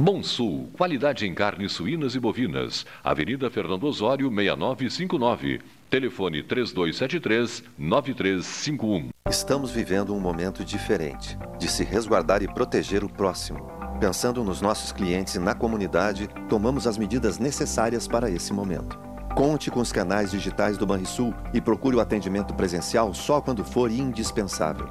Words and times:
Monsul, 0.00 0.70
qualidade 0.74 1.26
em 1.26 1.34
carnes 1.34 1.72
suínas 1.72 2.14
e 2.14 2.20
bovinas. 2.20 2.86
Avenida 3.02 3.50
Fernando 3.50 3.82
Osório, 3.82 4.30
6959. 4.30 5.60
Telefone 5.90 6.40
3273-9351. 6.44 9.08
Estamos 9.28 9.72
vivendo 9.72 10.14
um 10.14 10.20
momento 10.20 10.64
diferente 10.64 11.36
de 11.58 11.66
se 11.66 11.82
resguardar 11.82 12.44
e 12.44 12.54
proteger 12.54 13.02
o 13.02 13.08
próximo. 13.08 13.68
Pensando 13.98 14.44
nos 14.44 14.60
nossos 14.60 14.92
clientes 14.92 15.34
e 15.34 15.40
na 15.40 15.52
comunidade, 15.52 16.28
tomamos 16.48 16.86
as 16.86 16.96
medidas 16.96 17.40
necessárias 17.40 18.06
para 18.06 18.30
esse 18.30 18.52
momento. 18.52 18.96
Conte 19.34 19.68
com 19.68 19.80
os 19.80 19.90
canais 19.90 20.30
digitais 20.30 20.78
do 20.78 20.86
Banrisul 20.86 21.34
e 21.52 21.60
procure 21.60 21.96
o 21.96 22.00
atendimento 22.00 22.54
presencial 22.54 23.12
só 23.12 23.40
quando 23.40 23.64
for 23.64 23.90
indispensável. 23.90 24.88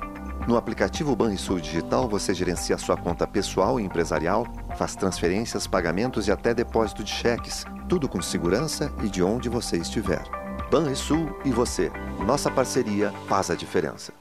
No 0.47 0.55
aplicativo 0.55 1.13
Banrisul 1.13 1.59
Digital, 1.59 2.07
você 2.07 2.33
gerencia 2.33 2.77
sua 2.77 2.95
conta 2.95 3.27
pessoal 3.27 3.81
e 3.81 3.83
empresarial, 3.83 4.47
faz 4.77 4.95
transferências, 4.95 5.65
pagamentos 5.65 6.27
e 6.27 6.31
até 6.31 6.53
depósito 6.53 7.03
de 7.03 7.11
cheques, 7.11 7.65
tudo 7.89 8.07
com 8.07 8.21
segurança 8.21 8.93
e 9.03 9.09
de 9.09 9.23
onde 9.23 9.49
você 9.49 9.77
estiver. 9.77 10.23
Banrisul 10.71 11.37
e 11.43 11.49
você. 11.49 11.91
Nossa 12.25 12.51
parceria 12.51 13.11
faz 13.27 13.49
a 13.49 13.55
diferença. 13.55 14.13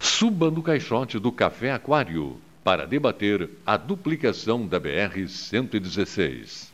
Suba 0.00 0.50
no 0.50 0.62
caixote 0.62 1.18
do 1.18 1.32
Café 1.32 1.72
Aquário 1.72 2.36
para 2.62 2.86
debater 2.86 3.50
a 3.66 3.76
duplicação 3.76 4.66
da 4.66 4.80
BR-116. 4.80 6.73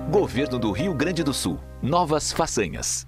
Governo 0.11 0.59
do 0.59 0.73
Rio 0.73 0.93
Grande 0.93 1.23
do 1.23 1.33
Sul. 1.33 1.57
Novas 1.81 2.33
façanhas. 2.33 3.07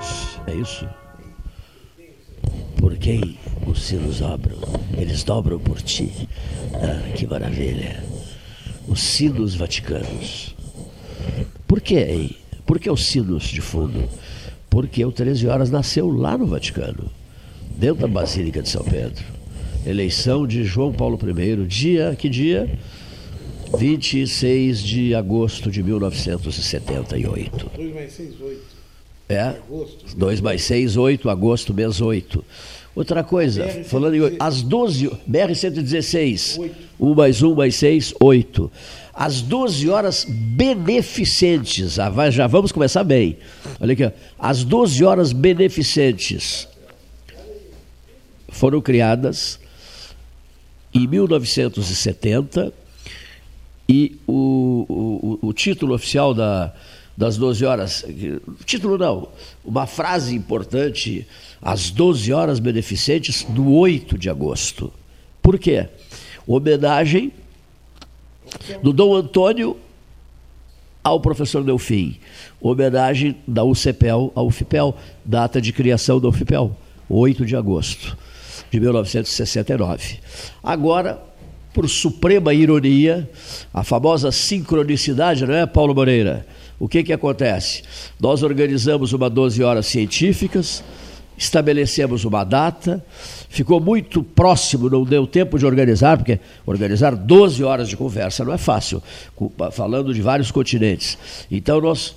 Sinos, 0.00 0.40
é 0.46 0.54
isso? 0.54 0.88
Por 2.76 2.96
quem 2.96 3.36
os 3.66 3.82
sinos 3.82 4.20
dobram? 4.20 4.58
Eles 4.96 5.24
dobram 5.24 5.58
por 5.58 5.82
ti. 5.82 6.28
Ah, 6.74 7.12
que 7.14 7.26
maravilha. 7.26 8.02
Os 8.86 9.00
sinos 9.00 9.54
vaticanos. 9.54 10.54
Por 11.66 11.80
quê, 11.80 12.06
hein? 12.08 12.36
Por 12.64 12.78
que 12.78 12.88
os 12.90 13.06
sinos 13.06 13.44
de 13.44 13.60
fundo? 13.60 14.08
Porque 14.70 15.04
o 15.04 15.12
13 15.12 15.48
horas 15.48 15.70
nasceu 15.70 16.10
lá 16.10 16.38
no 16.38 16.46
Vaticano, 16.46 17.10
dentro 17.76 18.02
da 18.02 18.08
Basílica 18.08 18.62
de 18.62 18.68
São 18.68 18.84
Pedro. 18.84 19.24
Eleição 19.86 20.46
de 20.46 20.64
João 20.64 20.92
Paulo 20.92 21.18
I, 21.18 21.66
dia, 21.66 22.14
que 22.16 22.28
dia? 22.28 22.70
26 23.76 24.82
de 24.82 25.14
agosto 25.14 25.70
de 25.70 25.82
1978. 25.82 27.70
2 27.76 27.94
mais 27.94 28.12
6, 28.12 28.40
8. 28.40 28.77
É? 29.28 29.54
2 30.16 30.40
mais 30.40 30.62
6, 30.62 30.96
8, 30.96 31.28
agosto, 31.28 31.74
mês 31.74 32.00
8. 32.00 32.42
Outra 32.98 33.22
coisa, 33.22 33.64
BR 33.64 33.84
falando 33.84 34.14
em 34.14 34.36
às 34.40 34.62
12, 34.62 35.08
BR-116, 35.30 36.70
1 36.98 37.14
mais 37.14 37.42
1 37.42 37.54
mais 37.54 37.76
6, 37.76 38.14
8. 38.18 38.72
Às 39.14 39.40
12 39.40 39.88
horas 39.88 40.26
beneficentes, 40.28 41.98
ah, 41.98 42.30
já 42.30 42.46
vamos 42.46 42.72
começar 42.72 43.04
bem. 43.04 43.38
Olha 43.78 43.92
aqui, 43.92 44.10
as 44.38 44.64
12 44.64 45.04
horas 45.04 45.32
beneficentes 45.32 46.66
foram 48.48 48.80
criadas 48.80 49.60
em 50.92 51.06
1970 51.06 52.72
e 53.88 54.18
o, 54.26 55.38
o, 55.42 55.48
o 55.48 55.52
título 55.52 55.94
oficial 55.94 56.34
da, 56.34 56.74
das 57.18 57.36
12 57.36 57.64
horas, 57.64 58.04
título 58.64 58.96
não, 58.96 59.26
uma 59.64 59.88
frase 59.88 60.36
importante, 60.36 61.26
às 61.60 61.90
12 61.90 62.32
horas 62.32 62.60
beneficentes 62.60 63.42
do 63.42 63.72
8 63.72 64.16
de 64.16 64.30
agosto. 64.30 64.92
Por 65.42 65.58
quê? 65.58 65.88
Homenagem 66.46 67.32
do 68.84 68.92
Dom 68.92 69.16
Antônio 69.16 69.76
ao 71.02 71.18
professor 71.18 71.64
Delfim. 71.64 72.20
Homenagem 72.60 73.34
da 73.48 73.64
UCPEL 73.64 74.30
ao 74.32 74.46
UFPEL, 74.46 74.96
data 75.24 75.60
de 75.60 75.72
criação 75.72 76.20
da 76.20 76.28
UFPEL, 76.28 76.76
8 77.08 77.44
de 77.44 77.56
agosto 77.56 78.16
de 78.70 78.78
1969. 78.78 80.20
Agora, 80.62 81.20
por 81.74 81.88
suprema 81.88 82.54
ironia, 82.54 83.28
a 83.74 83.82
famosa 83.82 84.30
sincronicidade, 84.30 85.44
não 85.44 85.54
é, 85.54 85.66
Paulo 85.66 85.92
Moreira? 85.92 86.46
O 86.78 86.88
que, 86.88 87.02
que 87.02 87.12
acontece? 87.12 87.82
Nós 88.20 88.42
organizamos 88.42 89.12
uma 89.12 89.28
12 89.28 89.62
horas 89.62 89.86
científicas, 89.86 90.84
estabelecemos 91.36 92.24
uma 92.24 92.44
data, 92.44 93.04
ficou 93.48 93.80
muito 93.80 94.22
próximo, 94.22 94.88
não 94.88 95.04
deu 95.04 95.26
tempo 95.26 95.58
de 95.58 95.66
organizar, 95.66 96.16
porque 96.16 96.38
organizar 96.64 97.16
12 97.16 97.64
horas 97.64 97.88
de 97.88 97.96
conversa 97.96 98.44
não 98.44 98.52
é 98.52 98.58
fácil, 98.58 99.02
falando 99.72 100.14
de 100.14 100.22
vários 100.22 100.52
continentes. 100.52 101.18
Então 101.50 101.80
nós, 101.80 102.14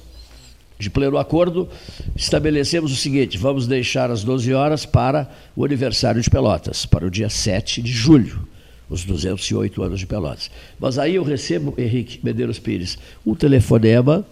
de 0.77 0.91
pleno 0.91 1.17
acordo, 1.17 1.67
estabelecemos 2.15 2.91
o 2.91 2.95
seguinte: 2.95 3.39
vamos 3.39 3.65
deixar 3.65 4.11
as 4.11 4.23
12 4.23 4.53
horas 4.53 4.85
para 4.85 5.27
o 5.55 5.65
aniversário 5.65 6.21
de 6.21 6.29
Pelotas, 6.29 6.85
para 6.85 7.05
o 7.05 7.09
dia 7.09 7.29
7 7.29 7.81
de 7.81 7.91
julho 7.91 8.50
os 8.91 9.05
208 9.05 9.81
anos 9.81 9.99
de 9.99 10.05
Pelotas. 10.05 10.51
Mas 10.77 10.99
aí 10.99 11.15
eu 11.15 11.23
recebo, 11.23 11.73
Henrique 11.77 12.19
Medeiros 12.21 12.59
Pires, 12.59 12.97
um 13.25 13.33
telefonema 13.33 14.25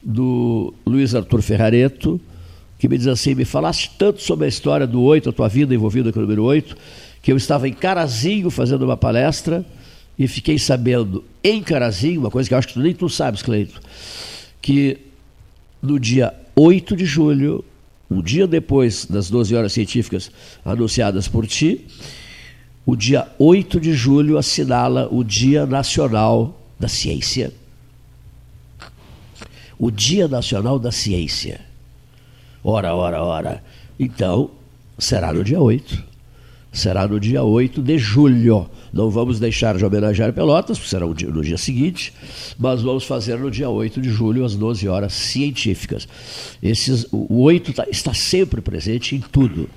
do 0.00 0.72
Luiz 0.86 1.12
Arthur 1.12 1.42
Ferrareto, 1.42 2.20
que 2.78 2.88
me 2.88 2.96
diz 2.96 3.08
assim: 3.08 3.34
me 3.34 3.44
falaste 3.44 3.90
tanto 3.98 4.22
sobre 4.22 4.46
a 4.46 4.48
história 4.48 4.86
do 4.86 5.02
8, 5.02 5.30
a 5.30 5.32
tua 5.32 5.48
vida 5.48 5.74
envolvida 5.74 6.12
com 6.12 6.20
o 6.20 6.22
número 6.22 6.44
8, 6.44 6.76
que 7.20 7.32
eu 7.32 7.36
estava 7.36 7.68
em 7.68 7.72
Carazinho 7.72 8.48
fazendo 8.48 8.84
uma 8.84 8.96
palestra 8.96 9.66
e 10.16 10.28
fiquei 10.28 10.56
sabendo 10.56 11.24
em 11.42 11.60
Carazinho, 11.60 12.20
uma 12.20 12.30
coisa 12.30 12.48
que 12.48 12.54
eu 12.54 12.58
acho 12.58 12.68
que 12.68 12.78
nem 12.78 12.94
tu 12.94 13.08
sabes, 13.08 13.42
Cleito, 13.42 13.80
que 14.62 14.98
no 15.82 15.98
dia 15.98 16.32
8 16.54 16.96
de 16.96 17.04
julho, 17.04 17.64
um 18.08 18.22
dia 18.22 18.46
depois 18.46 19.04
das 19.04 19.28
12 19.28 19.54
horas 19.56 19.72
científicas 19.72 20.30
anunciadas 20.64 21.26
por 21.26 21.44
ti, 21.44 21.84
o 22.86 22.94
dia 22.94 23.26
8 23.36 23.80
de 23.80 23.92
julho 23.92 24.38
assinala 24.38 25.08
o 25.10 25.24
Dia 25.24 25.66
Nacional 25.66 26.56
da 26.78 26.86
Ciência. 26.86 27.52
O 29.76 29.90
Dia 29.90 30.28
Nacional 30.28 30.78
da 30.78 30.92
Ciência. 30.92 31.60
Ora, 32.62 32.94
ora, 32.94 33.22
ora. 33.24 33.64
Então, 33.98 34.50
será 34.96 35.32
no 35.32 35.42
dia 35.42 35.60
8. 35.60 36.04
Será 36.72 37.08
no 37.08 37.18
dia 37.18 37.42
8 37.42 37.82
de 37.82 37.98
julho. 37.98 38.70
Não 38.92 39.10
vamos 39.10 39.40
deixar 39.40 39.76
de 39.76 39.84
homenagear 39.84 40.32
Pelotas, 40.32 40.78
porque 40.78 40.90
será 40.90 41.06
no 41.06 41.14
dia, 41.14 41.28
no 41.28 41.42
dia 41.42 41.58
seguinte, 41.58 42.12
mas 42.56 42.82
vamos 42.82 43.04
fazer 43.04 43.38
no 43.38 43.50
dia 43.50 43.68
8 43.68 44.00
de 44.00 44.10
julho, 44.10 44.44
às 44.44 44.54
12 44.54 44.86
horas 44.88 45.12
científicas. 45.12 46.06
Esses, 46.62 47.06
o 47.10 47.42
8 47.42 47.72
tá, 47.72 47.86
está 47.90 48.14
sempre 48.14 48.60
presente 48.60 49.16
em 49.16 49.20
tudo. 49.20 49.68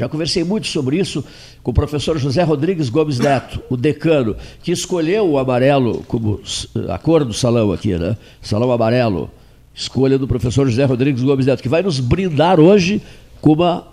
Já 0.00 0.08
conversei 0.08 0.42
muito 0.42 0.66
sobre 0.66 0.98
isso 0.98 1.22
com 1.62 1.72
o 1.72 1.74
professor 1.74 2.16
José 2.16 2.42
Rodrigues 2.42 2.88
Gomes 2.88 3.18
Neto, 3.18 3.62
o 3.68 3.76
decano, 3.76 4.34
que 4.62 4.72
escolheu 4.72 5.28
o 5.28 5.36
amarelo 5.36 6.02
como 6.08 6.40
a 6.88 6.96
cor 6.96 7.22
do 7.22 7.34
salão 7.34 7.70
aqui, 7.70 7.98
né? 7.98 8.16
Salão 8.40 8.72
amarelo. 8.72 9.30
Escolha 9.74 10.18
do 10.18 10.26
professor 10.26 10.66
José 10.66 10.86
Rodrigues 10.86 11.22
Gomes 11.22 11.44
Neto, 11.44 11.62
que 11.62 11.68
vai 11.68 11.82
nos 11.82 12.00
brindar 12.00 12.58
hoje 12.58 13.02
com 13.42 13.52
uma 13.52 13.88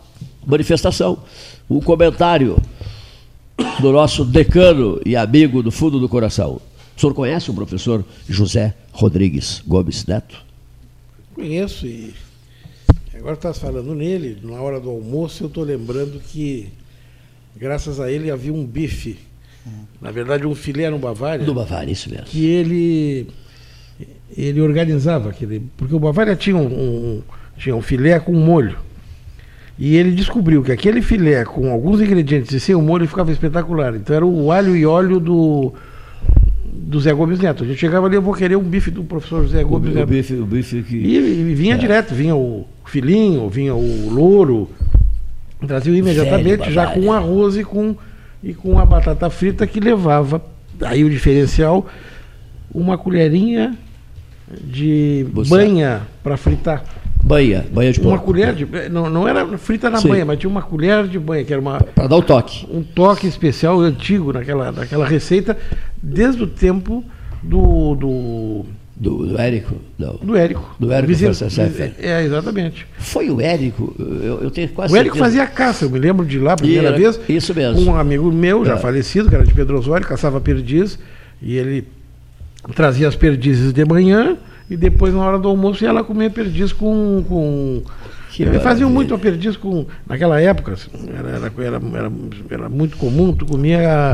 manifestação. 0.45 1.17
Um 1.69 1.81
comentário 1.81 2.57
do 3.81 3.91
nosso 3.91 4.23
decano 4.23 5.01
e 5.05 5.13
amigo 5.13 5.61
do 5.61 5.73
fundo 5.73 5.99
do 5.99 6.07
coração. 6.07 6.61
O 6.95 7.01
senhor 7.01 7.13
conhece 7.13 7.51
o 7.51 7.53
professor 7.53 8.05
José 8.29 8.73
Rodrigues 8.93 9.61
Gomes 9.67 10.05
Neto? 10.05 10.37
Conheço 11.35 11.85
e 11.85 12.13
Agora 13.27 13.35
estás 13.35 13.59
falando 13.59 13.93
nele, 13.93 14.37
na 14.41 14.61
hora 14.61 14.79
do 14.79 14.89
almoço, 14.89 15.43
eu 15.43 15.47
estou 15.47 15.61
lembrando 15.61 16.17
que, 16.17 16.69
graças 17.57 17.99
a 17.99 18.09
ele, 18.09 18.31
havia 18.31 18.53
um 18.53 18.65
bife. 18.65 19.19
Na 20.01 20.11
verdade, 20.11 20.47
um 20.47 20.55
filé 20.55 20.89
no 20.89 20.97
Bavária. 20.97 21.43
Do 21.43 21.53
Bavária, 21.53 21.91
isso 21.91 22.09
mesmo. 22.09 22.23
Que 22.27 22.45
ele, 22.45 23.27
ele 24.37 24.61
organizava 24.61 25.31
aquele. 25.31 25.61
Porque 25.75 25.93
o 25.93 25.99
Bavária 25.99 26.37
tinha 26.37 26.55
um, 26.55 26.67
um, 26.67 27.21
tinha 27.57 27.75
um 27.75 27.81
filé 27.81 28.17
com 28.17 28.31
molho. 28.31 28.77
E 29.77 29.97
ele 29.97 30.11
descobriu 30.11 30.63
que 30.63 30.71
aquele 30.71 31.01
filé 31.01 31.43
com 31.43 31.69
alguns 31.69 31.99
ingredientes 31.99 32.53
e 32.53 32.61
sem 32.61 32.75
o 32.75 32.81
molho 32.81 33.09
ficava 33.09 33.29
espetacular. 33.29 33.93
Então 33.93 34.15
era 34.15 34.25
o 34.25 34.53
alho 34.53 34.73
e 34.73 34.85
óleo 34.85 35.19
do, 35.19 35.73
do 36.63 36.97
Zé 37.01 37.11
Gomes 37.11 37.39
Neto. 37.39 37.65
A 37.65 37.67
gente 37.67 37.77
chegava 37.77 38.07
ali, 38.07 38.15
eu 38.15 38.21
vou 38.21 38.33
querer 38.33 38.55
um 38.55 38.63
bife 38.63 38.89
do 38.89 39.03
professor 39.03 39.45
Zé 39.49 39.65
Gomes 39.65 39.91
o, 39.91 39.95
Neto. 39.95 40.05
O 40.05 40.07
bife, 40.07 40.33
o 40.35 40.45
bife 40.45 40.81
que... 40.81 40.95
E, 40.95 41.17
e 41.17 41.53
vinha 41.55 41.75
é. 41.75 41.77
direto, 41.77 42.15
vinha 42.15 42.33
o 42.33 42.65
filhinho, 42.89 43.49
vinha 43.49 43.75
o 43.75 44.09
louro, 44.09 44.69
trazia 45.65 45.97
imediatamente 45.97 46.71
já 46.71 46.87
com 46.87 47.11
arroz 47.11 47.55
e 47.55 47.63
com, 47.63 47.95
e 48.43 48.53
com 48.53 48.79
a 48.79 48.85
batata 48.85 49.29
frita 49.29 49.65
que 49.65 49.79
levava, 49.79 50.41
aí 50.81 51.03
o 51.03 51.09
diferencial, 51.09 51.87
uma 52.73 52.97
colherinha 52.97 53.75
de 54.61 55.25
banha 55.49 56.01
para 56.23 56.37
fritar. 56.37 56.83
Banha, 57.23 57.65
banha 57.73 57.91
de 57.91 57.99
porco. 57.99 58.15
Uma 58.15 58.19
colher 58.19 58.53
de. 58.55 58.65
Não, 58.89 59.09
não 59.09 59.27
era 59.27 59.57
frita 59.57 59.89
na 59.89 59.97
Sim. 59.97 60.09
banha, 60.09 60.25
mas 60.25 60.39
tinha 60.39 60.49
uma 60.49 60.61
colher 60.61 61.05
de 61.07 61.19
banha, 61.19 61.43
que 61.43 61.51
era 61.51 61.61
uma. 61.61 61.81
Para 61.81 62.07
dar 62.07 62.15
o 62.15 62.21
toque. 62.21 62.65
Um 62.71 62.81
toque 62.81 63.27
especial, 63.27 63.81
antigo, 63.81 64.31
naquela, 64.31 64.71
naquela 64.71 65.05
receita, 65.05 65.57
desde 66.01 66.43
o 66.43 66.47
tempo 66.47 67.03
do. 67.43 67.95
do 67.95 68.65
do, 68.99 69.27
do 69.27 69.39
Érico? 69.39 69.75
Não. 69.97 70.15
Do 70.15 70.35
Érico. 70.35 70.75
Do 70.79 70.91
Érico 70.91 71.07
Vizinho, 71.07 71.31
É, 71.99 72.23
exatamente. 72.23 72.87
Foi 72.97 73.29
o 73.29 73.39
Érico, 73.39 73.95
eu, 73.99 74.41
eu 74.41 74.51
tenho 74.51 74.69
quase 74.69 74.91
O 74.91 74.97
Érico 74.97 75.15
certeza. 75.15 75.37
fazia 75.37 75.53
caça, 75.53 75.85
eu 75.85 75.89
me 75.89 75.99
lembro 75.99 76.25
de 76.25 76.39
lá 76.39 76.53
a 76.53 76.57
primeira 76.57 76.87
era, 76.87 76.97
vez. 76.97 77.19
Isso 77.29 77.53
mesmo. 77.53 77.79
Um 77.79 77.95
amigo 77.95 78.31
meu, 78.31 78.65
já 78.65 78.73
é. 78.73 78.77
falecido, 78.77 79.29
que 79.29 79.35
era 79.35 79.45
de 79.45 79.53
Pedro 79.53 79.77
Osório, 79.77 80.05
caçava 80.05 80.41
perdiz, 80.41 80.97
e 81.39 81.55
ele 81.55 81.87
trazia 82.73 83.07
as 83.07 83.15
perdizes 83.15 83.71
de 83.71 83.85
manhã, 83.85 84.35
e 84.67 84.75
depois, 84.75 85.13
na 85.13 85.21
hora 85.21 85.37
do 85.37 85.47
almoço, 85.47 85.83
ia 85.83 85.91
lá 85.91 86.03
comer 86.03 86.31
perdiz 86.31 86.73
com. 86.73 87.23
com 87.27 87.83
que 88.31 88.59
faziam 88.59 88.89
muito 88.89 89.13
a 89.13 89.17
perdiz 89.17 89.55
com. 89.55 89.85
Naquela 90.07 90.41
época, 90.41 90.73
assim, 90.73 90.89
era, 91.07 91.29
era, 91.29 91.51
era, 91.59 92.11
era, 92.49 92.69
muito 92.69 92.97
comum, 92.97 93.31
tu 93.31 93.45
comia 93.45 94.13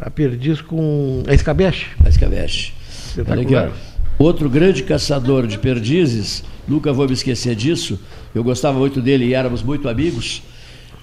a, 0.00 0.06
a 0.06 0.10
perdiz 0.10 0.60
com 0.60 1.22
a 1.28 1.32
escabeche. 1.32 1.86
A 2.04 2.08
escabeche. 2.08 2.72
Espetacular. 2.88 3.70
Outro 4.18 4.48
grande 4.48 4.82
caçador 4.82 5.46
de 5.46 5.58
perdizes, 5.58 6.42
nunca 6.66 6.92
vou 6.92 7.06
me 7.06 7.12
esquecer 7.12 7.54
disso, 7.54 7.98
eu 8.34 8.42
gostava 8.42 8.78
muito 8.78 9.00
dele 9.00 9.26
e 9.26 9.34
éramos 9.34 9.62
muito 9.62 9.88
amigos, 9.88 10.42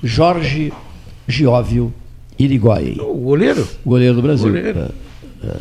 Jorge 0.04 0.74
Gióvio 1.28 1.94
Irigoyen. 2.38 3.00
O 3.00 3.14
goleiro? 3.14 3.68
O 3.86 3.90
goleiro 3.90 4.16
do 4.16 4.22
Brasil. 4.22 4.48
Goleiro. 4.48 4.80
É, 5.44 5.48
é. 5.48 5.56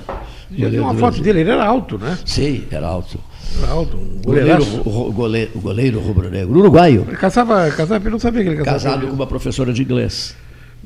Goleiro 0.50 0.82
uma 0.82 0.94
foto 0.94 1.21
dele, 1.21 1.40
ele 1.40 1.50
era 1.50 1.64
alto, 1.64 1.99
né? 1.99 2.18
Sim, 2.25 2.64
era 2.71 2.87
alto. 2.87 3.18
Era 3.62 3.73
alto, 3.73 3.97
um 3.97 4.23
goleiro, 4.23 4.64
goleiro, 5.12 5.50
goleiro 5.61 6.00
rubro-negro, 6.00 6.59
uruguaio. 6.59 7.04
Ele 7.06 7.16
caçava, 7.16 7.71
caçava, 7.71 8.06
eu 8.06 8.11
não 8.11 8.18
sabia 8.18 8.42
que 8.42 8.49
ele 8.49 8.56
caçava. 8.56 8.78
Casado 8.78 9.06
com 9.06 9.12
uma 9.12 9.26
professora 9.26 9.73
de 9.73 9.82
inglês. 9.82 10.35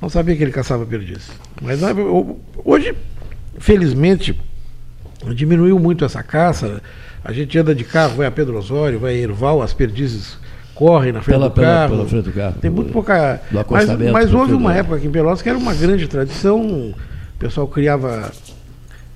Não 0.01 0.09
sabia 0.09 0.37
que 0.37 0.43
ele 0.43 0.53
caçava 0.53 0.85
perdiz. 0.85 1.31
Mas 1.63 1.81
hoje, 2.65 2.95
felizmente, 3.59 4.39
diminuiu 5.35 5.79
muito 5.79 6.05
essa 6.05 6.23
caça. 6.23 6.83
A 7.25 7.33
gente 7.33 7.59
anda 7.59 7.75
de 7.75 7.85
carro, 7.85 8.17
vai 8.17 8.27
a 8.27 8.31
Pedro 8.31 8.57
Osório, 8.57 8.99
vai 8.99 9.15
a 9.15 9.19
Erval, 9.19 9.61
as 9.63 9.73
perdizes 9.73 10.39
correm 10.75 11.11
na 11.13 11.23
frente 11.23 11.37
Pela- 11.39 11.49
do 11.49 11.61
carro. 11.61 11.97
pela 11.97 12.09
frente 12.09 12.25
do 12.25 12.33
carro. 12.33 12.55
Tem 12.61 12.71
muito 12.71 12.93
pouca. 12.93 13.41
Do 13.51 13.65
Mas, 13.71 13.89
mas 14.13 14.35
houve 14.35 14.53
uma 14.53 14.73
né? 14.73 14.81
época 14.81 14.97
aqui 14.97 15.07
em 15.07 15.11
Pelotas 15.11 15.43
que 15.43 15.49
era 15.49 15.59
uma 15.59 15.75
grande 15.75 16.07
tradição. 16.07 16.61
O 16.61 16.95
pessoal 17.39 17.67
criava 17.67 18.31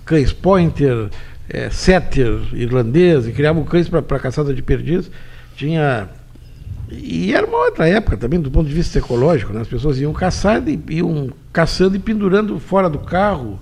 cães 0.04 0.32
pointer, 0.32 1.08
eh, 1.48 1.68
setter 1.70 2.38
irlandês, 2.52 3.28
e 3.28 3.32
criavam 3.32 3.62
cães 3.64 3.88
para 3.88 4.18
caçada 4.18 4.52
de 4.52 4.62
perdiz. 4.62 5.10
Tinha. 5.56 6.08
E 6.90 7.32
era 7.32 7.46
uma 7.46 7.58
outra 7.66 7.88
época 7.88 8.16
também, 8.16 8.40
do 8.40 8.50
ponto 8.50 8.66
de 8.68 8.74
vista 8.74 8.98
ecológico, 8.98 9.52
né? 9.52 9.60
As 9.60 9.68
pessoas 9.68 10.00
iam 10.00 10.12
caçar 10.12 10.60
e 10.66 10.80
iam 10.88 11.30
caçando 11.52 11.94
e 11.94 11.98
pendurando 12.00 12.58
fora 12.58 12.88
do 12.90 12.98
carro. 12.98 13.60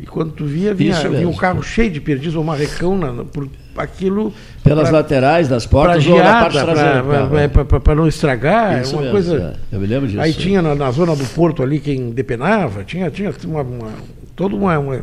E 0.00 0.06
quando 0.06 0.32
tu 0.32 0.44
via, 0.44 0.74
vinha, 0.74 0.92
Isso 0.92 1.08
vinha 1.08 1.28
um 1.28 1.34
carro 1.36 1.62
cheio 1.62 1.90
de 1.90 2.00
perdiz 2.00 2.34
ou 2.34 2.42
marrecão 2.42 2.96
na, 2.98 3.12
na- 3.12 3.24
por 3.24 3.48
aquilo. 3.76 4.32
Pelas 4.64 4.88
pra- 4.88 4.98
laterais 4.98 5.48
das 5.48 5.64
portas 5.66 6.04
ou 6.06 6.18
na 6.18 6.24
parte 6.40 6.52
geada, 6.54 6.72
traseira. 6.72 7.80
pra 7.80 7.94
não 7.94 8.08
estragar, 8.08 8.80
Isso 8.80 8.94
é 8.94 8.96
uma 8.96 9.02
mesmo, 9.02 9.12
coisa. 9.12 9.56
é. 9.70 9.74
Eu 9.76 9.80
me 9.80 9.86
lembro 9.86 10.08
disso. 10.08 10.20
Aí 10.20 10.32
tinha 10.32 10.60
na, 10.60 10.74
na 10.74 10.90
zona 10.90 11.14
do 11.14 11.24
porto 11.26 11.62
ali 11.62 11.78
quem 11.78 12.10
depenava, 12.10 12.82
tinha, 12.84 13.10
tinha 13.10 13.32
uma, 13.46 13.62
uma, 13.62 13.90
todo 14.34 14.56
uma, 14.56 14.76
uma- 14.78 15.00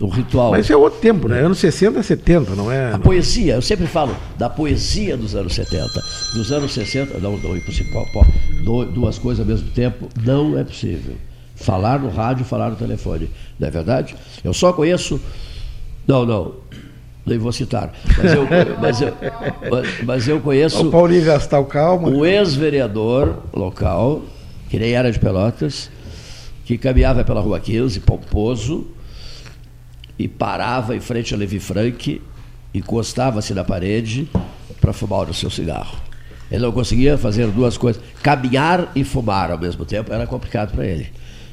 O 0.00 0.08
ritual. 0.08 0.50
Mas 0.50 0.64
isso 0.64 0.72
é 0.72 0.76
outro 0.76 0.98
tempo, 0.98 1.28
né? 1.28 1.40
Anos 1.40 1.58
60, 1.58 2.02
70, 2.02 2.54
não 2.56 2.72
é? 2.72 2.92
A 2.92 2.98
poesia, 2.98 3.54
eu 3.54 3.62
sempre 3.62 3.86
falo 3.86 4.16
da 4.36 4.48
poesia 4.50 5.16
dos 5.16 5.36
anos 5.36 5.54
70. 5.54 5.86
Dos 6.34 6.50
anos 6.50 6.72
60, 6.74 7.18
não, 7.18 7.36
não 7.36 7.54
é 7.54 7.60
do- 8.64 8.84
duas 8.86 9.18
coisas 9.18 9.40
ao 9.40 9.46
mesmo 9.46 9.68
tempo, 9.70 10.08
não 10.24 10.58
é 10.58 10.64
possível. 10.64 11.14
Falar 11.54 11.98
no 12.00 12.10
rádio, 12.10 12.44
falar 12.44 12.70
no 12.70 12.76
telefone. 12.76 13.30
Não 13.58 13.68
é 13.68 13.70
verdade? 13.70 14.14
Eu 14.42 14.52
só 14.52 14.72
conheço. 14.72 15.20
Não, 16.06 16.24
não. 16.26 16.54
Nem 17.24 17.38
vou 17.38 17.52
citar. 17.52 17.92
Mas 18.18 18.32
eu, 18.34 18.48
mas 18.80 19.00
eu, 19.00 19.14
mas- 20.04 20.28
eu 20.28 20.40
conheço. 20.40 20.88
O 20.88 20.90
Paulinho 20.90 21.24
Gastal 21.24 21.64
Calma. 21.66 22.08
O 22.08 22.26
ex-vereador 22.26 23.42
local, 23.52 24.22
que 24.68 24.78
nem 24.78 24.92
era 24.92 25.12
de 25.12 25.20
Pelotas, 25.20 25.88
que 26.64 26.76
caminhava 26.76 27.22
pela 27.22 27.40
Rua 27.40 27.60
15, 27.60 28.00
pomposo, 28.00 28.88
e 30.18 30.26
parava 30.26 30.96
em 30.96 31.00
frente 31.00 31.32
a 31.34 31.36
Levi 31.36 31.60
Frank, 31.60 32.20
encostava-se 32.74 33.54
na 33.54 33.62
parede 33.62 34.28
para 34.80 34.92
fumar 34.92 35.28
o 35.30 35.34
seu 35.34 35.50
cigarro. 35.50 35.96
Ele 36.50 36.62
não 36.62 36.72
conseguia 36.72 37.16
fazer 37.16 37.46
duas 37.48 37.76
coisas. 37.78 38.02
Caminhar 38.22 38.90
e 38.96 39.04
fumar 39.04 39.50
ao 39.50 39.58
mesmo 39.58 39.84
tempo 39.84 40.12
era 40.12 40.26
complicado 40.26 40.72
para 40.72 40.84
ele. 40.86 41.10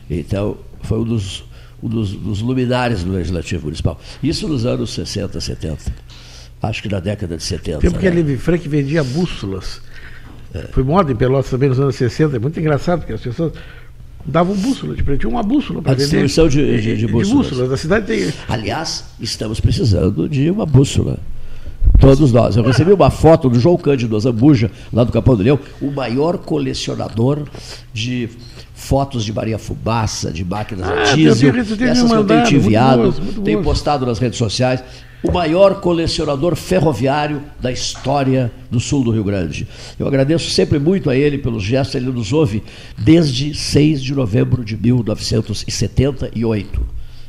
Então, 0.10 0.58
foi 0.84 1.00
um 1.00 1.04
dos, 1.04 1.44
um 1.84 1.88
dos, 1.88 2.12
dos 2.12 2.42
luminares 2.42 3.04
do 3.04 3.12
Legislativo 3.12 3.66
Municipal. 3.66 4.00
Isso 4.24 4.48
nos 4.48 4.66
anos 4.66 4.92
60, 4.94 5.40
70. 5.40 5.78
Acho 6.62 6.82
que 6.82 6.90
na 6.90 7.00
década 7.00 7.38
de 7.38 7.44
70. 7.44 7.80
Tempo 7.80 8.00
que 8.00 8.08
a 8.08 8.10
né? 8.10 8.18
Levi 8.18 8.38
Frank 8.38 8.68
vendia 8.68 9.04
bússolas. 9.04 9.82
Foi 10.72 10.84
moda 10.84 11.12
em 11.12 11.16
Pelotas 11.16 11.52
também 11.52 11.70
nos 11.70 11.80
anos 11.80 11.96
60. 11.96 12.36
É 12.36 12.40
muito 12.40 12.60
engraçado, 12.60 13.00
porque 13.00 13.14
as 13.14 13.22
pessoas 13.22 13.54
davam 14.26 14.56
bússola 14.56 14.96
de 14.96 15.04
preto. 15.04 15.22
Tinha 15.22 15.30
uma 15.30 15.44
bússola 15.44 15.82
para 15.82 15.92
A 15.92 15.96
vender. 15.96 16.04
distribuição 16.24 16.50
de, 16.50 16.82
de, 16.82 16.98
de 16.98 17.08
bússolas. 17.08 17.50
bússolas. 17.50 17.72
A 17.72 17.78
cidade 17.78 18.08
tem. 18.08 18.34
Aliás, 18.48 19.06
estamos 19.20 19.60
precisando 19.60 20.28
de 20.28 20.50
uma 20.50 20.66
bússola. 20.66 21.20
Todos 22.00 22.32
nós. 22.32 22.56
Eu 22.56 22.64
recebi 22.64 22.92
uma 22.92 23.10
foto 23.10 23.50
do 23.50 23.60
João 23.60 23.78
Cândido 23.78 24.20
Zambuja, 24.20 24.72
lá 24.92 25.04
do 25.04 25.12
Capão 25.12 25.36
do 25.36 25.44
Leão, 25.44 25.60
o 25.82 25.92
maior 25.92 26.38
colecionador 26.38 27.44
de 27.94 28.30
fotos 28.80 29.26
de 29.26 29.34
Maria 29.34 29.60
Fumaça, 29.60 30.32
de 30.32 30.46
máquinas 30.46 30.88
Ah, 30.88 31.12
a 31.12 31.16
diesel. 31.16 31.54
Essas 31.56 32.10
que 32.10 32.16
eu 32.16 32.26
tenho 32.26 32.44
te 32.44 32.54
muito 32.54 32.66
enviado, 32.66 33.14
muito 33.22 33.42
tenho 33.42 33.62
postado 33.62 34.06
nas 34.06 34.18
redes 34.18 34.38
sociais. 34.38 34.82
O 35.22 35.34
maior 35.34 35.82
colecionador 35.82 36.56
ferroviário 36.56 37.44
da 37.60 37.70
história 37.70 38.50
do 38.72 38.80
sul 38.80 39.04
do 39.04 39.12
Rio 39.12 39.26
Grande. 39.26 39.68
Eu 40.00 40.08
agradeço 40.08 40.50
sempre 40.50 40.80
muito 40.80 41.10
a 41.10 41.16
ele 41.16 41.38
pelo 41.38 41.60
gesto, 41.60 41.98
ele 41.98 42.10
nos 42.10 42.32
ouve 42.32 42.64
desde 42.98 43.54
6 43.54 44.02
de 44.02 44.16
novembro 44.16 44.64
de 44.64 44.78
1978. 44.78 46.82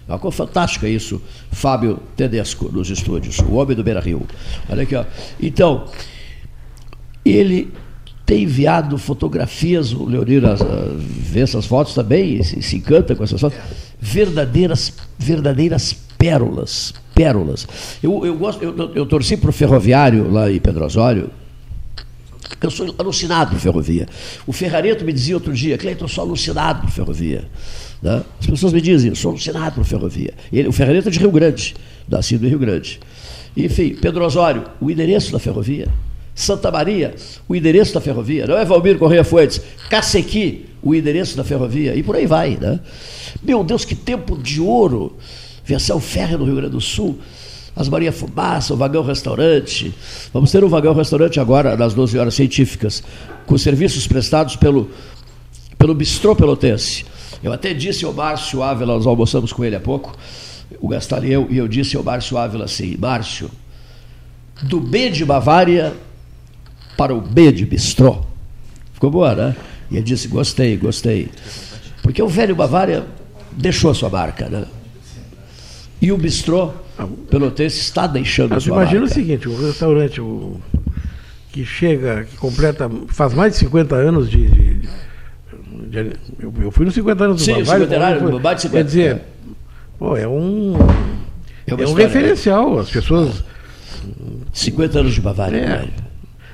É 0.06 0.12
uma 0.12 0.20
coisa 0.20 0.36
fantástica 0.36 0.88
isso, 0.88 1.20
Fábio 1.50 1.98
Tedesco, 2.16 2.70
nos 2.72 2.88
estúdios, 2.90 3.40
o 3.40 3.54
homem 3.54 3.76
do 3.76 3.82
Beira 3.82 4.00
Rio. 4.00 4.24
Olha 4.68 4.84
aqui, 4.84 4.94
ó. 4.94 5.04
Então, 5.40 5.86
ele 7.24 7.72
tem 8.30 8.44
enviado 8.44 8.96
fotografias, 8.96 9.92
o 9.92 10.04
Leonir 10.04 10.44
ah, 10.46 10.54
vê 11.02 11.40
essas 11.40 11.66
fotos 11.66 11.94
também, 11.94 12.40
se, 12.44 12.62
se 12.62 12.76
encanta 12.76 13.16
com 13.16 13.24
essas 13.24 13.40
fotos, 13.40 13.58
verdadeiras, 13.98 14.92
verdadeiras 15.18 15.92
pérolas, 16.16 16.94
pérolas. 17.12 17.66
Eu, 18.00 18.24
eu, 18.24 18.36
gosto, 18.36 18.62
eu, 18.62 18.92
eu 18.94 19.04
torci 19.04 19.36
para 19.36 19.50
o 19.50 19.52
ferroviário 19.52 20.30
lá 20.30 20.48
em 20.48 20.60
Pedro 20.60 20.84
Osório, 20.84 21.28
eu 22.62 22.70
sou 22.70 22.94
alucinado 22.96 23.50
por 23.50 23.58
ferrovia. 23.58 24.06
O 24.46 24.52
Ferrareto 24.52 25.04
me 25.04 25.12
dizia 25.12 25.34
outro 25.34 25.52
dia, 25.52 25.76
Cleiton, 25.76 26.04
eu 26.04 26.08
sou 26.08 26.22
alucinado 26.22 26.82
por 26.82 26.90
ferrovia. 26.90 27.48
Né? 28.00 28.22
As 28.38 28.46
pessoas 28.46 28.72
me 28.72 28.80
dizem, 28.80 29.08
eu 29.08 29.16
sou 29.16 29.32
alucinado 29.32 29.74
por 29.74 29.84
ferrovia. 29.84 30.34
Ele, 30.52 30.68
o 30.68 30.72
Ferrareto 30.72 31.08
é 31.08 31.10
de 31.10 31.18
Rio 31.18 31.32
Grande, 31.32 31.74
nascido 32.08 32.46
em 32.46 32.50
Rio 32.50 32.60
Grande. 32.60 33.00
Enfim, 33.56 33.96
Pedro 34.00 34.24
Osório, 34.24 34.66
o 34.80 34.88
endereço 34.88 35.32
da 35.32 35.40
ferrovia. 35.40 35.88
Santa 36.34 36.70
Maria, 36.70 37.14
o 37.48 37.54
endereço 37.54 37.92
da 37.92 38.00
ferrovia. 38.00 38.46
Não 38.46 38.56
é 38.56 38.64
Valmir 38.64 38.98
Correia 38.98 39.24
Fuentes. 39.24 39.60
Cacequi, 39.88 40.66
o 40.82 40.94
endereço 40.94 41.36
da 41.36 41.44
ferrovia. 41.44 41.94
E 41.94 42.02
por 42.02 42.16
aí 42.16 42.26
vai. 42.26 42.56
Né? 42.60 42.80
Meu 43.42 43.62
Deus, 43.62 43.84
que 43.84 43.94
tempo 43.94 44.36
de 44.38 44.60
ouro. 44.60 45.16
Versão 45.64 46.00
férrea 46.00 46.38
no 46.38 46.44
Rio 46.44 46.56
Grande 46.56 46.72
do 46.72 46.80
Sul. 46.80 47.18
As 47.76 47.88
Maria 47.88 48.12
Fumaça, 48.12 48.74
o 48.74 48.76
vagão 48.76 49.02
restaurante. 49.02 49.94
Vamos 50.32 50.50
ter 50.50 50.64
um 50.64 50.68
vagão 50.68 50.92
restaurante 50.92 51.38
agora, 51.38 51.76
nas 51.76 51.94
12 51.94 52.18
horas 52.18 52.34
científicas, 52.34 53.02
com 53.46 53.56
serviços 53.56 54.06
prestados 54.06 54.56
pelo, 54.56 54.90
pelo 55.78 55.94
Bistrô 55.94 56.34
Pelotense. 56.34 57.04
Eu 57.42 57.52
até 57.52 57.72
disse 57.72 58.04
ao 58.04 58.12
Márcio 58.12 58.62
Ávila, 58.62 58.94
nós 58.94 59.06
almoçamos 59.06 59.52
com 59.52 59.64
ele 59.64 59.76
há 59.76 59.80
pouco, 59.80 60.14
o 60.80 60.88
Gastal 60.88 61.24
eu, 61.24 61.46
e 61.48 61.56
eu 61.56 61.66
disse 61.66 61.96
ao 61.96 62.02
Márcio 62.02 62.36
Ávila 62.36 62.66
assim, 62.66 62.96
Márcio, 62.98 63.50
do 64.62 64.80
B 64.80 65.08
de 65.08 65.24
Bavária 65.24 65.94
para 67.00 67.14
o 67.14 67.20
B 67.22 67.50
de 67.50 67.64
Bistrô. 67.64 68.18
Ficou 68.92 69.10
boa, 69.10 69.34
né? 69.34 69.56
E 69.90 69.94
ele 69.96 70.02
disse, 70.04 70.28
gostei, 70.28 70.76
gostei. 70.76 71.30
Porque 72.02 72.22
o 72.22 72.28
velho 72.28 72.54
Bavária 72.54 73.06
deixou 73.52 73.90
a 73.90 73.94
sua 73.94 74.10
marca, 74.10 74.50
né? 74.50 74.66
E 76.02 76.12
o 76.12 76.18
Bistrô 76.18 76.72
Pelotense 77.30 77.80
está 77.80 78.06
deixando 78.06 78.52
a 78.52 78.54
Mas 78.56 78.64
sua 78.64 78.74
imagina 78.76 79.00
marca. 79.00 79.12
o 79.12 79.14
seguinte, 79.14 79.48
um 79.48 79.56
restaurante 79.66 80.20
o, 80.20 80.60
que 81.50 81.64
chega, 81.64 82.24
que 82.24 82.36
completa, 82.36 82.90
faz 83.08 83.32
mais 83.32 83.54
de 83.54 83.60
50 83.60 83.94
anos 83.96 84.28
de. 84.30 84.46
de- 84.46 84.88
de- 85.88 86.16
eu, 86.38 86.52
eu 86.60 86.70
fui 86.70 86.84
nos 86.84 86.92
50 86.92 87.24
anos 87.24 87.36
do 87.38 87.42
Sim, 87.42 87.62
o 87.62 87.64
cinquentenário, 87.64 88.20
foi- 88.20 88.38
mais 88.40 88.56
de 88.56 88.62
50, 88.64 88.76
Quer 88.78 88.84
dizer, 88.86 89.16
é. 89.16 89.24
pô, 89.98 90.14
é 90.18 90.28
um. 90.28 90.74
É 91.66 91.70
É, 91.72 91.86
um 91.86 91.94
né? 91.94 92.02
referencial. 92.02 92.78
As 92.78 92.90
pessoas. 92.90 93.42
50 94.52 94.98
anos 95.00 95.14
de 95.14 95.20
Bavária. 95.22 95.56
É. 95.56 95.66
velho. 95.78 96.09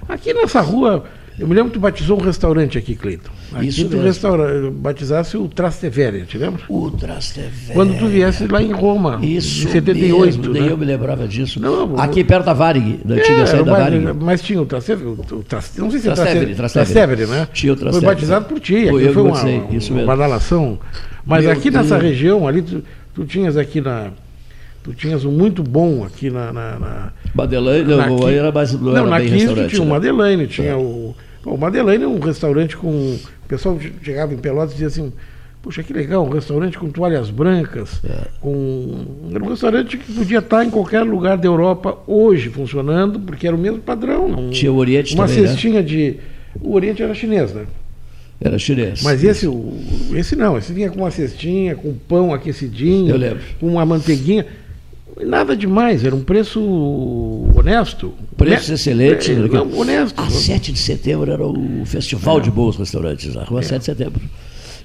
Aqui 0.08 0.32
nessa 0.32 0.60
rua, 0.60 1.04
eu 1.38 1.46
me 1.46 1.54
lembro 1.54 1.70
que 1.70 1.78
tu 1.78 1.80
batizou 1.80 2.18
um 2.18 2.22
restaurante 2.24 2.78
aqui, 2.78 2.94
Cleiton. 2.94 3.30
Aqui 3.52 3.66
Isso 3.68 3.88
tu 3.88 3.98
restaura, 4.00 4.70
batizasse 4.70 5.36
o 5.36 5.48
Trastevere, 5.48 6.22
te 6.26 6.38
lembra? 6.38 6.62
O 6.68 6.90
Trastevere. 6.90 7.72
Quando 7.72 7.98
tu 7.98 8.06
viesse 8.06 8.46
lá 8.46 8.62
em 8.62 8.72
Roma, 8.72 9.18
Isso 9.22 9.66
em 9.68 9.70
78. 9.70 10.24
mesmo, 10.38 10.52
nem 10.52 10.62
né? 10.62 10.72
eu 10.72 10.76
me 10.78 10.84
lembrava 10.84 11.26
disso. 11.28 11.60
Não, 11.60 11.98
Aqui 11.98 12.24
perto 12.24 12.46
da 12.46 12.52
Varig, 12.52 13.00
da 13.04 13.14
antiga 13.16 13.40
É, 13.42 13.46
saída 13.46 13.64
da 13.64 13.72
mas, 13.72 13.82
Varig. 13.82 14.12
mas 14.20 14.42
tinha 14.42 14.60
o 14.62 14.66
Trastevere, 14.66 15.08
o, 15.08 15.12
o 15.12 15.42
Tras- 15.44 15.76
não 15.76 15.90
sei 15.90 16.00
se 16.00 16.08
é 16.08 16.12
Trastevere, 16.14 16.54
Trastevere, 16.54 16.92
Trastevere. 16.94 17.26
né? 17.26 17.48
Tinha 17.52 17.72
o 17.72 17.76
Foi 17.76 17.82
Trastevere. 17.84 18.14
batizado 18.14 18.44
por 18.46 18.60
ti, 18.60 18.86
Foi 18.88 19.12
foi 19.12 19.22
uma, 19.22 19.42
mesmo. 19.44 19.96
uma 19.96 20.06
badalação. 20.06 20.78
Mas 21.24 21.42
Meu 21.44 21.52
aqui 21.52 21.70
nessa 21.70 21.98
Deus. 21.98 22.02
região, 22.02 22.46
ali, 22.46 22.62
tu, 22.62 22.82
tu 23.14 23.24
tinhas 23.24 23.56
aqui 23.56 23.80
na... 23.80 24.10
Tu 24.86 24.94
tinhas 24.94 25.24
um 25.24 25.32
muito 25.32 25.62
bom 25.64 26.04
aqui 26.04 26.30
na... 26.30 26.52
na, 26.52 26.78
na 26.78 27.12
Madeleine, 27.34 27.88
não, 27.88 27.96
na 28.18 28.26
aí 28.28 28.36
era 28.36 28.52
mais- 28.52 28.72
não 28.80 28.96
era 28.96 29.04
na 29.06 29.18
bem 29.18 29.26
15 29.28 29.34
tu 29.34 29.40
restaurante, 29.48 29.70
tinha 29.70 29.82
o 29.82 29.84
né? 29.84 29.90
Madeleine, 29.90 30.46
tinha 30.46 30.78
o... 30.78 31.14
Bom, 31.44 31.54
o 31.54 31.58
Madeleine 31.58 32.04
é 32.04 32.08
um 32.08 32.20
restaurante 32.20 32.76
com... 32.76 32.88
O 32.88 33.48
pessoal 33.48 33.76
chegava 34.00 34.32
em 34.32 34.36
Pelotas 34.38 34.70
e 34.70 34.74
dizia 34.74 34.86
assim... 34.86 35.12
Puxa, 35.60 35.82
que 35.82 35.92
legal, 35.92 36.24
um 36.24 36.28
restaurante 36.30 36.78
com 36.78 36.88
toalhas 36.88 37.28
brancas, 37.28 38.00
É. 38.08 38.28
com... 38.40 39.04
Era 39.34 39.42
um 39.42 39.48
restaurante 39.48 39.96
que 39.98 40.12
podia 40.12 40.38
estar 40.38 40.64
em 40.64 40.70
qualquer 40.70 41.02
lugar 41.02 41.36
da 41.36 41.48
Europa 41.48 41.98
hoje 42.06 42.48
funcionando, 42.50 43.18
porque 43.18 43.48
era 43.48 43.56
o 43.56 43.58
mesmo 43.58 43.80
padrão. 43.80 44.28
não- 44.28 44.50
Tinha 44.50 44.72
o 44.72 44.76
Oriente 44.76 45.14
Uma 45.16 45.26
também, 45.26 45.42
né? 45.42 45.48
cestinha 45.48 45.82
de... 45.82 46.18
O 46.60 46.72
Oriente 46.74 47.02
era 47.02 47.12
chinês, 47.12 47.52
né? 47.52 47.64
Era 48.40 48.56
chinês. 48.60 49.02
Mas 49.02 49.24
esse, 49.24 49.48
o- 49.48 49.76
esse 50.14 50.36
não, 50.36 50.56
esse 50.56 50.72
vinha 50.72 50.88
com 50.88 51.00
uma 51.00 51.10
cestinha, 51.10 51.74
com 51.74 51.92
pão 51.94 52.32
aquecidinho, 52.32 53.10
Eu 53.10 53.16
lembro. 53.16 53.40
com 53.58 53.66
uma 53.66 53.84
manteiguinha. 53.84 54.46
Nada 55.24 55.56
demais, 55.56 56.04
era 56.04 56.14
um 56.14 56.22
preço 56.22 56.60
honesto. 57.54 58.12
Preços 58.36 58.68
Hone- 58.68 58.74
excelentes. 58.74 59.28
É, 59.30 59.34
né? 59.34 59.48
não, 59.50 59.78
honesto. 59.78 60.20
A 60.20 60.28
7 60.28 60.72
de 60.72 60.78
setembro 60.78 61.30
era 61.32 61.46
o 61.46 61.84
Festival 61.86 62.40
de 62.40 62.50
Bons 62.50 62.76
Restaurantes, 62.76 63.34
na 63.34 63.44
rua 63.44 63.62
7 63.62 63.78
de 63.78 63.84
setembro. 63.86 64.20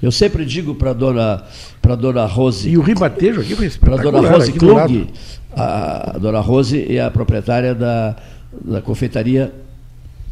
Eu 0.01 0.11
sempre 0.11 0.45
digo 0.45 0.73
para 0.73 0.93
dona, 0.93 1.43
para 1.81 1.95
dona 1.95 2.25
Rose. 2.25 2.67
E 2.69 2.77
o 2.77 2.81
ribatejo 2.81 3.41
aqui 3.41 3.55
foi 3.55 3.69
Para 3.71 3.97
dona 3.97 4.29
Rose 4.31 4.51
Klug, 4.53 5.07
a, 5.53 6.15
a 6.15 6.17
dona 6.17 6.39
Rose 6.39 6.85
é 6.89 7.01
a 7.01 7.11
proprietária 7.11 7.75
da, 7.75 8.15
da 8.63 8.81
confeitaria 8.81 9.53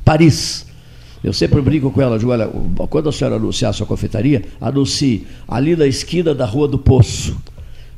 Paris. 0.03 0.65
Eu 1.21 1.33
sempre 1.33 1.61
brinco 1.61 1.91
com 1.91 2.01
ela, 2.01 2.17
digo, 2.17 2.31
olha, 2.31 2.49
quando 2.89 3.09
a 3.09 3.11
senhora 3.11 3.35
anunciar 3.35 3.71
a 3.71 3.73
sua 3.73 3.85
confeitaria, 3.85 4.43
anuncie 4.61 5.27
ali 5.47 5.75
na 5.75 5.85
esquina 5.85 6.33
da 6.33 6.45
Rua 6.45 6.67
do 6.67 6.79
Poço. 6.79 7.37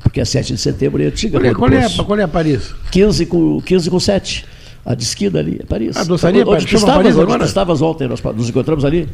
Porque 0.02 0.20
é 0.20 0.24
7 0.24 0.52
de 0.54 0.60
setembro 0.60 1.00
e 1.00 1.04
é 1.04 1.08
antiga 1.08 1.38
qual, 1.38 1.50
é, 1.50 1.54
qual, 1.54 1.72
é, 1.72 1.88
qual 2.04 2.18
é 2.18 2.22
a 2.22 2.28
Paris? 2.28 2.74
15 2.90 3.26
com, 3.26 3.60
15 3.60 3.90
com 3.90 4.00
7. 4.00 4.44
A 4.84 4.96
de 4.96 5.04
esquina 5.04 5.38
ali, 5.38 5.60
é 5.62 5.64
Paris. 5.64 5.96
A 5.96 6.02
doçaria 6.02 6.40
onde, 6.42 6.50
Paris, 6.50 6.64
onde 6.64 6.70
chama 6.72 6.80
estavas, 6.80 7.14
Paris 7.14 7.34
onde 7.34 7.44
estavas 7.44 7.82
ontem, 7.82 8.08
nós 8.08 8.20
nos 8.20 8.48
encontramos 8.48 8.84
ali? 8.84 9.08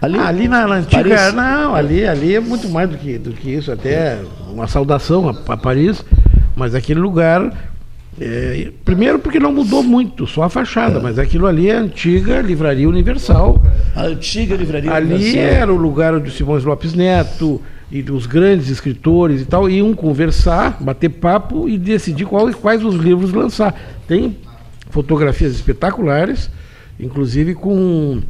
Ali, 0.00 0.18
Ah, 0.18 0.26
ali 0.28 0.48
na, 0.48 0.66
na 0.66 0.74
antiga. 0.76 1.02
Paris. 1.02 1.34
Não, 1.34 1.74
ali, 1.74 2.06
ali 2.06 2.34
é 2.34 2.40
muito 2.40 2.66
mais 2.70 2.88
do 2.88 2.96
que, 2.96 3.18
do 3.18 3.32
que 3.32 3.50
isso, 3.50 3.70
até 3.70 4.18
uma 4.50 4.66
saudação 4.66 5.28
a, 5.28 5.52
a 5.52 5.56
Paris, 5.58 6.02
mas 6.56 6.74
aquele 6.74 6.98
lugar. 6.98 7.52
é, 8.18 8.70
primeiro 8.86 9.18
porque 9.18 9.38
não 9.38 9.52
mudou 9.52 9.82
muito, 9.82 10.26
só 10.26 10.44
a 10.44 10.48
fachada, 10.48 10.98
mas 10.98 11.18
aquilo 11.18 11.46
ali 11.46 11.68
é 11.68 11.76
a 11.76 11.80
antiga 11.80 12.40
Livraria 12.40 12.88
Universal. 12.88 13.62
A 13.94 14.04
antiga 14.04 14.56
Livraria 14.56 14.92
Ali 14.94 15.12
Universal. 15.14 15.42
era 15.42 15.72
o 15.72 15.76
lugar 15.76 16.14
onde 16.14 16.30
o 16.30 16.32
Simões 16.32 16.64
Lopes 16.64 16.94
Neto 16.94 17.60
e 17.92 18.00
os 18.10 18.24
grandes 18.24 18.70
escritores 18.70 19.42
e 19.42 19.44
tal 19.44 19.68
iam 19.68 19.92
conversar, 19.92 20.78
bater 20.80 21.10
papo 21.10 21.68
e 21.68 21.76
decidir 21.76 22.24
qual, 22.24 22.50
quais 22.54 22.82
os 22.82 22.94
livros 22.94 23.32
lançar. 23.34 23.78
Tem 24.08 24.34
fotografias 24.88 25.52
espetaculares, 25.52 26.50
inclusive 26.98 27.54
com. 27.54 28.22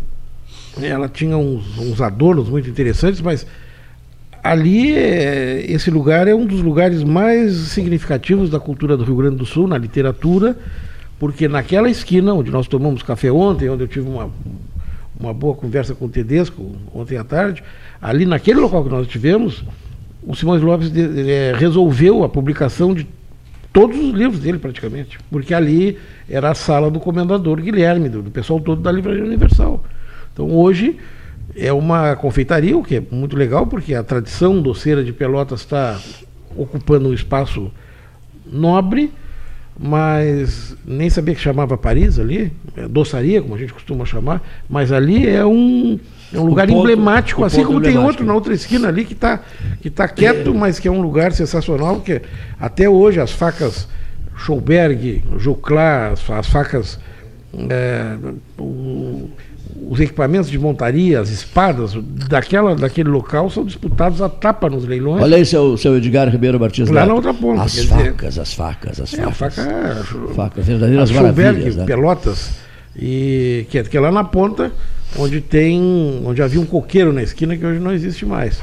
Ela 0.83 1.09
tinha 1.09 1.37
uns, 1.37 1.79
uns 1.79 2.01
adornos 2.01 2.49
muito 2.49 2.69
interessantes, 2.69 3.21
mas 3.21 3.47
ali, 4.43 4.97
é, 4.97 5.65
esse 5.69 5.93
lugar 5.93 6.27
é 6.27 6.35
um 6.35 6.45
dos 6.45 6.61
lugares 6.61 7.05
mais 7.05 7.53
significativos 7.53 8.51
da 8.51 8.59
cultura 8.59 8.97
do 8.97 9.05
Rio 9.05 9.17
Grande 9.17 9.37
do 9.37 9.47
Sul, 9.47 9.69
na 9.69 9.79
literatura, 9.79 10.59
porque 11.21 11.47
naquela 11.47 11.89
esquina 11.89 12.35
onde 12.35 12.51
nós 12.51 12.67
tomamos 12.67 13.03
café 13.03 13.31
ontem, 13.31 13.69
onde 13.69 13.85
eu 13.85 13.89
tive 13.89 14.09
uma, 14.09 14.29
uma 15.23 15.33
boa 15.33 15.55
conversa 15.55 15.95
com 15.95 16.07
o 16.07 16.09
Tedesco 16.09 16.73
ontem 16.95 17.17
à 17.17 17.25
tarde, 17.25 17.63
ali 18.01 18.27
naquele 18.27 18.59
local 18.61 18.83
que 18.85 18.91
nós 18.91 19.07
tivemos, 19.07 19.65
o 20.27 20.35
Simões 20.35 20.61
Lopes 20.63 20.91
de- 20.91 21.31
eh, 21.31 21.53
resolveu 21.57 22.25
a 22.25 22.29
publicação 22.29 22.93
de 22.93 23.07
todos 23.73 23.97
os 23.99 24.13
livros 24.13 24.41
dele 24.41 24.59
praticamente, 24.59 25.19
porque 25.31 25.55
ali 25.55 25.97
era 26.29 26.51
a 26.51 26.55
sala 26.55 26.91
do 26.91 27.01
comendador 27.01 27.61
Guilherme, 27.61 28.09
do, 28.09 28.21
do 28.23 28.31
pessoal 28.31 28.61
todo 28.61 28.83
da 28.83 28.91
Livraria 28.93 29.25
Universal. 29.25 29.83
Então 30.33 30.51
hoje 30.51 30.99
é 31.57 31.73
uma 31.73 32.15
confeitaria, 32.17 32.77
o 32.77 32.83
que 32.83 32.97
é 32.97 33.03
muito 33.11 33.37
legal, 33.37 33.67
porque 33.67 33.95
a 33.95 34.03
tradição 34.03 34.61
doceira 34.61 35.03
de 35.05 35.13
Pelotas 35.13 35.61
está 35.61 36.01
ocupando 36.57 37.09
um 37.09 37.15
espaço 37.15 37.71
nobre, 38.47 39.11
mas 39.79 40.77
nem 40.87 41.09
sabia 41.11 41.35
que 41.35 41.41
chamava 41.41 41.77
Paris 41.79 42.19
ali, 42.19 42.53
é 42.77 42.87
doçaria, 42.87 43.41
como 43.43 43.55
a 43.55 43.59
gente 43.59 43.73
costuma 43.73 44.05
chamar, 44.05 44.43
mas 44.69 44.93
ali 44.93 45.29
é 45.29 45.45
um, 45.45 45.99
é 46.33 46.39
um 46.39 46.45
lugar 46.45 46.67
ponto- 46.67 46.81
emblemático, 46.81 47.45
assim 47.45 47.65
como 47.65 47.81
tem 47.81 47.91
emblemático. 47.91 48.07
outro 48.09 48.27
na 48.27 48.35
outra 48.35 48.53
esquina 48.55 48.89
ali 48.89 49.05
que 49.05 49.15
está 49.15 49.41
que 49.81 49.91
tá 49.91 50.07
quieto, 50.09 50.55
mas 50.55 50.79
que 50.79 50.87
é 50.89 50.91
um 50.91 51.01
lugar 51.01 51.33
sensacional, 51.33 52.01
que 52.01 52.21
até 52.61 52.89
hoje 52.89 53.21
as 53.21 53.33
facas 53.33 53.89
Schauberg, 54.37 55.23
Juclá, 55.39 56.09
as, 56.09 56.29
as 56.31 56.49
facas, 56.49 56.99
é, 57.71 58.17
o- 58.59 59.29
os 59.89 59.99
equipamentos 60.01 60.51
de 60.51 60.59
montaria, 60.59 61.21
as 61.21 61.29
espadas 61.31 61.93
daquela, 62.29 62.75
daquele 62.75 63.09
local 63.09 63.49
são 63.51 63.65
disputados 63.65 64.21
a 64.23 64.29
tapa 64.29 64.69
nos 64.71 64.85
leilões. 64.85 65.23
Olha 65.23 65.37
aí, 65.37 65.45
seu, 65.47 65.77
seu 65.77 65.97
Edgar 65.97 66.29
Ribeiro 66.29 66.59
Martins 66.61 66.89
Lá 66.89 67.01
Neto. 67.01 67.09
na 67.09 67.15
outra 67.15 67.35
ponta, 67.35 67.63
As 67.63 67.75
quer 67.75 67.81
dizer- 67.83 67.95
facas, 68.07 68.39
as 68.39 68.55
facas, 68.55 69.01
as 69.01 69.15
É, 69.15 69.23
a 69.25 69.31
facas. 69.33 69.55
faca, 69.65 70.35
Facas, 70.35 70.67
verdadeiras 70.67 71.11
a 71.11 71.15
maravilhas. 71.15 71.77
né? 71.77 71.85
Pelotas, 71.85 72.51
e, 72.97 73.67
que, 73.71 73.79
é, 73.79 73.83
que 73.83 73.97
é 73.97 74.01
lá 74.01 74.11
na 74.13 74.25
ponta, 74.25 74.71
onde 75.19 75.41
tem. 75.41 76.23
onde 76.25 76.43
havia 76.43 76.61
um 76.61 76.67
coqueiro 76.67 77.13
na 77.13 77.23
esquina 77.23 77.57
que 77.57 77.65
hoje 77.65 77.79
não 77.81 77.93
existe 77.93 78.25
mais. 78.27 78.61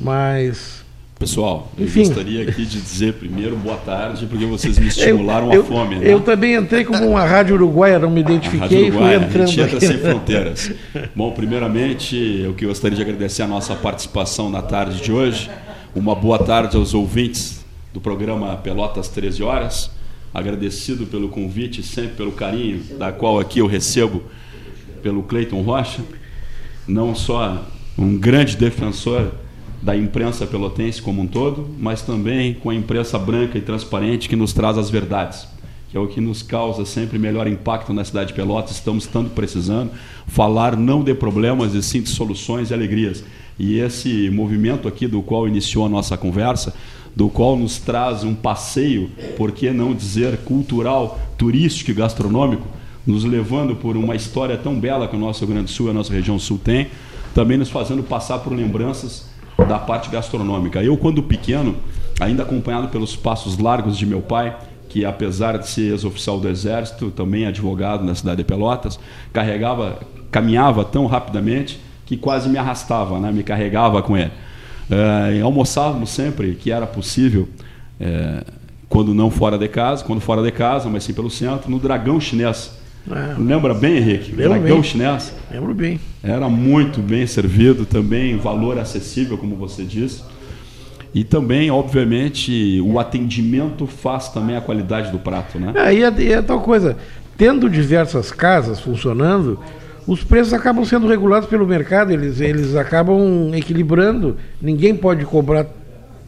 Mas. 0.00 0.77
Pessoal, 1.18 1.72
eu 1.76 1.86
Enfim. 1.86 2.04
gostaria 2.04 2.48
aqui 2.48 2.64
de 2.64 2.80
dizer 2.80 3.14
primeiro 3.14 3.56
boa 3.56 3.76
tarde, 3.76 4.24
porque 4.26 4.46
vocês 4.46 4.78
me 4.78 4.86
estimularam 4.88 5.52
eu, 5.52 5.62
a 5.62 5.64
fome. 5.64 5.96
né? 5.96 6.12
Eu 6.12 6.20
também 6.20 6.54
entrei 6.54 6.84
como 6.84 7.04
uma 7.04 7.24
rádio 7.24 7.56
uruguaia, 7.56 7.98
não 7.98 8.08
me 8.08 8.20
identifiquei 8.20 8.86
e 8.86 8.90
fui 8.92 9.00
Uruguai, 9.00 9.16
a 9.16 9.18
entrando 9.22 9.46
gente 9.48 9.60
entra 9.60 9.80
sem 9.80 9.98
fronteiras. 9.98 10.72
Bom, 11.16 11.32
primeiramente, 11.32 12.16
eu 12.44 12.54
que 12.54 12.64
gostaria 12.64 12.94
de 12.94 13.02
agradecer 13.02 13.42
a 13.42 13.48
nossa 13.48 13.74
participação 13.74 14.48
na 14.48 14.62
tarde 14.62 15.02
de 15.02 15.10
hoje. 15.10 15.50
Uma 15.92 16.14
boa 16.14 16.38
tarde 16.38 16.76
aos 16.76 16.94
ouvintes 16.94 17.64
do 17.92 18.00
programa 18.00 18.56
Pelotas 18.56 19.08
13 19.08 19.42
Horas. 19.42 19.90
Agradecido 20.32 21.04
pelo 21.06 21.28
convite, 21.30 21.82
sempre 21.82 22.12
pelo 22.16 22.30
carinho 22.30 22.80
da 22.96 23.10
qual 23.10 23.40
aqui 23.40 23.58
eu 23.58 23.66
recebo 23.66 24.22
pelo 25.02 25.24
Cleiton 25.24 25.62
Rocha. 25.62 26.00
Não 26.86 27.12
só 27.12 27.66
um 27.98 28.16
grande 28.16 28.56
defensor 28.56 29.32
da 29.80 29.96
imprensa 29.96 30.46
pelotense 30.46 31.00
como 31.00 31.22
um 31.22 31.26
todo, 31.26 31.68
mas 31.78 32.02
também 32.02 32.54
com 32.54 32.70
a 32.70 32.74
imprensa 32.74 33.18
branca 33.18 33.56
e 33.56 33.60
transparente 33.60 34.28
que 34.28 34.36
nos 34.36 34.52
traz 34.52 34.76
as 34.76 34.90
verdades 34.90 35.46
que 35.90 35.96
é 35.96 36.00
o 36.00 36.06
que 36.06 36.20
nos 36.20 36.42
causa 36.42 36.84
sempre 36.84 37.18
melhor 37.18 37.46
impacto 37.46 37.92
na 37.92 38.04
cidade 38.04 38.28
de 38.28 38.34
Pelotas. 38.34 38.72
Estamos 38.72 39.06
tanto 39.06 39.30
precisando 39.30 39.90
falar 40.26 40.76
não 40.76 41.02
de 41.02 41.14
problemas, 41.14 41.74
e 41.74 41.82
sim 41.82 42.02
de 42.02 42.10
soluções 42.10 42.70
e 42.70 42.74
alegrias. 42.74 43.24
E 43.58 43.78
esse 43.78 44.30
movimento 44.30 44.86
aqui 44.86 45.06
do 45.06 45.22
qual 45.22 45.48
iniciou 45.48 45.86
a 45.86 45.88
nossa 45.88 46.16
conversa, 46.16 46.74
do 47.16 47.28
qual 47.28 47.56
nos 47.56 47.78
traz 47.78 48.22
um 48.22 48.34
passeio, 48.34 49.10
por 49.36 49.50
que 49.50 49.70
não 49.70 49.94
dizer 49.94 50.36
cultural, 50.38 51.18
turístico 51.38 51.90
e 51.90 51.94
gastronômico, 51.94 52.66
nos 53.06 53.24
levando 53.24 53.74
por 53.74 53.96
uma 53.96 54.14
história 54.14 54.58
tão 54.58 54.78
bela 54.78 55.08
que 55.08 55.16
o 55.16 55.18
nosso 55.18 55.40
Rio 55.40 55.54
Grande 55.54 55.64
do 55.64 55.70
Sul 55.70 55.86
e 55.86 55.90
a 55.90 55.94
nossa 55.94 56.12
região 56.12 56.38
sul 56.38 56.60
tem, 56.62 56.88
também 57.34 57.56
nos 57.56 57.70
fazendo 57.70 58.02
passar 58.02 58.40
por 58.40 58.52
lembranças 58.52 59.27
da 59.66 59.78
parte 59.78 60.08
gastronômica. 60.10 60.82
Eu, 60.82 60.96
quando 60.96 61.22
pequeno, 61.22 61.76
ainda 62.20 62.42
acompanhado 62.42 62.88
pelos 62.88 63.16
passos 63.16 63.58
largos 63.58 63.96
de 63.96 64.06
meu 64.06 64.20
pai, 64.20 64.56
que 64.88 65.04
apesar 65.04 65.58
de 65.58 65.68
ser 65.68 65.92
ex-oficial 65.92 66.38
do 66.40 66.48
Exército, 66.48 67.10
também 67.10 67.46
advogado 67.46 68.04
na 68.04 68.14
cidade 68.14 68.38
de 68.38 68.44
Pelotas, 68.44 68.98
carregava, 69.32 69.98
caminhava 70.30 70.84
tão 70.84 71.06
rapidamente 71.06 71.78
que 72.06 72.16
quase 72.16 72.48
me 72.48 72.56
arrastava, 72.56 73.18
né? 73.18 73.30
me 73.30 73.42
carregava 73.42 74.02
com 74.02 74.16
ele. 74.16 74.30
E 75.36 75.40
almoçávamos 75.42 76.08
sempre 76.08 76.54
que 76.54 76.70
era 76.70 76.86
possível, 76.86 77.46
eh, 78.00 78.42
quando 78.88 79.12
não 79.12 79.30
fora 79.30 79.58
de 79.58 79.68
casa, 79.68 80.02
quando 80.02 80.20
fora 80.20 80.42
de 80.42 80.50
casa, 80.50 80.88
mas 80.88 81.04
sim 81.04 81.12
pelo 81.12 81.28
centro, 81.28 81.70
no 81.70 81.78
Dragão 81.78 82.18
Chinês. 82.18 82.77
Ah. 83.10 83.36
Lembra 83.38 83.74
bem, 83.74 83.98
Henrique? 83.98 84.30
Lembro 84.32 84.58
Dragão 84.58 84.80
bem. 84.80 84.82
Chinês? 84.82 85.34
Lembro 85.50 85.74
bem. 85.74 86.00
Era 86.22 86.48
muito 86.48 87.00
bem 87.00 87.26
servido, 87.26 87.84
também 87.86 88.36
valor 88.36 88.78
acessível, 88.78 89.38
como 89.38 89.56
você 89.56 89.84
disse. 89.84 90.22
E 91.14 91.24
também, 91.24 91.70
obviamente, 91.70 92.80
o 92.84 92.98
atendimento 92.98 93.86
faz 93.86 94.28
também 94.28 94.56
a 94.56 94.60
qualidade 94.60 95.10
do 95.10 95.18
prato, 95.18 95.58
né? 95.58 95.72
É, 95.74 95.94
e 95.94 96.02
é, 96.02 96.14
e 96.18 96.32
é 96.32 96.42
tal 96.42 96.60
coisa. 96.60 96.96
Tendo 97.36 97.70
diversas 97.70 98.30
casas 98.30 98.80
funcionando, 98.80 99.58
os 100.06 100.22
preços 100.22 100.52
acabam 100.52 100.84
sendo 100.84 101.06
regulados 101.06 101.48
pelo 101.48 101.66
mercado, 101.66 102.12
eles, 102.12 102.40
eles 102.40 102.74
acabam 102.74 103.52
equilibrando. 103.54 104.36
Ninguém 104.60 104.94
pode 104.94 105.24
cobrar 105.24 105.66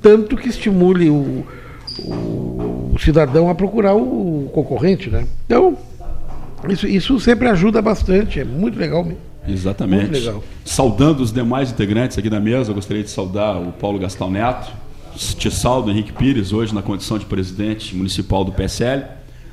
tanto 0.01 0.37
que 0.37 0.49
estimule 0.49 1.11
o, 1.11 1.45
o 1.99 2.97
cidadão 2.99 3.51
a 3.51 3.55
procurar 3.55 3.95
o 3.95 4.51
concorrente, 4.53 5.11
né? 5.11 5.27
Então, 5.45 5.77
isso, 6.69 6.87
isso 6.87 7.21
sempre 7.21 7.49
ajuda 7.49 7.81
bastante, 7.81 8.41
é 8.41 8.45
muito 8.45 8.79
legal 8.79 9.05
mesmo. 9.05 9.21
Exatamente. 9.47 10.11
Muito 10.11 10.15
legal. 10.15 10.45
Saudando 10.65 11.21
os 11.21 11.33
demais 11.33 11.71
integrantes 11.71 12.19
aqui 12.19 12.29
da 12.29 12.41
mesa, 12.41 12.71
eu 12.71 12.75
gostaria 12.75 13.03
de 13.03 13.11
saudar 13.11 13.57
o 13.57 13.73
Paulo 13.73 13.99
Gastão 13.99 14.31
Neto, 14.31 14.71
te 15.17 15.51
saldo 15.51 15.91
Henrique 15.91 16.13
Pires, 16.13 16.53
hoje 16.53 16.75
na 16.75 16.83
condição 16.83 17.19
de 17.19 17.25
presidente 17.25 17.97
municipal 17.97 18.45
do 18.45 18.53
PSL, 18.53 19.05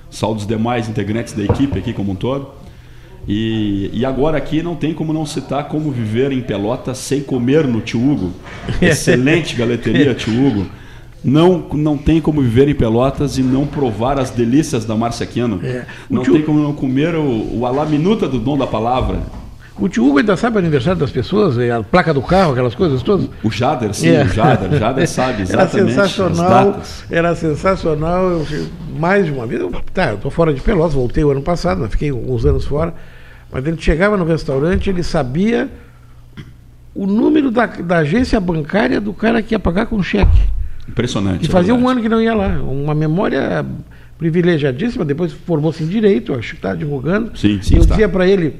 saldo 0.09 0.41
os 0.41 0.47
demais 0.47 0.87
integrantes 0.87 1.33
da 1.33 1.43
equipe 1.43 1.77
aqui 1.79 1.93
como 1.93 2.11
um 2.11 2.15
todo. 2.15 2.51
E, 3.27 3.89
e 3.91 4.05
agora 4.05 4.37
aqui 4.37 4.63
não 4.63 4.75
tem 4.75 4.93
como 4.93 5.11
não 5.11 5.25
citar 5.25 5.67
como 5.67 5.91
viver 5.91 6.31
em 6.31 6.41
Pelotas 6.41 6.97
sem 6.97 7.21
comer 7.21 7.67
no 7.67 7.81
Tio 7.81 7.99
Hugo. 7.99 8.31
Excelente 8.81 9.55
galeteria, 9.55 10.13
Tio 10.13 10.33
Hugo. 10.33 10.67
Não, 11.23 11.65
não 11.73 11.97
tem 11.97 12.21
como 12.21 12.41
viver 12.41 12.67
em 12.69 12.75
Pelotas 12.75 13.37
e 13.37 13.43
não 13.43 13.65
provar 13.65 14.19
as 14.19 14.29
delícias 14.29 14.85
da 14.85 14.95
Márcia 14.95 15.25
Quino. 15.25 15.59
É. 15.63 15.85
Não 16.09 16.21
tio- 16.23 16.33
tem 16.33 16.41
como 16.43 16.59
não 16.61 16.73
comer 16.73 17.15
o, 17.15 17.57
o 17.59 17.65
a 17.65 17.71
la 17.71 17.85
minuta 17.85 18.27
do 18.27 18.39
dom 18.39 18.57
da 18.57 18.67
palavra. 18.67 19.19
O 19.79 19.87
tio 19.87 20.07
Hugo 20.07 20.17
ainda 20.19 20.35
sabe 20.35 20.55
o 20.55 20.59
aniversário 20.59 20.99
das 20.99 21.11
pessoas, 21.11 21.55
é, 21.57 21.71
a 21.71 21.83
placa 21.83 22.11
do 22.13 22.21
carro, 22.21 22.51
aquelas 22.53 22.73
coisas 22.73 23.03
todas? 23.03 23.29
O 23.43 23.51
Jader, 23.51 23.93
sim, 23.93 24.09
É. 24.09 24.23
o 24.23 24.27
Jader. 24.27 24.71
O 24.73 24.77
Jader 24.77 25.05
sabe 25.09 25.33
Era 25.33 25.43
exatamente 25.43 25.89
as 25.99 26.11
sensacional, 26.11 26.81
era 27.11 27.35
sensacional. 27.35 28.23
Eu, 28.29 28.45
mais 28.97 29.25
de 29.25 29.31
uma 29.31 29.45
vez, 29.45 29.61
eu, 29.61 29.71
tá, 29.93 30.11
eu 30.11 30.17
tô 30.17 30.29
fora 30.31 30.51
de 30.53 30.61
Pelotas, 30.61 30.93
voltei 30.95 31.23
o 31.23 31.29
ano 31.29 31.41
passado, 31.43 31.81
mas 31.81 31.91
fiquei 31.91 32.09
alguns 32.09 32.43
anos 32.45 32.65
fora. 32.65 32.93
Mas 33.51 33.65
ele 33.67 33.77
chegava 33.79 34.17
no 34.17 34.25
restaurante, 34.25 34.89
ele 34.89 35.03
sabia 35.03 35.69
o 36.95 37.05
número 37.05 37.51
da, 37.51 37.67
da 37.67 37.97
agência 37.99 38.39
bancária 38.39 38.99
do 38.99 39.13
cara 39.13 39.41
que 39.43 39.53
ia 39.53 39.59
pagar 39.59 39.85
com 39.85 40.01
cheque. 40.01 40.46
Impressionante. 40.87 41.43
E 41.45 41.47
é 41.47 41.51
fazia 41.51 41.73
um 41.73 41.77
verdade. 41.77 41.93
ano 41.93 42.01
que 42.03 42.09
não 42.09 42.21
ia 42.21 42.33
lá. 42.33 42.47
Uma 42.61 42.95
memória 42.95 43.65
privilegiadíssima, 44.17 45.05
depois 45.05 45.31
formou-se 45.33 45.83
em 45.83 45.87
direito, 45.87 46.33
acho 46.33 46.51
que 46.51 46.55
está 46.55 46.73
divulgando. 46.73 47.37
Sim, 47.37 47.59
sim, 47.61 47.75
Eu 47.75 47.81
está. 47.81 47.93
dizia 47.95 48.09
para 48.09 48.27
ele, 48.27 48.55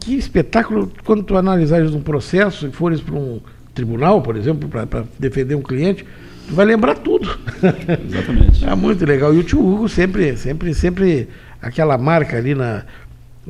que 0.00 0.14
espetáculo, 0.14 0.90
quando 1.04 1.22
tu 1.22 1.36
analisares 1.36 1.92
um 1.94 2.00
processo 2.00 2.66
e 2.66 2.70
fores 2.70 3.00
para 3.00 3.14
um 3.14 3.40
tribunal, 3.74 4.22
por 4.22 4.36
exemplo, 4.36 4.68
para 4.68 5.04
defender 5.18 5.54
um 5.56 5.62
cliente, 5.62 6.06
tu 6.48 6.54
vai 6.54 6.64
lembrar 6.64 6.94
tudo. 6.96 7.28
Exatamente. 8.08 8.64
É 8.64 8.74
muito 8.74 9.04
legal. 9.04 9.34
E 9.34 9.38
o 9.38 9.42
tio 9.44 9.60
Hugo 9.60 9.88
sempre, 9.88 10.36
sempre, 10.36 10.72
sempre 10.74 11.28
aquela 11.60 11.98
marca 11.98 12.36
ali 12.36 12.54
na 12.54 12.82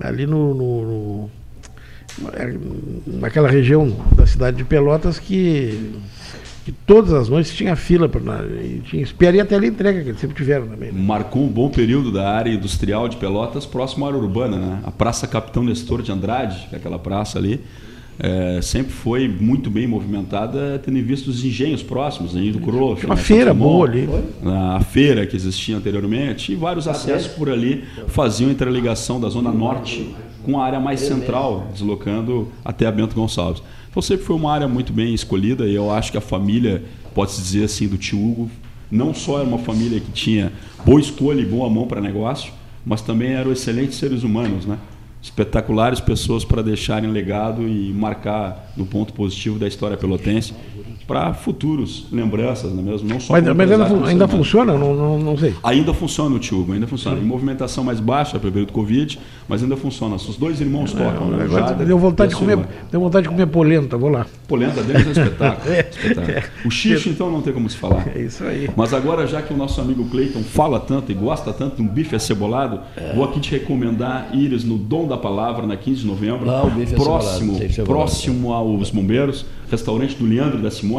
ali 0.00 0.26
no, 0.26 0.54
no- 0.54 1.30
no- 2.18 3.18
naquela 3.20 3.48
região 3.48 3.94
da 4.16 4.26
cidade 4.26 4.56
de 4.56 4.64
Pelotas 4.64 5.18
que, 5.18 5.92
que 6.64 6.72
todas 6.72 7.12
as 7.12 7.28
noites 7.28 7.54
tinha 7.54 7.76
fila 7.76 8.10
e 8.62 8.80
tinha 8.80 9.02
espera 9.02 9.36
e 9.36 9.40
até 9.40 9.54
a 9.54 9.64
entrega 9.64 10.02
que 10.02 10.08
eles 10.08 10.20
sempre 10.20 10.34
tiveram 10.34 10.66
também. 10.66 10.90
né? 10.90 11.00
Marcou 11.00 11.42
um 11.42 11.48
bom 11.48 11.68
período 11.68 12.10
da 12.10 12.30
área 12.30 12.50
industrial 12.50 13.06
de 13.06 13.16
Pelotas, 13.16 13.66
próximo 13.66 14.06
à 14.06 14.08
área 14.08 14.18
urbana, 14.18 14.56
né? 14.56 14.80
A 14.84 14.90
Praça 14.90 15.26
Capitão 15.26 15.62
Nestor 15.62 16.00
de 16.00 16.10
Andrade, 16.10 16.66
que 16.68 16.74
é 16.74 16.78
aquela 16.78 16.98
praça 16.98 17.38
ali, 17.38 17.60
é, 18.18 18.60
sempre 18.62 18.92
foi 18.92 19.28
muito 19.28 19.68
bem 19.68 19.86
movimentada, 19.86 20.80
tendo 20.82 20.96
em 20.96 21.02
vista 21.02 21.28
os 21.28 21.44
engenhos 21.44 21.82
próximos, 21.82 22.36
aí 22.36 22.52
do 22.52 22.60
Crocho, 22.60 23.06
Uma 23.06 23.16
né, 23.16 23.20
feira 23.20 23.52
boa 23.52 23.86
ali. 23.86 24.08
A 24.44 24.80
feira 24.80 25.26
que 25.26 25.36
existia 25.36 25.76
anteriormente 25.76 26.52
e 26.52 26.54
vários 26.54 26.86
acessos 26.86 27.28
por 27.28 27.50
ali 27.50 27.84
faziam 28.06 28.50
interligação 28.50 29.20
da 29.20 29.28
zona 29.28 29.50
norte 29.50 30.14
com 30.44 30.60
a 30.60 30.64
área 30.64 30.78
mais 30.78 31.00
central, 31.00 31.68
deslocando 31.72 32.48
até 32.64 32.86
a 32.86 32.92
Bento 32.92 33.14
Gonçalves. 33.14 33.62
Então 33.94 34.02
sempre 34.02 34.26
foi 34.26 34.34
uma 34.34 34.52
área 34.52 34.66
muito 34.66 34.92
bem 34.92 35.14
escolhida 35.14 35.68
e 35.68 35.74
eu 35.76 35.88
acho 35.88 36.10
que 36.10 36.18
a 36.18 36.20
família, 36.20 36.82
pode-se 37.14 37.40
dizer 37.40 37.62
assim, 37.62 37.86
do 37.86 37.96
tio 37.96 38.18
Hugo, 38.18 38.50
não 38.90 39.14
só 39.14 39.38
era 39.38 39.46
uma 39.46 39.58
família 39.58 40.00
que 40.00 40.10
tinha 40.10 40.52
boa 40.84 41.00
escolha 41.00 41.40
e 41.40 41.44
boa 41.44 41.70
mão 41.70 41.86
para 41.86 42.00
negócio, 42.00 42.52
mas 42.84 43.00
também 43.02 43.34
eram 43.34 43.52
excelentes 43.52 43.96
seres 43.96 44.24
humanos, 44.24 44.66
né? 44.66 44.78
Espetaculares 45.22 46.00
pessoas 46.00 46.44
para 46.44 46.60
deixarem 46.60 47.08
legado 47.08 47.68
e 47.68 47.92
marcar 47.92 48.72
no 48.76 48.84
ponto 48.84 49.12
positivo 49.12 49.60
da 49.60 49.68
história 49.68 49.96
pelotense 49.96 50.52
para 51.06 51.34
futuros 51.34 52.06
lembranças, 52.10 52.72
não 52.72 52.80
é 52.80 52.82
mesmo? 52.82 53.08
Não 53.08 53.20
só 53.20 53.32
Mas, 53.34 53.44
mas 53.54 53.70
ainda, 53.70 53.86
fun- 53.86 54.04
ainda 54.04 54.28
funciona? 54.28 54.72
Não, 54.78 54.94
não, 54.94 55.18
não 55.18 55.36
sei. 55.36 55.54
Ainda 55.62 55.92
funciona 55.92 56.34
o 56.34 56.38
Tio, 56.38 56.66
ainda 56.72 56.86
funciona. 56.86 57.18
Em 57.18 57.24
movimentação 57.24 57.84
mais 57.84 58.00
baixa, 58.00 58.38
pelo 58.38 58.52
período 58.52 58.68
do 58.68 58.74
Covid, 58.74 59.18
mas 59.48 59.62
ainda 59.62 59.76
funciona. 59.76 60.16
Os 60.16 60.36
dois 60.36 60.60
irmãos 60.60 60.92
tocam. 60.92 61.28
né? 61.28 61.46
Jader 61.48 61.86
deu 61.86 61.98
vontade, 61.98 62.30
de 62.30 62.36
comer, 62.36 62.58
deu 62.90 63.00
vontade 63.00 63.24
de 63.24 63.28
comer 63.28 63.46
polenta, 63.46 63.96
vou 63.96 64.08
lá. 64.10 64.26
Polenta 64.48 64.82
deles 64.82 65.04
é 65.06 65.08
um 65.08 65.12
espetáculo. 65.24 65.64
É. 65.74 65.88
espetáculo. 65.90 66.42
O 66.64 66.70
xixi, 66.70 67.08
então, 67.10 67.30
não 67.30 67.42
tem 67.42 67.52
como 67.52 67.68
se 67.68 67.76
falar. 67.76 68.06
É 68.14 68.20
isso 68.22 68.42
aí. 68.44 68.68
Mas 68.76 68.92
agora, 68.94 69.26
já 69.26 69.42
que 69.42 69.52
o 69.52 69.56
nosso 69.56 69.80
amigo 69.80 70.04
Cleiton 70.06 70.42
fala 70.42 70.80
tanto 70.80 71.10
e 71.12 71.14
gosta 71.14 71.52
tanto 71.52 71.76
de 71.76 71.82
um 71.82 71.88
bife 71.88 72.14
acebolado, 72.16 72.80
vou 73.14 73.24
aqui 73.24 73.40
te 73.40 73.50
recomendar 73.50 74.30
ires 74.32 74.64
no 74.64 74.78
Dom 74.78 75.06
da 75.06 75.16
Palavra, 75.16 75.66
na 75.66 75.76
15 75.76 76.00
de 76.02 76.06
novembro, 76.06 76.46
Lá 76.46 76.64
o 76.64 76.70
bife 76.70 76.94
próximo, 76.94 77.58
próximo 77.84 78.52
aos 78.52 78.90
Bombeiros, 78.90 79.44
restaurante 79.70 80.16
do 80.16 80.26
Leandro 80.26 80.58
da 80.62 80.70
Simone. 80.70 80.93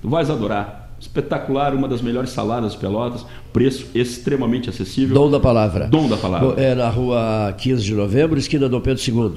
Tu 0.00 0.08
vais 0.08 0.30
adorar. 0.30 0.90
Espetacular, 1.00 1.74
uma 1.74 1.86
das 1.86 2.00
melhores 2.00 2.30
saladas 2.30 2.72
de 2.72 2.78
Pelotas, 2.78 3.26
preço 3.52 3.86
extremamente 3.94 4.70
acessível. 4.70 5.14
Dom 5.14 5.30
da 5.30 5.38
palavra. 5.38 5.86
Dom 5.86 6.08
da 6.08 6.16
palavra. 6.16 6.60
É 6.60 6.74
na 6.74 6.88
rua 6.88 7.54
15 7.58 7.82
de 7.82 7.94
novembro, 7.94 8.38
esquina 8.38 8.68
Dom 8.68 8.80
Pedro 8.80 9.02
II. 9.06 9.34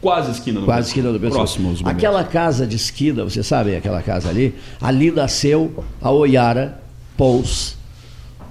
Quase 0.00 0.32
esquina 0.32 0.60
do 0.60 0.66
Quase 0.66 0.88
esquina 0.88 1.12
do 1.12 1.18
Pedro 1.18 1.36
Próximo 1.36 1.70
aos. 1.70 1.84
Aquela 1.84 2.24
casa 2.24 2.66
de 2.66 2.76
esquina, 2.76 3.24
vocês 3.24 3.46
sabem 3.46 3.74
aquela 3.74 4.02
casa 4.02 4.28
ali? 4.28 4.54
Ali 4.80 5.10
nasceu 5.10 5.84
a 6.02 6.10
Oiara 6.10 6.78
Pons, 7.16 7.78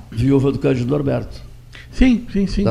viúva 0.09 0.51
do 0.51 0.57
Cândido 0.57 0.89
Norberto. 0.89 1.42
Sim, 1.93 2.25
sim, 2.33 2.47
sim. 2.47 2.63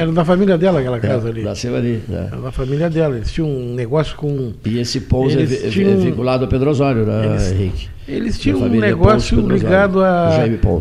Era 0.00 0.10
da 0.10 0.24
família 0.24 0.56
dela 0.56 0.80
aquela 0.80 0.98
casa 0.98 1.28
É, 1.28 1.30
ali. 1.30 1.42
Nasceu 1.42 1.76
ali. 1.76 2.00
né? 2.08 2.28
Era 2.32 2.40
da 2.40 2.50
família 2.50 2.88
dela. 2.88 3.14
Eles 3.16 3.30
tinham 3.30 3.48
um 3.48 3.74
negócio 3.74 4.16
com. 4.16 4.52
E 4.64 4.78
esse 4.78 5.00
Pons 5.02 5.34
é, 5.34 5.44
vi- 5.44 5.66
é 5.66 5.68
tinham- 5.68 5.98
vinculado 5.98 6.44
ao 6.44 6.50
Pedro 6.50 6.70
Osório, 6.70 7.04
né, 7.04 7.26
Eles- 7.26 7.52
Henrique? 7.52 7.88
Eles 8.08 8.36
Da 8.36 8.42
tinham 8.42 8.62
um 8.62 8.68
negócio 8.68 9.38
Osório. 9.38 9.56
ligado 9.56 10.02
a, 10.02 10.30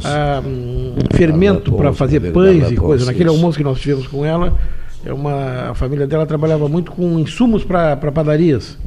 a, 0.06 0.40
um 0.40 0.96
fermento 1.14 1.74
para 1.74 1.94
fazer 1.94 2.20
Pedro 2.22 2.34
pães 2.42 2.72
e 2.72 2.76
coisa. 2.76 3.06
Naquele 3.06 3.26
isso. 3.26 3.36
almoço 3.36 3.58
que 3.58 3.64
nós 3.64 3.80
tivemos 3.80 4.08
com 4.08 4.26
ela, 4.26 4.58
é 5.06 5.14
uma, 5.14 5.70
a 5.72 5.76
família 5.76 6.08
dela 6.08 6.26
trabalhava 6.26 6.68
muito 6.70 6.92
com 6.92 7.20
insumos 7.20 7.64
para 7.66 7.96
padarias. 7.98 8.78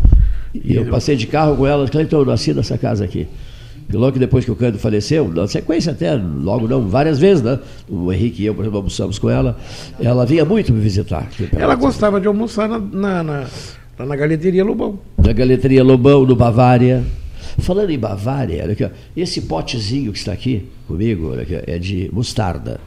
E 0.54 0.74
eu 0.74 0.86
passei 0.86 1.16
de 1.16 1.26
carro 1.26 1.56
com 1.56 1.66
ela, 1.66 1.86
Cleiton, 1.86 2.16
eu 2.20 2.24
nasci 2.26 2.52
nessa 2.52 2.76
casa 2.78 3.04
aqui. 3.04 3.28
E 3.92 3.96
logo 3.96 4.18
depois 4.18 4.42
que 4.42 4.50
o 4.50 4.56
Cândido 4.56 4.78
faleceu, 4.78 5.28
na 5.28 5.46
sequência 5.46 5.92
até, 5.92 6.14
logo 6.14 6.66
não, 6.66 6.88
várias 6.88 7.18
vezes, 7.18 7.42
né? 7.42 7.58
O 7.86 8.10
Henrique 8.10 8.42
e 8.42 8.46
eu, 8.46 8.54
por 8.54 8.62
exemplo, 8.62 8.78
almoçamos 8.78 9.18
com 9.18 9.28
ela. 9.28 9.58
Ela 10.00 10.24
vinha 10.24 10.46
muito 10.46 10.72
me 10.72 10.80
visitar. 10.80 11.28
Ela 11.54 11.74
gostava 11.74 12.18
de 12.18 12.26
almoçar 12.26 12.66
na, 12.66 12.78
na, 12.78 13.22
na, 13.22 13.46
lá 13.98 14.06
na 14.06 14.16
galeteria 14.16 14.64
Lobão. 14.64 14.98
Na 15.18 15.34
Galeteria 15.34 15.84
Lobão, 15.84 16.24
no 16.24 16.34
Bavária. 16.34 17.04
Falando 17.58 17.90
em 17.90 17.98
Bavária, 17.98 18.62
olha 18.62 18.72
aqui, 18.72 18.82
ó, 18.82 18.88
esse 19.14 19.42
potezinho 19.42 20.10
que 20.10 20.18
está 20.18 20.32
aqui 20.32 20.70
comigo 20.88 21.32
olha 21.32 21.42
aqui, 21.42 21.60
é 21.66 21.78
de 21.78 22.08
mostarda, 22.10 22.80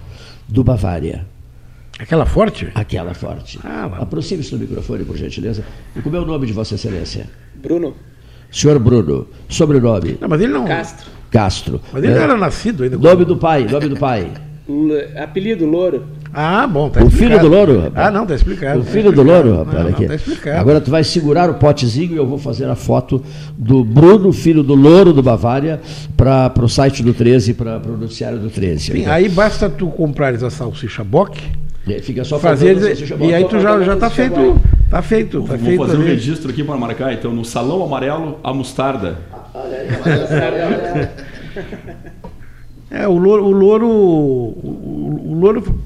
do 0.48 0.64
Bavária. 0.64 1.28
Aquela 2.00 2.26
forte? 2.26 2.68
Aquela 2.74 3.14
forte. 3.14 3.60
Ah. 3.64 3.92
Aproxime-se 4.00 4.50
do 4.50 4.58
microfone, 4.58 5.06
por 5.06 5.16
gentileza. 5.16 5.64
E 5.96 6.02
como 6.02 6.16
é 6.16 6.20
o 6.20 6.26
nome 6.26 6.48
de 6.48 6.54
Vossa 6.54 6.74
Excelência? 6.74 7.30
Bruno 7.62 7.96
Senhor 8.52 8.80
Bruno. 8.80 9.28
Sobrenome? 9.50 10.18
Não, 10.20 10.28
mas 10.30 10.42
ele 10.42 10.54
não. 10.54 10.66
Castro. 10.66 11.06
Castro. 11.32 11.82
Mas 11.92 12.04
ele 12.04 12.14
É, 12.14 12.16
não 12.16 12.24
era 12.24 12.38
nascido 12.38 12.84
ainda. 12.84 12.98
Nome 12.98 13.26
do 13.26 13.36
pai, 13.38 13.66
nome 13.70 13.90
do 13.90 13.98
pai. 13.98 14.28
L- 14.68 15.08
apelido 15.20 15.66
Louro. 15.66 16.04
Ah, 16.38 16.68
bom, 16.68 16.90
tá 16.90 17.02
o 17.02 17.10
filho 17.10 17.40
do 17.40 17.48
louro, 17.48 17.80
rapaz. 17.84 18.08
Ah, 18.08 18.12
não, 18.12 18.26
tá 18.26 18.36
explicado. 18.36 18.80
O 18.82 18.84
tá 18.84 18.90
filho 18.92 19.04
do 19.12 19.22
explicado. 19.22 19.46
louro, 19.48 19.58
rapaz. 19.60 19.74
Não, 19.78 19.82
olha 19.86 19.90
não, 19.92 19.96
aqui. 19.98 20.06
tá 20.08 20.16
explicado. 20.16 20.60
Agora 20.60 20.82
tu 20.82 20.92
vai 20.92 21.02
segurar 21.04 21.50
o 21.50 21.54
potezinho 21.54 22.12
e 22.14 22.18
eu 22.18 22.28
vou 22.28 22.38
fazer 22.38 22.66
a 22.66 22.76
foto 22.76 23.24
do 23.58 23.86
Bruno, 23.86 24.34
filho 24.34 24.62
do 24.62 24.76
louro 24.76 25.14
do 25.14 25.24
Bavária, 25.24 25.80
para 26.18 26.52
o 26.62 26.68
site 26.68 27.02
do 27.04 27.14
13, 27.14 27.54
para 27.54 27.78
o 27.88 27.96
noticiário 27.98 28.38
do 28.38 28.50
13. 28.50 28.92
Sim, 28.92 29.06
aí 29.06 29.30
basta 29.30 29.70
tu 29.70 29.88
comprares 29.88 30.44
a 30.44 30.50
salsicha 30.50 31.06
bock, 31.06 31.40
É, 31.88 32.00
Fica 32.00 32.26
só 32.26 32.38
fazer 32.38 32.74
faltando 32.74 32.86
a 32.92 32.96
salsicha 32.96 33.16
e 33.22 33.34
aí 33.34 33.46
tu 33.46 33.60
já, 33.62 33.82
já 33.82 33.96
tá 33.96 34.10
feito. 34.10 34.60
Tá 34.90 35.02
feito, 35.02 35.42
tá 35.42 35.56
Vou 35.56 35.58
feito. 35.66 35.80
fazer 35.84 35.98
um 35.98 36.02
ali. 36.02 36.10
registro 36.12 36.50
aqui 36.52 36.64
para 36.64 36.78
marcar, 36.78 37.14
então, 37.14 37.34
no 37.34 37.44
Salão 37.44 37.84
Amarelo, 37.84 38.40
a 38.44 38.54
mostarda. 38.54 39.18
É, 42.92 43.08
o 43.08 43.18
louro, 43.18 43.44
o 43.46 43.52
louro, 43.52 43.88
o, 43.90 45.32
o 45.32 45.34
louro 45.34 45.80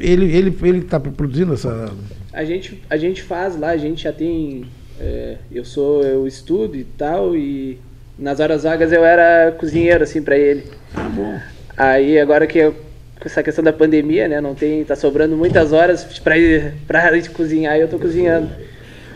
ele, 0.00 0.24
ele, 0.34 0.56
ele 0.62 0.80
tá 0.82 0.98
produzindo 0.98 1.52
essa. 1.52 1.92
A 2.32 2.44
gente, 2.44 2.82
a 2.88 2.96
gente 2.96 3.22
faz 3.22 3.56
lá, 3.58 3.68
a 3.68 3.76
gente 3.76 4.04
já 4.04 4.12
tem. 4.12 4.64
é, 4.98 5.36
eu 5.52 5.64
sou, 5.64 6.02
eu 6.02 6.26
estudo 6.26 6.74
e 6.76 6.84
tal, 6.84 7.36
e 7.36 7.78
nas 8.18 8.40
horas 8.40 8.62
vagas 8.64 8.92
eu 8.92 9.04
era 9.04 9.52
cozinheiro, 9.52 10.02
assim, 10.02 10.22
pra 10.22 10.36
ele. 10.36 10.64
Ah, 10.94 11.08
bom. 11.14 11.38
Aí 11.76 12.18
agora 12.18 12.46
que 12.46 12.58
eu- 12.58 12.74
com 13.22 13.28
essa 13.28 13.42
questão 13.42 13.62
da 13.62 13.72
pandemia, 13.72 14.26
né, 14.26 14.40
não 14.40 14.54
tem, 14.54 14.84
tá 14.84 14.96
sobrando 14.96 15.36
muitas 15.36 15.72
horas 15.72 16.04
pra 16.22 16.36
ir 16.36 16.74
cozinhar 17.32 17.76
e 17.76 17.80
eu 17.80 17.88
tô 17.88 17.98
cozinhando. 17.98 18.50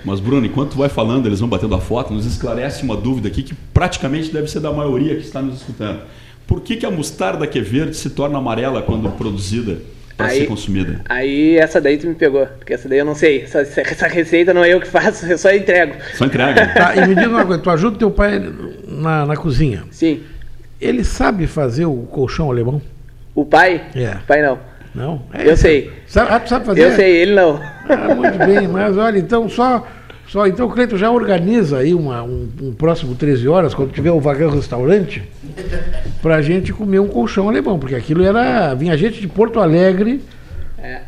Mas, 0.05 0.21
Bruno, 0.21 0.47
enquanto 0.47 0.71
tu 0.71 0.79
vai 0.79 0.89
falando, 0.89 1.27
eles 1.27 1.41
vão 1.41 1.49
batendo 1.49 1.75
a 1.75 1.81
foto, 1.81 2.15
nos 2.15 2.25
esclarece 2.25 2.85
uma 2.85 2.97
dúvida 2.97 3.27
aqui 3.27 3.43
que 3.43 3.55
praticamente 3.75 4.33
deve 4.33 4.47
ser 4.47 4.61
da 4.61 4.73
maioria 4.73 5.17
que 5.17 5.23
está 5.23 5.43
nos 5.43 5.57
escutando. 5.57 6.03
Por 6.47 6.61
que, 6.61 6.77
que 6.77 6.87
a 6.87 6.91
mostarda 6.93 7.45
que 7.45 7.59
é 7.59 7.63
verde 7.63 7.97
se 7.97 8.11
torna 8.11 8.39
amarela 8.39 8.81
quando 8.81 9.11
produzida 9.11 9.79
para 10.17 10.29
ser 10.29 10.47
consumida? 10.47 11.01
Aí 11.09 11.57
essa 11.57 11.81
daí 11.81 11.99
tu 11.99 12.07
me 12.07 12.15
pegou, 12.15 12.47
porque 12.47 12.73
essa 12.73 12.89
daí 12.89 13.01
eu 13.01 13.05
não 13.05 13.17
sei. 13.17 13.43
Essa, 13.43 13.63
essa 13.63 14.07
receita 14.07 14.55
não 14.55 14.63
é 14.63 14.73
eu 14.73 14.81
que 14.81 14.87
faço, 14.87 15.27
eu 15.27 15.37
só 15.37 15.53
entrego. 15.53 15.95
Só 16.15 16.27
entrega. 16.27 16.69
Tá, 16.69 16.95
e 16.95 17.09
me 17.09 17.17
diz 17.17 17.27
uma 17.27 17.45
coisa, 17.45 17.61
tu 17.61 17.71
ajuda 17.71 17.99
teu 17.99 18.11
pai 18.13 18.41
na, 18.87 19.27
na 19.27 19.37
cozinha. 19.37 19.83
Sim. 19.91 20.23
Ele 20.81 21.03
sabe 21.03 21.49
fazer 21.49 21.87
o 21.87 21.97
colchão 22.03 22.49
alemão? 22.49 22.81
O 23.37 23.45
pai? 23.45 23.83
É. 23.95 24.17
O 24.17 24.27
pai 24.27 24.43
não. 24.43 24.59
Não? 24.95 25.23
Eu 25.45 25.57
sei. 25.57 25.93
Sabe, 26.07 26.49
sabe 26.49 26.65
fazer? 26.65 26.81
Eu 26.85 26.93
sei, 26.97 27.17
ele 27.19 27.35
não. 27.35 27.61
Ah, 27.89 28.15
muito 28.15 28.39
bem, 28.39 28.67
mas 28.67 28.97
olha, 28.97 29.19
então 29.19 29.49
só. 29.49 29.87
Só, 30.27 30.45
então, 30.45 30.69
Cleiton, 30.69 30.97
já 30.97 31.09
organiza 31.09 31.79
aí 31.79 31.95
uma, 31.95 32.23
um, 32.25 32.49
um 32.61 32.73
próximo 32.75 33.15
13 33.15 33.47
horas, 33.47 33.75
quando 33.75 33.93
tiver 33.93 34.11
o 34.11 34.19
vagão 34.19 34.51
restaurante, 34.51 35.23
pra 36.21 36.43
gente 36.43 36.73
comer 36.73 36.99
um 36.99 37.07
colchão 37.07 37.49
alemão, 37.49 37.79
porque 37.79 37.95
aquilo 37.95 38.25
era. 38.25 38.75
Vinha 38.75 38.97
gente 38.97 39.21
de 39.21 39.29
Porto 39.29 39.61
Alegre, 39.61 40.21
É. 40.79 41.03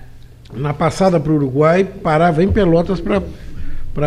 na 0.55 0.73
passada 0.73 1.19
para 1.19 1.33
o 1.33 1.35
Uruguai, 1.35 1.83
parava 1.83 2.45
em 2.45 2.53
Pelotas 2.53 3.01
para 3.01 3.21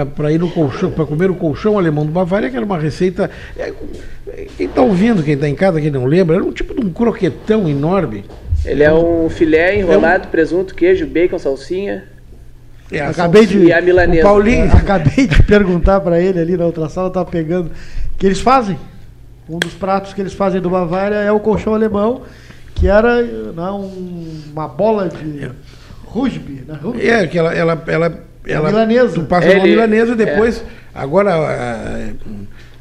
para 0.05 0.31
ir 0.31 0.39
no 0.39 0.49
colchão, 0.49 0.91
para 0.91 1.05
comer 1.05 1.29
o 1.29 1.35
colchão 1.35 1.77
alemão 1.77 2.05
do 2.05 2.11
Bavária, 2.11 2.49
que 2.49 2.55
era 2.55 2.65
uma 2.65 2.77
receita. 2.77 3.29
é, 3.57 3.73
Quem 4.57 4.67
está 4.67 4.81
ouvindo, 4.81 5.23
quem 5.23 5.33
está 5.33 5.47
em 5.47 5.55
casa, 5.55 5.81
quem 5.81 5.91
não 5.91 6.05
lembra, 6.05 6.35
era 6.35 6.43
um 6.43 6.51
tipo 6.51 6.73
de 6.73 6.85
um 6.85 6.91
croquetão 6.91 7.67
enorme. 7.67 8.25
Ele 8.63 8.83
é 8.83 8.93
um 8.93 9.29
filé 9.29 9.77
enrolado, 9.77 10.27
presunto, 10.27 10.75
queijo, 10.75 11.05
bacon, 11.07 11.39
salsinha. 11.39 12.05
É, 12.91 12.99
acabei 12.99 13.45
de. 13.45 13.57
E 13.57 13.73
a 13.73 13.81
milanesa. 13.81 14.23
Paulinho. 14.23 14.69
Acabei 14.75 15.25
de 15.25 15.41
perguntar 15.43 16.01
para 16.01 16.19
ele 16.19 16.39
ali 16.39 16.57
na 16.57 16.65
outra 16.65 16.89
sala, 16.89 17.09
tá 17.09 17.23
pegando. 17.23 17.71
Que 18.17 18.25
eles 18.25 18.41
fazem. 18.41 18.77
Um 19.49 19.57
dos 19.57 19.73
pratos 19.73 20.13
que 20.13 20.21
eles 20.21 20.33
fazem 20.33 20.61
do 20.61 20.69
Bavária 20.69 21.15
é 21.15 21.31
o 21.31 21.39
colchão 21.39 21.73
alemão, 21.73 22.21
que 22.75 22.87
era 22.87 23.21
não, 23.53 23.91
uma 24.51 24.67
bola 24.67 25.09
de 25.09 25.49
rugby. 26.05 26.63
Né? 26.67 26.77
rugby. 26.81 27.07
É, 27.07 27.27
que 27.27 27.37
ela. 27.37 27.53
ela, 27.53 27.83
ela, 27.87 28.30
ela 28.45 28.69
milanesa. 28.69 29.13
Tu 29.15 29.21
passa 29.23 29.47
Ele- 29.47 29.59
uma 29.59 29.65
milanesa 29.67 30.13
e 30.13 30.15
depois. 30.15 30.59
é. 30.59 30.63
Agora. 30.93 31.31
ah, 31.35 32.09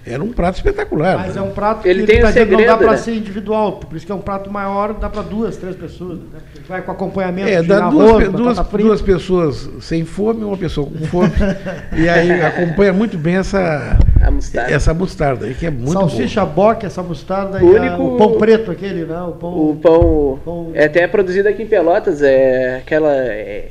Era 0.07 0.25
um 0.25 0.33
prato 0.33 0.57
espetacular. 0.57 1.19
Mas 1.19 1.35
né? 1.35 1.41
é 1.41 1.45
um 1.45 1.51
prato 1.51 1.87
Ele 1.87 2.01
que 2.01 2.07
tem 2.07 2.19
um 2.21 2.23
tá 2.23 2.29
dizendo, 2.29 2.53
não 2.53 2.65
dá 2.65 2.77
para 2.77 2.91
né? 2.93 2.97
ser 2.97 3.15
individual, 3.15 3.73
por 3.73 3.95
isso 3.95 4.07
que 4.07 4.11
é 4.11 4.15
um 4.15 4.21
prato 4.21 4.51
maior, 4.51 4.95
dá 4.95 5.11
para 5.11 5.21
duas, 5.21 5.59
três 5.59 5.77
pessoas. 5.77 6.19
Né? 6.19 6.41
Vai 6.67 6.81
com 6.81 6.91
acompanhamento 6.91 7.49
É, 7.51 7.61
de 7.61 7.69
dá 7.69 7.85
arroz, 7.85 8.29
duas, 8.31 8.49
batata 8.55 8.69
duas, 8.79 8.83
duas 8.83 9.03
pessoas 9.03 9.71
sem 9.83 10.07
fome, 10.07 10.43
uma 10.43 10.57
pessoa 10.57 10.87
com 10.89 11.05
fome. 11.07 11.31
e 11.97 12.09
aí 12.09 12.33
acompanha 12.43 12.95
muito 12.95 13.19
bem 13.19 13.37
essa, 13.37 13.99
A 14.23 14.31
mostarda. 14.31 14.73
essa 14.73 14.95
mostarda 14.95 15.45
aí, 15.47 15.55
que 15.55 15.67
é 15.67 15.71
muito 15.71 15.93
Salsicha 15.93 16.47
boca, 16.47 16.87
essa 16.87 17.03
mostarda 17.03 17.63
O 17.63 17.73
e 17.73 17.77
a- 17.77 17.81
único- 17.83 18.03
o 18.03 18.17
pão 18.17 18.39
preto 18.39 18.71
aquele, 18.71 19.05
né? 19.05 19.21
O 19.21 19.33
pão, 19.33 19.51
O 19.71 19.77
pão, 19.77 20.41
pão- 20.43 20.71
é 20.73 20.87
até 20.87 21.07
produzido 21.07 21.47
aqui 21.47 21.63
em 21.63 21.67
Pelotas, 21.67 22.23
é 22.23 22.77
aquela 22.79 23.13
é, 23.15 23.69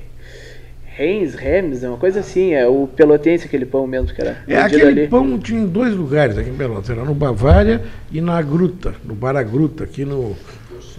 Reis, 0.99 1.33
Rems, 1.33 1.81
é 1.81 1.87
uma 1.87 1.95
coisa 1.97 2.19
assim, 2.19 2.53
é 2.53 2.67
o 2.67 2.85
pelotense 2.93 3.45
aquele 3.45 3.65
pão 3.65 3.87
mesmo 3.87 4.07
que 4.13 4.19
era 4.21 4.37
É, 4.45 4.57
aquele 4.57 4.83
ali. 4.83 5.07
pão 5.07 5.39
tinha 5.39 5.61
em 5.61 5.65
dois 5.65 5.95
lugares 5.95 6.37
aqui 6.37 6.49
em 6.49 6.53
Pelotas, 6.53 6.89
era 6.89 7.05
no 7.05 7.13
Bavária 7.13 7.81
e 8.11 8.19
na 8.19 8.41
Gruta, 8.41 8.93
no 9.05 9.15
Bar 9.15 9.37
A 9.37 9.43
Gruta, 9.43 9.85
aqui 9.85 10.03
no. 10.03 10.35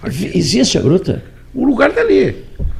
aqui. 0.03 0.31
Existe 0.35 0.79
a 0.79 0.81
gruta? 0.81 1.23
O 1.55 1.67
lugar 1.67 1.93
tá 1.93 2.01
ali. 2.01 2.35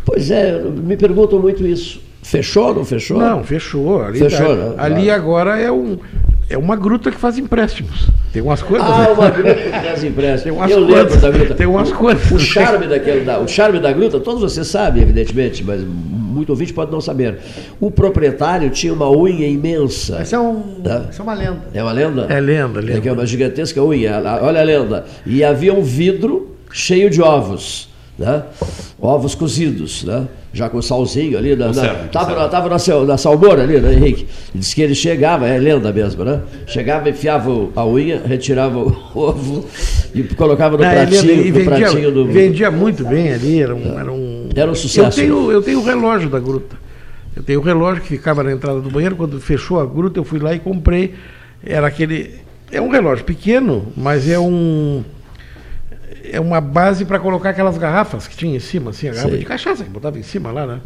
Pois 0.05 0.31
é, 0.31 0.59
me 0.63 0.97
perguntam 0.97 1.39
muito 1.39 1.67
isso. 1.67 2.01
Fechou 2.23 2.69
ou 2.69 2.75
não 2.77 2.85
fechou? 2.87 3.19
Não, 3.19 3.45
fechou. 3.45 4.03
Ali, 4.03 4.19
Fechou, 4.19 4.57
tá- 4.57 4.65
né? 4.71 4.75
ali 4.79 5.05
Claro. 5.07 5.21
agora 5.23 5.59
é, 5.59 5.71
um, 5.71 5.99
é 6.49 6.57
uma 6.57 6.77
gruta 6.77 7.11
que 7.11 7.19
faz 7.19 7.37
empréstimos. 7.37 8.09
Tem 8.33 8.41
umas 8.41 8.63
coisas. 8.63 8.87
Ah, 8.89 9.11
uma 9.13 9.29
gruta 9.31 9.55
que 9.55 9.69
faz 9.71 10.05
empréstimos. 10.05 10.43
Tem 10.45 10.53
umas 10.53 10.71
Eu 10.71 10.81
lembro 10.81 10.95
coisas, 11.03 11.21
da 11.21 11.31
gruta. 11.31 11.55
tem 11.55 11.67
umas 11.67 11.93
coisas. 11.93 12.31
O 12.31 12.39
charme, 12.39 12.87
daquele, 12.87 13.25
da, 13.25 13.41
o 13.41 13.49
charme 13.49 13.79
da 13.81 13.93
gruta, 13.93 14.21
todos 14.21 14.41
vocês 14.41 14.67
sabem, 14.69 15.03
evidentemente, 15.03 15.65
mas 15.65 15.83
muito 16.31 16.51
ouvinte 16.51 16.73
pode 16.73 16.91
não 16.93 17.01
saber. 17.01 17.39
O 17.81 17.91
proprietário 17.91 18.71
tinha 18.71 18.93
uma 18.93 19.11
unha 19.11 19.47
imensa. 19.49 20.19
Essa 20.21 20.37
é, 20.37 20.39
um, 20.39 20.61
Tá. 20.83 21.07
essa 21.09 21.21
é 21.21 21.23
uma 21.23 21.35
lenda. 21.35 21.61
É 21.75 21.83
uma 21.83 21.93
lenda? 21.93 22.27
É 22.29 22.41
lenda, 22.41 22.81
lenda. 22.81 22.99
É 22.99 23.01
que 23.01 23.09
é 23.09 23.13
uma 23.13 23.27
gigantesca 23.27 23.83
unha. 23.83 24.21
Olha 24.43 24.61
a 24.61 24.65
lenda. 24.65 25.05
E 25.27 25.43
havia 25.45 25.75
um 25.75 25.83
vidro 25.83 26.57
cheio 26.73 27.11
de 27.11 27.21
ovos. 27.21 27.89
Né? 28.19 28.43
Ovos 29.01 29.35
cozidos, 29.35 30.05
né? 30.05 30.29
já 30.53 30.69
com 30.69 30.83
salzinho 30.83 31.39
ali. 31.39 31.57
Na, 31.57 31.69
na, 31.69 31.73
Conserva, 31.73 32.09
tava, 32.09 32.25
conserva. 32.27 32.43
na, 32.43 32.49
tava 32.49 32.69
na, 32.69 33.07
na 33.13 33.17
salmoura 33.17 33.63
ali, 33.63 33.81
né, 33.81 33.95
Henrique? 33.95 34.27
Diz 34.55 34.75
que 34.75 34.83
ele 34.83 34.95
chegava, 34.95 35.47
é 35.49 35.57
lenda 35.59 35.91
mesmo, 35.93 36.23
né? 36.25 36.41
Chegava, 36.67 37.09
enfiava 37.09 37.51
a 37.75 37.87
unha, 37.87 38.21
retirava 38.27 38.79
o 38.79 38.95
ovo 39.15 39.65
e 40.15 40.23
colocava 40.25 40.77
no 40.77 40.83
Ah, 40.85 40.97
ele- 41.03 41.07
pratinho, 41.07 41.31
ele 41.33 41.49
no 41.49 41.55
vendia, 41.55 41.65
pratinho 41.65 42.13
do. 42.13 42.25
vendia 42.27 42.71
muito 42.71 43.05
bem 43.05 43.33
ali, 43.33 43.63
era 43.63 43.75
um, 43.75 43.99
era 43.99 44.13
um. 44.13 44.30
Era 44.55 44.71
um 44.71 44.75
sucesso. 44.75 45.21
Eu 45.21 45.25
tenho, 45.25 45.53
eu 45.53 45.63
tenho 45.63 45.81
o 45.81 45.85
relógio 45.85 46.29
da 46.29 46.39
gruta. 46.39 46.77
Eu 47.35 47.43
tenho 47.43 47.61
o 47.61 47.63
relógio 47.63 48.03
que 48.03 48.09
ficava 48.09 48.43
na 48.43 48.53
entrada 48.53 48.81
do 48.81 48.91
banheiro. 48.91 49.17
Quando 49.17 49.41
fechou 49.41 49.81
a 49.81 49.87
gruta, 49.87 50.19
eu 50.19 50.25
fui 50.25 50.39
lá 50.39 50.55
e 50.55 50.59
comprei. 50.59 51.15
Era 51.65 51.87
aquele. 51.87 52.41
É 52.73 52.81
um 52.81 52.89
relógio 52.89 53.25
pequeno, 53.25 53.93
mas 53.97 54.29
é 54.29 54.39
um. 54.39 55.05
É 56.33 56.41
uma 56.41 56.61
base 56.61 57.05
para 57.05 57.19
colocar 57.19 57.51
aquelas 57.51 57.77
garrafas 57.79 58.29
que 58.29 58.37
tinha 58.37 58.57
em 58.57 58.61
cima, 58.61 58.91
assim, 58.91 59.09
a 59.09 59.13
garrafa 59.13 59.31
Sei. 59.31 59.39
de 59.39 59.45
cachaça 59.45 59.83
que 59.83 59.91
botava 59.91 60.19
em 60.19 60.23
cima 60.23 60.53
lá, 60.53 60.67
né? 60.67 60.81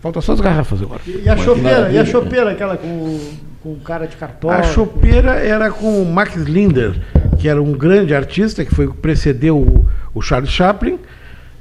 Falta 0.00 0.20
só 0.20 0.32
as 0.32 0.40
garrafas 0.40 0.82
agora. 0.82 1.00
E 1.06 1.28
a 1.28 1.34
Mas 1.34 1.44
chopeira, 1.44 1.90
e 1.90 1.98
a 1.98 2.04
chopeira, 2.04 2.50
aquela 2.50 2.76
com, 2.76 3.18
com 3.62 3.76
cara 3.76 4.06
de 4.06 4.16
cartola. 4.16 4.56
A 4.56 4.62
chopeira 4.62 5.32
era 5.32 5.70
com 5.70 6.02
o 6.02 6.06
Max 6.06 6.36
Linder, 6.36 6.94
que 7.38 7.48
era 7.48 7.60
um 7.60 7.72
grande 7.72 8.14
artista, 8.14 8.64
que 8.64 8.74
foi 8.74 8.88
precedeu 8.88 9.58
o, 9.58 9.88
o 10.14 10.22
Charles 10.22 10.50
Chaplin, 10.50 10.98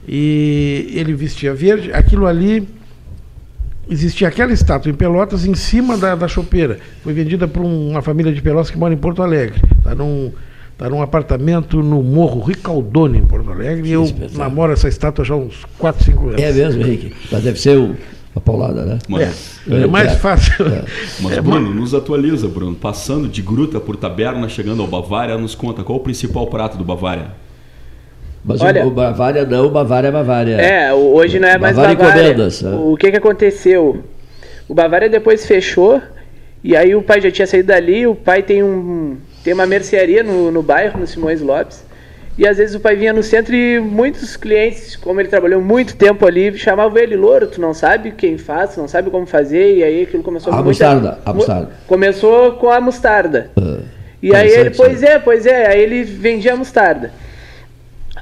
e 0.08 0.92
ele 0.94 1.14
vestia 1.14 1.54
verde. 1.54 1.92
Aquilo 1.92 2.26
ali 2.26 2.68
existia 3.90 4.28
aquela 4.28 4.52
estátua 4.52 4.92
em 4.92 4.96
Pelotas 4.96 5.46
em 5.46 5.56
cima 5.56 5.98
da, 5.98 6.16
da 6.16 6.28
chopeira. 6.28 6.80
Foi 7.04 7.14
vendida 7.14 7.48
por 7.48 7.64
um- 7.64 7.90
uma 7.92 8.02
família 8.02 8.32
de 8.34 8.42
Pelotas 8.42 8.70
que 8.70 8.78
mora 8.78 8.94
em 8.94 8.98
Porto 8.98 9.22
Alegre. 9.24 9.60
Está 9.78 9.96
num, 9.96 10.32
tá 10.78 10.90
num 10.90 11.02
apartamento 11.02 11.82
no 11.82 12.02
Morro 12.04 12.42
Ricaldoni, 12.42 13.20
em 13.20 13.26
Porto 13.26 13.52
Alegre, 13.52 13.88
e 13.88 13.92
eu 13.92 14.04
espetáculo. 14.04 14.40
namoro 14.40 14.74
essa 14.74 14.88
estátua 14.88 15.24
já 15.26 15.34
há 15.34 15.38
uns 15.38 15.66
4, 15.78 16.04
5 16.04 16.30
anos. 16.30 16.42
É 16.42 16.52
mesmo, 16.52 16.82
Henrique? 16.82 17.14
Mas 17.32 17.44
deve 17.44 17.60
ser 17.60 17.78
o- 17.78 17.96
uma 18.36 18.42
paulada, 18.42 18.86
né? 18.86 19.00
Mas, 19.08 19.60
É, 19.70 19.82
é 19.84 19.88
mais 19.88 20.14
fácil. 20.20 20.54
mas 21.22 21.38
É, 21.38 21.42
Bruno, 21.42 21.74
nos 21.74 21.94
atualiza, 21.94 22.48
Bruno. 22.48 22.76
Passando 22.76 23.28
de 23.28 23.42
gruta 23.42 23.80
por 23.80 23.96
taberna, 23.96 24.48
chegando 24.48 24.82
ao 24.82 24.88
Bavária, 24.88 25.38
nos 25.38 25.56
conta 25.56 25.84
qual 25.84 25.98
o 25.98 26.02
principal 26.02 26.46
prato 26.48 26.78
do 26.78 26.84
Bavária? 26.84 27.32
Mas 28.48 28.62
Olha- 28.62 28.86
o, 28.88 28.90
Bavária 28.92 29.46
não, 29.46 29.66
o 29.66 29.70
Bavária 29.70 30.08
é 30.08 30.12
Bavária. 30.12 30.56
É, 30.56 30.94
hoje 30.94 31.38
não 31.38 31.50
é 31.50 31.58
mais 31.58 31.76
Bavária 31.76 31.98
Bavária. 31.98 32.22
encomendas, 32.22 32.62
né? 32.62 32.72
O 32.82 32.96
que 32.96 33.12
que 33.12 33.18
aconteceu? 33.18 34.02
O 34.70 34.74
Bavária 34.74 35.10
depois 35.10 35.46
fechou 35.46 36.02
e 36.64 36.76
aí 36.76 36.96
o 36.96 37.02
pai 37.02 37.20
já 37.20 37.30
tinha 37.30 37.46
saído 37.46 37.68
dali, 37.68 38.08
o 38.08 38.16
pai 38.16 38.42
tem 38.42 38.64
um 38.64 39.18
tem 39.44 39.54
uma 39.54 39.66
mercearia 39.66 40.24
no, 40.24 40.50
no 40.52 40.62
bairro, 40.62 41.00
no 41.00 41.06
Simões 41.08 41.42
Lopes. 41.42 41.86
E 42.38 42.48
às 42.48 42.58
vezes 42.58 42.76
o 42.76 42.80
pai 42.80 42.96
vinha 42.96 43.12
no 43.12 43.24
centro 43.24 43.56
e 43.56 43.80
muitos 43.80 44.38
clientes, 44.38 44.96
como 44.96 45.20
ele 45.20 45.28
trabalhou 45.28 45.60
muito 45.60 45.96
tempo 45.96 46.26
ali, 46.26 46.56
chamavam 46.58 46.96
ele, 46.98 47.16
Louro, 47.16 47.48
tu 47.48 47.60
não 47.60 47.74
sabe 47.74 48.12
quem 48.12 48.38
faz, 48.38 48.76
tu 48.76 48.80
não 48.82 48.88
sabe 48.88 49.10
como 49.10 49.26
fazer, 49.26 49.76
e 49.78 49.84
aí 49.84 50.04
aquilo 50.04 50.22
começou 50.22 50.54
A 50.54 50.58
muita- 50.58 50.68
mostarda, 50.70 51.20
a 51.26 51.30
mu- 51.32 51.38
mostarda. 51.38 51.70
Começou 51.88 52.52
com 52.54 52.70
a 52.70 52.80
mostarda. 52.80 53.50
Ah, 53.58 53.80
E 54.22 54.36
aí 54.36 54.50
ele, 54.50 54.70
interessante, 54.70 54.78
pois 54.78 55.02
né? 55.02 55.08
é, 55.14 55.20
pois 55.20 55.46
é, 55.48 55.68
aí 55.68 55.82
ele 55.82 56.04
vendia 56.04 56.54
a 56.54 56.56
mostarda. 56.56 57.12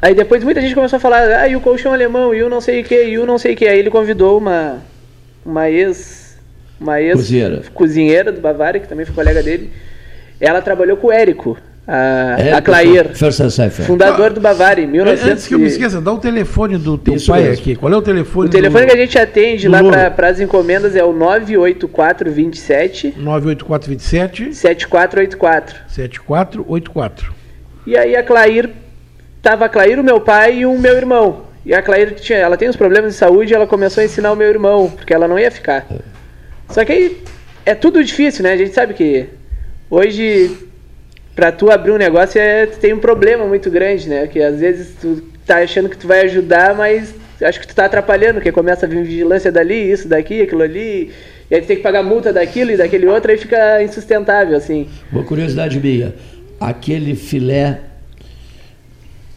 Aí 0.02 0.14
depois 0.14 0.44
muita 0.44 0.62
gente 0.62 0.76
começou 0.76 0.98
a 0.98 1.00
falar, 1.00 1.24
ah, 1.42 1.48
e 1.48 1.56
o 1.56 1.62
colchão 1.62 1.94
alemão, 1.94 2.34
e 2.34 2.44
o 2.44 2.50
não 2.50 2.62
sei 2.62 2.82
o 2.82 2.84
que, 2.84 3.04
e 3.04 3.18
o 3.18 3.26
não 3.26 3.38
sei 3.38 3.54
o 3.54 3.56
que. 3.56 3.68
Aí 3.68 3.80
ele 3.80 3.90
convidou 3.90 4.38
uma, 4.38 4.80
uma 5.46 5.70
ex, 5.70 6.38
uma 6.80 7.02
ex 7.02 7.16
Cozinheira. 7.16 7.62
cozinheira 7.74 8.32
do 8.32 8.42
Bavária, 8.42 8.80
que 8.80 8.88
também 8.88 9.06
foi 9.06 9.16
colega 9.16 9.42
dele. 9.42 9.72
Ela 10.40 10.62
trabalhou 10.62 10.98
com 10.98 11.08
o 11.08 11.12
Érico, 11.12 11.58
a, 11.88 12.36
É, 12.40 12.52
a 12.52 12.62
Clair, 12.62 13.12
fundador 13.86 14.34
do 14.34 14.42
Bavária, 14.42 14.82
em 14.82 14.88
1900. 14.88 15.32
Antes 15.32 15.48
que 15.48 15.54
eu 15.54 15.60
me 15.60 15.68
esqueça, 15.68 16.02
dá 16.02 16.12
o 16.12 16.18
telefone 16.18 16.78
do 16.78 16.98
teu 16.98 17.16
Isso 17.16 17.32
pai 17.32 17.44
mesmo. 17.44 17.62
aqui. 17.62 17.76
Qual 17.76 17.94
é 17.94 17.96
o 17.96 18.02
telefone? 18.02 18.48
O 18.48 18.52
telefone 18.52 18.86
do... 18.86 18.90
que 18.90 18.98
a 18.98 19.00
gente 19.00 19.20
atende 19.20 19.68
lá 19.68 20.10
para 20.10 20.28
as 20.28 20.40
encomendas 20.40 20.96
é 20.96 21.04
o 21.04 21.14
98427 21.14 23.14
98427 23.18 24.56
7484. 24.56 25.76
7484. 25.88 27.34
E 27.86 27.96
aí 27.96 28.16
a 28.16 28.24
Clair, 28.24 28.72
tava 29.46 29.66
a 29.66 29.70
Clair, 29.70 30.00
o 30.00 30.04
meu 30.04 30.20
pai 30.20 30.58
e 30.62 30.66
o 30.66 30.76
meu 30.76 30.98
irmão. 30.98 31.44
E 31.64 31.72
a 31.72 31.80
Clair 31.80 32.16
tinha, 32.16 32.40
ela 32.40 32.58
tem 32.58 32.68
uns 32.68 32.76
problemas 32.76 33.14
de 33.14 33.20
saúde, 33.20 33.54
ela 33.54 33.68
começou 33.68 34.02
a 34.02 34.06
ensinar 34.06 34.32
o 34.32 34.36
meu 34.36 34.50
irmão, 34.50 34.90
porque 34.90 35.14
ela 35.14 35.28
não 35.28 35.38
ia 35.38 35.52
ficar. 35.52 35.86
Só 36.68 36.84
que 36.84 36.92
aí 36.92 37.24
é 37.64 37.76
tudo 37.76 38.04
difícil, 38.04 38.42
né? 38.42 38.54
A 38.54 38.58
gente 38.58 38.74
sabe 38.74 38.96
que 38.96 39.28
hoje 39.88 40.50
pra 41.36 41.52
tu 41.52 41.70
abrir 41.70 41.92
um 41.92 41.98
negócio 41.98 42.42
é, 42.42 42.66
tu 42.66 42.80
tem 42.80 42.92
um 42.92 42.98
problema 42.98 43.46
muito 43.46 43.70
grande, 43.70 44.10
né? 44.10 44.26
Que 44.26 44.42
às 44.42 44.60
vezes 44.60 44.96
tu 45.00 45.22
tá 45.46 45.58
achando 45.58 45.90
que 45.90 45.98
tu 45.98 46.08
vai 46.08 46.22
ajudar, 46.22 46.74
mas 46.74 47.14
acho 47.40 47.60
que 47.60 47.68
tu 47.68 47.76
tá 47.76 47.86
atrapalhando, 47.86 48.36
porque 48.36 48.52
começa 48.52 48.88
a 48.88 48.90
vir 48.90 49.04
vigilância 49.04 49.52
dali, 49.52 49.92
isso 49.92 50.08
daqui, 50.08 50.42
aquilo 50.42 50.64
ali, 50.64 51.12
e 51.52 51.54
aí 51.54 51.62
tu 51.62 51.68
tem 51.68 51.78
que 51.78 51.84
pagar 51.84 52.02
multa 52.02 52.34
daquilo 52.34 52.72
e 52.72 52.78
daquele 52.78 53.06
outro, 53.06 53.30
aí 53.30 53.38
fica 53.38 53.84
insustentável, 53.84 54.58
assim. 54.58 54.90
Uma 55.12 55.24
curiosidade 55.24 55.80
minha, 55.80 56.16
aquele 56.60 57.16
filé 57.16 57.80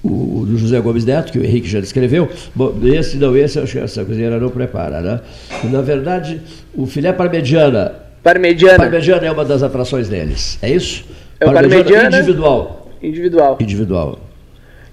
o, 0.03 0.45
do 0.47 0.57
José 0.57 0.81
Gomes 0.81 1.05
Neto, 1.05 1.33
que 1.33 1.39
o 1.39 1.45
Henrique 1.45 1.69
já 1.69 1.81
descreveu, 1.81 2.29
bom, 2.55 2.75
esse 2.85 3.17
não, 3.17 3.37
esse 3.37 3.59
acho 3.59 3.73
que 3.73 3.79
essa 3.79 4.05
cozinheira 4.05 4.39
não 4.39 4.51
prepara, 4.51 5.01
né? 5.01 5.21
Na 5.65 5.81
verdade, 5.81 6.41
o 6.75 6.87
filé 6.87 7.13
parmegiana, 7.13 7.95
Parmegiana. 8.23 8.79
parmegiana 8.79 9.27
é 9.27 9.31
uma 9.31 9.45
das 9.45 9.63
atrações 9.63 10.09
deles, 10.09 10.59
é 10.63 10.71
isso? 10.71 11.05
É 11.41 11.47
o 11.47 11.53
parmegiana 11.53 12.19
individual. 12.19 12.91
Individual. 13.03 13.59
Individual. 13.61 14.19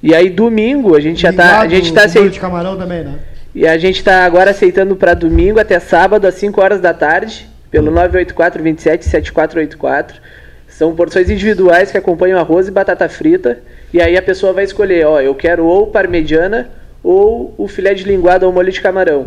E 0.02 0.14
aí 0.14 0.30
domingo 0.30 0.96
a 0.96 1.00
gente 1.00 1.22
já 1.22 1.34
tá, 1.34 1.62
a 1.62 1.68
gente 1.68 1.92
tá 1.92 2.02
o 2.02 2.04
molho 2.04 2.06
aceitando 2.06 2.30
de 2.32 2.40
camarão 2.40 2.78
também, 2.78 3.04
né? 3.04 3.20
e 3.56 3.66
a 3.66 3.78
gente 3.78 4.04
tá 4.04 4.26
agora 4.26 4.52
aceitando 4.52 4.96
para 4.98 5.14
domingo 5.14 5.60
até 5.60 5.80
sábado 5.80 6.28
às 6.28 6.36
5 6.36 6.62
horas 6.62 6.82
da 6.82 6.94
tarde 6.94 7.48
pelo 7.72 7.90
984 7.90 8.62
27 8.62 9.06
7484. 9.06 10.22
São 10.68 10.94
porções 10.94 11.30
individuais 11.30 11.90
que 11.90 11.98
acompanham 11.98 12.38
arroz 12.38 12.68
e 12.68 12.72
batata 12.72 13.08
frita. 13.08 13.60
E 13.96 14.02
aí 14.02 14.18
a 14.18 14.22
pessoa 14.22 14.52
vai 14.52 14.66
escolher, 14.66 15.06
ó, 15.08 15.22
eu 15.22 15.34
quero 15.34 15.66
ou 15.66 15.88
parmegiana 15.88 16.70
ou 17.02 17.56
o 17.58 17.66
filé 17.66 17.94
de 17.94 18.04
linguado 18.04 18.46
ao 18.46 18.52
molho 18.52 18.70
de 18.70 18.82
camarão. 18.82 19.26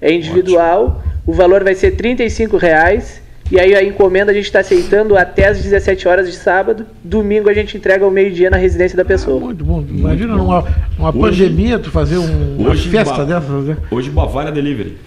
É 0.00 0.12
individual, 0.12 1.00
o 1.24 1.32
valor 1.32 1.62
vai 1.62 1.72
ser 1.76 1.92
35 1.92 2.56
reais. 2.56 3.22
E 3.48 3.60
aí 3.60 3.76
a 3.76 3.82
encomenda 3.84 4.32
a 4.32 4.34
gente 4.34 4.46
está 4.46 4.58
aceitando 4.58 5.16
até 5.16 5.46
às 5.46 5.62
17 5.62 6.08
horas 6.08 6.28
de 6.28 6.34
sábado. 6.36 6.84
Domingo 7.04 7.48
a 7.48 7.54
gente 7.54 7.76
entrega 7.76 8.04
ao 8.04 8.10
meio-dia 8.10 8.50
na 8.50 8.56
residência 8.56 8.96
da 8.96 9.04
pessoa. 9.04 9.38
Muito 9.38 9.64
bom. 9.64 9.84
Imagina 9.88 10.34
numa, 10.34 10.64
numa 10.98 11.10
Hoje- 11.16 11.44
pandemia 11.44 11.78
tu 11.78 11.88
fazer 11.92 12.18
um, 12.18 12.56
uma 12.58 12.74
festa 12.74 13.24
Ba- 13.24 13.24
dessas, 13.24 13.64
né? 13.66 13.76
Hoje 13.88 14.10
Bavária 14.10 14.50
Delivery. 14.50 14.98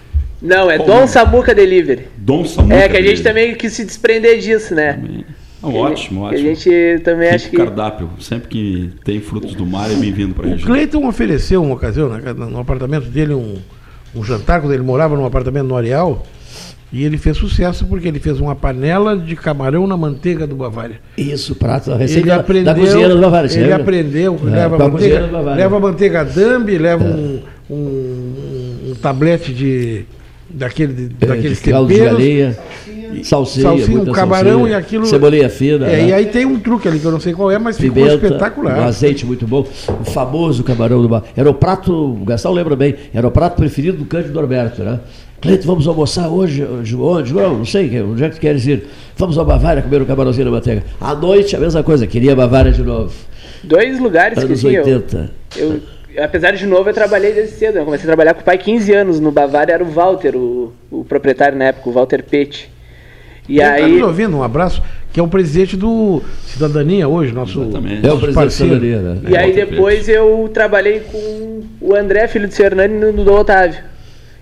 Não, 0.41 0.72
é 0.72 0.78
Qual 0.78 0.88
Dom 0.88 0.95
nome? 0.95 1.07
Samuca 1.09 1.53
Delivery. 1.53 2.07
Dom 2.18 2.45
Samuca 2.45 2.76
É, 2.76 2.88
que 2.88 2.95
a 2.95 3.01
gente 3.01 3.22
Delivery. 3.22 3.24
também 3.24 3.55
quis 3.55 3.74
se 3.74 3.84
desprender 3.84 4.39
disso, 4.39 4.74
né? 4.74 4.97
Não, 5.62 5.76
ótimo, 5.76 6.22
ótimo. 6.22 6.28
A 6.28 6.36
gente 6.38 7.01
também 7.03 7.26
Fica 7.28 7.36
acha 7.36 7.47
o 7.47 7.49
que. 7.51 7.57
cardápio. 7.57 8.09
Sempre 8.20 8.47
que 8.47 8.89
tem 9.03 9.20
frutos 9.20 9.53
do 9.53 9.66
mar 9.66 9.91
é 9.91 9.95
bem-vindo 9.95 10.34
para 10.34 10.45
a 10.45 10.47
O 10.47 10.51
região. 10.51 10.68
Cleiton 10.68 11.07
ofereceu 11.07 11.62
uma 11.64 11.76
ocasião, 11.76 12.09
né, 12.09 12.34
no 12.34 12.59
apartamento 12.59 13.05
dele, 13.07 13.34
um, 13.34 13.55
um 14.16 14.24
jantar, 14.24 14.62
quando 14.62 14.74
ele 14.74 14.84
morava 14.84 15.16
num 15.16 15.26
apartamento 15.26 15.68
no 15.68 15.76
Areal, 15.78 16.26
e 16.91 17.05
ele 17.05 17.18
fez 17.18 17.38
sucesso 17.38 17.86
porque 17.86 18.07
ele 18.07 18.20
fez 18.20 18.39
uma 18.41 18.53
panela 18.55 19.16
de 19.18 19.36
camarão 19.36 19.86
na 19.88 19.95
manteiga 19.95 20.45
do 20.45 20.55
Bavária. 20.55 20.99
Isso, 21.18 21.55
prato, 21.55 21.91
a 21.93 21.95
receita 21.95 22.22
Ele 22.22 22.30
da- 22.30 22.36
aprendeu, 22.41 22.74
da 22.74 22.80
cozinheira 22.80 23.16
do 23.16 23.22
Bavária. 23.22 23.47
Ele 23.47 23.62
lembra? 23.62 23.76
aprendeu, 23.78 24.39
É, 24.41 24.49
leva, 24.49 24.70
manteiga, 24.78 24.91
cozinheira 24.91 25.28
do 25.28 25.32
Bavária. 25.32 25.64
leva 25.64 25.80
manteiga 25.80 26.26
dambi, 26.26 26.78
leva 26.78 27.03
um, 27.05 27.41
um, 27.70 27.74
um, 27.76 28.91
um 28.91 28.95
tablete 28.95 29.53
de 29.53 30.03
daquele, 30.49 31.12
É, 31.22 31.26
daqueles 31.28 31.62
de 31.62 31.72
caldo 31.72 31.88
de 31.93 32.53
salsinha, 33.24 33.64
salsinha, 33.68 33.88
muita 33.97 34.12
um 34.12 34.14
camarão 34.14 34.51
salsinha, 34.59 34.70
e 34.72 34.74
aquilo. 34.76 35.05
cebolinha 35.05 35.49
fina, 35.49 35.88
É, 35.88 35.97
né? 35.97 36.07
E 36.09 36.14
aí 36.14 36.26
tem 36.28 36.45
um 36.45 36.59
truque 36.59 36.88
ali 36.88 36.99
que 36.99 37.05
eu 37.05 37.12
não 37.12 37.20
sei 37.20 37.34
qual 37.34 37.51
é, 37.51 37.57
mas 37.59 37.78
ficou 37.78 37.93
Pimenta, 37.93 38.16
espetacular. 38.16 38.80
um 38.80 38.84
azeite 38.84 39.26
muito 39.26 39.45
bom. 39.47 39.66
O 39.99 40.05
famoso 40.05 40.64
camarão 40.64 41.01
do 41.01 41.09
bar. 41.09 41.24
Era 41.36 41.49
o 41.49 41.53
prato, 41.53 41.93
o 41.93 42.26
Gastão 42.26 42.51
lembra 42.53 42.76
bem, 42.76 42.95
era 43.14 43.28
o 43.28 43.32
prato 43.32 43.55
preferido 43.55 43.97
do 43.97 44.05
Cândido 44.05 44.34
Norberto, 44.34 44.84
né? 44.84 44.99
Cleito, 45.41 45.66
vamos 45.66 45.88
almoçar 45.88 46.28
hoje, 46.30 46.64
hoje 46.64 46.95
onde? 46.95 47.34
Não, 47.34 47.57
não 47.57 47.66
sei, 47.66 47.99
onde 48.03 48.24
é 48.24 48.30
que 48.30 48.36
tu 48.36 48.41
queres 48.41 48.66
ir? 48.68 48.84
Vamos 49.18 49.39
à 49.39 49.43
Bavária 49.43 49.82
comer 49.82 50.01
um 50.01 50.05
camarãozinho 50.05 50.45
na 50.45 50.51
manteiga. 50.51 50.84
À 50.99 51.16
noite, 51.16 51.55
a 51.55 51.59
mesma 51.59 51.82
coisa, 51.82 52.05
queria 52.05 52.36
Bavária 52.36 52.72
de 52.72 52.84
novo. 52.84 53.12
Dois 53.64 53.99
lugares 53.99 54.38
que 54.38 54.45
Anos 54.45 54.59
assim, 54.59 54.76
eu, 54.76 54.84
80. 54.84 55.32
eu, 55.57 55.80
apesar 56.24 56.51
de 56.51 56.66
novo, 56.68 56.89
eu 56.89 56.93
trabalhei 56.93 57.34
desde 57.34 57.55
cedo. 57.55 57.78
Eu 57.80 57.86
comecei 57.86 58.03
a 58.05 58.07
trabalhar 58.07 58.36
com 58.36 58.41
o 58.41 58.43
pai 58.43 58.57
15 58.57 58.93
anos 58.93 59.20
no 59.20 59.32
Bavária, 59.32 59.74
era 59.74 59.84
o 59.84 59.88
Walter, 59.89 60.36
o, 60.36 60.74
o 60.91 61.03
proprietário 61.03 61.57
na 61.57 61.66
época, 61.66 61.89
o 61.89 61.93
Walter 61.93 62.24
Pete. 62.24 62.70
E 63.50 63.54
Ele 63.60 63.64
aí. 63.64 63.82
Tá 63.82 63.88
nos 63.88 64.02
ouvindo, 64.04 64.38
um 64.38 64.44
abraço, 64.44 64.82
que 65.12 65.20
é 65.20 65.24
o 65.24 65.28
presidente 65.28 65.76
do 65.76 66.22
Cidadania 66.46 67.08
hoje, 67.08 67.34
nosso, 67.34 67.62
É 67.62 67.64
o 67.64 67.68
nosso 67.68 67.82
presidente 67.82 68.34
parceiro. 68.34 68.74
da 68.76 68.80
Cidadania, 68.80 69.00
né? 69.00 69.18
E 69.30 69.38
aí 69.38 69.54
depois 69.54 70.08
eu 70.08 70.50
trabalhei 70.54 71.00
com 71.02 71.64
o 71.82 71.96
André, 71.96 72.28
filho 72.28 72.48
do 72.48 72.62
Hernani, 72.62 72.98
no, 73.00 73.12
no 73.12 73.24
Dom 73.26 73.39
Otávio. 73.39 73.80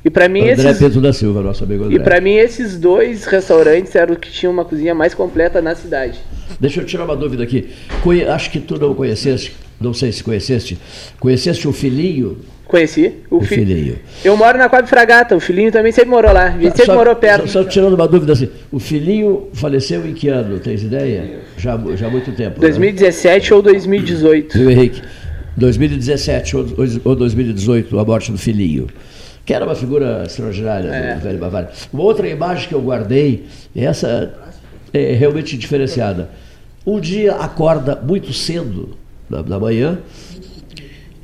E 0.03 0.09
pra 0.09 0.29
mim 0.29 0.41
André 0.49 0.69
esses. 0.69 0.79
Pedro 0.79 1.01
da 1.01 1.11
Silva, 1.11 1.41
nosso 1.41 1.63
amigo 1.63 1.83
André. 1.85 1.97
E 1.97 1.99
pra 1.99 2.21
mim 2.21 2.33
esses 2.35 2.77
dois 2.79 3.25
restaurantes 3.25 3.93
eram 3.95 4.13
os 4.13 4.19
que 4.19 4.31
tinham 4.31 4.53
uma 4.53 4.63
cozinha 4.63 4.95
mais 4.95 5.13
completa 5.13 5.61
na 5.61 5.75
cidade. 5.75 6.19
Deixa 6.59 6.79
eu 6.81 6.85
tirar 6.85 7.03
uma 7.05 7.15
dúvida 7.17 7.43
aqui. 7.43 7.69
Conhe- 8.01 8.25
Acho 8.25 8.49
que 8.51 8.59
tu 8.59 8.79
não 8.79 8.93
conheceste, 8.93 9.53
não 9.79 9.93
sei 9.93 10.11
se 10.11 10.23
conheceste, 10.23 10.77
conheceste 11.19 11.67
o 11.67 11.73
filhinho? 11.73 12.37
Conheci. 12.67 13.13
O, 13.31 13.37
O 13.37 13.41
fi- 13.41 13.55
filhinho. 13.55 13.97
Eu 14.23 14.37
moro 14.37 14.55
na 14.57 14.69
Quadra 14.69 14.85
Fragata, 14.85 15.35
o 15.35 15.39
filhinho 15.39 15.71
também 15.71 15.91
sempre 15.91 16.11
morou 16.11 16.31
lá. 16.31 16.45
A 16.49 16.51
gente 16.51 16.65
sempre 16.77 16.85
Só- 16.85 16.95
morou 16.95 17.15
perto. 17.15 17.47
Só, 17.47 17.63
só 17.63 17.67
tirando 17.69 17.93
uma 17.95 18.07
dúvida 18.07 18.33
assim, 18.33 18.47
o 18.71 18.77
filhinho 18.79 19.47
faleceu 19.53 20.05
em 20.07 20.13
que 20.13 20.27
ano? 20.27 20.59
Tens 20.59 20.83
ideia? 20.83 21.39
Já, 21.57 21.79
já 21.95 22.05
há 22.05 22.09
muito 22.11 22.31
tempo. 22.33 22.57
né? 22.61 22.67
2017 22.67 23.53
ou 23.55 23.61
2018. 23.63 24.55
Viu, 24.57 24.69
Henrique? 24.69 25.01
2017 25.57 26.55
ou, 26.57 26.65
ou 27.05 27.15
2018, 27.15 27.97
a 27.99 28.05
morte 28.05 28.31
do 28.31 28.37
filhinho. 28.37 28.87
Que 29.45 29.53
era 29.53 29.65
uma 29.65 29.73
figura 29.75 30.23
extraordinária 30.27 30.89
É. 30.89 31.15
do 31.15 31.21
velho 31.21 31.39
Bavária. 31.39 31.69
Uma 31.91 32.03
outra 32.03 32.27
imagem 32.29 32.67
que 32.69 32.75
eu 32.75 32.81
guardei, 32.81 33.45
essa 33.75 34.31
é 34.93 35.13
realmente 35.13 35.57
diferenciada. 35.57 36.29
Um 36.85 36.99
dia 36.99 37.33
acorda 37.33 37.95
muito 37.95 38.31
cedo 38.31 38.91
da, 39.29 39.41
da 39.41 39.59
manhã 39.59 39.99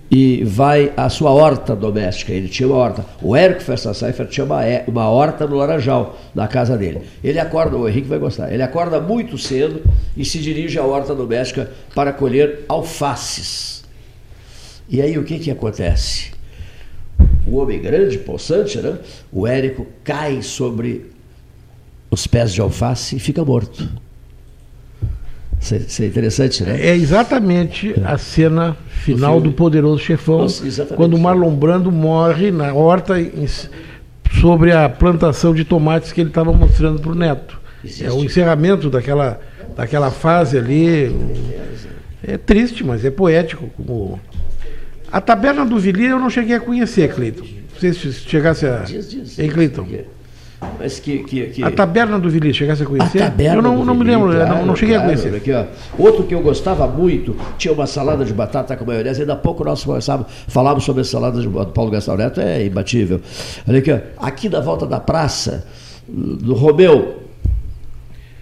e 0.10 0.44
vai 0.44 0.94
à 0.96 1.10
sua 1.10 1.32
horta 1.32 1.76
doméstica. 1.76 2.32
Ele 2.32 2.48
tinha 2.48 2.68
uma 2.68 2.78
horta. 2.78 3.06
O 3.22 3.36
Érico 3.36 3.62
Festa 3.62 3.94
Seifert 3.94 4.30
tinha 4.30 4.46
uma, 4.46 4.64
é- 4.64 4.84
uma 4.88 5.10
horta 5.10 5.48
no 5.48 5.56
Laranjal, 5.56 6.18
na 6.34 6.48
casa 6.48 6.78
dele. 6.78 7.02
Ele 7.24 7.40
acorda, 7.40 7.76
o 7.76 7.88
Henrique 7.88 8.08
vai 8.08 8.20
gostar, 8.20 8.54
ele 8.54 8.64
acorda 8.64 9.02
muito 9.02 9.38
cedo 9.38 9.82
e 10.16 10.24
se 10.24 10.40
dirige 10.40 10.78
à 10.78 10.84
horta 10.84 11.14
doméstica 11.16 11.72
para 11.94 12.14
colher 12.14 12.66
alfaces. 12.70 13.84
E 14.88 15.02
aí 15.02 15.18
o 15.18 15.24
que, 15.24 15.40
que 15.40 15.52
acontece? 15.52 16.32
O 17.48 17.58
homem 17.58 17.82
grande, 17.82 18.18
possante, 18.20 18.78
né? 18.78 18.98
o 19.32 19.48
Érico 19.48 19.86
cai 20.04 20.42
sobre 20.42 21.12
os 22.10 22.28
pés 22.28 22.54
de 22.54 22.62
alface 22.62 23.16
e 23.16 23.20
fica 23.20 23.44
morto. 23.44 23.90
Isso 25.74 26.02
é, 26.02 26.06
é 26.06 26.08
interessante, 26.08 26.64
né? 26.64 26.80
É 26.80 26.96
exatamente 26.96 27.96
a 28.06 28.18
cena 28.18 28.78
final 28.90 29.42
do 29.42 29.52
Poderoso 29.52 30.00
Chefão, 30.00 30.40
Nossa, 30.44 30.86
quando 30.96 31.16
o 31.16 31.20
Marlon 31.20 31.56
Brando 31.56 31.92
morre 31.92 32.52
na 32.52 32.74
horta 32.74 33.20
em- 33.20 33.48
sobre 34.40 34.72
a 34.72 34.88
plantação 34.88 35.54
de 35.54 35.64
tomates 35.66 36.12
que 36.12 36.22
ele 36.22 36.30
estava 36.30 36.52
mostrando 36.54 37.00
para 37.00 37.12
o 37.12 37.16
neto. 37.16 37.60
É 38.02 38.12
o 38.12 38.24
encerramento 38.24 38.90
daquela, 38.90 39.40
daquela 39.76 40.12
fase 40.12 40.58
ali. 40.58 41.16
É 42.24 42.38
triste, 42.38 42.84
mas 42.84 43.06
é 43.06 43.12
poético. 43.12 43.70
Como... 43.78 44.20
A 45.12 45.22
taberna 45.22 45.66
do 45.66 45.78
Vili 45.80 46.06
eu 46.06 46.20
não 46.20 46.30
cheguei 46.30 46.56
a 46.56 46.60
conhecer, 46.60 47.14
Cleiton. 47.14 47.44
Não 47.44 47.80
sei 47.80 47.94
se 47.94 48.12
chegasse 48.14 48.66
a. 48.66 48.78
Diz, 48.80 49.10
diz. 49.10 49.40
Hein, 49.40 49.50
Cleiton? 49.50 49.88
Mas 50.80 51.00
que, 51.00 51.20
que, 51.20 51.48
que... 51.48 51.64
A 51.64 51.72
taberna 51.72 52.20
do 52.20 52.30
Vili 52.30 52.54
chegasse 52.54 52.84
a 52.84 52.86
conhecer? 52.86 53.20
taberna 53.20 53.58
eu 53.58 53.62
não, 53.62 53.86
não 53.86 53.94
me 53.94 54.04
Vili, 54.04 54.16
lembro, 54.16 54.32
eu 54.32 54.46
claro, 54.46 54.60
não, 54.60 54.66
não 54.68 54.76
cheguei 54.76 54.96
claro, 54.96 55.12
a 55.12 55.16
conhecer. 55.16 55.36
Aqui, 55.36 55.52
ó. 55.52 55.66
Outro 55.98 56.24
que 56.24 56.34
eu 56.34 56.42
gostava 56.42 56.88
muito, 56.88 57.36
tinha 57.58 57.74
uma 57.74 57.88
salada 57.88 58.24
de 58.26 58.34
batata 58.34 58.76
com 58.76 58.86
maionese, 58.86 59.22
ainda 59.22 59.34
há 59.34 59.38
pouco 59.38 59.64
nós 59.64 59.84
conversávamos, 59.84 60.32
falávamos 60.48 60.84
sobre 60.84 61.02
a 61.02 61.06
salada 61.06 61.42
de 61.42 61.48
do 61.48 61.66
Paulo 61.68 61.92
Gastão 61.92 62.18
Neto, 62.18 62.42
é 62.42 62.66
imbatível. 62.66 63.22
Olha 63.68 63.80
aqui, 63.80 63.92
ó. 63.92 64.00
aqui 64.18 64.50
da 64.50 64.62
volta 64.62 64.86
da 64.86 65.00
praça, 65.00 65.66
do 66.08 66.54
Romeu, 66.54 67.24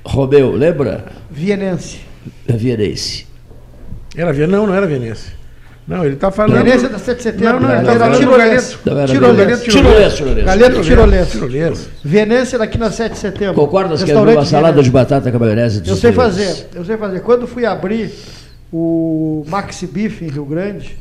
Romeu, 0.06 0.52
lembra? 0.52 1.06
Vienense. 1.32 2.02
É 2.48 2.54
Vienense. 2.54 3.26
Era 4.16 4.34
Vienense? 4.34 4.58
Não, 4.58 4.68
não 4.68 4.76
era 4.76 4.86
Vienense. 4.86 5.43
Não, 5.88 6.06
ele 6.06 6.14
está 6.14 6.32
falando. 6.32 6.66
É 6.66 6.78
da 6.78 6.98
7 6.98 7.18
de 7.18 7.24
setembro. 7.24 7.60
Não, 7.60 7.60
não, 7.60 7.70
ele 7.70 7.78
Era 7.78 7.82
está 7.82 8.00
falando 8.00 8.18
Tirolense. 8.18 8.78
Galeto. 10.46 10.82
Tirolense. 10.82 11.90
Vienense 12.04 12.56
é 12.56 12.58
daqui 12.58 12.78
na 12.78 12.90
7 12.90 13.14
de 13.14 13.20
setembro. 13.20 13.56
Concordas 13.56 14.02
que 14.02 14.10
é 14.10 14.14
Restaurante 14.14 14.38
uma 14.38 14.46
salada 14.46 14.82
de 14.82 14.90
batata 14.90 15.32
com 15.32 15.40
maionese? 15.40 15.82
dos 15.82 15.90
Eu 15.90 15.96
sei 15.98 16.14
fazer, 16.14 16.68
eu 16.74 16.86
sei 16.86 16.96
fazer. 16.96 17.20
Quando 17.22 17.46
fui 17.46 17.66
abrir 17.66 18.12
o 18.72 19.44
Maxi 19.48 19.86
Beef 19.86 20.22
em 20.22 20.30
Rio 20.30 20.46
Grande, 20.46 20.98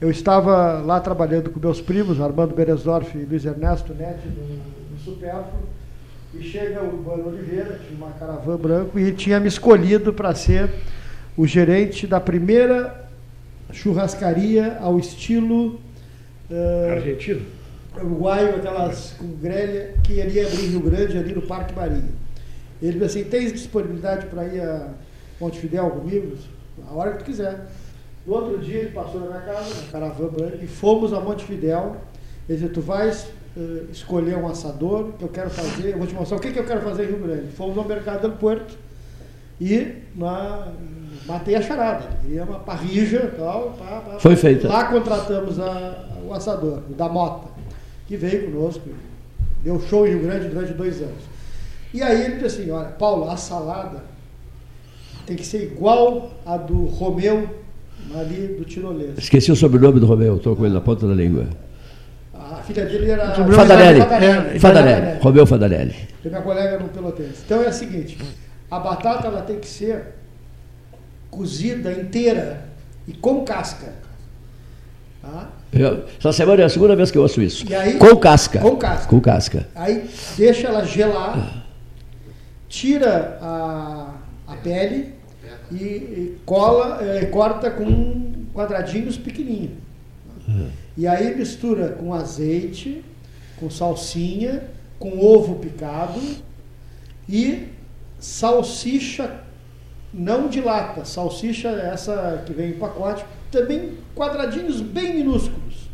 eu 0.00 0.10
estava 0.10 0.80
lá 0.80 0.98
trabalhando 0.98 1.50
com 1.50 1.60
meus 1.60 1.80
primos, 1.80 2.20
Armando 2.20 2.54
Beresdorf 2.54 3.16
e 3.16 3.24
Luiz 3.24 3.44
Ernesto 3.44 3.94
Netti, 3.94 4.26
no, 4.26 4.92
no 4.92 4.98
Supérfluo, 4.98 5.68
e 6.34 6.42
chega 6.42 6.80
o 6.80 7.04
Mano 7.06 7.28
Oliveira, 7.28 7.78
tinha 7.86 7.96
uma 7.96 8.10
caravana 8.12 8.56
branco, 8.56 8.98
e 8.98 9.12
tinha 9.12 9.38
me 9.38 9.46
escolhido 9.46 10.12
para 10.12 10.34
ser 10.34 10.70
o 11.36 11.46
gerente 11.46 12.06
da 12.06 12.18
primeira 12.18 13.01
churrascaria 13.72 14.78
ao 14.80 14.98
estilo 14.98 15.80
eh, 16.50 16.94
Argentino. 16.96 17.42
uruguaio, 17.96 18.56
aquelas 18.56 19.14
com 19.18 19.26
grelha, 19.36 19.94
que 20.04 20.14
iria 20.14 20.46
abrir 20.46 20.64
em 20.64 20.68
Rio 20.68 20.80
Grande, 20.80 21.18
ali 21.18 21.34
no 21.34 21.42
Parque 21.42 21.74
Marinha. 21.74 22.10
Ele 22.80 22.98
disse 22.98 23.20
assim, 23.20 23.24
tens 23.30 23.52
disponibilidade 23.52 24.26
para 24.26 24.44
ir 24.46 24.60
a 24.60 24.90
Montevidéu 25.40 25.90
comigo? 25.90 26.36
A 26.88 26.94
hora 26.94 27.12
que 27.12 27.18
tu 27.18 27.24
quiser. 27.24 27.66
No 28.26 28.34
outro 28.34 28.58
dia 28.58 28.80
ele 28.80 28.90
passou 28.90 29.20
na 29.20 29.26
minha 29.26 29.40
casa, 29.40 29.82
na 29.82 29.90
caravana 29.90 30.30
branca, 30.30 30.58
e 30.62 30.66
fomos 30.66 31.12
a 31.12 31.20
Montevidéu. 31.20 31.96
Ele 32.48 32.58
disse, 32.58 32.72
tu 32.72 32.80
vais 32.80 33.28
eh, 33.56 33.84
escolher 33.90 34.36
um 34.36 34.48
assador 34.48 35.12
que 35.12 35.24
eu 35.24 35.28
quero 35.28 35.50
fazer, 35.50 35.90
eu 35.90 35.98
vou 35.98 36.06
te 36.06 36.14
mostrar 36.14 36.36
o 36.36 36.40
que, 36.40 36.52
que 36.52 36.58
eu 36.58 36.64
quero 36.64 36.80
fazer 36.82 37.04
em 37.04 37.06
Rio 37.08 37.18
Grande. 37.18 37.52
Fomos 37.52 37.76
ao 37.78 37.84
Mercado 37.84 38.28
do 38.28 38.36
Porto 38.36 38.76
e 39.60 39.86
na, 40.16 40.68
matei 41.26 41.54
a 41.54 41.62
charada. 41.62 42.04
Queria 42.22 42.44
uma 42.44 42.58
parrija 42.60 43.30
e 43.32 43.36
tal. 43.38 43.76
Pá, 43.78 44.00
pá, 44.00 44.18
Foi 44.18 44.36
feita. 44.36 44.68
Lá 44.68 44.84
contratamos 44.84 45.58
a- 45.60 46.08
o 46.26 46.32
assador, 46.32 46.82
o 46.90 46.94
da 46.94 47.08
Mota, 47.08 47.48
que 48.06 48.16
veio 48.16 48.50
conosco, 48.50 48.82
deu 49.62 49.80
show 49.80 50.06
em 50.06 50.10
Rio 50.10 50.22
Grande 50.22 50.48
durante 50.48 50.72
dois 50.72 51.00
anos. 51.00 51.32
E 51.92 52.02
aí 52.02 52.24
ele 52.24 52.34
disse 52.36 52.60
assim, 52.62 52.70
olha, 52.70 52.88
Paulo, 52.88 53.28
a 53.30 53.36
salada 53.36 54.02
tem 55.26 55.36
que 55.36 55.44
ser 55.44 55.64
igual 55.64 56.30
a 56.46 56.56
do 56.56 56.86
Romeu 56.86 57.48
ali 58.14 58.56
do 58.58 58.64
Tirolês. 58.64 59.18
Esqueci 59.18 59.52
o 59.52 59.56
sobrenome 59.56 60.00
do 60.00 60.06
Romeu, 60.06 60.36
estou 60.36 60.56
com 60.56 60.64
ele 60.64 60.74
na 60.74 60.80
ponta 60.80 61.06
da 61.06 61.14
língua. 61.14 61.46
A 62.34 62.56
filha 62.64 62.84
dele 62.86 63.10
era 63.10 63.34
Fadarelli. 63.34 64.00
Fadarelli. 64.00 64.58
Fadarelli. 64.60 65.18
Romeu 65.20 65.46
Fadarelli. 65.46 65.94
Tem 66.22 66.30
minha 66.30 66.42
colega 66.42 66.78
no 66.78 66.88
pelotense. 66.88 67.42
Então 67.44 67.62
é 67.62 67.68
o 67.68 67.72
seguinte, 67.72 68.16
a 68.72 68.78
batata 68.80 69.26
ela 69.28 69.42
tem 69.42 69.58
que 69.60 69.68
ser 69.68 70.14
cozida 71.30 71.92
inteira 71.92 72.64
e 73.06 73.12
com 73.12 73.44
casca. 73.44 73.92
Tá? 75.20 75.50
Eu- 75.70 76.06
essa 76.18 76.32
semana 76.32 76.62
é 76.62 76.64
a 76.64 76.68
segunda 76.70 76.96
vez 76.96 77.10
que 77.10 77.18
eu 77.18 77.22
ouço 77.22 77.42
isso. 77.42 77.68
E 77.68 77.74
aí- 77.74 77.98
com 77.98 78.16
casca. 78.16 78.60
Com 78.60 78.76
casca. 78.76 79.06
Com 79.08 79.20
casca. 79.20 79.68
Aí 79.74 80.08
deixa 80.38 80.68
ela 80.68 80.86
gelar, 80.86 81.66
tira 82.66 83.38
a, 83.42 84.14
a 84.46 84.56
pele 84.56 85.14
e, 85.70 85.76
e 85.76 86.38
cola, 86.46 86.98
eh, 87.02 87.26
corta 87.26 87.70
com 87.70 88.32
quadradinhos 88.54 89.18
pequenininhos. 89.18 89.82
E 90.96 91.06
aí 91.06 91.34
mistura 91.36 91.90
com 91.90 92.12
azeite, 92.14 93.04
com 93.60 93.68
salsinha, 93.70 94.64
com 94.98 95.18
ovo 95.18 95.56
picado 95.56 96.20
e 97.28 97.68
salsicha 98.22 99.40
não 100.14 100.46
de 100.48 100.60
lata, 100.60 101.04
salsicha 101.04 101.68
essa 101.70 102.42
que 102.46 102.52
vem 102.52 102.70
em 102.70 102.74
pacote, 102.74 103.24
também 103.50 103.94
quadradinhos 104.14 104.80
bem 104.80 105.14
minúsculos. 105.16 105.90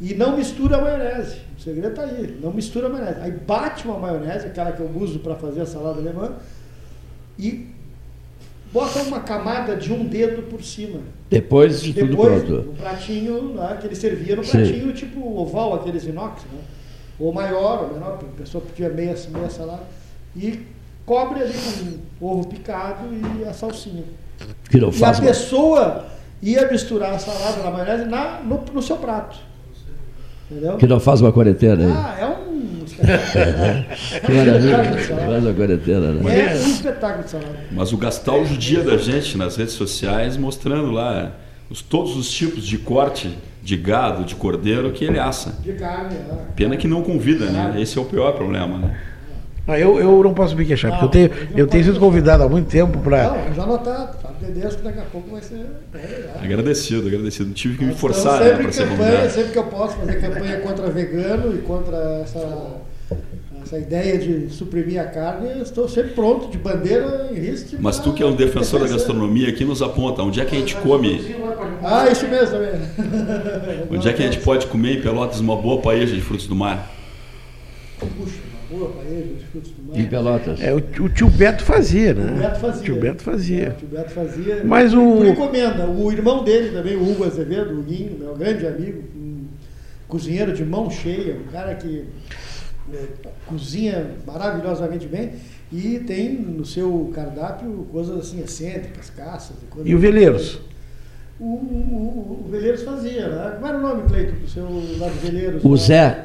E 0.00 0.14
não 0.14 0.36
mistura 0.36 0.78
a 0.78 0.80
maionese. 0.80 1.38
O 1.56 1.60
segredo 1.60 1.88
está 1.90 2.02
aí, 2.02 2.38
não 2.42 2.52
mistura 2.52 2.86
a 2.86 2.90
maionese. 2.90 3.20
Aí 3.20 3.30
bate 3.30 3.84
uma 3.84 3.98
maionese, 3.98 4.46
aquela 4.46 4.72
que 4.72 4.80
eu 4.80 4.90
uso 4.96 5.20
para 5.20 5.36
fazer 5.36 5.60
a 5.60 5.66
salada 5.66 6.00
alemã, 6.00 6.36
e 7.38 7.68
bota 8.72 9.00
uma 9.02 9.20
camada 9.20 9.76
de 9.76 9.92
um 9.92 10.06
dedo 10.06 10.42
por 10.42 10.62
cima. 10.62 11.00
Depois 11.30 11.80
de 11.82 11.92
Depois, 11.92 12.42
tudo 12.42 12.54
pronto. 12.54 12.68
no 12.68 12.74
pratinho 12.74 13.54
né, 13.54 13.78
que 13.80 13.86
ele 13.86 13.94
servia 13.94 14.34
no 14.34 14.44
Sim. 14.44 14.50
pratinho 14.50 14.92
tipo 14.92 15.38
oval, 15.38 15.74
aqueles 15.74 16.04
inox, 16.04 16.42
né? 16.44 16.60
ou 17.18 17.32
maior, 17.32 17.84
ou 17.84 17.94
menor, 17.94 18.18
a 18.22 18.38
pessoa 18.38 18.62
podia 18.64 18.88
meia, 18.88 19.14
meia 19.30 19.50
salada, 19.50 19.82
e 20.36 20.66
cobre 21.08 21.40
ali 21.40 21.54
com 22.20 22.26
ovo 22.26 22.46
picado 22.46 23.08
e 23.10 23.48
a 23.48 23.52
salsinha. 23.54 24.04
Que 24.70 24.78
não 24.78 24.90
e 24.90 24.92
faz 24.92 25.18
a 25.18 25.22
mal. 25.22 25.30
pessoa 25.30 26.06
ia 26.42 26.70
misturar 26.70 27.14
a 27.14 27.18
salada 27.18 27.62
na 27.62 27.70
maionese 27.70 28.04
na, 28.04 28.40
no, 28.40 28.62
no 28.72 28.82
seu 28.82 28.98
prato. 28.98 29.38
Entendeu? 30.50 30.76
Que 30.76 30.86
não 30.86 31.00
faz 31.00 31.22
uma 31.22 31.32
quarentena 31.32 31.84
aí. 31.84 31.92
Ah, 31.92 32.16
é 32.20 32.26
um 32.26 32.48
que 34.26 34.32
maravilha. 34.32 34.84
Faz 34.84 35.44
uma 35.44 35.54
quarentena, 35.54 36.12
né? 36.12 36.50
É 36.50 36.54
um 36.54 36.68
espetáculo 36.68 37.24
de 37.24 37.30
salada. 37.30 37.58
Mas 37.72 37.92
o 37.92 37.96
Gastal 37.96 38.44
judia 38.44 38.82
da 38.82 38.98
gente 38.98 39.38
nas 39.38 39.56
redes 39.56 39.74
sociais, 39.74 40.36
mostrando 40.36 40.90
lá 40.90 41.32
os, 41.70 41.80
todos 41.80 42.16
os 42.16 42.30
tipos 42.30 42.66
de 42.66 42.76
corte 42.78 43.36
de 43.62 43.76
gado, 43.76 44.24
de 44.24 44.34
cordeiro 44.34 44.90
que 44.92 45.04
ele 45.04 45.18
assa. 45.18 45.52
De 45.62 45.72
carne, 45.72 46.16
é. 46.16 46.34
Pena 46.54 46.76
que 46.76 46.88
não 46.88 47.02
convida, 47.02 47.46
né? 47.46 47.80
Esse 47.80 47.98
é 47.98 48.00
o 48.00 48.04
pior 48.04 48.32
problema, 48.32 48.78
né? 48.78 48.96
Ah, 49.68 49.78
eu, 49.78 50.00
eu 50.00 50.22
não 50.24 50.32
posso 50.32 50.56
me 50.56 50.64
queixar, 50.64 50.90
porque 50.98 51.04
eu 51.04 51.08
tenho, 51.28 51.30
eu 51.54 51.66
tenho 51.66 51.84
sido 51.84 52.00
convidado 52.00 52.42
há 52.42 52.48
muito 52.48 52.68
tempo 52.68 52.96
Não, 52.96 53.02
para. 53.02 53.52
já 53.54 53.62
anotado. 53.64 54.16
Sabe, 54.22 54.52
Deus 54.52 54.74
que 54.76 54.82
daqui 54.82 54.98
a 54.98 55.02
pouco 55.02 55.30
vai 55.30 55.42
ser. 55.42 55.66
É, 55.94 56.30
Agradecido, 56.42 57.06
agradecido. 57.06 57.46
Não 57.48 57.52
tive 57.54 57.76
que 57.76 57.84
me 57.84 57.90
Então, 57.90 58.00
forçar 58.00 58.40
né, 58.40 58.46
sempre 58.48 58.62
para 58.62 58.72
ser 58.72 58.88
campanha, 58.88 59.10
convidado. 59.10 59.30
sempre 59.34 59.52
que 59.52 59.58
eu 59.58 59.64
posso 59.64 59.96
fazer 59.98 60.20
campanha 60.20 60.56
contra 60.60 60.90
vegano 60.90 61.54
e 61.54 61.58
contra 61.58 61.96
essa, 62.22 62.66
essa 63.62 63.78
ideia 63.78 64.16
de 64.16 64.48
suprimir 64.48 64.98
a 65.00 65.04
carne, 65.04 65.50
eu 65.56 65.62
estou 65.62 65.86
sempre 65.86 66.12
pronto, 66.12 66.48
de 66.50 66.56
bandeira 66.56 67.28
em 67.30 67.34
risco. 67.38 67.76
Mas 67.78 67.98
tu 67.98 68.14
que 68.14 68.22
é 68.22 68.26
um 68.26 68.34
defensor 68.34 68.80
da 68.80 68.88
gastronomia 68.88 69.50
aqui 69.50 69.66
nos 69.66 69.82
aponta, 69.82 70.22
onde 70.22 70.40
é 70.40 70.46
que 70.46 70.56
a 70.56 70.58
gente 70.58 70.76
come, 70.76 71.36
Ah, 71.84 72.08
isso 72.10 72.26
mesmo 72.26 72.46
também. 72.56 72.72
onde 73.90 74.08
é 74.08 74.12
que 74.14 74.22
a 74.22 74.24
gente 74.24 74.38
pode 74.40 74.66
comer 74.68 74.98
em 74.98 75.02
Pelotas 75.02 75.40
uma 75.40 75.56
boa 75.56 75.78
paella 75.82 76.06
de 76.06 76.20
frutos 76.22 76.46
do 76.46 76.54
mar? 76.56 76.90
Puxa, 77.98 78.47
boa 78.78 78.90
paella 78.92 79.22
de 79.38 79.44
frutos 79.46 79.70
do 79.72 79.82
mar. 79.92 79.98
Em 80.00 80.06
Pelotas. 80.06 80.60
É, 80.60 80.72
o, 80.72 80.76
o 80.76 81.08
tio 81.08 81.28
Beto 81.30 81.64
fazia, 81.64 82.14
né? 82.14 82.32
O 82.32 82.38
Beto 82.38 82.58
fazia. 82.60 82.80
O 82.80 82.84
tio 82.84 82.96
Beto 83.00 83.22
fazia. 83.22 83.68
O 83.70 83.72
tio 83.78 83.88
Beto 83.88 84.10
fazia. 84.10 84.62
Mas 84.64 84.94
o- 84.94 85.16
por 85.16 85.26
encomenda. 85.26 85.86
O 85.86 86.12
irmão 86.12 86.44
dele 86.44 86.70
também, 86.70 86.96
o 86.96 87.02
Hugo 87.10 87.24
Azevedo, 87.24 87.78
o 87.78 87.82
Guinho, 87.82 88.16
meu 88.18 88.34
grande 88.36 88.66
amigo, 88.66 89.02
um 89.16 89.44
cozinheiro 90.06 90.52
de 90.52 90.64
mão 90.64 90.90
cheia, 90.90 91.36
um 91.36 91.50
cara 91.52 91.74
que 91.74 92.04
é, 92.94 93.04
cozinha 93.46 94.12
maravilhosamente 94.26 95.06
bem 95.06 95.32
e 95.70 95.98
tem 95.98 96.32
no 96.34 96.64
seu 96.64 97.10
cardápio 97.14 97.86
coisas 97.92 98.16
assim 98.18 98.40
excêntricas, 98.40 99.10
caças. 99.10 99.56
E, 99.62 99.66
coisas 99.66 99.90
E 99.90 99.94
o 99.94 99.98
Veleiros? 99.98 100.58
O, 101.40 101.44
o, 101.44 102.44
o, 102.46 102.48
Veleiros 102.50 102.82
fazia, 102.82 103.28
né? 103.28 103.50
Como 103.56 103.66
era 103.66 103.78
o 103.78 103.80
nome, 103.80 104.02
Cleito, 104.08 104.32
do 104.32 104.48
seu 104.48 104.64
lá 104.98 105.08
do 105.08 105.20
Veleiros? 105.20 105.62
O 105.64 105.70
lá? 105.70 105.76
Zé. 105.76 106.24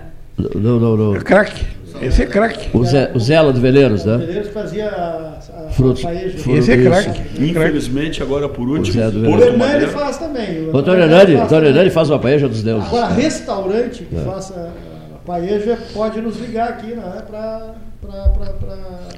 Não, 0.56 0.80
não, 0.80 0.98
não. 0.98 1.14
Craque. 1.20 1.66
Esse 2.02 2.24
é 2.24 2.26
craque. 2.26 2.70
O 2.76 2.84
Zé, 2.86 3.12
o 3.14 3.20
Zé 3.20 3.40
lá 3.42 3.52
do 3.52 3.60
Veleiros, 3.62 4.04
O 4.04 4.08
né? 4.10 4.18
Veleiros 4.18 4.50
fazia 4.50 4.90
a, 4.90 5.38
a, 5.68 5.70
Frutos. 5.72 6.04
a 6.04 6.08
paella. 6.08 6.32
Frutos, 6.32 6.60
Esse 6.60 6.72
é 6.72 6.84
craque. 6.84 7.22
Infelizmente, 7.44 8.22
agora 8.24 8.50
por 8.50 8.68
último, 8.68 9.12
do 9.12 9.20
O 9.22 9.32
Porto 9.32 9.44
Hernani 9.44 9.88
faz 9.88 10.18
também. 10.18 10.70
O 10.70 10.78
Antônio 10.78 11.04
Hernani, 11.04 11.36
Hernani 11.70 11.90
faz 11.90 12.10
uma 12.10 12.20
paella 12.20 12.50
dos 12.50 12.64
deuses. 12.64 12.88
Agora, 12.88 13.08
restaurante 13.08 14.04
que 14.04 14.16
É. 14.16 14.20
faça 14.20 14.72
a 15.16 15.26
paeja 15.26 15.78
pode 15.94 16.20
nos 16.22 16.38
ligar 16.40 16.70
aqui, 16.70 16.88
né? 16.94 17.22
Pra, 17.30 17.74
pra, 18.06 18.30
pra, 18.30 18.46
pra 18.54 18.74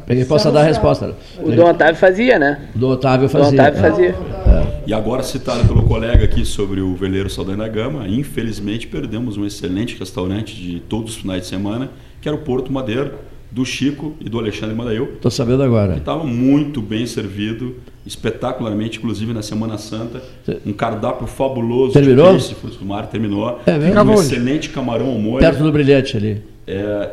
Pra 0.06 0.16
que 0.16 0.26
possa 0.26 0.52
dar 0.52 0.62
a 0.62 0.64
resposta. 0.64 1.16
O 1.42 1.52
Dom 1.52 1.70
Otávio 1.70 1.96
fazia, 1.96 2.38
né? 2.38 2.70
O 2.76 2.78
Dom 2.80 2.90
Otávio 2.92 3.28
Dom 3.28 3.32
fazia. 3.32 3.62
Otávio 3.62 3.82
fazia. 3.82 4.10
É. 4.10 4.66
E 4.88 4.94
agora 4.94 5.24
citado 5.24 5.68
pelo 5.68 5.84
colega 5.84 6.26
aqui 6.26 6.46
sobre 6.46 6.80
o 6.80 6.94
veleiro 6.96 7.28
Saldanha 7.30 7.58
da 7.58 7.68
Gama, 7.68 8.08
infelizmente 8.08 8.86
perdemos 8.86 9.36
um 9.36 9.46
excelente 9.46 9.98
restaurante 9.98 10.56
de 10.56 10.80
todos 10.82 11.16
os 11.16 11.18
finais 11.18 11.42
de 11.42 11.48
semana, 11.48 11.90
que 12.22 12.28
era 12.28 12.38
o 12.38 12.42
Porto 12.42 12.72
Madeiro, 12.72 13.14
do 13.50 13.66
Chico 13.66 14.14
e 14.20 14.30
do 14.30 14.38
Alexandre 14.38 14.76
Madail. 14.76 15.14
Tô 15.22 15.32
sabendo 15.32 15.64
agora. 15.64 15.96
Estava 15.98 16.24
muito 16.24 16.82
bem 16.82 17.08
servido, 17.08 17.78
espetacularmente, 18.06 19.00
inclusive 19.00 19.34
na 19.34 19.42
Semana 19.42 19.78
Santa. 19.78 20.22
Um 20.66 20.74
cardápio 20.74 21.26
fabuloso 21.26 21.94
Terminou? 21.94 22.28
de 22.28 22.32
peixe 22.34 22.54
frutos 22.54 22.78
do 22.78 22.86
mar, 22.86 23.08
terminou. 23.08 23.60
É 23.66 23.78
mesmo? 23.78 24.12
um 24.12 24.14
excelente 24.16 24.70
camarão 24.70 25.08
ao 25.08 25.18
molho. 25.18 25.40
Perto 25.40 25.64
do 25.64 25.72
brilhante 25.72 26.18
ali. 26.18 26.44
É, 26.68 27.10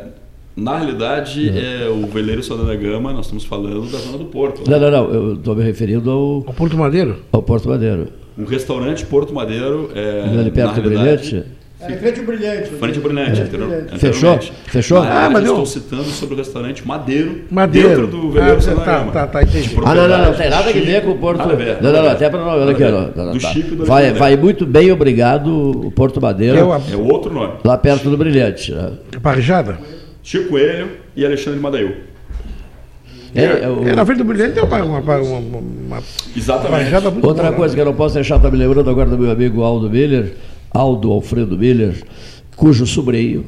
na 0.55 0.77
realidade, 0.77 1.49
é. 1.49 1.87
o 1.89 2.05
veleiro 2.07 2.43
Saldanha 2.43 2.69
da 2.69 2.75
Gama, 2.75 3.11
nós 3.11 3.25
estamos 3.25 3.43
falando 3.43 3.91
da 3.91 3.97
zona 3.97 4.17
do 4.17 4.25
Porto. 4.25 4.69
Não, 4.69 4.79
não, 4.79 4.91
não. 4.91 5.13
Eu 5.13 5.33
estou 5.33 5.55
me 5.55 5.63
referindo 5.63 6.09
ao. 6.11 6.43
Ao 6.47 6.53
Porto 6.53 6.77
Madeiro? 6.77 7.17
Ao 7.31 7.41
Porto 7.41 7.69
Madeiro. 7.69 8.07
Um 8.37 8.45
restaurante 8.45 9.05
Porto 9.05 9.33
Madeiro. 9.33 9.89
É, 9.95 10.23
Ali 10.23 10.51
perto 10.51 10.75
na 10.75 10.81
do 10.81 10.89
realidade, 10.89 11.21
brilhante? 11.29 11.51
É, 11.81 11.97
frente 11.97 12.19
ao 12.21 12.25
brilhante. 12.25 12.69
Frente 12.69 12.97
ao 12.97 13.03
Brilhante, 13.03 13.41
É. 13.93 13.97
Fechou? 13.97 14.39
Fechou? 14.67 14.97
Ah, 14.99 15.29
mas 15.29 15.43
eu 15.43 15.49
estou 15.51 15.65
citando 15.65 16.03
sobre 16.05 16.35
o 16.35 16.37
restaurante 16.37 16.87
Madeiro, 16.87 17.41
Madeiro. 17.51 17.89
dentro 17.89 18.07
do 18.07 18.31
Veleiro 18.31 18.55
Ah, 18.57 18.61
Saldanha 18.61 18.85
tá, 18.85 18.99
Gama. 18.99 19.11
tá, 19.11 19.27
tá, 19.27 19.43
entendi. 19.43 19.69
Ah, 19.83 19.93
não, 19.93 20.07
não, 20.07 20.17
não, 20.17 20.25
propriedade 20.33 20.37
tem 20.37 20.49
nada 20.49 20.69
a 20.69 20.73
ver 20.73 21.01
com 21.03 21.11
o 21.11 21.17
Porto. 21.17 21.37
Nada 21.39 21.53
a 21.53 21.55
ver, 21.57 21.81
não, 21.81 21.91
não, 21.91 22.03
não, 22.03 22.09
até 22.11 22.29
para 22.29 22.39
não. 22.39 22.47
Olha 22.47 22.59
Nada 22.59 22.71
aqui, 22.71 22.83
ó. 22.83 22.91
Não, 22.91 23.25
não, 23.25 23.33
Do 23.33 23.39
tá. 23.39 23.47
Chico 23.49 23.75
do 23.75 23.85
vai, 23.85 24.37
muito 24.37 24.65
bem, 24.65 24.91
obrigado, 24.93 25.47
o 25.87 25.91
Porto 25.91 26.21
Madeiro. 26.21 26.57
É 26.57 26.63
o- 26.63 26.73
É 26.73 26.95
outro 26.95 27.33
nome. 27.33 27.55
Lá 27.65 27.77
perto 27.77 28.09
do 28.09 28.15
Brilhante. 28.17 28.71
né? 28.71 28.91
Parrijada? 29.21 29.77
Chico 30.23 30.49
Coelho 30.49 30.89
e 31.15 31.25
Alexandre 31.25 31.59
Madail. 31.59 31.95
É, 33.35 33.43
é 33.63 33.69
o- 33.69 33.87
É, 33.87 33.95
na 33.95 34.05
frente 34.05 34.19
do 34.19 34.23
Brilhante 34.25 34.53
tem 34.53 34.63
uma, 34.63 34.83
uma, 34.83 34.99
uma, 34.99 35.19
uma, 35.39 35.57
uma 35.59 36.03
Exatamente. 36.35 36.91
muito 37.11 37.27
Outra 37.27 37.45
boa, 37.45 37.55
coisa 37.55 37.73
que 37.75 37.81
eu 37.81 37.85
não 37.85 37.93
posso 37.95 38.15
deixar, 38.15 38.39
tá 38.39 38.49
me 38.49 38.57
lembrando 38.57 38.89
agora 38.89 39.09
do 39.09 39.17
meu 39.17 39.31
amigo 39.31 39.63
Aldo 39.63 39.89
Miller, 39.89 40.35
Aldo 40.71 41.11
Alfredo 41.11 41.57
Miller, 41.57 42.03
cujo 42.55 42.85
sobrinho 42.85 43.45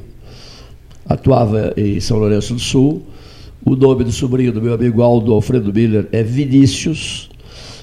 atuava 1.08 1.72
em 1.78 2.00
São 2.00 2.18
Lourenço 2.18 2.54
do 2.56 2.60
Sul. 2.60 3.04
O 3.64 3.76
nome 3.76 4.04
do 4.04 4.12
sobrinho 4.12 4.52
do 4.52 4.62
meu 4.62 4.74
amigo 4.74 5.02
Aldo 5.02 5.34
Alfredo 5.34 5.72
Miller 5.74 6.08
é 6.12 6.22
Vinícius, 6.24 7.30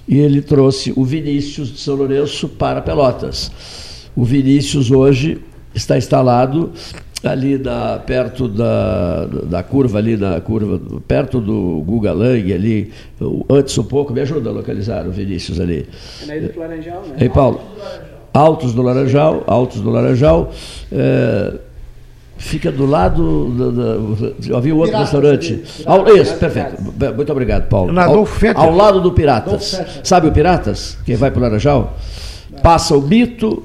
e 0.09 0.19
ele 0.19 0.43
trouxe 0.43 0.93
o 0.97 1.05
Vinícius 1.05 1.73
de 1.73 1.79
São 1.79 1.95
Lourenço 1.95 2.49
para 2.49 2.81
Pelotas. 2.83 3.51
O 4.15 4.25
Vinícius 4.25 4.91
hoje 4.91 5.39
está 5.75 5.97
instalado 5.97 6.73
ali 7.25 7.57
na, 7.59 7.99
perto 7.99 8.49
da, 8.49 9.27
da 9.27 9.63
curva 9.63 9.99
ali 9.99 10.17
na 10.17 10.41
curva 10.41 10.81
perto 11.07 11.41
do 11.41 11.83
Guga 11.87 12.13
Lang 12.13 12.53
ali 12.53 12.93
antes 13.49 13.77
um 13.79 13.85
pouco 13.85 14.13
me 14.13 14.21
ajuda 14.21 14.51
a 14.51 14.53
localizar 14.53 15.07
o 15.07 15.11
Vinícius 15.11 15.61
ali 15.61 15.89
É 16.29 16.41
na 16.41 16.49
do 16.49 16.59
Laranjal, 16.59 17.03
né? 17.03 17.17
Ei, 17.21 17.29
Paulo. 17.29 17.61
Altos 18.35 18.73
do 18.73 18.83
Laranjal, 18.83 19.45
Altos 19.47 19.81
do 19.81 19.91
Laranjal. 19.91 20.51
é, 20.91 21.53
fica 22.39 22.73
do 22.73 22.87
lado. 22.87 23.51
Da, 23.51 23.71
da, 23.71 24.57
havia 24.57 24.75
um 24.75 24.79
outro 24.79 24.93
Piratas, 24.93 25.13
restaurante. 25.13 25.63
Ao, 25.87 26.05
Piratas, 26.05 26.29
isso, 26.29 26.39
perfeito. 26.39 27.15
Muito 27.15 27.33
obrigado, 27.33 27.69
Paulo. 27.69 27.93
Na 27.93 28.07
Ao, 28.07 28.27
ao 28.57 28.75
lado 28.75 29.01
do 29.01 29.13
Piratas. 29.13 29.81
Sabe 30.03 30.29
o 30.29 30.33
Piratas? 30.33 30.99
Quem 31.05 31.15
vai 31.15 31.31
para 31.31 31.39
o 31.39 31.43
Laranjal? 31.43 31.97
Passa 32.63 32.97
o 32.97 33.01
Bito, 33.01 33.63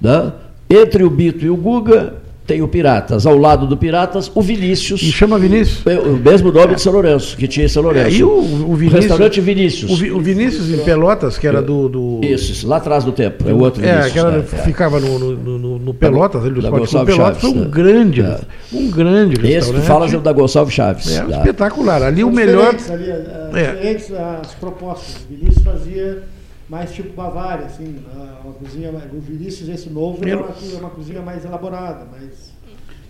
né? 0.00 0.32
entre 0.68 1.04
o 1.04 1.10
Bito 1.10 1.44
e 1.44 1.50
o 1.50 1.56
Guga. 1.56 2.21
Tem 2.52 2.60
o 2.60 2.68
Piratas, 2.68 3.24
ao 3.24 3.34
lado 3.38 3.66
do 3.66 3.78
Piratas, 3.78 4.30
o 4.34 4.42
Vinícius. 4.42 5.00
E 5.00 5.10
chama 5.10 5.38
Vinícius. 5.38 5.86
É 5.86 5.98
O 5.98 6.18
mesmo 6.18 6.52
nome 6.52 6.74
de 6.74 6.82
São 6.82 6.92
Lourenço, 6.92 7.34
que 7.34 7.48
tinha 7.48 7.64
em 7.64 7.68
São 7.68 7.82
Lourenço. 7.82 8.08
É, 8.08 8.10
e 8.18 8.22
o, 8.22 8.28
o 8.30 8.74
Vinícius. 8.74 8.92
Restaurante 9.04 9.40
Vinícius. 9.40 9.90
O, 9.90 9.96
Vi- 9.96 10.10
o 10.12 10.20
Vinícius 10.20 10.70
em 10.70 10.76
Pelotas, 10.84 11.38
que 11.38 11.46
era 11.46 11.62
do. 11.62 11.88
do 11.88 12.20
Isso, 12.22 12.68
lá 12.68 12.76
atrás 12.76 13.04
do 13.04 13.12
tempo. 13.12 13.48
É 13.48 13.54
o 13.54 13.58
outro 13.60 13.82
é, 13.82 13.88
Vinícius. 13.88 14.12
que 14.12 14.18
era- 14.18 14.30
né? 14.32 14.44
É. 14.52 14.56
ficava 14.58 15.00
no, 15.00 15.18
no, 15.18 15.58
no- 15.58 15.78
no 15.78 15.94
Pelotas, 15.94 16.44
ali 16.44 16.52
do 16.52 16.60
Esporte 16.60 16.90
Clube 16.90 17.06
Pelotas. 17.06 17.40
Foi 17.40 17.50
um 17.50 17.52
Chaves, 17.54 17.68
né? 17.68 17.70
grande, 17.74 18.20
É. 18.20 18.40
um 18.74 18.90
grande 18.90 19.32
Esse 19.36 19.40
que 19.40 19.46
restaurante. 19.54 19.86
fala 19.86 20.10
é 20.10 20.16
o 20.16 20.20
da 20.20 20.32
Gonçalves 20.32 20.74
Chaves. 20.74 21.08
É, 21.16 21.24
espetacular. 21.30 22.02
Ali 22.02 22.22
o 22.22 22.30
melhor. 22.30 22.74
diferentes 22.74 22.90
ali, 22.90 23.10
eh, 23.10 23.50
É. 23.54 23.72
diferentes 23.72 24.12
as 24.12 24.52
propostas. 24.60 25.16
O 25.30 25.34
Vinícius 25.34 25.64
fazia 25.64 26.22
mais 26.68 26.92
tipo 26.92 27.12
Bavária, 27.12 27.66
assim, 27.66 28.02
ah, 28.14 28.40
uma 28.44 28.54
cozinha 28.54 28.92
mais. 28.92 29.12
O 29.12 29.20
Vinícius, 29.20 29.68
esse 29.68 29.90
novo, 29.90 30.26
é 30.26 30.36
uma, 30.36 30.48
uma 30.78 30.90
cozinha 30.90 31.20
mais 31.20 31.44
elaborada, 31.44 32.06
mais. 32.10 32.52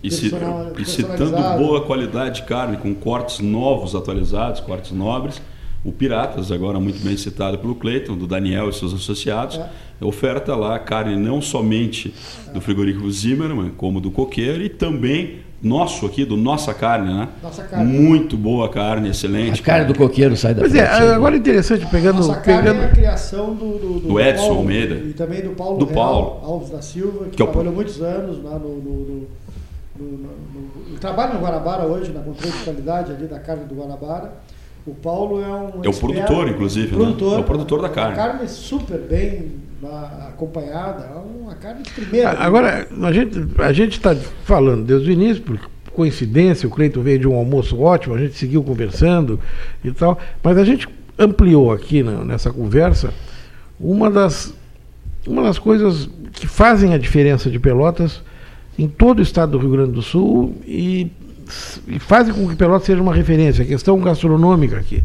E, 0.01 0.09
personal- 0.09 0.73
e 0.77 0.85
citando 0.85 1.37
boa 1.57 1.85
qualidade 1.85 2.41
de 2.41 2.47
carne, 2.47 2.75
com 2.75 2.93
cortes 2.93 3.39
novos, 3.39 3.95
atualizados, 3.95 4.59
cortes 4.59 4.91
nobres, 4.91 5.41
o 5.83 5.91
Piratas, 5.91 6.51
agora 6.51 6.79
muito 6.79 6.99
bem 7.03 7.15
citado 7.15 7.57
pelo 7.57 7.75
Cleiton, 7.75 8.17
do 8.17 8.27
Daniel 8.27 8.69
e 8.69 8.73
seus 8.73 8.93
associados, 8.93 9.57
é. 9.57 9.69
oferta 10.01 10.55
lá 10.55 10.77
carne 10.79 11.15
não 11.15 11.41
somente 11.41 12.13
do 12.53 12.59
frigorífico 12.59 13.09
Zimmermann, 13.09 13.71
como 13.77 14.01
do 14.01 14.11
Coqueiro 14.11 14.61
e 14.61 14.69
também 14.69 15.39
nosso 15.63 16.05
aqui, 16.05 16.25
do 16.25 16.35
Nossa 16.35 16.73
Carne, 16.73 17.13
né? 17.13 17.29
Nossa 17.41 17.63
carne. 17.63 17.85
Muito 17.85 18.35
boa 18.35 18.69
carne, 18.69 19.09
excelente. 19.09 19.61
A 19.61 19.63
carne 19.63 19.85
do 19.85 19.95
coqueiro 19.97 20.35
sai 20.35 20.53
da 20.53 20.61
Pois 20.61 20.75
é, 20.75 20.85
agora 20.85 21.35
é 21.35 21.39
interessante, 21.39 21.85
pegando... 21.85 22.17
Nossa 22.17 22.39
pegando... 22.41 22.65
carne 22.65 22.81
é 22.81 22.85
a 22.85 22.89
criação 22.89 23.55
do, 23.55 23.79
do, 23.79 23.99
do, 23.99 24.07
do 24.09 24.19
Edson 24.19 24.47
Paulo, 24.47 24.59
Almeida. 24.59 24.95
E 24.95 25.13
também 25.13 25.41
do 25.41 25.51
Paulo, 25.51 25.77
do 25.77 25.85
Real, 25.85 25.95
Paulo. 25.95 26.39
Alves 26.43 26.69
da 26.69 26.81
Silva, 26.81 27.25
que, 27.25 27.31
que 27.31 27.37
trabalhou 27.37 27.67
é 27.67 27.69
o... 27.69 27.73
muitos 27.73 28.01
anos 28.01 28.43
lá 28.43 28.59
no, 28.59 28.75
no, 28.75 29.27
no 29.97 30.97
trabalha 30.99 31.33
no 31.33 31.39
Guarabara 31.39 31.83
hoje, 31.85 32.11
na 32.11 32.21
controle 32.21 32.51
de 32.51 32.63
qualidade 32.63 33.11
ali 33.11 33.27
da 33.27 33.39
carne 33.39 33.65
do 33.65 33.75
Guarabara. 33.75 34.33
O 34.85 34.93
Paulo 34.93 35.41
é 35.41 35.47
um. 35.47 35.83
É 35.83 35.89
o 35.89 35.93
produtor, 35.93 36.49
inclusive, 36.49 36.93
produtor, 36.93 37.31
né? 37.31 37.37
É 37.37 37.39
o 37.39 37.43
produtor 37.43 37.81
da 37.81 37.89
carne. 37.89 38.13
A 38.13 38.15
carne 38.15 38.47
super 38.47 38.99
bem 38.99 39.51
acompanhada, 40.27 41.09
uma 41.17 41.55
carne 41.55 41.83
de 41.83 41.91
primeira. 41.91 42.31
Agora, 42.31 42.87
a 43.01 43.11
gente 43.11 43.39
a 43.57 43.71
está 43.71 44.15
falando 44.43 44.85
desde 44.85 45.09
o 45.09 45.13
início, 45.13 45.43
por 45.43 45.59
coincidência, 45.93 46.67
o 46.67 46.71
Cleiton 46.71 47.01
veio 47.01 47.19
de 47.19 47.27
um 47.27 47.35
almoço 47.35 47.79
ótimo, 47.79 48.15
a 48.15 48.17
gente 48.17 48.35
seguiu 48.35 48.63
conversando 48.63 49.39
e 49.83 49.91
tal, 49.91 50.17
mas 50.43 50.57
a 50.57 50.65
gente 50.65 50.87
ampliou 51.17 51.71
aqui 51.71 52.01
na, 52.01 52.23
nessa 52.23 52.51
conversa 52.51 53.13
uma 53.79 54.09
das, 54.09 54.53
uma 55.27 55.43
das 55.43 55.59
coisas 55.59 56.09
que 56.31 56.47
fazem 56.47 56.93
a 56.93 56.97
diferença 56.97 57.49
de 57.49 57.59
Pelotas 57.59 58.23
em 58.77 58.87
todo 58.87 59.19
o 59.19 59.21
estado 59.21 59.51
do 59.51 59.59
Rio 59.59 59.71
Grande 59.71 59.91
do 59.91 60.01
Sul 60.01 60.55
e 60.65 61.11
e 61.87 61.99
fazem 61.99 62.33
com 62.33 62.47
que 62.47 62.55
Pelotas 62.55 62.85
seja 62.85 63.01
uma 63.01 63.13
referência. 63.13 63.63
A 63.63 63.67
questão 63.67 63.99
gastronômica 63.99 64.77
aqui. 64.77 65.03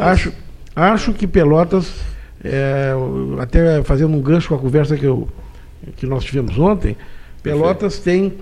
Acho, 0.00 0.32
acho 0.74 1.12
que 1.12 1.26
Pelotas, 1.26 1.90
é, 2.44 2.92
até 3.40 3.82
fazendo 3.82 4.14
um 4.14 4.20
gancho 4.20 4.48
com 4.48 4.54
a 4.54 4.58
conversa 4.58 4.96
que, 4.96 5.04
eu, 5.04 5.28
que 5.96 6.06
nós 6.06 6.24
tivemos 6.24 6.58
ontem, 6.58 6.96
Pelotas 7.42 7.98
tem 7.98 8.34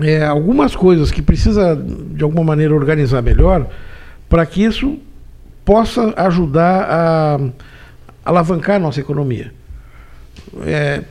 é, 0.00 0.24
algumas 0.24 0.76
coisas 0.76 1.10
que 1.10 1.20
precisa, 1.20 1.76
de 1.76 2.22
alguma 2.22 2.44
maneira, 2.44 2.74
organizar 2.74 3.22
melhor 3.22 3.68
para 4.28 4.46
que 4.46 4.62
isso 4.62 4.98
possa 5.64 6.14
ajudar 6.16 6.86
a 6.88 7.40
alavancar 8.24 8.76
a 8.76 8.78
nossa 8.78 9.00
economia. 9.00 9.52
É, 10.64 11.02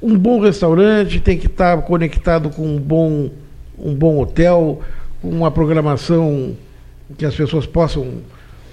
um 0.00 0.16
bom 0.16 0.40
restaurante 0.40 1.18
tem 1.20 1.38
que 1.38 1.46
estar 1.46 1.80
conectado 1.82 2.50
com 2.50 2.76
um 2.76 2.78
bom 2.78 3.30
um 3.78 3.94
bom 3.94 4.20
hotel, 4.20 4.80
uma 5.22 5.50
programação 5.50 6.56
que 7.18 7.24
as 7.24 7.34
pessoas 7.34 7.66
possam, 7.66 8.18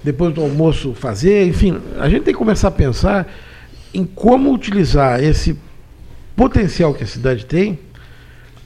depois 0.02 0.34
do 0.34 0.40
almoço, 0.40 0.94
fazer. 0.94 1.46
Enfim, 1.46 1.80
a 1.98 2.08
gente 2.08 2.22
tem 2.22 2.34
que 2.34 2.38
começar 2.38 2.68
a 2.68 2.72
pensar 2.72 3.32
em 3.94 4.04
como 4.04 4.52
utilizar 4.52 5.22
esse 5.22 5.56
potencial 6.34 6.94
que 6.94 7.04
a 7.04 7.06
cidade 7.06 7.44
tem, 7.46 7.78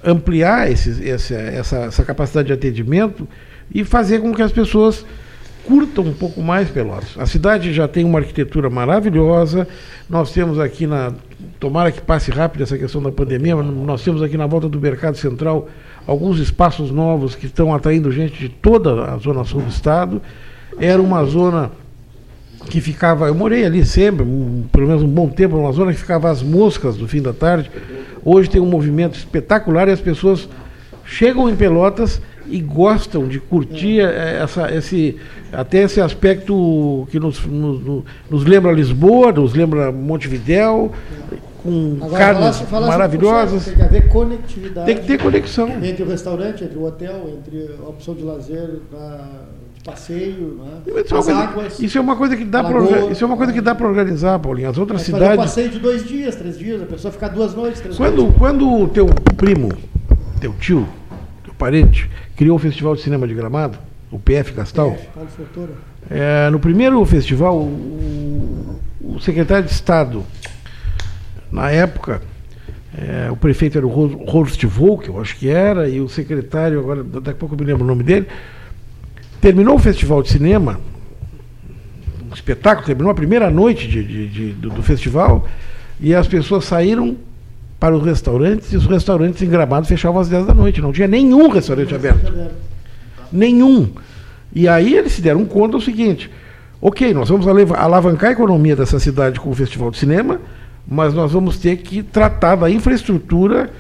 ampliar 0.05 0.71
esse, 0.71 1.09
essa, 1.09 1.35
essa, 1.35 1.77
essa 1.79 2.05
capacidade 2.05 2.47
de 2.47 2.53
atendimento 2.53 3.29
e 3.75 3.85
fazer 3.85 4.21
com 4.21 4.33
que 4.33 4.43
as 4.43 4.53
pessoas 4.53 5.05
curtam 5.67 6.05
um 6.05 6.13
pouco 6.13 6.41
mais 6.41 6.71
Pelotas. 6.71 7.17
A 7.19 7.27
cidade 7.27 7.73
já 7.75 7.89
tem 7.89 8.05
uma 8.05 8.21
arquitetura 8.21 8.71
maravilhosa. 8.71 9.67
Nós 10.09 10.33
temos 10.33 10.59
aqui 10.59 10.87
na. 10.87 11.13
Tomara 11.59 11.91
que 11.91 12.01
passe 12.01 12.31
rápido 12.31 12.63
essa 12.63 12.79
questão 12.79 13.03
da 13.03 13.11
pandemia, 13.11 13.57
mas 13.57 13.67
nós 13.67 14.03
temos 14.03 14.23
aqui 14.23 14.37
na 14.37 14.47
volta 14.47 14.69
do 14.69 14.81
Mercado 14.81 15.17
Central 15.17 15.69
alguns 16.07 16.39
espaços 16.39 16.91
novos 16.91 17.35
que 17.35 17.47
estão 17.47 17.75
atraindo 17.75 18.13
gente 18.13 18.39
de 18.39 18.49
toda 18.49 19.11
a 19.13 19.17
zona 19.19 19.45
sul 19.45 19.63
do 19.63 19.69
estado. 19.69 20.23
Era 20.79 21.01
uma 21.01 21.25
zona 21.25 21.71
que 22.69 22.81
ficava, 22.81 23.29
eu 23.29 23.35
morei 23.35 23.65
ali 23.65 23.85
sempre, 23.85 24.25
um, 24.25 24.65
pelo 24.73 24.87
menos 24.87 25.03
um 25.03 25.09
bom 25.09 25.29
tempo, 25.29 25.57
uma 25.57 25.73
zona 25.73 25.93
que 25.93 25.99
ficava 25.99 26.31
às 26.31 26.43
moscas 26.43 26.97
do 26.97 27.07
fim 27.07 27.23
da 27.23 27.33
tarde. 27.33 27.71
Hoje 28.25 28.51
tem 28.51 28.61
um 28.61 28.67
movimento 28.67 29.17
espetacular 29.17 29.89
e 29.89 29.93
as 29.93 30.01
pessoas 30.01 30.49
chegam 31.05 31.49
em 31.49 31.55
Pelotas 31.55 32.21
e 32.49 32.61
gostam 32.61 33.27
de 33.27 33.41
curtir 33.41 34.01
é. 34.01 34.41
essa, 34.43 34.73
esse, 34.75 35.17
até 35.53 35.83
esse 35.83 36.01
aspecto 36.01 37.07
que 37.11 37.19
nos, 37.19 37.45
nos, 37.47 38.05
nos 38.31 38.45
lembra 38.45 38.73
Lisboa, 38.73 39.33
nos 39.33 39.55
lembra 39.55 39.93
Montevidéu, 39.93 40.93
com 41.63 41.99
Agora, 42.01 42.19
carnes 42.19 42.41
falasse, 42.41 42.65
falasse 42.67 42.91
maravilhosas. 42.91 43.65
Tem 43.65 43.75
que 43.75 43.83
haver 43.83 44.09
conectividade. 44.09 44.87
Tem 44.87 44.97
que 44.97 45.07
ter 45.07 45.19
conexão. 45.21 45.69
Entre 45.83 46.03
o 46.03 46.09
restaurante, 46.09 46.65
entre 46.65 46.79
o 46.79 46.85
hotel, 46.85 47.29
entre 47.39 47.77
a 47.83 47.89
opção 47.89 48.15
de 48.15 48.23
lazer, 48.23 48.81
passeio, 49.87 50.61
né? 50.63 51.03
isso, 51.05 51.15
é 51.15 51.19
as 51.19 51.29
águas. 51.29 51.81
Isso 51.81 51.99
é 51.99 52.01
uma 52.01 52.17
coisa 52.17 52.37
que 52.37 52.45
dá 52.45 52.65
para 52.65 52.81
isso 53.11 53.23
é 53.23 53.27
uma 53.27 53.37
coisa 53.37 53.53
que 53.53 53.61
dá 53.61 53.75
para 53.75 53.87
organizar, 53.87 54.39
Paulinho. 54.39 54.69
As 54.69 54.77
outras 54.77 55.03
cidades. 55.03 55.39
Um 55.39 55.43
passeio 55.43 55.71
de 55.71 55.79
dois 55.79 56.07
dias, 56.07 56.35
três 56.35 56.59
dias, 56.59 56.83
a 56.83 56.87
pessoa 56.87 57.13
ficar 57.13 57.29
duas 57.29 57.55
noites, 57.55 57.81
três 57.81 57.97
quando, 57.97 58.17
noites. 58.17 58.39
Quando 58.39 58.69
o 58.69 58.89
teu 58.89 59.07
primo, 59.37 59.71
teu 60.41 60.53
tio, 60.55 60.87
teu 61.45 61.55
parente 61.55 62.11
criou 62.35 62.57
o 62.57 62.59
Festival 62.59 62.97
de 62.97 63.03
Cinema 63.03 63.27
de 63.27 63.35
Gramado, 63.35 63.79
o 64.11 64.19
PF 64.19 64.53
Castal. 64.53 64.91
PF, 64.91 65.09
Paulo 65.55 65.71
É, 66.11 66.51
no 66.51 66.59
primeiro 66.59 67.05
festival, 67.05 67.57
o, 67.57 68.81
o 69.01 69.21
secretário 69.21 69.65
de 69.65 69.73
Estado 69.73 70.25
na 71.51 71.71
época, 71.71 72.21
é, 72.97 73.31
o 73.31 73.37
prefeito 73.37 73.79
era 73.79 73.87
o 73.87 74.27
Horst 74.31 74.65
Volk, 74.65 75.09
eu 75.09 75.21
acho 75.21 75.37
que 75.37 75.49
era, 75.49 75.89
e 75.89 76.01
o 76.01 76.09
secretário, 76.09 76.81
agora 76.81 77.05
daqui 77.05 77.31
a 77.31 77.35
pouco 77.35 77.55
eu 77.55 77.59
me 77.59 77.65
lembro 77.65 77.85
o 77.85 77.87
nome 77.87 78.03
dele. 78.03 78.27
Terminou 79.41 79.77
o 79.77 79.79
festival 79.79 80.23
de 80.23 80.31
cinema, 80.31 80.81
um 82.31 82.35
espetáculo, 82.35 82.87
terminou 82.87 83.11
a 83.11 83.15
primeira 83.15 83.51
noite 83.51 83.87
de, 83.87 84.03
de, 84.03 84.29
de, 84.29 84.53
do, 84.53 84.71
do, 84.71 84.83
festival, 84.83 85.47
e 86.01 86.15
as 86.15 86.27
pessoas 86.27 86.65
saíram 86.65 87.17
para 87.79 87.97
os 87.97 88.05
restaurantes, 88.05 88.73
e 88.73 88.77
os 88.77 88.87
restaurantes 88.87 89.43
em 89.43 89.49
Gramado 89.49 89.87
fechavam 89.87 90.21
às 90.21 90.29
10 90.29 90.47
da 90.47 90.55
noite, 90.55 90.81
não 90.81 90.93
tinha 90.93 91.07
nenhum 91.07 91.49
restaurante 91.49 91.95
aberto. 91.95 92.33
Nenhum. 93.31 93.91
E 94.55 94.67
aí 94.67 94.95
eles 94.95 95.13
se 95.13 95.21
deram 95.21 95.45
conta 95.45 95.77
do 95.77 95.81
seguinte: 95.81 96.31
ok, 96.81 97.13
nós 97.13 97.29
vamos 97.29 97.47
alavancar 97.47 98.31
a 98.31 98.33
economia 98.33 98.75
dessa 98.75 98.99
cidade 98.99 99.39
com 99.39 99.51
o 99.51 99.55
festival 99.55 99.91
de 99.91 99.99
cinema 99.99 100.41
mas 100.87 101.13
nós 101.13 101.33
vamos 101.33 101.59
ter 101.59 101.79
que 101.79 102.03
tratar 102.03 102.55
da 102.57 102.71
infraestrutura 102.71 103.71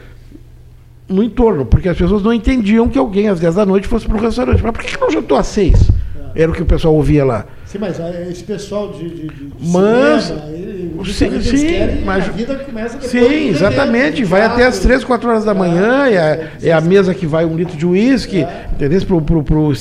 no 1.08 1.22
entorno, 1.22 1.64
porque 1.64 1.88
as 1.88 1.96
pessoas 1.96 2.22
não 2.22 2.32
entendiam 2.32 2.88
que 2.88 2.98
alguém 2.98 3.28
às 3.28 3.38
10 3.38 3.54
da 3.54 3.66
noite 3.66 3.86
fosse 3.86 4.06
para 4.06 4.16
o 4.16 4.20
restaurante. 4.20 4.62
Mas 4.62 4.72
por 4.72 4.82
que, 4.82 5.00
não 5.00 5.10
jantou 5.10 5.38
às 5.38 5.46
6? 5.46 5.90
É. 6.34 6.42
Era 6.42 6.50
o 6.50 6.54
que 6.54 6.62
o 6.62 6.66
pessoal 6.66 6.94
ouvia 6.94 7.24
lá. 7.24 7.46
Sim, 7.64 7.78
mas 7.78 7.98
esse 8.28 8.44
pessoal 8.44 8.92
de, 8.92 9.08
de, 9.08 9.28
de 9.28 9.70
mas, 9.72 10.24
cinema, 10.24 10.46
ele, 10.52 11.04
sim, 11.12 11.40
sim, 11.42 11.66
querem, 11.66 12.04
mas, 12.04 12.28
a 12.28 12.32
vida 12.32 12.54
começa 12.56 12.94
depois 12.96 13.10
Sim, 13.10 13.48
exatamente. 13.48 14.24
vai 14.24 14.40
teatro, 14.40 14.56
até 14.56 14.66
às 14.66 14.78
3, 14.78 15.04
4 15.04 15.28
horas 15.28 15.44
da 15.44 15.52
manhã, 15.52 16.06
é, 16.06 16.14
é, 16.14 16.50
é, 16.68 16.72
a 16.72 16.80
mesa 16.80 17.12
que 17.12 17.26
vai 17.26 17.44
um 17.44 17.56
litro 17.56 17.76
de 17.76 17.84
uísque, 17.84 18.42
é. 18.42 18.66
entendeu? 18.72 19.00
Pro, 19.02 19.20
pro, 19.20 19.42
pro, 19.42 19.72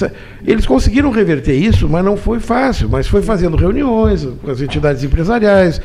eles 0.46 0.66
conseguiram 0.66 1.12
reverter 1.12 1.54
isso, 1.54 1.88
mas 1.88 2.04
não 2.04 2.18
foi 2.18 2.40
fácil. 2.40 2.90
Mas 2.90 3.08
foi 3.08 3.22
fazendo 3.22 3.56
reuniões 3.56 4.28
com 4.44 4.50
as 4.50 4.62
entidades 4.62 5.04
empresariais, 5.04 5.80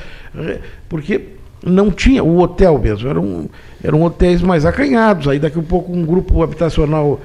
porque 0.89 1.40
não 1.65 1.91
tinha, 1.91 2.23
o 2.23 2.39
hotel 2.39 2.79
mesmo, 2.79 3.09
eram, 3.09 3.51
eram 3.83 4.03
hotéis 4.03 4.41
mais 4.43 4.65
acanhados. 4.65 5.29
Aí 5.29 5.39
daqui 5.39 5.59
a 5.59 5.61
um 5.61 5.65
pouco 5.65 5.93
um 5.93 6.05
grupo 6.05 6.43
habitacional 6.43 7.21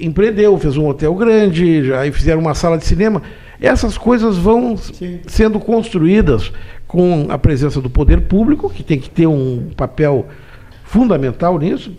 empreendeu, 0.00 0.58
fez 0.58 0.76
um 0.76 0.86
hotel 0.86 1.14
grande, 1.14 1.92
aí 1.94 2.12
fizeram 2.12 2.40
uma 2.40 2.54
sala 2.54 2.76
de 2.76 2.84
cinema. 2.84 3.22
Essas 3.60 3.96
coisas 3.96 4.36
vão 4.36 4.76
Sim. 4.76 5.20
sendo 5.26 5.58
construídas 5.60 6.52
com 6.86 7.26
a 7.30 7.38
presença 7.38 7.80
do 7.80 7.88
poder 7.88 8.22
público, 8.22 8.68
que 8.68 8.82
tem 8.82 8.98
que 8.98 9.08
ter 9.08 9.26
um 9.26 9.70
papel 9.76 10.26
fundamental 10.84 11.58
nisso, 11.58 11.90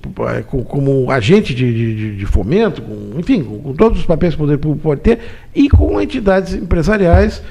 como 0.68 1.10
agente 1.10 1.56
de, 1.56 1.74
de, 1.74 2.16
de 2.16 2.26
fomento, 2.28 2.80
com, 2.84 3.20
enfim, 3.20 3.44
com 3.44 3.74
todos 3.74 4.02
os 4.02 4.06
papéis 4.06 4.36
que 4.36 4.42
o 4.42 4.46
poder 4.46 4.60
público 4.60 4.84
pode 4.84 5.02
ter, 5.02 5.20
e 5.56 5.68
com 5.68 6.00
entidades 6.00 6.54
empresariais 6.54 7.42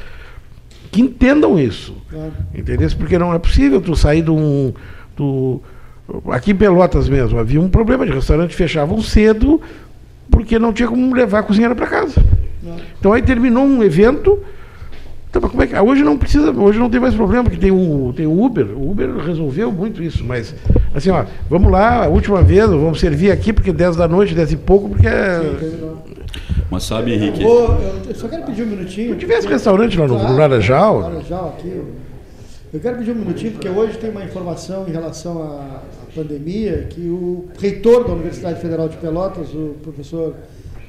que 0.93 1.01
entendam 1.01 1.59
isso. 1.59 1.97
Claro. 2.11 2.33
Entendeu? 2.55 2.89
Porque 2.99 3.19
não 3.19 3.35
é 3.35 3.39
possível 3.39 3.81
tu 3.81 3.97
sair 3.97 4.23
de 4.23 4.31
um. 4.31 4.73
Do, 5.17 5.61
aqui 6.31 6.53
em 6.53 6.55
Pelotas 6.55 7.09
mesmo, 7.09 7.39
havia 7.39 7.61
um 7.61 7.69
problema 7.69 8.05
de 8.05 8.13
restaurantes 8.13 8.55
fechavam 8.55 9.01
cedo 9.01 9.61
porque 10.31 10.59
não 10.59 10.73
tinha 10.73 10.89
como 10.89 11.15
levar 11.15 11.41
a 11.41 11.43
cozinheira 11.43 11.75
para 11.75 11.87
casa. 11.87 12.23
Não. 12.63 12.77
Então 12.99 13.13
aí 13.13 13.23
terminou 13.23 13.65
um 13.65 13.83
evento. 13.83 14.39
Então, 15.29 15.41
como 15.49 15.63
é 15.63 15.67
que, 15.67 15.79
hoje 15.79 16.03
não 16.05 16.19
precisa, 16.19 16.51
hoje 16.51 16.79
não 16.79 16.91
tem 16.91 17.01
mais 17.01 17.15
problema, 17.15 17.45
porque 17.45 17.57
tem 17.57 17.71
o, 17.71 18.13
tem 18.15 18.27
o 18.27 18.45
Uber. 18.45 18.67
O 18.77 18.91
Uber 18.91 19.17
resolveu 19.17 19.73
muito 19.73 20.03
isso, 20.03 20.23
mas 20.23 20.55
assim, 20.95 21.09
ó, 21.09 21.25
vamos 21.49 21.73
lá, 21.73 22.05
a 22.05 22.09
última 22.09 22.43
vez, 22.43 22.69
vamos 22.69 23.01
servir 23.01 23.31
aqui, 23.31 23.51
porque 23.51 23.73
10 23.73 23.97
da 23.97 24.07
noite, 24.07 24.35
10 24.35 24.53
e 24.53 24.57
pouco, 24.59 24.91
porque 24.91 25.07
é, 25.07 25.41
mas 26.71 26.85
sabe, 26.85 27.13
Henrique. 27.13 27.43
Eu, 27.43 27.49
vou, 27.49 27.79
eu 28.09 28.15
só 28.15 28.29
quero 28.29 28.45
pedir 28.45 28.63
um 28.63 28.67
minutinho. 28.67 29.15
Se 29.15 29.21
tivesse 29.21 29.47
restaurante 29.47 29.99
lá 29.99 30.07
no, 30.07 30.19
claro, 30.19 30.37
Laranjal. 30.37 31.01
Laranjal 31.01 31.57
aqui. 31.59 31.83
Eu 32.73 32.81
quero 32.81 32.97
pedir 32.97 33.13
um 33.13 33.17
minutinho, 33.17 33.53
porque 33.53 33.69
hoje 33.69 33.99
tem 33.99 34.11
uma 34.11 34.25
informação 34.25 34.89
em 34.89 34.93
relação 34.93 35.43
à, 35.43 35.83
à 36.03 36.15
pandemia, 36.15 36.87
que 36.89 37.03
o 37.03 37.49
reitor 37.59 38.05
da 38.05 38.15
Universidade 38.15 38.61
Federal 38.61 38.89
de 38.89 38.97
Pelotas, 38.97 39.53
o 39.53 39.77
professor 39.83 40.35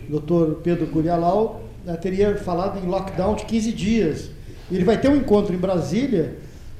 Dr. 0.07 0.61
Pedro 0.63 0.87
Curialau, 0.87 1.61
né, 1.85 1.95
teria 1.97 2.35
falado 2.37 2.79
em 2.81 2.87
lockdown 2.87 3.35
de 3.35 3.45
15 3.45 3.71
dias. 3.73 4.29
Ele 4.71 4.85
vai 4.85 4.97
ter 4.97 5.09
um 5.09 5.15
encontro 5.17 5.53
em 5.53 5.57
Brasília 5.57 6.35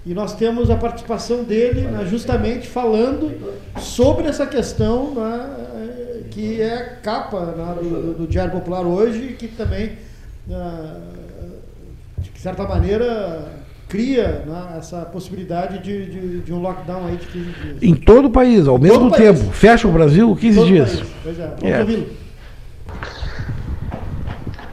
e 0.06 0.14
nós 0.14 0.34
temos 0.36 0.70
a 0.70 0.76
participação 0.76 1.44
dele 1.44 1.82
né, 1.82 2.06
justamente 2.10 2.68
falando 2.68 3.32
sobre 3.80 4.28
essa 4.28 4.46
questão 4.46 5.14
né, 5.16 5.73
que 6.34 6.60
é 6.60 6.98
capa 7.04 7.40
né, 7.46 7.76
do, 7.80 8.14
do, 8.16 8.28
Diário 8.28 8.52
Popular 8.52 8.82
hoje 8.82 9.24
e 9.24 9.34
que 9.34 9.48
também, 9.48 9.92
né, 10.48 10.96
de 12.18 12.40
certa 12.40 12.64
maneira, 12.68 13.52
cria 13.88 14.44
né, 14.46 14.76
essa 14.80 15.02
possibilidade 15.02 15.78
de, 15.78 16.06
de, 16.08 16.40
de, 16.42 16.54
um 16.54 16.60
lockdown 16.60 17.06
aí 17.06 17.18
de 17.18 17.28
15 17.28 17.46
dias. 17.52 17.84
Em 17.84 17.94
todo 17.94 18.26
o 18.26 18.32
país, 18.32 18.68
ao 18.68 18.80
mesmo 18.80 19.12
tempo. 19.12 19.40
País. 19.40 19.56
Fecha 19.56 19.88
o 19.88 19.92
Brasil 19.92 20.36
15 20.36 20.58
todo 20.58 20.68
dias. 20.68 21.04
Pois 21.22 21.40
é, 21.40 21.48
vamos 21.48 21.64
é. 21.64 21.80
ouvi-lo. 21.80 22.08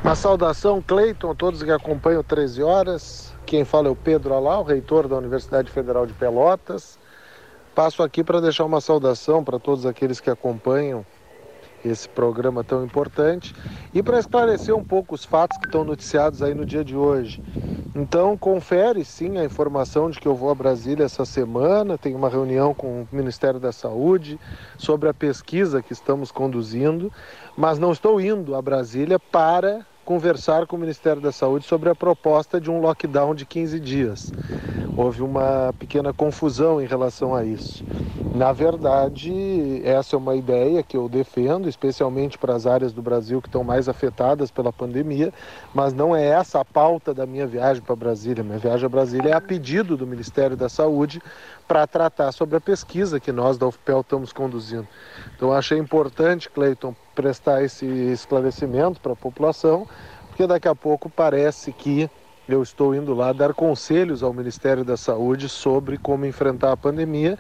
Uma 0.03 0.15
saudação, 0.15 0.83
Cleiton, 0.85 1.31
a 1.31 1.35
todos 1.35 1.63
que 1.63 1.71
acompanham 1.71 2.23
13 2.23 2.63
horas. 2.63 3.35
Quem 3.45 3.67
fala 3.67 3.89
é 3.89 3.91
o 3.91 3.97
Pedro 3.97 4.33
Alá, 4.33 4.59
o 4.59 4.63
reitor 4.63 5.07
da 5.07 5.17
Universidade 5.19 5.71
Federal 5.71 6.07
de 6.07 6.15
Pelotas. 6.15 6.99
Passo 7.75 8.03
aqui 8.03 8.25
para 8.25 8.41
deixar 8.41 8.65
uma 8.65 8.81
saudação 8.81 9.45
para 9.45 9.59
todos 9.59 9.85
aqueles 9.85 10.19
que 10.19 10.31
acompanham 10.31 11.05
esse 11.85 12.09
programa 12.09 12.63
tão 12.63 12.85
importante. 12.85 13.55
E 13.93 14.03
para 14.03 14.19
esclarecer 14.19 14.75
um 14.75 14.85
pouco 14.85 15.15
os 15.15 15.25
fatos 15.25 15.59
que 15.59 15.67
estão 15.67 15.85
noticiados 15.85 16.43
aí 16.43 16.55
no 16.55 16.65
dia 16.65 16.85
de 16.85 16.97
hoje. 16.97 17.43
Então, 17.95 18.37
confere 18.37 19.05
sim 19.05 19.39
a 19.39 19.45
informação 19.45 20.11
de 20.11 20.21
que 20.21 20.29
eu 20.29 20.35
vou 20.35 20.51
a 20.51 20.55
Brasília 20.55 21.05
essa 21.05 21.25
semana, 21.25 21.99
tenho 21.99 22.17
uma 22.17 22.29
reunião 22.29 22.73
com 22.73 23.03
o 23.03 23.09
Ministério 23.11 23.59
da 23.59 23.73
Saúde 23.73 24.39
sobre 24.79 25.09
a 25.09 25.15
pesquisa 25.15 25.83
que 25.83 25.93
estamos 25.93 26.31
conduzindo, 26.31 27.13
mas 27.57 27.79
não 27.79 27.91
estou 27.91 28.21
indo 28.21 28.55
a 28.55 28.63
Brasília 28.63 29.19
para 29.19 29.85
conversar 30.05 30.67
com 30.67 30.77
o 30.77 30.79
Ministério 30.79 31.21
da 31.21 31.33
Saúde 31.33 31.67
sobre 31.67 31.89
a 31.89 31.95
proposta 31.95 32.61
de 32.61 32.71
um 32.71 32.81
lockdown 32.81 33.35
de 33.35 33.45
15 33.45 33.79
dias. 33.81 34.33
Houve 34.97 35.23
uma 35.23 35.73
pequena 35.79 36.13
confusão 36.13 36.81
em 36.81 36.87
relação 36.87 37.35
a 37.35 37.45
isso. 37.45 37.85
Na 38.35 38.53
verdade, 38.53 39.81
essa 39.85 40.15
é 40.15 40.19
uma 40.19 40.37
ideia 40.37 40.83
que 40.83 40.97
eu 40.97 41.09
defendo, 41.09 41.69
especialmente 41.69 42.39
para 42.39 42.55
as 42.55 42.67
áreas 42.67 42.93
do 42.93 43.03
Brasil 43.03 43.41
que 43.41 43.49
estão 43.49 43.65
mais 43.65 43.89
afetadas 43.89 44.51
pela 44.51 44.73
pandemia, 44.73 45.33
mas 45.75 45.93
não 45.93 46.15
é 46.15 46.25
essa 46.27 46.61
a 46.61 46.65
pauta 46.65 47.13
da 47.13 47.27
minha 47.27 47.47
viagem 47.47 47.83
para 47.83 47.97
Brasília. 47.97 48.45
Minha 48.45 48.59
viagem 48.59 48.87
a 48.87 48.89
Brasília 48.89 49.31
é 49.31 49.35
a 49.35 49.41
pedido 49.41 49.97
do 49.97 50.07
Ministério 50.07 50.57
da 50.57 50.69
Saúde 50.69 51.21
para 51.67 51.87
tratar 51.87 52.33
sobre 52.33 52.57
a 52.57 52.61
pesquisa 52.61 53.19
que 53.19 53.33
nós 53.33 53.57
da 53.57 53.67
UFPEL 53.67 54.01
estamos 54.01 54.33
conduzindo. 54.33 54.87
Então, 55.37 55.53
achei 55.53 55.79
importante, 55.79 56.51
Cleiton, 56.51 56.95
prestar 57.21 57.63
esse 57.63 57.85
esclarecimento 57.85 58.99
para 58.99 59.13
a 59.13 59.17
população, 59.17 59.87
porque 60.29 60.47
daqui 60.47 60.67
a 60.67 60.75
pouco 60.75 61.11
parece 61.11 61.71
que 61.71 62.09
eu 62.49 62.63
estou 62.63 62.95
indo 62.95 63.13
lá 63.13 63.31
dar 63.33 63.53
conselhos 63.53 64.23
ao 64.23 64.33
Ministério 64.33 64.83
da 64.83 64.97
Saúde 64.97 65.51
sobre 65.51 65.99
como 65.99 66.25
enfrentar 66.25 66.73
a 66.73 66.77
pandemia 66.77 67.39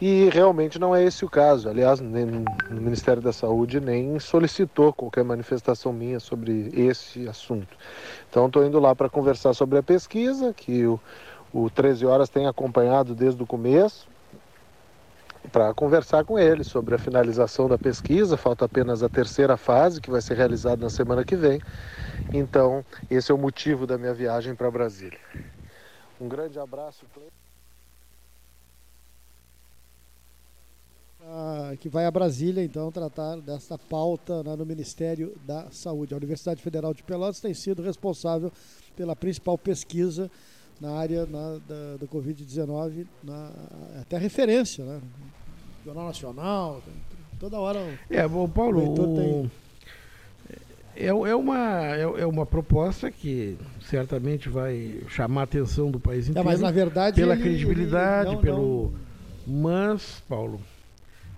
e 0.00 0.30
realmente 0.32 0.78
não 0.78 0.96
é 0.96 1.04
esse 1.04 1.26
o 1.26 1.28
caso. 1.28 1.68
Aliás, 1.68 2.00
nem, 2.00 2.24
o 2.24 2.74
Ministério 2.74 3.20
da 3.20 3.32
Saúde 3.32 3.80
nem 3.80 4.18
solicitou 4.18 4.94
qualquer 4.94 5.24
manifestação 5.24 5.92
minha 5.92 6.18
sobre 6.18 6.70
esse 6.72 7.28
assunto. 7.28 7.76
Então, 8.30 8.46
estou 8.46 8.64
indo 8.64 8.80
lá 8.80 8.96
para 8.96 9.10
conversar 9.10 9.52
sobre 9.52 9.78
a 9.78 9.82
pesquisa, 9.82 10.54
que 10.54 10.86
o 10.86 10.98
o 11.52 11.70
13 11.70 12.04
Horas 12.04 12.28
tem 12.28 12.46
acompanhado 12.46 13.14
desde 13.14 13.42
o 13.42 13.46
começo 13.46 14.06
para 15.48 15.72
conversar 15.74 16.24
com 16.24 16.38
ele 16.38 16.62
sobre 16.62 16.94
a 16.94 16.98
finalização 16.98 17.68
da 17.68 17.78
pesquisa. 17.78 18.36
Falta 18.36 18.64
apenas 18.64 19.02
a 19.02 19.08
terceira 19.08 19.56
fase, 19.56 20.00
que 20.00 20.10
vai 20.10 20.20
ser 20.20 20.36
realizada 20.36 20.82
na 20.82 20.90
semana 20.90 21.24
que 21.24 21.36
vem. 21.36 21.60
Então, 22.32 22.84
esse 23.10 23.32
é 23.32 23.34
o 23.34 23.38
motivo 23.38 23.86
da 23.86 23.96
minha 23.96 24.14
viagem 24.14 24.54
para 24.54 24.70
Brasília. 24.70 25.18
Um 26.20 26.28
grande 26.28 26.58
abraço. 26.58 27.06
Ah, 31.22 31.74
que 31.78 31.88
vai 31.88 32.06
a 32.06 32.10
Brasília, 32.10 32.62
então, 32.62 32.90
tratar 32.90 33.36
dessa 33.36 33.78
pauta 33.78 34.42
né, 34.42 34.56
no 34.56 34.64
Ministério 34.64 35.36
da 35.46 35.70
Saúde. 35.70 36.14
A 36.14 36.16
Universidade 36.16 36.62
Federal 36.62 36.94
de 36.94 37.02
Pelotas 37.02 37.40
tem 37.40 37.54
sido 37.54 37.82
responsável 37.82 38.52
pela 38.96 39.14
principal 39.14 39.58
pesquisa 39.58 40.30
na 40.80 40.92
área 40.92 41.26
na, 41.26 41.58
da, 41.68 41.96
da 42.00 42.06
Covid-19, 42.06 43.06
até 44.00 44.16
referência, 44.16 44.84
né? 44.84 45.00
Jornal 45.84 46.06
Nacional, 46.06 46.82
toda 47.38 47.58
hora. 47.58 47.80
É, 48.10 48.26
bom, 48.26 48.48
Paulo, 48.48 48.92
o 48.92 49.16
tem... 49.16 49.50
é, 50.96 51.06
é, 51.06 51.34
uma, 51.34 51.96
é, 51.96 52.02
é, 52.02 52.26
uma 52.26 52.44
proposta 52.44 53.10
que 53.10 53.56
certamente 53.80 54.48
vai 54.48 55.00
chamar 55.08 55.42
a 55.42 55.44
atenção 55.44 55.90
do 55.90 55.98
país 55.98 56.28
inteiro. 56.28 56.46
É, 56.46 56.52
mas 56.52 56.60
na 56.60 56.70
verdade. 56.70 57.20
Pela 57.20 57.34
ele, 57.34 57.42
credibilidade, 57.42 58.28
ele 58.28 58.36
não, 58.36 58.42
pelo. 58.42 58.92
Não... 58.92 59.08
Mas, 59.60 60.22
Paulo, 60.28 60.60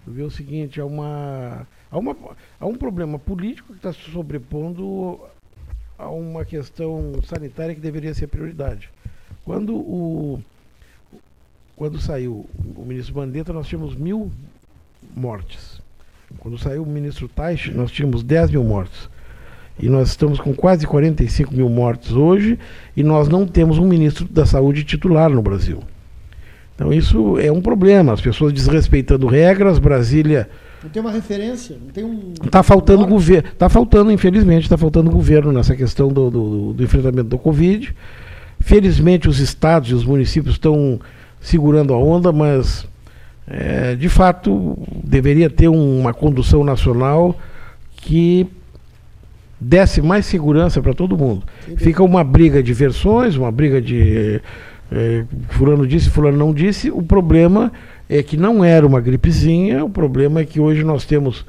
vê 0.07 0.23
o 0.23 0.31
seguinte, 0.31 0.81
há, 0.81 0.85
uma, 0.85 1.67
há, 1.91 1.99
uma, 1.99 2.17
há 2.59 2.67
um 2.67 2.75
problema 2.75 3.19
político 3.19 3.73
que 3.73 3.79
está 3.79 3.93
se 3.93 4.11
sobrepondo 4.11 5.21
a 5.97 6.09
uma 6.11 6.45
questão 6.45 7.13
sanitária 7.25 7.75
que 7.75 7.81
deveria 7.81 8.13
ser 8.15 8.27
prioridade. 8.27 8.91
Quando 9.51 9.75
o 9.75 10.41
quando 11.75 12.01
saiu 12.01 12.49
o 12.77 12.85
ministro 12.87 13.15
Bandetta, 13.15 13.53
nós 13.53 13.67
tínhamos 13.67 13.97
mil 13.97 14.31
mortes. 15.17 15.81
Quando 16.39 16.57
saiu 16.57 16.85
o 16.85 16.87
ministro 16.87 17.27
Taish, 17.27 17.73
nós 17.75 17.91
tínhamos 17.91 18.23
10 18.23 18.53
mil 18.53 18.63
mortes. 18.63 19.11
E 19.77 19.89
nós 19.89 20.11
estamos 20.11 20.39
com 20.39 20.55
quase 20.55 20.87
45 20.87 21.53
mil 21.53 21.69
mortes 21.69 22.13
hoje 22.13 22.61
e 22.97 23.03
nós 23.03 23.29
não 23.29 23.45
temos 23.45 23.77
um 23.77 23.89
ministro 23.89 24.25
da 24.25 24.47
saúde 24.47 24.85
titular 24.85 25.29
no 25.29 25.43
Brasil. 25.43 25.83
Então 26.77 26.93
isso 26.93 27.37
é 27.37 27.51
um 27.51 27.61
problema, 27.61 28.13
as 28.13 28.21
pessoas 28.21 28.53
desrespeitando 28.53 29.27
regras, 29.27 29.81
Brasília. 29.81 30.49
Não 30.81 30.91
tem 30.91 31.03
uma 31.03 31.11
referência, 31.11 31.77
não 31.77 31.91
tem 31.91 32.05
um. 32.05 32.35
Está 32.45 32.63
faltando 32.63 33.05
governo. 33.05 33.49
Está 33.49 33.69
faltando, 33.69 34.13
infelizmente, 34.13 34.63
está 34.63 34.79
faltando 34.79 35.11
governo 35.11 35.51
nessa 35.51 35.75
questão 35.75 36.07
do, 36.07 36.31
do, 36.31 36.73
do 36.73 36.85
enfrentamento 36.85 37.31
da 37.31 37.37
Covid. 37.37 37.93
Felizmente 38.61 39.29
os 39.29 39.41
estados 39.41 39.91
e 39.91 39.95
os 39.95 40.05
municípios 40.05 40.55
estão 40.55 41.01
segurando 41.41 41.95
a 41.95 41.99
onda, 41.99 42.31
mas 42.31 42.87
é, 43.49 43.97
de 43.97 44.09
fato 44.09 44.79
deveria 45.03 45.49
ter 45.49 45.69
uma 45.69 46.13
condução 46.13 46.63
nacional 46.63 47.37
que 47.97 48.47
desse 49.61 50.01
mais 50.01 50.27
segurança 50.27 50.81
para 50.81 50.95
todo 50.95 51.17
mundo. 51.17 51.43
Fica 51.77 52.03
uma 52.03 52.23
briga 52.23 52.63
de 52.63 52.73
versões, 52.73 53.37
uma 53.37 53.51
briga 53.51 53.81
de 53.81 54.41
é, 54.93 55.25
fulano 55.49 55.87
disse, 55.87 56.11
fulano 56.11 56.37
não 56.37 56.53
disse. 56.53 56.91
O 56.91 57.03
problema 57.03 57.73
é 58.09 58.23
que 58.23 58.37
não 58.37 58.65
era 58.65 58.87
uma 58.87 59.01
gripezinha, 59.01 59.85
o 59.85 59.91
problema 59.91 60.41
é 60.41 60.45
que 60.45 60.61
hoje 60.61 60.85
nós 60.85 61.05
temos 61.05 61.45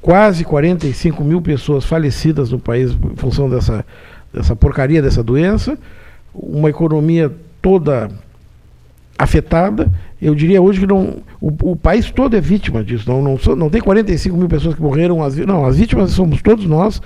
quase 0.00 0.44
45 0.44 1.22
mil 1.22 1.40
pessoas 1.40 1.84
falecidas 1.84 2.50
no 2.50 2.58
país 2.58 2.90
em 2.90 3.16
função 3.16 3.48
dessa, 3.48 3.84
dessa 4.32 4.56
porcaria 4.56 5.00
dessa 5.00 5.22
doença 5.22 5.78
uma 6.34 6.70
economia 6.70 7.32
toda 7.60 8.10
afetada. 9.18 9.90
Eu 10.20 10.34
diria 10.34 10.60
hoje 10.60 10.80
que 10.80 10.86
não, 10.86 11.18
o, 11.40 11.72
o 11.72 11.76
país 11.76 12.10
todo 12.10 12.36
é 12.36 12.40
vítima 12.40 12.82
disso. 12.82 13.08
Não, 13.08 13.22
não, 13.22 13.38
não 13.56 13.70
tem 13.70 13.80
45 13.80 14.36
mil 14.36 14.48
pessoas 14.48 14.74
que 14.74 14.82
morreram. 14.82 15.22
As, 15.22 15.36
não, 15.36 15.64
as 15.64 15.76
vítimas 15.76 16.10
somos 16.12 16.42
todos 16.42 16.66
nós, 16.66 17.00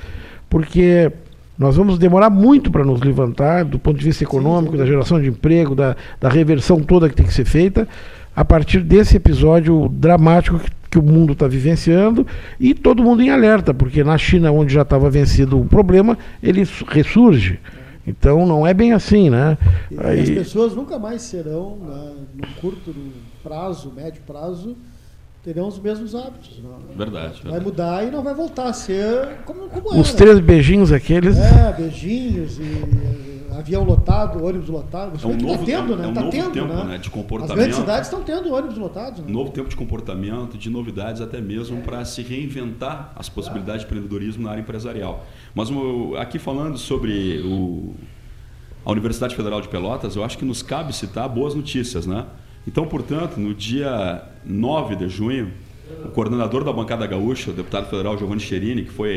porque 0.48 1.10
nós 1.58 1.76
vamos 1.76 1.98
demorar 1.98 2.28
muito 2.28 2.70
para 2.70 2.84
nos 2.84 3.00
levantar 3.00 3.64
do 3.64 3.78
ponto 3.78 3.98
de 3.98 4.04
vista 4.04 4.22
econômico, 4.22 4.72
sim, 4.72 4.78
da 4.78 4.86
geração 4.86 5.20
de 5.20 5.28
emprego, 5.28 5.74
da, 5.74 5.96
da 6.20 6.28
reversão 6.28 6.80
toda 6.80 7.08
que 7.08 7.14
tem 7.14 7.26
que 7.26 7.32
ser 7.32 7.46
feita, 7.46 7.88
a 8.34 8.44
partir 8.44 8.80
desse 8.80 9.16
episódio 9.16 9.88
dramático 9.88 10.58
que, 10.58 10.70
que 10.90 10.98
o 10.98 11.02
mundo 11.02 11.32
está 11.32 11.48
vivenciando 11.48 12.26
e 12.60 12.74
todo 12.74 13.02
mundo 13.02 13.22
em 13.22 13.30
alerta, 13.30 13.72
porque 13.72 14.04
na 14.04 14.18
China, 14.18 14.52
onde 14.52 14.74
já 14.74 14.82
estava 14.82 15.08
vencido 15.08 15.58
o 15.58 15.64
problema, 15.64 16.18
ele 16.42 16.62
ressurge. 16.88 17.58
Então 18.06 18.46
não 18.46 18.66
é 18.66 18.72
bem 18.72 18.92
assim, 18.92 19.28
né? 19.28 19.58
E 19.90 19.98
Aí... 19.98 20.20
As 20.20 20.30
pessoas 20.30 20.74
nunca 20.74 20.98
mais 20.98 21.22
serão, 21.22 21.76
né, 21.76 22.12
no 22.34 22.46
curto 22.60 22.94
prazo, 23.42 23.92
médio 23.94 24.22
prazo, 24.26 24.76
terão 25.42 25.68
os 25.68 25.78
mesmos 25.78 26.14
hábitos. 26.14 26.60
Não. 26.62 26.96
Verdade. 26.96 27.42
Vai 27.42 27.52
verdade. 27.52 27.64
mudar 27.64 28.04
e 28.04 28.10
não 28.10 28.22
vai 28.22 28.34
voltar 28.34 28.66
a 28.68 28.72
ser 28.72 29.38
como, 29.44 29.68
como 29.68 30.00
Os 30.00 30.08
era. 30.08 30.18
três 30.18 30.40
beijinhos 30.40 30.92
aqueles. 30.92 31.36
É, 31.36 31.72
beijinhos 31.72 32.58
e 32.58 33.35
avião 33.58 33.84
lotado, 33.84 34.44
ônibus 34.44 34.68
lotado. 34.68 35.18
É 35.22 35.26
um 35.26 35.36
tá 35.36 35.42
novo, 35.44 35.58
tá 35.58 35.64
tendo, 35.64 35.92
é, 35.92 35.96
né? 35.96 36.04
É 36.04 36.08
um 36.08 36.14
tá 36.14 36.20
novo 36.20 36.32
tendo, 36.32 36.52
tempo 36.52 36.66
né? 36.66 36.84
né? 36.84 36.98
de 36.98 37.10
comportamento. 37.10 37.52
As 37.52 37.58
grandes 37.58 37.76
cidades 37.76 38.06
estão 38.06 38.22
tendo 38.22 38.52
ônibus 38.52 38.78
lotados. 38.78 39.20
Né? 39.20 39.32
Novo 39.32 39.50
tempo 39.50 39.68
de 39.68 39.76
comportamento, 39.76 40.56
de 40.56 40.70
novidades 40.70 41.20
até 41.20 41.40
mesmo 41.40 41.80
para 41.82 42.04
se 42.04 42.22
reinventar 42.22 43.12
as 43.16 43.28
possibilidades 43.28 43.82
de 43.82 43.86
empreendedorismo 43.86 44.44
na 44.44 44.50
área 44.50 44.60
empresarial. 44.60 45.24
Mas 45.54 45.68
aqui 46.18 46.38
falando 46.38 46.78
sobre 46.78 47.40
o, 47.44 47.94
a 48.84 48.90
Universidade 48.92 49.34
Federal 49.34 49.60
de 49.60 49.68
Pelotas, 49.68 50.16
eu 50.16 50.24
acho 50.24 50.36
que 50.38 50.44
nos 50.44 50.62
cabe 50.62 50.92
citar 50.94 51.28
boas 51.28 51.54
notícias, 51.54 52.06
né? 52.06 52.26
Então, 52.66 52.86
portanto, 52.86 53.38
no 53.38 53.54
dia 53.54 54.22
9 54.44 54.96
de 54.96 55.08
junho, 55.08 55.52
o 56.04 56.08
coordenador 56.08 56.64
da 56.64 56.72
bancada 56.72 57.06
gaúcha, 57.06 57.50
o 57.50 57.54
deputado 57.54 57.88
federal 57.88 58.18
Giovanni 58.18 58.40
Cherini, 58.40 58.82
que 58.82 58.90
foi 58.90 59.16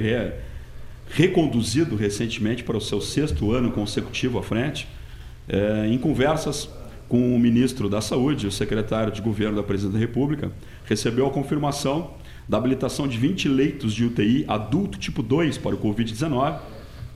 reconduzido 1.10 1.96
recentemente 1.96 2.64
para 2.64 2.78
o 2.78 2.82
seu 2.82 3.02
sexto 3.02 3.52
ano 3.52 3.72
consecutivo 3.72 4.38
à 4.38 4.44
frente, 4.44 4.88
é, 5.48 5.88
em 5.88 5.98
conversas 5.98 6.70
com 7.08 7.36
o 7.36 7.40
ministro 7.40 7.90
da 7.90 8.02
Saúde, 8.02 8.46
o 8.46 8.52
secretário 8.52 9.12
de 9.12 9.20
governo 9.20 9.56
da 9.56 9.64
Presidência 9.64 10.00
da 10.00 10.06
República, 10.06 10.52
recebeu 10.86 11.26
a 11.26 11.32
confirmação 11.32 12.12
da 12.48 12.58
habilitação 12.58 13.08
de 13.08 13.18
20 13.18 13.50
leitos 13.50 13.94
de 13.94 14.06
UTI 14.06 14.46
adulto 14.48 15.00
tipo 15.00 15.24
2 15.24 15.58
para 15.58 15.74
o 15.76 15.78
Covid-19 15.80 16.60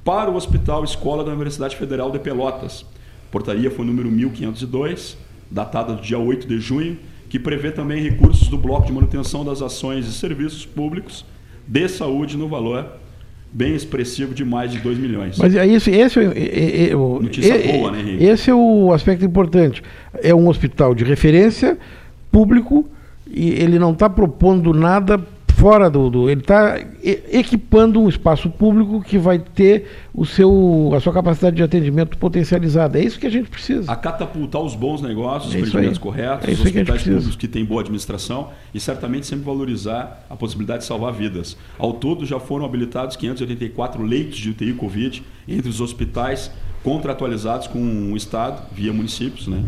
para 0.03 0.29
o 0.29 0.35
Hospital 0.35 0.83
Escola 0.83 1.23
da 1.23 1.31
Universidade 1.31 1.75
Federal 1.77 2.11
de 2.11 2.19
Pelotas. 2.19 2.85
A 3.29 3.31
portaria 3.31 3.71
foi 3.71 3.85
número 3.85 4.11
1502, 4.11 5.17
datada 5.49 5.93
do 5.93 6.01
dia 6.01 6.19
8 6.19 6.47
de 6.47 6.59
junho, 6.59 6.97
que 7.29 7.39
prevê 7.39 7.71
também 7.71 8.01
recursos 8.01 8.47
do 8.47 8.57
bloco 8.57 8.87
de 8.87 8.91
manutenção 8.91 9.45
das 9.45 9.61
ações 9.61 10.07
e 10.07 10.11
serviços 10.11 10.65
públicos 10.65 11.25
de 11.65 11.87
saúde 11.87 12.35
no 12.35 12.49
valor 12.49 13.02
bem 13.53 13.75
expressivo 13.75 14.33
de 14.33 14.43
mais 14.43 14.71
de 14.71 14.79
2 14.79 14.97
milhões. 14.97 15.37
Mas 15.37 15.55
é 15.55 15.67
esse, 15.67 15.91
esse 15.91 16.19
é, 16.19 16.23
é, 16.23 16.89
é, 16.89 16.95
Notícia 16.95 17.53
é, 17.53 17.77
boa, 17.77 17.91
né, 17.91 17.99
Henrique? 17.99 18.23
Esse 18.23 18.49
é 18.49 18.55
o 18.55 18.91
aspecto 18.91 19.23
importante. 19.23 19.83
É 20.23 20.33
um 20.33 20.47
hospital 20.47 20.95
de 20.95 21.03
referência, 21.03 21.77
público, 22.31 22.89
e 23.29 23.51
ele 23.51 23.77
não 23.77 23.91
está 23.91 24.09
propondo 24.09 24.73
nada 24.73 25.21
fora 25.63 25.89
do, 25.89 26.09
do 26.09 26.29
ele 26.29 26.41
está 26.41 26.77
equipando 27.01 28.01
um 28.01 28.09
espaço 28.09 28.49
público 28.49 29.01
que 29.01 29.17
vai 29.17 29.39
ter 29.39 29.87
o 30.13 30.25
seu, 30.25 30.91
a 30.93 30.99
sua 30.99 31.13
capacidade 31.13 31.55
de 31.55 31.63
atendimento 31.63 32.17
potencializada. 32.17 32.99
É 32.99 33.05
isso 33.05 33.17
que 33.17 33.25
a 33.25 33.29
gente 33.29 33.49
precisa. 33.49 33.89
A 33.89 33.95
catapultar 33.95 34.61
os 34.61 34.75
bons 34.75 35.01
negócios, 35.01 35.53
os 35.53 35.55
é 35.55 35.59
empreendimentos 35.59 35.99
corretos, 35.99 36.49
é 36.49 36.51
os 36.51 36.59
hospitais 36.59 37.01
que 37.01 37.09
públicos 37.09 37.35
que 37.37 37.47
têm 37.47 37.63
boa 37.63 37.79
administração 37.79 38.49
e 38.73 38.79
certamente 38.79 39.25
sempre 39.25 39.45
valorizar 39.45 40.25
a 40.29 40.35
possibilidade 40.35 40.79
de 40.79 40.85
salvar 40.85 41.13
vidas. 41.13 41.55
Ao 41.79 41.93
todo 41.93 42.25
já 42.25 42.41
foram 42.41 42.65
habilitados 42.65 43.15
584 43.15 44.03
leitos 44.03 44.39
de 44.39 44.49
UTI 44.49 44.73
Covid 44.73 45.23
entre 45.47 45.69
os 45.69 45.79
hospitais 45.79 46.51
contratualizados 46.83 47.67
com 47.67 48.11
o 48.11 48.17
Estado, 48.17 48.63
via 48.73 48.91
municípios, 48.91 49.47
né? 49.47 49.63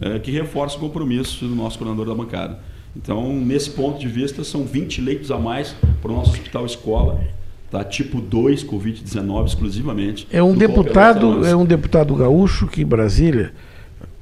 É, 0.00 0.18
que 0.18 0.30
reforça 0.30 0.78
o 0.78 0.80
compromisso 0.80 1.46
do 1.46 1.54
nosso 1.54 1.78
coordenador 1.78 2.16
da 2.16 2.22
bancada. 2.22 2.73
Então, 2.96 3.34
nesse 3.34 3.70
ponto 3.70 3.98
de 3.98 4.06
vista, 4.06 4.44
são 4.44 4.64
20 4.64 5.00
leitos 5.00 5.30
a 5.30 5.38
mais 5.38 5.74
para 6.00 6.12
o 6.12 6.14
nosso 6.14 6.30
hospital 6.30 6.64
escola, 6.64 7.20
tá? 7.70 7.82
tipo 7.82 8.20
2 8.20 8.64
Covid-19 8.64 9.46
exclusivamente. 9.46 10.26
É 10.30 10.42
um 10.42 10.54
deputado, 10.54 11.44
é 11.44 11.56
um 11.56 11.64
deputado 11.64 12.14
gaúcho 12.14 12.66
que 12.68 12.82
em 12.82 12.86
Brasília, 12.86 13.52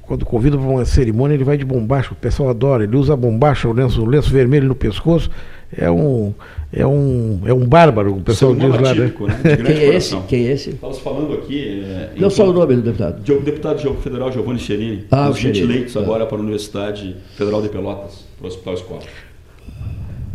quando 0.02 0.24
convida 0.24 0.56
para 0.56 0.66
uma 0.66 0.84
cerimônia, 0.84 1.34
ele 1.34 1.44
vai 1.44 1.58
de 1.58 1.64
bombacha, 1.64 2.12
o 2.12 2.16
pessoal 2.16 2.48
adora, 2.48 2.84
ele 2.84 2.96
usa 2.96 3.12
a 3.12 3.16
bombacha, 3.16 3.68
o 3.68 3.72
lenço, 3.72 4.02
o 4.02 4.06
lenço 4.06 4.30
vermelho 4.30 4.68
no 4.68 4.74
pescoço, 4.74 5.30
é 5.76 5.90
um, 5.90 6.34
é 6.72 6.86
um, 6.86 7.40
é 7.46 7.52
um 7.52 7.66
bárbaro, 7.66 8.16
o 8.16 8.20
pessoal 8.20 8.54
diz 8.54 8.68
lá. 8.68 8.94
né? 8.94 9.06
né? 9.06 9.56
Quem 9.56 9.76
é 9.76 9.94
esse? 9.94 10.16
Quem 10.28 10.46
é 10.46 10.52
esse? 10.52 10.70
Estamos 10.70 10.98
falando 10.98 11.34
aqui. 11.34 11.82
É, 11.84 12.10
Não 12.16 12.30
só 12.30 12.48
o 12.48 12.52
nome 12.52 12.76
do 12.76 12.82
deputado. 12.82 13.32
O 13.32 13.40
deputado 13.40 13.94
federal 13.96 14.30
Giovanni 14.30 14.58
Cherini, 14.58 15.06
ah, 15.10 15.30
os 15.30 15.38
20 15.40 15.64
leitos 15.64 15.96
ah. 15.96 16.00
agora 16.00 16.26
para 16.26 16.36
a 16.36 16.40
Universidade 16.40 17.16
Federal 17.36 17.62
de 17.62 17.68
Pelotas, 17.68 18.24
para 18.36 18.44
o 18.44 18.48
Hospital 18.48 18.74
Escola. 18.74 19.00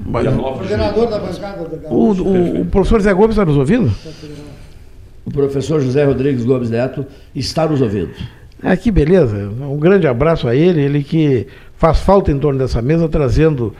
Mas, 0.05 0.25
o 0.25 1.05
da 1.05 1.19
bancada 1.19 1.77
da 1.77 1.89
o, 1.89 2.11
o, 2.13 2.61
o 2.61 2.65
professor 2.65 3.01
Zé 3.01 3.13
Gomes 3.13 3.31
está 3.31 3.45
nos 3.45 3.57
ouvindo? 3.57 3.91
O 5.25 5.31
professor 5.31 5.81
José 5.81 6.05
Rodrigues 6.05 6.45
Gomes 6.45 6.69
Neto 6.69 7.05
está 7.35 7.67
nos 7.67 7.81
ouvindo. 7.81 8.11
Ah, 8.63 8.77
que 8.77 8.89
beleza. 8.89 9.49
Um 9.59 9.77
grande 9.77 10.07
abraço 10.07 10.47
a 10.47 10.55
ele, 10.55 10.81
ele 10.81 11.03
que 11.03 11.47
faz 11.75 11.99
falta 11.99 12.31
em 12.31 12.39
torno 12.39 12.57
dessa 12.57 12.81
mesa, 12.81 13.07
trazendo 13.09 13.73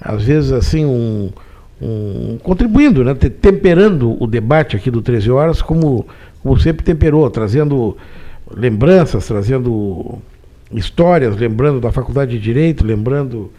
às 0.00 0.22
vezes 0.22 0.52
assim 0.52 0.84
um, 0.84 1.30
um 1.80 2.38
contribuindo, 2.42 3.04
né, 3.04 3.14
temperando 3.14 4.20
o 4.22 4.26
debate 4.26 4.76
aqui 4.76 4.90
do 4.90 5.02
13 5.02 5.30
horas 5.30 5.62
como, 5.62 6.06
como 6.42 6.58
sempre 6.58 6.84
temperou, 6.84 7.28
trazendo 7.30 7.96
lembranças, 8.54 9.26
trazendo 9.26 10.18
histórias, 10.72 11.36
lembrando 11.36 11.80
da 11.80 11.92
faculdade 11.92 12.32
de 12.32 12.38
direito, 12.38 12.84
lembrando 12.84 13.50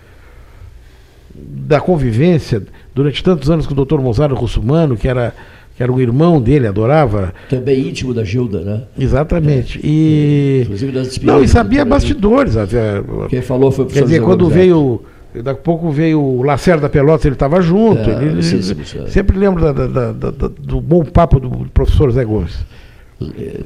da 1.34 1.80
convivência 1.80 2.64
durante 2.94 3.24
tantos 3.24 3.50
anos 3.50 3.66
com 3.66 3.74
o 3.74 3.76
doutor 3.76 4.02
Mozart 4.02 4.34
Russumano, 4.34 4.98
que 4.98 5.08
era 5.08 5.34
que 5.80 5.84
era 5.84 5.94
um 5.94 6.00
irmão 6.02 6.42
dele, 6.42 6.68
adorava. 6.68 7.34
Também 7.48 7.88
íntimo 7.88 8.14
da 8.14 8.22
Gilda, 8.22 8.60
né? 8.60 8.84
Exatamente. 9.00 9.78
É. 9.78 9.82
E. 9.88 10.62
Inclusive 10.64 10.92
das 10.92 11.18
Não, 11.20 11.42
e 11.42 11.48
sabia 11.48 11.86
bastidores. 11.86 12.58
Até. 12.58 13.02
Quem 13.30 13.42
falou 13.42 13.72
foi 13.72 13.86
o 13.86 13.88
professor 13.88 14.06
Quer 14.06 14.16
dizer, 14.16 14.26
quando 14.26 14.50
veio 14.50 15.02
Daqui 15.34 15.50
a 15.50 15.64
pouco 15.64 15.92
veio 15.92 16.20
o 16.20 16.42
Lacerda 16.42 16.90
Pelotas, 16.90 17.26
ele 17.26 17.36
estava 17.36 17.62
junto. 17.62 18.10
É, 18.10 18.24
ele, 18.24 18.42
sim, 18.42 18.62
sim, 18.62 18.84
sim. 18.84 19.08
Sempre 19.08 19.38
lembro 19.38 19.62
da, 19.62 19.88
da, 19.88 20.12
da, 20.12 20.32
do 20.32 20.82
bom 20.82 21.04
papo 21.06 21.40
do 21.40 21.50
professor 21.72 22.12
Zé 22.12 22.26
Gomes. 22.26 22.58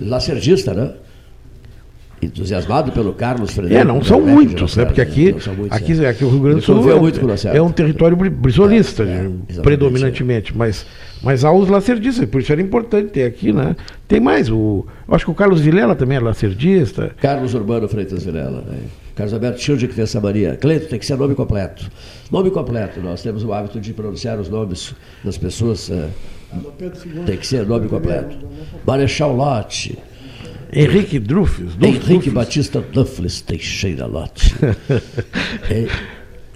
Lacerdista, 0.02 0.74
né? 0.74 0.92
Entusiasmado 2.22 2.92
pelo 2.92 3.14
Carlos 3.14 3.52
Frederico. 3.52 3.82
É, 3.82 3.84
não 3.84 4.04
são 4.04 4.22
muitos, 4.22 4.76
né? 4.76 4.86
Porque 4.86 5.02
aqui, 5.02 5.32
muitos, 5.32 5.48
aqui, 5.70 6.06
é. 6.06 6.10
aqui 6.10 6.24
o 6.24 6.30
Rio 6.30 6.40
Grande 6.40 6.56
do 6.58 6.62
Sul 6.62 6.76
é, 6.90 7.58
é, 7.58 7.62
um 7.62 7.72
território 7.72 8.16
brisolista, 8.16 9.04
é, 9.04 9.30
é, 9.58 9.62
predominantemente. 9.62 10.56
Mas, 10.56 10.86
mas 11.22 11.44
há 11.44 11.52
os 11.52 11.68
lacerdistas, 11.68 12.28
por 12.28 12.42
isso 12.42 12.52
era 12.52 12.62
importante 12.62 13.12
ter 13.12 13.24
aqui, 13.24 13.52
né? 13.52 13.76
Tem 14.08 14.20
mais, 14.20 14.50
o, 14.50 14.86
acho 15.10 15.26
que 15.26 15.32
o 15.32 15.34
Carlos 15.34 15.60
Vilela 15.60 15.96
também 15.96 16.18
é 16.18 16.20
lacerdista. 16.22 17.12
Carlos 17.20 17.54
Urbano 17.54 17.88
Freitas 17.88 18.24
Vilela, 18.24 18.64
né? 18.68 18.78
Carlos 19.16 19.34
Alberto 19.34 19.62
Childe 19.62 19.88
que 19.88 20.02
essa 20.02 20.20
Maria. 20.20 20.58
Cleito, 20.58 20.88
tem 20.88 20.98
que 20.98 21.06
ser 21.06 21.18
nome 21.18 21.36
completo. 21.36 21.90
Nome 22.32 22.50
completo. 22.50 23.00
Nós 23.00 23.22
temos 23.22 23.44
o 23.44 23.54
hábito 23.54 23.80
de 23.80 23.94
pronunciar 23.94 24.40
os 24.40 24.50
nomes 24.50 24.96
das 25.24 25.38
pessoas. 25.38 25.90
É, 25.92 26.10
tem 27.26 27.38
que 27.38 27.46
ser 27.46 27.66
nome 27.66 27.88
completo. 27.88 28.38
Marechal 28.86 29.36
Lotte. 29.36 29.98
Henrique 30.72 31.20
Drufes. 31.20 31.74
Henrique 31.80 32.32
Batista 32.32 32.82
Duffles 32.82 33.42
Teixeira 33.42 34.08
Lotte. 34.08 34.56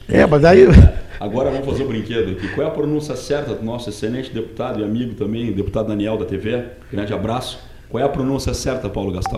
é, 0.09 0.21
é, 0.21 0.25
mas 0.25 0.43
aí. 0.43 0.65
Agora 1.19 1.51
vamos 1.51 1.65
fazer 1.65 1.83
o 1.83 1.85
um 1.85 1.89
brinquedo 1.89 2.31
aqui. 2.31 2.47
Qual 2.49 2.65
é 2.65 2.69
a 2.69 2.73
pronúncia 2.73 3.15
certa 3.15 3.53
do 3.53 3.63
nosso 3.63 3.89
excelente 3.89 4.31
deputado 4.31 4.79
e 4.79 4.83
amigo 4.83 5.13
também, 5.13 5.51
deputado 5.51 5.87
Daniel 5.87 6.17
da 6.17 6.25
TV? 6.25 6.63
Grande 6.91 7.13
abraço. 7.13 7.59
Qual 7.89 8.01
é 8.01 8.05
a 8.05 8.09
pronúncia 8.09 8.53
certa, 8.53 8.89
Paulo 8.89 9.11
Gastão? 9.11 9.37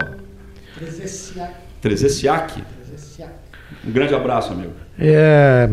Trezessiac. 0.77 1.53
Trezessiac. 1.81 2.63
Um 3.87 3.91
grande 3.91 4.13
abraço, 4.13 4.53
amigo. 4.53 4.71
É, 4.99 5.69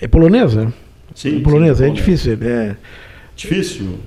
é 0.00 0.08
polonesa? 0.08 0.72
Sim. 1.14 1.38
É 1.38 1.40
polonesa, 1.40 1.84
sim, 1.84 1.90
é 1.90 1.94
difícil. 1.94 2.38
É... 2.42 2.76
Difícil. 3.34 3.98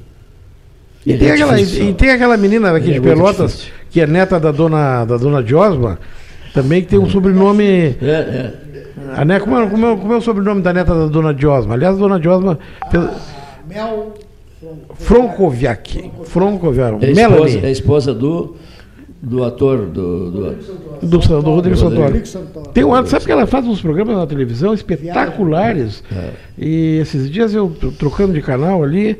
E, 1.05 1.17
tem, 1.17 1.29
é 1.29 1.33
aquela, 1.33 1.57
difícil. 1.57 1.89
e 1.89 1.93
tem 1.93 2.11
aquela 2.11 2.37
menina 2.37 2.75
aqui 2.75 2.89
é 2.89 2.93
de 2.93 3.01
Pelotas, 3.01 3.51
difícil. 3.51 3.73
que 3.89 4.01
é 4.01 4.07
neta 4.07 4.39
da 4.39 4.51
dona, 4.51 5.05
da 5.05 5.17
dona 5.17 5.41
Diosma, 5.41 5.99
também 6.53 6.81
que 6.81 6.87
tem 6.87 6.99
um 6.99 7.09
sobrenome. 7.09 7.95
É, 8.01 8.05
é. 8.05 8.53
A, 9.15 9.25
né, 9.25 9.39
como, 9.39 9.57
é, 9.57 9.69
como, 9.69 9.85
é, 9.85 9.95
como 9.95 10.13
é 10.13 10.17
o 10.17 10.21
sobrenome 10.21 10.61
da 10.61 10.73
neta 10.73 10.93
da 10.93 11.07
dona 11.07 11.33
Diosma? 11.33 11.73
Aliás, 11.73 11.95
a 11.95 11.99
dona 11.99 12.19
Diosma. 12.19 12.59
Ah, 12.81 13.15
Mel. 13.67 14.13
Frankoviak. 14.95 16.11
Frankoviak. 16.25 17.05
É 17.05 17.13
Melanie. 17.13 17.45
Esposa, 17.45 17.67
é 17.67 17.71
esposa 17.71 18.13
do 18.13 18.55
do 19.21 19.43
ator 19.43 19.85
do 19.85 20.31
do, 20.31 20.55
do, 21.01 21.17
do, 21.17 21.41
do 21.41 21.51
Rodrigo 21.51 21.77
Santoro. 21.77 22.21
Tem 22.73 22.83
um, 22.85 23.05
sabe 23.05 23.25
que 23.25 23.31
ela 23.31 23.45
faz 23.45 23.67
uns 23.67 23.81
programas 23.81 24.15
na 24.15 24.25
televisão 24.25 24.73
espetaculares. 24.73 26.03
É. 26.11 26.31
E 26.57 26.99
esses 27.01 27.29
dias 27.29 27.53
eu 27.53 27.69
trocando 27.97 28.33
de 28.33 28.41
canal 28.41 28.81
ali, 28.81 29.19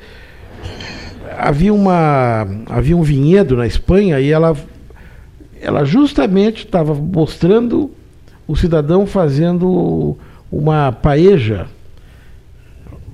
havia 1.37 1.73
uma 1.73 2.47
havia 2.67 2.95
um 2.95 3.01
vinhedo 3.01 3.57
na 3.57 3.67
Espanha 3.67 4.19
e 4.19 4.31
ela 4.31 4.55
ela 5.61 5.83
justamente 5.83 6.65
estava 6.65 6.93
mostrando 6.93 7.91
o 8.47 8.55
cidadão 8.55 9.05
fazendo 9.05 10.17
uma 10.49 10.91
paeja 10.91 11.67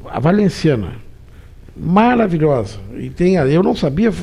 a 0.07 0.19
valenciana 0.19 0.93
maravilhosa 1.75 2.77
e 2.95 3.09
tem 3.09 3.35
eu 3.35 3.63
não 3.63 3.75
sabia 3.75 4.13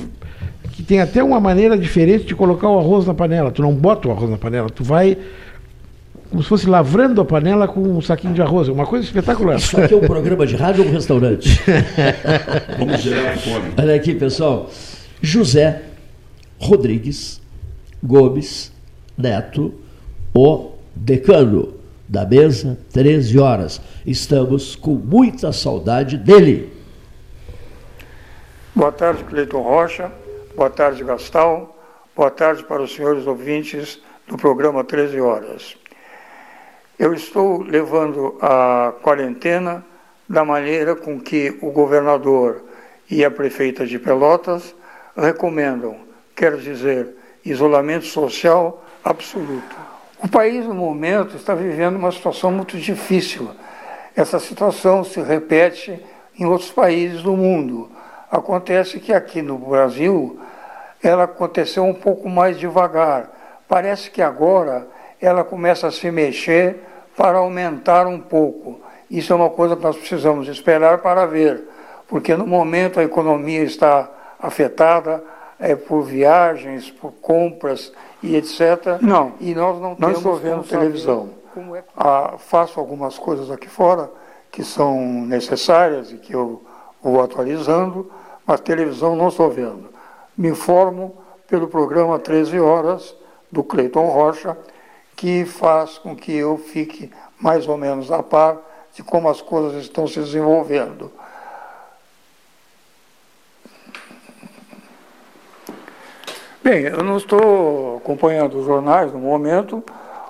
que 0.83 0.89
tem 0.89 1.01
até 1.01 1.23
uma 1.23 1.39
maneira 1.39 1.79
diferente 1.79 2.25
de 2.25 2.35
colocar 2.35 2.69
o 2.69 2.77
arroz 2.77 3.07
na 3.07 3.15
panela. 3.15 3.53
Tu 3.53 3.63
não 3.63 3.73
bota 3.73 4.09
o 4.09 4.11
arroz 4.11 4.29
na 4.29 4.37
panela, 4.37 4.69
tu 4.69 4.83
vai 4.83 5.17
como 6.29 6.43
se 6.43 6.49
fosse 6.49 6.67
lavrando 6.67 7.21
a 7.21 7.25
panela 7.25 7.69
com 7.69 7.81
um 7.81 8.01
saquinho 8.01 8.35
de 8.35 8.43
arroz. 8.43 8.67
É 8.67 8.73
uma 8.73 8.87
coisa 8.87 9.05
espetacular. 9.05 9.59
Isso 9.59 9.79
aqui 9.79 9.95
é 9.95 9.97
um 9.97 10.01
programa 10.01 10.47
de 10.47 10.57
rádio 10.57 10.83
ou 10.83 10.89
um 10.89 10.93
restaurante? 10.93 11.61
Vamos 12.79 13.01
gerar 13.01 13.37
fome. 13.37 13.73
Olha 13.79 13.95
aqui, 13.95 14.15
pessoal. 14.15 14.71
José 15.21 15.83
Rodrigues 16.59 17.41
Gomes 18.03 18.73
Neto, 19.17 19.75
o 20.35 20.71
decano 20.97 21.75
da 22.09 22.25
mesa, 22.25 22.79
13 22.93 23.39
horas. 23.39 23.81
Estamos 24.07 24.75
com 24.75 24.95
muita 24.95 25.53
saudade 25.53 26.17
dele. 26.17 26.73
Boa 28.75 28.91
tarde, 28.91 29.23
Cleiton 29.25 29.61
Rocha. 29.61 30.11
Boa 30.55 30.69
tarde, 30.69 31.03
Gastal. 31.03 31.75
Boa 32.15 32.31
tarde 32.31 32.63
para 32.65 32.83
os 32.83 32.95
senhores 32.95 33.27
ouvintes 33.27 33.99
do 34.27 34.37
programa 34.37 34.85
13 34.85 35.19
Horas. 35.19 35.79
Eu 36.99 37.15
estou 37.15 37.63
levando 37.63 38.37
a 38.39 38.93
quarentena 39.01 39.83
da 40.29 40.45
maneira 40.45 40.95
com 40.95 41.19
que 41.19 41.57
o 41.63 41.71
governador 41.71 42.65
e 43.11 43.25
a 43.25 43.31
prefeita 43.31 43.87
de 43.87 43.99
Pelotas 43.99 44.75
recomendam, 45.17 45.97
quero 46.37 46.59
dizer, 46.59 47.17
isolamento 47.43 48.05
social 48.05 48.85
absoluto. 49.03 49.75
O 50.23 50.29
país, 50.29 50.67
no 50.67 50.75
momento, 50.75 51.35
está 51.35 51.55
vivendo 51.55 51.97
uma 51.97 52.13
situação 52.13 52.53
muito 52.53 52.77
difícil. 52.77 53.49
Essa 54.15 54.39
situação 54.39 55.03
se 55.03 55.19
repete 55.23 55.99
em 56.39 56.45
outros 56.45 56.71
países 56.71 57.23
do 57.23 57.35
mundo. 57.35 57.91
Acontece 58.33 58.99
que 58.99 59.13
aqui 59.13 59.43
no 59.43 59.59
Brasil 59.59 60.41
ela 61.03 61.25
aconteceu 61.25 61.85
um 61.85 61.93
pouco 61.93 62.31
mais 62.31 62.59
devagar. 62.59 63.31
Parece 63.69 64.11
que 64.11 64.23
agora 64.23 64.89
ela 65.21 65.45
começa 65.45 65.87
a 65.87 65.93
se 65.93 66.11
mexer 66.11 66.81
para 67.15 67.37
aumentar 67.37 68.07
um 68.07 68.19
pouco. 68.19 68.81
Isso 69.11 69.35
é 69.35 69.37
uma 69.37 69.51
coisa 69.51 69.77
que 69.77 69.83
nós 69.83 69.99
precisamos 69.99 70.49
esperar 70.49 70.99
para 71.03 71.27
ver, 71.27 71.69
porque 72.09 72.35
no 72.35 72.47
momento 72.47 72.99
a 72.99 73.05
economia 73.05 73.63
está 73.63 74.09
afetada 74.41 75.23
é, 75.61 75.77
por 75.77 76.01
viagens, 76.03 76.91
por 76.91 77.13
compras 77.13 77.93
e 78.23 78.35
etc. 78.35 78.99
Não. 79.03 79.35
E 79.41 79.55
nós 79.55 79.79
não, 79.79 79.95
não 79.99 80.11
estou 80.11 80.37
vendo 80.37 80.65
televisão. 80.65 81.29
É 81.75 81.83
ah, 81.95 82.37
faço 82.39 82.81
algumas 82.81 83.19
coisas 83.19 83.51
aqui 83.51 83.69
fora 83.69 84.11
que 84.51 84.65
são 84.65 84.99
necessárias 85.27 86.11
e 86.11 86.17
que 86.17 86.35
eu 86.35 86.63
vou 87.03 87.21
atualizando, 87.21 88.11
mas 88.47 88.61
televisão 88.61 89.17
não 89.17 89.29
estou 89.29 89.51
vendo. 89.51 89.91
Me 90.37 90.49
informo 90.49 91.17
pelo 91.47 91.69
programa 91.69 92.19
13 92.19 92.59
Horas 92.61 93.15
do 93.51 93.63
Cleiton 93.63 94.07
Rocha, 94.07 94.57
que 95.15 95.45
faz 95.45 95.99
com 95.99 96.17
que 96.17 96.35
eu 96.35 96.57
fique 96.57 97.11
mais 97.39 97.69
ou 97.69 97.77
menos 97.77 98.11
a 98.11 98.23
par 98.23 98.59
de 98.95 99.03
como 99.03 99.29
as 99.29 99.41
coisas 99.41 99.83
estão 99.83 100.07
se 100.07 100.21
desenvolvendo. 100.21 101.11
Bem, 106.63 106.83
eu 106.83 107.03
não 107.03 107.17
estou 107.17 107.97
acompanhando 107.97 108.59
os 108.59 108.65
jornais 108.65 109.13
no 109.13 109.19
momento, 109.19 109.83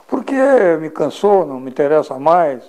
porque 0.09 0.35
me 0.81 0.89
cansou, 0.89 1.45
não 1.45 1.61
me 1.61 1.71
interessa 1.71 2.19
mais. 2.19 2.63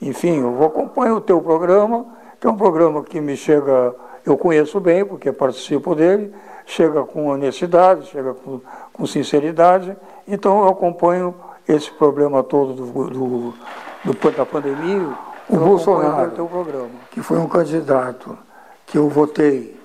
Enfim, 0.00 0.40
eu 0.40 0.52
vou 0.52 0.68
acompanhar 0.68 1.14
o 1.14 1.20
teu 1.20 1.40
programa, 1.40 2.06
que 2.40 2.46
é 2.46 2.50
um 2.50 2.56
programa 2.56 3.02
que 3.02 3.20
me 3.20 3.36
chega, 3.36 3.94
eu 4.24 4.36
conheço 4.36 4.78
bem, 4.80 5.04
porque 5.04 5.32
participo 5.32 5.94
dele, 5.94 6.32
chega 6.66 7.02
com 7.04 7.28
honestidade, 7.28 8.06
chega 8.06 8.34
com, 8.34 8.60
com 8.92 9.06
sinceridade, 9.06 9.96
então 10.26 10.62
eu 10.62 10.68
acompanho 10.68 11.34
esse 11.66 11.90
problema 11.90 12.42
todo 12.42 12.74
do, 12.74 13.10
do, 13.10 13.54
do 14.04 14.30
da 14.30 14.46
pandemia. 14.46 15.08
O 15.48 15.56
Bolsonaro, 15.56 16.32
que 17.10 17.22
foi 17.22 17.38
um 17.38 17.48
candidato 17.48 18.38
que 18.86 18.98
eu 18.98 19.08
votei, 19.08 19.76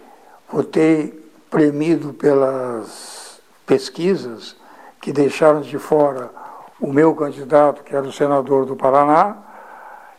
votei 0.51 1.23
premido 1.49 2.13
pelas 2.13 3.39
pesquisas 3.65 4.55
que 5.01 5.11
deixaram 5.11 5.61
de 5.61 5.77
fora 5.79 6.29
o 6.79 6.91
meu 6.91 7.15
candidato, 7.15 7.83
que 7.83 7.95
era 7.95 8.05
o 8.05 8.11
senador 8.11 8.65
do 8.65 8.75
Paraná, 8.75 9.37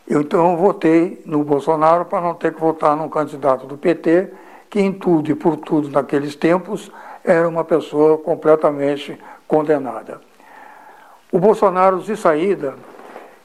eu 0.07 0.21
então 0.21 0.55
votei 0.55 1.21
no 1.25 1.43
Bolsonaro 1.43 2.05
para 2.05 2.21
não 2.21 2.33
ter 2.33 2.53
que 2.53 2.61
votar 2.61 2.95
num 2.95 3.09
candidato 3.09 3.67
do 3.67 3.77
PT, 3.77 4.31
que 4.69 4.79
em 4.79 4.93
tudo 4.93 5.29
e 5.29 5.35
por 5.35 5.57
tudo 5.57 5.89
naqueles 5.89 6.35
tempos 6.35 6.89
era 7.23 7.47
uma 7.47 7.65
pessoa 7.65 8.17
completamente 8.17 9.19
condenada. 9.47 10.21
O 11.29 11.39
Bolsonaro, 11.39 11.99
de 11.99 12.15
saída, 12.15 12.75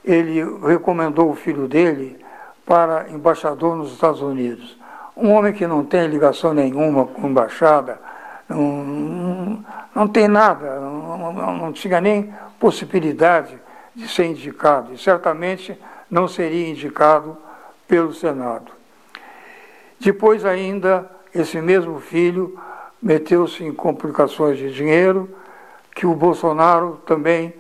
ele 0.05 0.41
recomendou 0.65 1.31
o 1.31 1.35
filho 1.35 1.67
dele 1.67 2.25
para 2.65 3.11
embaixador 3.11 3.77
nos 3.77 3.93
Estados 3.93 4.23
Unidos. 4.23 4.79
Um 5.17 5.33
homem 5.33 5.53
que 5.53 5.67
não 5.67 5.85
tem 5.85 6.07
ligação 6.07 6.55
nenhuma 6.55 7.07
com 7.07 7.29
embaixada, 7.29 8.01
não, 8.49 9.65
não, 9.95 10.09
tem 10.09 10.29
nada, 10.29 10.79
não, 10.79 11.57
não 11.59 11.73
tinha 11.73 12.01
nem 12.01 12.33
possibilidade 12.61 13.59
de 13.95 14.09
ser 14.09 14.27
indicado, 14.27 14.95
e 14.95 14.99
certamente 14.99 15.79
não 16.13 16.29
seria 16.29 16.69
indicado 16.69 17.39
pelo 17.89 18.13
Senado. 18.13 18.71
Depois, 19.99 20.45
ainda, 20.45 21.11
esse 21.35 21.59
mesmo 21.59 21.99
filho 22.01 22.61
meteu-se 23.03 23.65
em 23.65 23.73
complicações 23.73 24.59
de 24.59 24.71
dinheiro, 24.71 25.31
que 25.95 26.05
o 26.07 26.15
Bolsonaro 26.15 27.01
também 27.07 27.55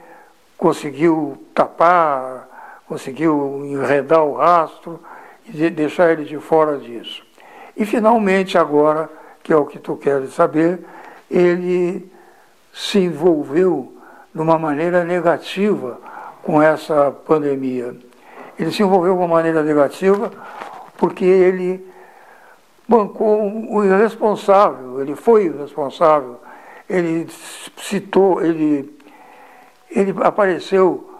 conseguiu 0.58 1.42
tapar, 1.54 2.82
conseguiu 2.86 3.62
enredar 3.64 4.22
o 4.22 4.36
rastro 4.36 5.00
e 5.46 5.70
deixar 5.70 6.12
ele 6.12 6.24
de 6.24 6.38
fora 6.38 6.76
disso. 6.76 7.24
E 7.74 7.86
finalmente, 7.86 8.58
agora, 8.58 9.08
que 9.42 9.50
é 9.50 9.56
o 9.56 9.64
que 9.64 9.78
tu 9.78 9.96
queres 9.96 10.34
saber, 10.34 10.84
ele 11.30 12.06
se 12.70 12.98
envolveu 12.98 13.96
de 14.34 14.42
uma 14.42 14.58
maneira 14.58 15.04
negativa 15.04 15.98
com 16.42 16.60
essa 16.60 17.10
pandemia. 17.10 18.11
Ele 18.62 18.70
se 18.70 18.80
envolveu 18.80 19.12
de 19.12 19.18
uma 19.18 19.26
maneira 19.26 19.60
negativa 19.60 20.30
porque 20.96 21.24
ele 21.24 21.84
bancou 22.86 23.42
o 23.68 23.84
irresponsável, 23.84 25.00
ele 25.00 25.16
foi 25.16 25.46
irresponsável, 25.46 26.38
ele 26.88 27.26
citou, 27.76 28.40
ele, 28.40 28.96
ele 29.90 30.14
apareceu 30.22 31.10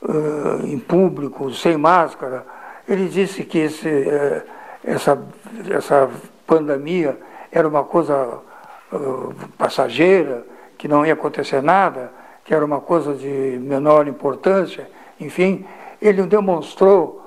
uh, 0.00 0.64
em 0.64 0.78
público, 0.78 1.50
sem 1.50 1.76
máscara, 1.76 2.46
ele 2.88 3.08
disse 3.08 3.42
que 3.42 3.58
esse, 3.58 3.88
uh, 3.88 4.42
essa, 4.84 5.20
essa 5.70 6.08
pandemia 6.46 7.18
era 7.50 7.66
uma 7.66 7.82
coisa 7.82 8.38
uh, 8.92 9.34
passageira, 9.58 10.46
que 10.78 10.86
não 10.86 11.04
ia 11.04 11.14
acontecer 11.14 11.60
nada, 11.62 12.12
que 12.44 12.54
era 12.54 12.64
uma 12.64 12.80
coisa 12.80 13.12
de 13.12 13.58
menor 13.60 14.06
importância, 14.06 14.88
enfim, 15.18 15.66
ele 16.02 16.22
demonstrou 16.26 17.24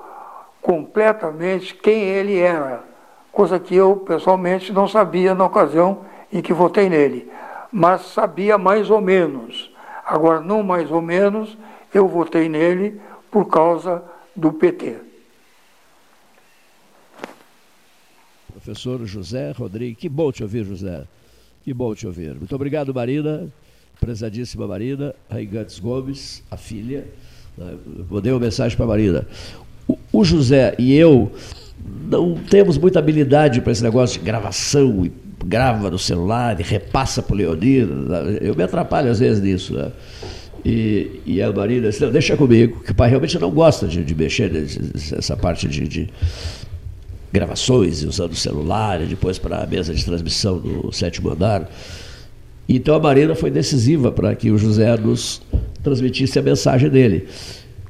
completamente 0.60 1.74
quem 1.74 2.02
ele 2.02 2.38
era, 2.38 2.84
coisa 3.32 3.58
que 3.58 3.74
eu 3.74 3.96
pessoalmente 3.96 4.72
não 4.72 4.86
sabia 4.86 5.34
na 5.34 5.46
ocasião 5.46 6.00
em 6.32 6.40
que 6.40 6.52
votei 6.52 6.88
nele, 6.88 7.30
mas 7.72 8.02
sabia 8.02 8.56
mais 8.56 8.90
ou 8.90 9.00
menos. 9.00 9.72
Agora, 10.04 10.40
não 10.40 10.62
mais 10.62 10.90
ou 10.92 11.02
menos, 11.02 11.56
eu 11.92 12.06
votei 12.06 12.48
nele 12.48 13.00
por 13.30 13.46
causa 13.46 14.02
do 14.34 14.52
PT. 14.52 15.06
professor 18.66 19.06
José 19.06 19.52
Rodrigues. 19.52 19.98
Que 19.98 20.08
bom 20.08 20.32
te 20.32 20.42
ouvir, 20.42 20.64
José. 20.64 21.06
Que 21.62 21.72
bom 21.72 21.94
te 21.94 22.06
ouvir. 22.06 22.34
Muito 22.34 22.54
obrigado, 22.54 22.92
Marina, 22.92 23.48
prezadíssima 24.00 24.66
Marina, 24.66 25.14
Raigantes 25.30 25.78
Gomes, 25.78 26.42
a 26.50 26.56
filha. 26.56 27.06
Vou 28.08 28.20
dar 28.20 28.30
uma 28.30 28.40
mensagem 28.40 28.76
para 28.76 28.84
a 28.84 28.88
Marina. 28.88 29.26
O, 29.88 29.98
o 30.12 30.24
José 30.24 30.74
e 30.78 30.94
eu 30.94 31.32
não 32.10 32.34
temos 32.34 32.78
muita 32.78 32.98
habilidade 32.98 33.60
para 33.60 33.72
esse 33.72 33.82
negócio 33.82 34.18
de 34.18 34.24
gravação 34.24 35.04
e 35.04 35.12
grava 35.44 35.90
no 35.90 35.98
celular 35.98 36.58
e 36.58 36.62
repassa 36.62 37.22
para 37.22 37.34
o 37.34 37.36
Leonir. 37.36 37.88
Eu 38.40 38.54
me 38.54 38.62
atrapalho 38.62 39.10
às 39.10 39.20
vezes 39.20 39.42
nisso. 39.42 39.74
Né? 39.74 39.90
E, 40.64 41.20
e, 41.24 41.42
a 41.42 41.52
Marina 41.52 41.88
disse, 41.88 42.04
deixa 42.10 42.36
comigo, 42.36 42.80
que 42.80 42.90
o 42.90 42.94
pai 42.94 43.08
realmente 43.08 43.38
não 43.38 43.50
gosta 43.50 43.86
de, 43.86 44.02
de 44.02 44.14
mexer 44.14 44.50
nessa 44.52 45.36
parte 45.36 45.68
de, 45.68 45.86
de, 45.86 46.08
gravações 47.32 48.02
usando 48.02 48.32
o 48.32 48.36
celular, 48.36 49.00
e 49.02 49.06
depois 49.06 49.38
para 49.38 49.62
a 49.62 49.66
mesa 49.66 49.94
de 49.94 50.04
transmissão 50.04 50.58
do 50.58 50.90
sétimo 50.90 51.30
andar. 51.30 51.70
Então 52.68 52.96
a 52.96 52.98
Marina 52.98 53.34
foi 53.36 53.50
decisiva 53.50 54.10
para 54.10 54.34
que 54.34 54.50
o 54.50 54.58
José 54.58 54.96
nos 54.96 55.40
transmitisse 55.86 56.36
a 56.36 56.42
mensagem 56.42 56.90
dele. 56.90 57.28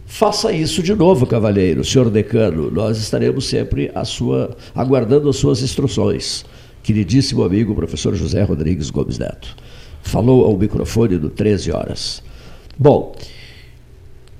Faça 0.05 0.53
isso 0.53 0.83
de 0.83 0.95
novo, 0.95 1.27
cavalheiro, 1.27 1.83
senhor 1.83 2.11
decano. 2.11 2.71
Nós 2.71 2.99
estaremos 2.99 3.47
sempre 3.47 3.91
a 3.95 4.05
sua, 4.05 4.55
aguardando 4.75 5.31
as 5.31 5.37
suas 5.37 5.63
instruções. 5.63 6.45
Queridíssimo 6.83 7.43
amigo, 7.43 7.75
professor 7.75 8.15
José 8.15 8.43
Rodrigues 8.43 8.91
Gomes 8.91 9.19
Neto. 9.19 9.57
Falou 10.03 10.45
ao 10.45 10.57
microfone 10.57 11.17
do 11.17 11.31
13 11.31 11.73
horas. 11.73 12.23
Bom, 12.79 13.17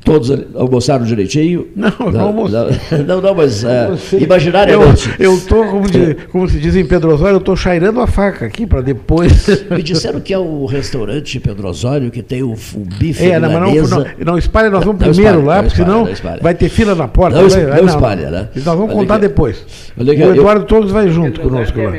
Todos 0.07 0.31
almoçaram 0.55 1.05
direitinho? 1.05 1.67
Não, 1.75 1.91
não, 1.99 2.13
não 2.13 2.21
almoçaram. 2.27 2.71
Não, 3.07 3.21
não, 3.21 3.35
mas 3.35 3.63
é, 3.67 3.89
imaginariamente. 4.21 5.13
Eu 5.19 5.35
estou, 5.35 5.65
como, 5.67 5.85
como, 6.31 6.49
se 6.49 6.59
diz 6.59 6.77
em 6.77 6.87
Pedro 6.87 7.13
Osório, 7.13 7.35
eu 7.35 7.39
estou 7.39 7.57
chairando 7.57 8.01
a 8.01 8.07
faca 8.07 8.47
aqui 8.47 8.65
para 8.65 8.81
depois. 8.81 9.47
Me 9.69 9.83
disseram 9.83 10.21
que 10.21 10.33
é 10.33 10.39
o 10.39 10.65
restaurante 10.65 11.41
Pedro 11.41 11.69
Osório 11.69 12.11
que 12.11 12.23
tem 12.23 12.43
o, 12.43 12.53
o 12.53 12.81
bife 12.99 13.29
é, 13.29 13.41
não, 13.41 13.51
mas 13.51 13.91
não, 13.91 13.99
não, 13.99 14.07
não 14.25 14.39
espalha, 14.39 14.71
nós 14.71 14.85
vamos 14.85 15.01
não, 15.01 15.13
primeiro 15.13 15.41
espalha, 15.41 15.57
lá, 15.57 15.63
porque 15.63 15.77
senão 15.77 16.09
vai 16.41 16.55
ter 16.55 16.69
fila 16.69 16.95
na 16.95 17.09
porta. 17.09 17.43
Não, 17.43 17.49
vai, 17.49 17.81
não, 17.83 17.87
espalha, 17.89 18.31
né? 18.31 18.49
Nós 18.55 18.65
vamos 18.65 18.93
contar 18.93 19.19
depois. 19.19 19.93
o 19.97 20.03
Eduardo 20.03 20.63
eu, 20.63 20.67
Todos 20.67 20.93
vai 20.93 21.09
junto 21.09 21.41
conosco 21.41 21.79
lá. 21.81 21.93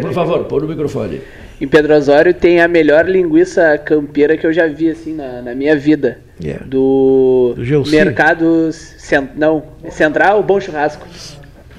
Por 0.00 0.12
favor, 0.12 0.44
põe 0.44 0.60
no 0.60 0.68
microfone. 0.68 1.20
Em 1.60 1.68
Pedro 1.68 1.94
Osório 1.94 2.34
tem 2.34 2.60
a 2.60 2.66
melhor 2.66 3.08
linguiça 3.08 3.78
campeira 3.78 4.36
que 4.36 4.46
eu 4.46 4.52
já 4.52 4.66
vi 4.66 4.90
assim 4.90 5.14
na, 5.14 5.42
na 5.42 5.54
minha 5.54 5.76
vida. 5.76 6.18
Yeah. 6.42 6.64
Do, 6.66 7.54
do 7.56 7.90
mercado 7.90 8.70
cent, 8.72 9.30
não, 9.36 9.62
central 9.90 10.42
Bom 10.42 10.58
Churrasco. 10.60 11.06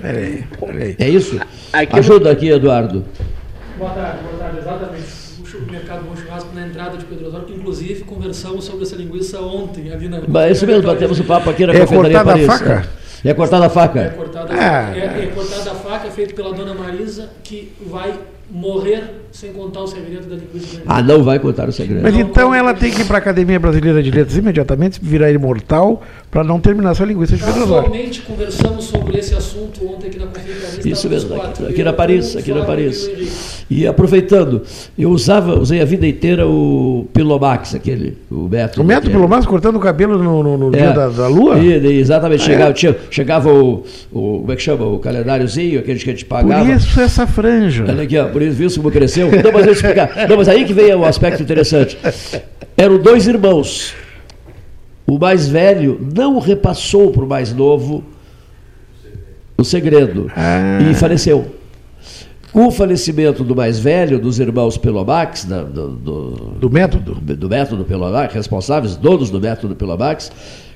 Peraí, 0.01 0.43
peraí. 0.59 0.95
É 0.99 1.09
isso? 1.09 1.39
Aqui 1.73 1.97
Ajuda 1.99 2.31
aqui, 2.31 2.49
Eduardo. 2.49 3.05
Boa 3.77 3.91
tarde, 3.91 4.19
boa 4.23 4.37
tarde, 4.37 4.57
exatamente. 4.59 5.21
O 5.53 5.71
mercado 5.71 6.03
Bom 6.05 6.15
Churrasco 6.15 6.49
na 6.55 6.67
entrada 6.67 6.97
de 6.97 7.05
Pedro 7.05 7.27
Osório, 7.27 7.45
que 7.45 7.53
inclusive 7.53 8.03
conversamos 8.03 8.63
sobre 8.65 8.83
essa 8.83 8.95
linguiça 8.95 9.39
ontem 9.41 9.91
ali 9.91 10.07
na. 10.07 10.21
Mas 10.27 10.43
é 10.45 10.51
isso 10.51 10.65
mesmo, 10.67 10.83
batemos 10.83 11.19
o 11.19 11.23
papo 11.23 11.49
aqui 11.49 11.65
na 11.65 11.73
É 11.73 11.79
Confeitaria 11.79 12.17
cortada 12.19 12.29
a 12.29 12.33
Paris. 12.33 12.45
faca? 12.47 12.89
É 13.23 13.33
cortada 13.33 13.65
a 13.65 13.69
faca? 13.69 13.99
É 13.99 14.09
cortada, 14.09 14.53
Ah. 14.53 14.95
é, 14.95 15.23
é 15.23 15.31
cortada 15.35 15.71
a 15.71 15.75
faca, 15.75 16.07
é 16.07 16.11
feito 16.11 16.33
pela 16.35 16.53
dona 16.53 16.73
Marisa, 16.73 17.29
que 17.43 17.71
vai 17.85 18.13
morrer 18.53 19.03
sem 19.31 19.53
contar 19.53 19.79
o 19.81 19.87
segredo 19.87 20.27
da 20.29 20.35
linguiça. 20.35 20.81
Ah, 20.85 21.01
não 21.01 21.23
vai 21.23 21.39
contar 21.39 21.69
o 21.69 21.71
segredo. 21.71 22.01
Mas 22.03 22.15
então 22.17 22.53
ela 22.53 22.73
tem 22.73 22.91
que 22.91 23.01
ir 23.01 23.05
para 23.05 23.15
a 23.17 23.19
Academia 23.19 23.57
Brasileira 23.59 24.03
de 24.03 24.11
Letras 24.11 24.35
imediatamente, 24.35 24.99
virar 25.01 25.31
imortal, 25.31 26.03
para 26.29 26.43
não 26.43 26.59
terminar 26.59 26.91
essa 26.91 27.05
linguiça 27.05 27.35
de 27.37 27.43
Pedro 27.43 27.63
Osório. 27.63 27.83
Casualmente 27.89 28.21
conversamos 28.23 28.85
sobre 28.85 29.17
esse 29.17 29.33
assunto 29.33 29.85
ontem 29.87 30.07
aqui 30.07 30.19
na 30.19 30.25
confeitaria. 30.27 30.79
Isso 30.91 31.07
estávamos 31.07 31.09
mesmo, 31.23 31.41
aqui, 31.41 31.65
aqui 31.65 31.83
na 31.83 31.93
Paris, 31.93 32.35
aqui 32.35 32.51
na 32.53 32.65
Paris. 32.65 33.63
e 33.69 33.87
aproveitando, 33.87 34.61
eu 34.99 35.09
usava, 35.11 35.57
usei 35.57 35.81
a 35.81 35.85
vida 35.85 36.05
inteira 36.05 36.45
o 36.45 37.07
Pilomax, 37.13 37.73
aquele, 37.75 38.17
o 38.29 38.49
método. 38.49 38.81
O 38.81 38.85
método 38.85 39.11
pelo 39.11 39.27
menos 39.29 39.45
cortando 39.45 39.77
o 39.77 39.79
cabelo 39.79 40.21
no, 40.21 40.43
no- 40.43 40.57
no 40.57 40.75
É. 40.75 40.79
dia 40.81 40.91
da, 40.91 41.07
da 41.07 41.27
lua? 41.27 41.57
E- 41.57 41.67
e 41.79 41.99
exatamente, 41.99 42.41
Ah, 42.41 42.45
chegava, 42.45 42.69
é? 42.71 42.73
tinha- 42.73 42.95
chegava 43.09 43.49
o, 43.53 43.85
o. 44.11 44.39
Como 44.41 44.51
é 44.51 44.55
que 44.57 44.61
chama? 44.61 44.85
O 44.85 44.99
calendáriozinho, 44.99 45.79
aquele 45.79 45.99
que 45.99 46.09
a 46.09 46.13
gente 46.13 46.25
Por 46.25 46.35
pagava. 46.35 46.69
isso 46.69 46.99
essa 46.99 47.25
franja. 47.25 47.85
Olha 47.87 48.03
aqui, 48.03 48.17
ó, 48.17 48.27
isso, 48.47 48.57
viu 48.57 48.71
como 48.75 48.91
cresceu? 48.91 49.29
Não, 49.43 49.51
mas 49.51 49.65
eu 49.65 49.73
explicar. 49.73 50.27
Não, 50.27 50.37
mas 50.37 50.47
aí 50.47 50.65
que 50.65 50.73
vem 50.73 50.93
o 50.93 51.05
aspecto 51.05 51.41
interessante. 51.41 51.97
Eram 52.77 52.97
dois 52.97 53.27
irmãos. 53.27 53.93
O 55.07 55.17
mais 55.17 55.47
velho 55.47 55.99
não 56.15 56.39
repassou 56.39 57.11
para 57.11 57.23
o 57.23 57.27
mais 57.27 57.53
novo 57.53 58.03
o 59.57 59.63
segredo 59.63 60.31
e 60.89 60.93
faleceu. 60.93 61.55
Com 62.51 62.67
o 62.67 62.71
falecimento 62.71 63.45
do 63.45 63.55
mais 63.55 63.79
velho, 63.79 64.19
dos 64.19 64.37
irmãos 64.39 64.77
Pelomax, 64.77 65.45
do, 65.45 65.89
do, 65.89 66.29
do 66.59 66.69
método, 66.69 67.15
do 67.15 67.49
método 67.49 67.85
Pelomax, 67.85 68.33
responsáveis, 68.33 68.97
donos 68.97 69.29
do 69.29 69.39
método 69.39 69.73
Pelomax, 69.73 70.31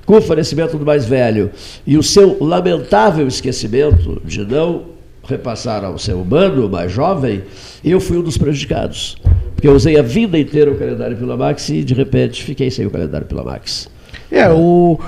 com 0.06 0.18
o 0.18 0.22
falecimento 0.22 0.78
do 0.78 0.86
mais 0.86 1.06
velho 1.06 1.52
e 1.86 1.98
o 1.98 2.04
seu 2.04 2.38
lamentável 2.40 3.28
esquecimento 3.28 4.22
de 4.24 4.46
não 4.46 4.95
repassar 5.28 5.84
ao 5.84 5.98
ser 5.98 6.14
humano 6.14 6.70
mais 6.70 6.92
jovem, 6.92 7.44
eu 7.84 8.00
fui 8.00 8.18
um 8.18 8.22
dos 8.22 8.38
prejudicados. 8.38 9.18
Porque 9.56 9.68
eu 9.68 9.74
usei 9.74 9.98
a 9.98 10.02
vida 10.02 10.38
inteira 10.38 10.72
o 10.72 10.76
calendário 10.76 11.18
Pelomax 11.18 11.70
e, 11.70 11.84
de 11.84 11.94
repente, 11.94 12.44
fiquei 12.44 12.70
sem 12.70 12.86
o 12.86 12.92
calendário 12.92 13.26
Pelomax. 13.26 13.90
É, 14.32 14.50
o. 14.50 15.00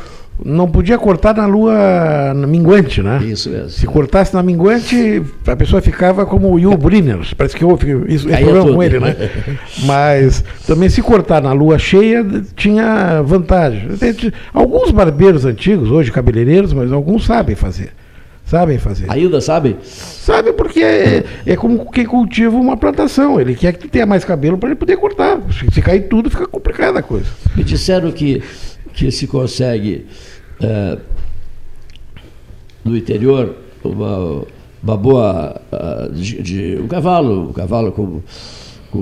Não 0.46 0.70
podia 0.70 1.00
cortar 1.00 1.36
na 1.36 1.48
lua 1.48 2.32
minguante, 2.48 3.02
né? 3.02 3.20
Isso 3.26 3.50
mesmo. 3.50 3.70
Se 3.70 3.88
cortasse 3.88 4.36
na 4.36 4.44
minguante, 4.44 5.24
a 5.48 5.56
pessoa 5.56 5.82
ficava 5.82 6.28
como 6.28 6.54
o 6.54 6.60
Yul 6.60 6.78
Brynner. 6.78 7.18
Parece 7.36 7.56
que 7.56 7.66
houve 7.66 7.92
isso, 8.08 8.28
esse 8.28 8.28
Caía 8.28 8.46
problema 8.46 8.76
com 8.76 8.84
ele, 8.84 9.00
né? 9.00 9.16
Mas 9.84 10.44
também 10.68 10.90
se 10.90 11.02
cortar 11.02 11.42
na 11.42 11.54
lua 11.54 11.80
cheia 11.80 12.24
tinha 12.56 13.20
vantagem. 13.24 13.90
Alguns 14.54 14.92
barbeiros 14.92 15.44
antigos, 15.44 15.90
hoje 15.90 16.12
cabeleireiros, 16.12 16.72
mas 16.72 16.92
alguns 16.92 17.26
sabem 17.26 17.56
fazer. 17.56 17.90
Sabem 18.48 18.78
fazer. 18.80 19.12
Ainda 19.12 19.42
sabe? 19.42 19.76
Sabe 19.84 20.54
porque 20.54 20.80
é, 20.82 21.24
é 21.46 21.56
como 21.58 21.92
quem 21.92 22.06
cultiva 22.06 22.56
uma 22.56 22.78
plantação. 22.78 23.40
Ele 23.42 23.54
quer 23.56 23.74
que 23.74 23.88
tenha 23.90 24.06
mais 24.06 24.24
cabelo 24.24 24.58
para 24.58 24.70
ele 24.70 24.76
poder 24.78 24.96
cortar. 24.98 25.40
Se, 25.52 25.70
se 25.74 25.82
cair 25.82 26.08
tudo, 26.08 26.30
fica 26.30 26.48
complicada 26.48 27.00
a 27.00 27.04
coisa. 27.04 27.26
Me 27.56 27.64
disseram 27.64 28.10
que, 28.12 28.42
que 28.94 29.12
se 29.12 29.28
consegue 29.28 30.06
eh, 30.62 30.98
no 32.86 32.96
interior 32.96 33.56
uma, 33.84 34.44
uma 34.82 34.98
boa 34.98 35.62
de, 36.14 36.42
de- 36.42 36.78
um 36.82 36.88
cavalo, 36.88 37.50
um 37.50 37.54
cavalo 37.54 37.92
com, 37.92 38.22
com 38.92 39.00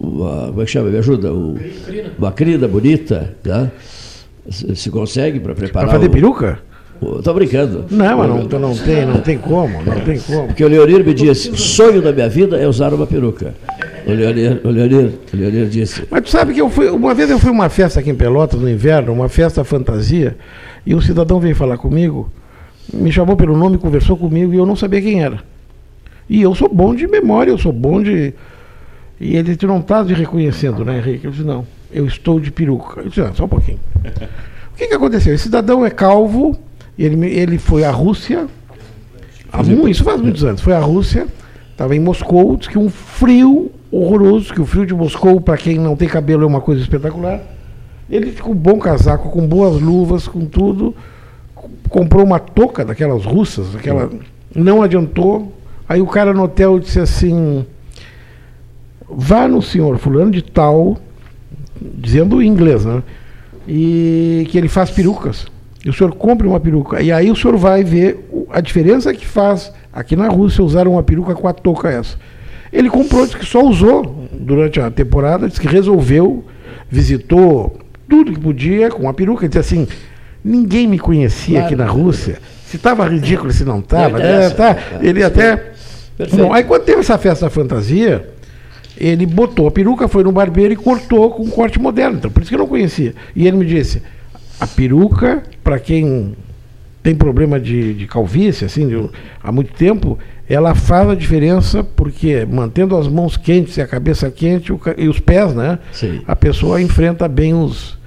uma, 0.00 0.46
como 0.48 0.62
é 0.62 0.64
que 0.64 0.70
chama? 0.70 0.88
Me 0.90 0.98
ajuda? 0.98 1.32
Um- 1.32 1.56
uma 2.18 2.30
crina 2.30 2.68
bonita, 2.68 3.34
né? 3.44 3.70
Se, 4.48 4.76
se 4.76 4.90
consegue 4.90 5.40
para 5.40 5.52
preparar. 5.54 5.88
Para 5.88 5.98
fazer 5.98 6.08
o- 6.08 6.12
peruca? 6.12 6.60
Estou 7.18 7.34
brincando. 7.34 7.84
Não, 7.90 8.18
mas 8.18 8.28
não, 8.28 8.58
não 8.58 8.76
tem, 8.76 9.06
não 9.06 9.20
tem 9.20 9.38
como, 9.38 9.82
não 9.82 10.00
tem 10.00 10.18
como. 10.18 10.46
Porque 10.48 10.64
o 10.64 10.68
Leonir 10.68 11.04
me 11.04 11.12
disse: 11.12 11.50
o 11.50 11.56
sonho 11.56 12.00
da 12.00 12.12
minha 12.12 12.28
vida 12.28 12.56
é 12.56 12.66
usar 12.66 12.92
uma 12.94 13.06
peruca. 13.06 13.54
O 14.06 14.12
Leonir, 14.12 14.60
o 14.64 14.68
Leonir, 14.68 15.12
o 15.32 15.36
Leonir 15.36 15.66
disse: 15.66 16.06
Mas 16.10 16.22
tu 16.22 16.30
sabe 16.30 16.54
que 16.54 16.60
eu 16.60 16.70
fui, 16.70 16.88
uma 16.88 17.14
vez 17.14 17.30
eu 17.30 17.38
fui 17.38 17.50
a 17.50 17.52
uma 17.52 17.68
festa 17.68 18.00
aqui 18.00 18.10
em 18.10 18.14
Pelotas 18.14 18.60
no 18.60 18.68
inverno, 18.68 19.12
uma 19.12 19.28
festa 19.28 19.62
fantasia, 19.64 20.36
e 20.86 20.94
um 20.94 21.00
cidadão 21.00 21.38
veio 21.40 21.54
falar 21.54 21.76
comigo, 21.76 22.30
me 22.92 23.12
chamou 23.12 23.36
pelo 23.36 23.56
nome, 23.56 23.78
conversou 23.78 24.16
comigo 24.16 24.54
e 24.54 24.56
eu 24.56 24.64
não 24.64 24.76
sabia 24.76 25.02
quem 25.02 25.22
era. 25.22 25.40
E 26.28 26.42
eu 26.42 26.54
sou 26.54 26.68
bom 26.68 26.94
de 26.94 27.06
memória, 27.06 27.50
eu 27.50 27.58
sou 27.58 27.72
bom 27.72 28.02
de. 28.02 28.34
E 29.20 29.36
ele 29.36 29.54
disse, 29.54 29.66
não 29.66 29.78
estás 29.78 30.06
me 30.06 30.12
reconhecendo, 30.12 30.84
né, 30.84 30.98
Henrique? 30.98 31.24
Eu 31.24 31.30
disse, 31.30 31.44
não, 31.44 31.66
eu 31.90 32.06
estou 32.06 32.38
de 32.38 32.50
peruca. 32.50 33.00
Eu 33.00 33.08
disse, 33.08 33.20
ah, 33.20 33.32
só 33.34 33.44
um 33.44 33.48
pouquinho. 33.48 33.80
O 34.72 34.76
que, 34.76 34.88
que 34.88 34.94
aconteceu? 34.94 35.34
Esse 35.34 35.44
cidadão 35.44 35.86
é 35.86 35.90
calvo, 35.90 36.58
ele, 37.04 37.26
ele 37.26 37.58
foi 37.58 37.84
à 37.84 37.90
Rússia, 37.90 38.46
há 39.52 39.62
isso 39.88 40.04
faz 40.04 40.20
muitos 40.20 40.44
anos, 40.44 40.60
foi 40.60 40.72
à 40.72 40.80
Rússia, 40.80 41.26
estava 41.70 41.94
em 41.94 42.00
Moscou, 42.00 42.56
disse 42.56 42.70
que 42.70 42.78
um 42.78 42.88
frio 42.88 43.70
horroroso, 43.90 44.52
que 44.52 44.60
o 44.60 44.66
frio 44.66 44.86
de 44.86 44.94
Moscou, 44.94 45.40
para 45.40 45.56
quem 45.56 45.78
não 45.78 45.96
tem 45.96 46.08
cabelo, 46.08 46.44
é 46.44 46.46
uma 46.46 46.60
coisa 46.60 46.82
espetacular. 46.82 47.40
Ele 48.08 48.32
com 48.32 48.52
um 48.52 48.54
bom 48.54 48.78
casaco, 48.78 49.30
com 49.30 49.46
boas 49.46 49.80
luvas, 49.80 50.28
com 50.28 50.46
tudo, 50.46 50.94
comprou 51.88 52.24
uma 52.24 52.38
touca 52.38 52.84
daquelas 52.84 53.24
russas, 53.24 53.74
aquela, 53.74 54.10
não 54.54 54.82
adiantou. 54.82 55.52
Aí 55.88 56.00
o 56.00 56.06
cara 56.06 56.32
no 56.32 56.44
hotel 56.44 56.78
disse 56.78 57.00
assim: 57.00 57.64
vá 59.08 59.48
no 59.48 59.60
senhor 59.60 59.98
fulano 59.98 60.30
de 60.30 60.42
tal, 60.42 60.96
dizendo 61.80 62.42
em 62.42 62.48
inglês, 62.48 62.84
né? 62.84 63.02
E 63.66 64.46
que 64.50 64.58
ele 64.58 64.68
faz 64.68 64.90
perucas. 64.90 65.46
E 65.86 65.88
o 65.88 65.92
senhor 65.92 66.12
compre 66.16 66.48
uma 66.48 66.58
peruca. 66.58 67.00
E 67.00 67.12
aí 67.12 67.30
o 67.30 67.36
senhor 67.36 67.56
vai 67.56 67.84
ver 67.84 68.28
a 68.50 68.60
diferença 68.60 69.14
que 69.14 69.24
faz 69.24 69.72
aqui 69.92 70.16
na 70.16 70.26
Rússia 70.26 70.64
usar 70.64 70.88
uma 70.88 71.00
peruca 71.00 71.32
com 71.32 71.46
a 71.46 71.52
touca 71.52 71.88
essa. 71.88 72.16
Ele 72.72 72.90
comprou, 72.90 73.24
disse 73.24 73.36
que 73.36 73.46
só 73.46 73.64
usou 73.64 74.26
durante 74.32 74.80
a 74.80 74.90
temporada, 74.90 75.46
disse 75.46 75.60
que 75.60 75.68
resolveu, 75.68 76.44
visitou 76.90 77.78
tudo 78.08 78.32
que 78.32 78.40
podia 78.40 78.90
com 78.90 79.08
a 79.08 79.14
peruca. 79.14 79.44
Ele 79.44 79.48
disse 79.48 79.60
assim: 79.60 79.86
ninguém 80.42 80.88
me 80.88 80.98
conhecia 80.98 81.64
aqui 81.64 81.76
na 81.76 81.86
Rússia. 81.86 82.40
Se 82.66 82.78
estava 82.78 83.06
ridículo, 83.06 83.52
se 83.52 83.64
não 83.64 83.78
estava. 83.78 84.18
Não 84.18 84.26
Né? 84.26 84.50
Tá, 84.50 84.76
ele 85.00 85.22
até. 85.22 85.72
Perfeito. 86.18 86.42
Bom, 86.42 86.52
aí 86.52 86.64
quando 86.64 86.82
teve 86.82 86.98
essa 86.98 87.16
festa 87.16 87.48
fantasia, 87.48 88.28
ele 88.98 89.24
botou 89.24 89.68
a 89.68 89.70
peruca, 89.70 90.08
foi 90.08 90.24
no 90.24 90.32
barbeiro 90.32 90.72
e 90.72 90.76
cortou 90.76 91.30
com 91.30 91.44
um 91.44 91.50
corte 91.50 91.78
moderno. 91.78 92.18
Então, 92.18 92.28
por 92.28 92.42
isso 92.42 92.48
que 92.48 92.56
eu 92.56 92.58
não 92.58 92.66
conhecia. 92.66 93.14
E 93.36 93.46
ele 93.46 93.56
me 93.56 93.64
disse: 93.64 94.02
a 94.58 94.66
peruca, 94.66 95.44
para 95.66 95.80
quem 95.80 96.36
tem 97.02 97.12
problema 97.12 97.58
de, 97.58 97.92
de 97.94 98.06
calvície, 98.06 98.64
assim, 98.64 98.86
de- 98.86 99.10
há 99.42 99.50
muito 99.50 99.72
tempo, 99.74 100.16
ela 100.48 100.76
faz 100.76 101.08
a 101.08 101.14
diferença 101.16 101.82
porque 101.82 102.46
mantendo 102.48 102.96
as 102.96 103.08
mãos 103.08 103.36
quentes 103.36 103.76
e 103.76 103.80
a 103.80 103.86
cabeça 103.86 104.30
quente 104.30 104.72
o 104.72 104.80
e 104.96 105.08
os 105.08 105.18
pés, 105.18 105.52
né? 105.52 105.80
Sim. 105.90 106.20
A 106.24 106.36
pessoa 106.36 106.80
enfrenta 106.80 107.26
bem 107.26 107.52
os. 107.52 107.98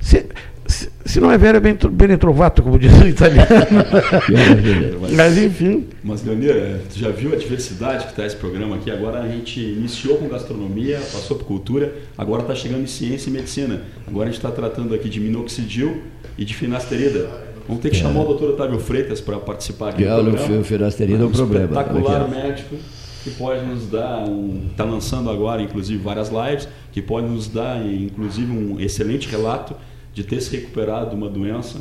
Se, 0.00 0.24
se, 0.68 0.88
se 1.04 1.18
não 1.20 1.32
é 1.32 1.36
velho, 1.36 1.56
é 1.56 1.60
bem, 1.60 1.76
bem 1.90 2.16
trovato, 2.16 2.62
como 2.62 2.78
diz 2.78 2.92
o 2.96 3.08
italiano. 3.08 3.48
Mas 5.16 5.36
enfim. 5.36 5.86
Mas, 6.04 6.24
Leonir, 6.24 6.50
é, 6.50 6.78
tu 6.92 6.96
já 6.96 7.10
viu 7.10 7.32
a 7.32 7.36
diversidade 7.36 8.04
que 8.04 8.10
está 8.10 8.24
esse 8.24 8.36
programa 8.36 8.76
aqui? 8.76 8.88
Agora 8.88 9.20
a 9.20 9.28
gente 9.28 9.58
iniciou 9.58 10.16
com 10.18 10.28
gastronomia, 10.28 10.98
passou 11.12 11.36
por 11.36 11.44
cultura, 11.44 11.92
agora 12.16 12.42
está 12.42 12.54
chegando 12.54 12.82
em 12.82 12.86
ciência 12.86 13.30
e 13.30 13.32
medicina. 13.32 13.82
Agora 14.06 14.28
a 14.28 14.32
gente 14.32 14.38
está 14.38 14.52
tratando 14.52 14.94
aqui 14.94 15.08
de 15.08 15.18
minoxidil 15.18 16.02
e 16.38 16.44
de 16.44 16.54
finasterida. 16.54 17.28
Vamos 17.66 17.82
ter 17.82 17.90
que 17.90 17.96
É. 17.96 18.00
chamar 18.00 18.22
o 18.22 18.24
doutor 18.24 18.50
Otávio 18.50 18.78
Freitas 18.80 19.20
para 19.20 19.38
participar 19.38 19.90
aqui 19.90 20.02
do 20.02 20.08
é 20.08 20.16
o 20.16 20.22
programa. 20.24 20.46
fi- 20.62 20.64
finasterida 20.64 21.22
é 21.22 21.26
um 21.26 21.30
problema. 21.30 21.64
espetacular 21.66 22.22
Aqui, 22.22 22.24
ó. 22.24 22.42
médico 22.42 22.76
que 23.22 23.30
pode 23.32 23.64
nos 23.66 23.86
dar 23.86 24.26
um... 24.28 24.68
Está 24.70 24.82
lançando 24.84 25.28
agora, 25.30 25.60
inclusive, 25.62 26.02
várias 26.02 26.30
lives, 26.30 26.66
que 26.90 27.02
pode 27.02 27.26
nos 27.28 27.48
dar, 27.48 27.84
inclusive, 27.86 28.50
um 28.50 28.80
excelente 28.80 29.28
relato 29.28 29.74
de 30.14 30.24
ter 30.24 30.40
se 30.40 30.56
recuperado 30.56 31.10
de 31.10 31.16
uma 31.16 31.28
doença 31.28 31.80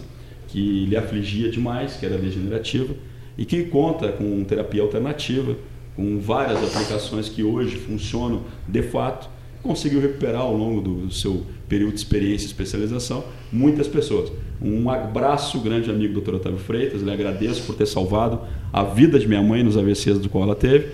que 0.49 0.85
lhe 0.85 0.97
afligia 0.97 1.49
demais, 1.49 1.93
que 1.95 2.05
era 2.05 2.17
degenerativa, 2.17 2.93
e 3.38 3.45
que 3.45 3.63
conta 3.63 4.09
com 4.09 4.43
terapia 4.43 4.81
alternativa, 4.81 5.55
com 5.95 6.19
várias 6.19 6.57
aplicações 6.61 7.30
que 7.30 7.41
hoje 7.41 7.77
funcionam 7.77 8.41
de 8.67 8.81
fato, 8.84 9.30
conseguiu 9.61 10.02
recuperar 10.02 10.41
ao 10.41 10.56
longo 10.56 10.81
do 10.81 11.14
seu 11.14 11.44
período 11.68 11.94
de 11.94 11.99
experiência 11.99 12.45
e 12.45 12.48
especialização 12.48 13.23
muitas 13.52 13.88
pessoas. 13.88 14.31
Um 14.61 14.90
abraço, 14.90 15.60
grande 15.60 15.90
amigo 15.90 16.14
doutor 16.14 16.36
Otávio 16.36 16.60
Freitas, 16.60 17.02
lhe 17.02 17.11
agradeço 17.11 17.64
por 17.64 17.76
ter 17.76 17.86
salvado 17.86 18.41
a 18.73 18.84
vida 18.84 19.19
de 19.19 19.27
minha 19.27 19.41
mãe 19.41 19.64
nos 19.64 19.77
AVCs 19.77 20.19
do 20.19 20.30
qual 20.30 20.44
ela 20.44 20.56
teve, 20.56 20.88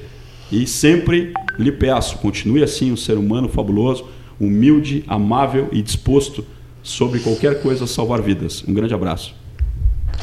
e 0.52 0.68
sempre 0.68 1.34
lhe 1.58 1.72
peço, 1.72 2.18
continue 2.20 2.64
assim 2.64 2.92
um 2.92 2.98
ser 2.98 3.18
humano 3.18 3.50
fabuloso, 3.50 4.06
humilde, 4.40 5.04
amável 5.08 5.70
e 5.72 5.82
disposto 5.82 6.46
sobre 6.84 7.20
qualquer 7.20 7.62
coisa 7.62 7.86
a 7.86 7.88
salvar 7.88 8.22
vidas. 8.22 8.64
Um 8.68 8.74
grande 8.74 8.94
abraço. 8.94 9.34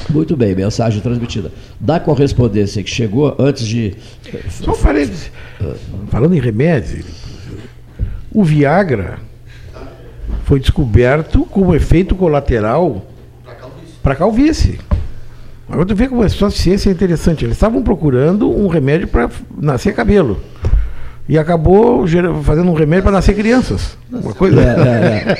Muito 0.09 0.37
bem, 0.37 0.55
mensagem 0.55 1.01
transmitida. 1.01 1.51
Da 1.79 1.99
correspondência 1.99 2.83
que 2.83 2.91
chegou 2.91 3.35
antes 3.39 3.67
de. 3.67 3.95
Só 4.49 4.75
falei, 4.75 5.11
falando 6.09 6.35
em 6.35 6.41
remédio, 6.41 7.05
o 8.35 8.43
Viagra 8.43 9.19
foi 10.45 10.59
descoberto 10.61 11.45
como 11.47 11.75
efeito 11.75 12.15
colateral 12.15 13.05
para 14.03 14.15
calvície. 14.15 14.79
Agora 15.69 15.87
tu 15.87 15.95
vê 15.95 16.09
como 16.09 16.23
a 16.23 16.29
sua 16.29 16.51
ciência 16.51 16.91
é 16.91 16.93
interessante. 16.93 17.45
Eles 17.45 17.57
estavam 17.57 17.83
procurando 17.83 18.51
um 18.51 18.67
remédio 18.69 19.09
para 19.09 19.31
nascer 19.57 19.95
cabelo. 19.95 20.41
E 21.29 21.39
acabou 21.39 22.05
fazendo 22.43 22.71
um 22.71 22.75
remédio 22.75 23.05
para 23.05 23.13
nascer 23.13 23.35
crianças. 23.35 23.97
Uma 24.11 24.35
coisa. 24.35 24.61
É, 24.61 25.35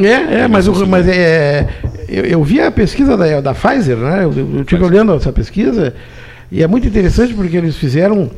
é, 0.00 0.04
é. 0.04 0.06
é, 0.06 0.40
é 0.40 0.48
mas, 0.48 0.66
o, 0.66 0.86
mas 0.86 1.06
é, 1.06 1.68
eu, 2.08 2.24
eu, 2.24 2.42
vi 2.42 2.60
a 2.60 2.70
pesquisa 2.70 3.16
da, 3.16 3.40
da 3.40 3.54
Pfizer, 3.54 3.98
né? 3.98 4.24
Eu, 4.24 4.32
eu 4.58 4.64
tive 4.64 4.82
olhando 4.82 5.14
essa 5.14 5.32
pesquisa, 5.32 5.94
e 6.50 6.62
é 6.62 6.66
muito 6.66 6.88
interessante 6.88 7.34
porque 7.34 7.56
eles 7.56 7.76
fizeram 7.76 8.30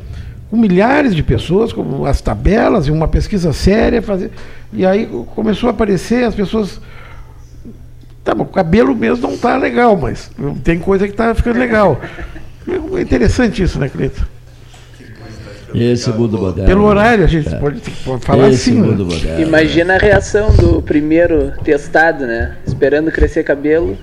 com 0.51 0.57
milhares 0.57 1.15
de 1.15 1.23
pessoas, 1.23 1.71
com 1.71 2.05
as 2.05 2.19
tabelas 2.19 2.85
e 2.85 2.91
uma 2.91 3.07
pesquisa 3.07 3.53
séria, 3.53 4.01
fazer, 4.01 4.29
e 4.73 4.85
aí 4.85 5.09
começou 5.33 5.67
a 5.67 5.71
aparecer 5.71 6.25
as 6.25 6.35
pessoas. 6.35 6.81
Tá 8.21 8.35
bom, 8.35 8.43
o 8.43 8.47
cabelo 8.47 8.93
mesmo 8.93 9.25
não 9.25 9.35
está 9.35 9.55
legal, 9.55 9.95
mas 9.95 10.29
tem 10.61 10.77
coisa 10.77 11.07
que 11.07 11.13
está 11.13 11.33
ficando 11.33 11.57
legal. 11.57 11.99
É 12.67 13.01
interessante 13.01 13.63
isso, 13.63 13.79
né, 13.79 13.87
Cleiton? 13.87 14.23
Esse 15.73 16.09
mundo 16.09 16.37
moderno. 16.37 16.67
Pelo 16.67 16.83
horário, 16.83 17.23
a 17.23 17.27
gente 17.27 17.47
é. 17.47 17.57
pode, 17.57 17.79
pode, 18.03 18.25
falar 18.25 18.49
Esse 18.49 18.71
assim. 18.71 18.81
Mundo 18.81 19.05
né? 19.05 19.15
moderno. 19.15 19.41
Imagina 19.41 19.95
a 19.95 19.97
reação 19.97 20.51
do 20.51 20.81
primeiro 20.81 21.53
testado, 21.63 22.27
né? 22.27 22.57
Esperando 22.67 23.09
crescer 23.09 23.43
cabelo. 23.43 23.97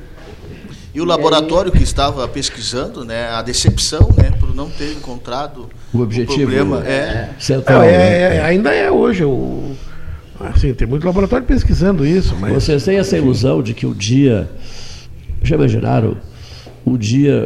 E 0.99 1.01
o 1.01 1.05
laboratório 1.05 1.71
que 1.71 1.85
estava 1.85 2.27
pesquisando, 2.27 3.05
né, 3.05 3.29
a 3.29 3.41
decepção, 3.41 4.11
né, 4.17 4.33
por 4.41 4.53
não 4.53 4.69
ter 4.69 4.95
encontrado 4.95 5.69
o 5.95 6.01
objetivo. 6.01 6.43
O 6.43 6.47
problema 6.47 6.85
é, 6.85 7.31
central, 7.39 7.85
é, 7.85 7.93
é, 7.93 8.37
é, 8.39 8.41
ainda 8.43 8.75
é 8.75 8.91
hoje 8.91 9.25
o 9.25 9.77
assim, 10.41 10.75
tem 10.75 10.89
muito 10.89 11.07
laboratório 11.07 11.47
pesquisando 11.47 12.05
isso, 12.05 12.35
mas 12.41 12.53
vocês 12.53 12.85
têm 12.85 12.99
essa 12.99 13.17
ilusão 13.17 13.63
de 13.63 13.75
que 13.75 13.87
o 13.87 13.95
dia 13.95 14.51
já 15.41 15.55
imaginaram 15.55 16.17
o 16.85 16.99
dia, 16.99 17.45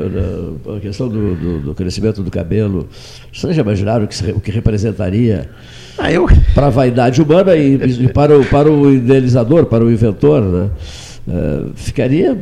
a 0.75 0.81
questão 0.81 1.11
do, 1.11 1.35
do, 1.35 1.61
do, 1.61 1.75
crescimento 1.75 2.23
do 2.23 2.31
cabelo, 2.31 2.89
vocês 3.31 3.55
já 3.55 3.61
imaginaram 3.61 4.07
o 4.07 4.09
que, 4.09 4.31
o 4.31 4.41
que 4.41 4.51
representaria 4.51 5.51
ah, 5.99 6.11
eu... 6.11 6.27
para 6.55 6.69
a 6.69 6.71
vaidade 6.71 7.21
humana 7.21 7.55
e, 7.55 7.75
e, 7.75 8.09
para, 8.09 8.39
o, 8.39 8.47
para 8.47 8.73
o 8.73 8.91
idealizador, 8.91 9.67
para 9.67 9.85
o 9.85 9.93
inventor? 9.93 10.41
Né? 10.41 10.71
Uh, 11.29 11.73
ficaria, 11.77 12.39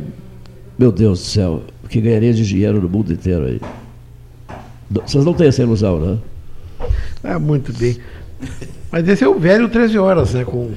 meu 0.81 0.91
Deus 0.91 1.19
do 1.19 1.25
céu, 1.25 1.61
o 1.83 1.87
que 1.87 2.01
ganharia 2.01 2.33
de 2.33 2.43
dinheiro 2.43 2.81
no 2.81 2.89
mundo 2.89 3.13
inteiro 3.13 3.45
aí. 3.45 3.61
Vocês 4.89 5.23
não 5.23 5.31
têm 5.31 5.47
essa 5.47 5.61
ilusão, 5.61 5.99
né? 5.99 6.17
Ah, 7.23 7.37
muito 7.37 7.71
bem. 7.71 7.99
Mas 8.91 9.07
esse 9.07 9.23
é 9.23 9.27
o 9.27 9.37
velho 9.37 9.69
13 9.69 9.99
horas, 9.99 10.33
né? 10.33 10.43
Com, 10.43 10.71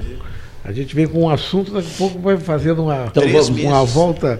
a 0.63 0.71
gente 0.71 0.95
vem 0.95 1.07
com 1.07 1.23
um 1.23 1.29
assunto, 1.29 1.71
daqui 1.71 1.89
a 1.91 1.97
pouco 1.97 2.19
vai 2.19 2.37
fazendo 2.37 2.83
uma, 2.83 3.07
então, 3.07 3.27
vamos, 3.27 3.49
uma 3.49 3.83
volta 3.83 4.39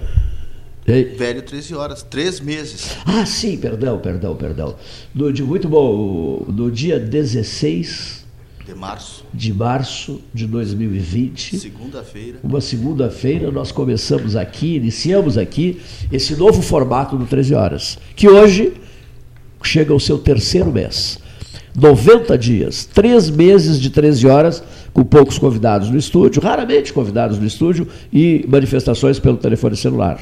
Ei. 0.86 1.16
Velho 1.16 1.42
13 1.42 1.74
horas, 1.74 2.00
três 2.04 2.38
meses. 2.38 2.96
Ah, 3.04 3.26
sim, 3.26 3.56
perdão, 3.56 3.98
perdão, 3.98 4.36
perdão. 4.36 4.76
No, 5.12 5.32
de, 5.32 5.42
muito 5.42 5.68
bom. 5.68 6.44
No 6.46 6.70
dia 6.70 6.96
16 7.00 8.24
de 8.66 8.74
março. 8.74 9.24
De 9.32 9.54
março 9.54 10.20
de 10.34 10.44
2020. 10.44 11.56
Segunda-feira. 11.56 12.38
Uma 12.42 12.60
segunda-feira 12.60 13.50
nós 13.52 13.70
começamos 13.70 14.34
aqui, 14.34 14.74
iniciamos 14.74 15.38
aqui 15.38 15.80
esse 16.10 16.34
novo 16.34 16.60
formato 16.60 17.16
do 17.16 17.26
13 17.26 17.54
horas, 17.54 17.96
que 18.16 18.28
hoje 18.28 18.74
chega 19.62 19.92
ao 19.92 20.00
seu 20.00 20.18
terceiro 20.18 20.72
mês. 20.72 21.20
90 21.76 22.36
dias, 22.36 22.84
três 22.86 23.30
meses 23.30 23.80
de 23.80 23.90
13 23.90 24.26
horas, 24.26 24.64
com 24.92 25.04
poucos 25.04 25.38
convidados 25.38 25.88
no 25.88 25.98
estúdio, 25.98 26.42
raramente 26.42 26.92
convidados 26.92 27.38
no 27.38 27.46
estúdio 27.46 27.86
e 28.12 28.44
manifestações 28.48 29.20
pelo 29.20 29.36
telefone 29.36 29.76
celular. 29.76 30.18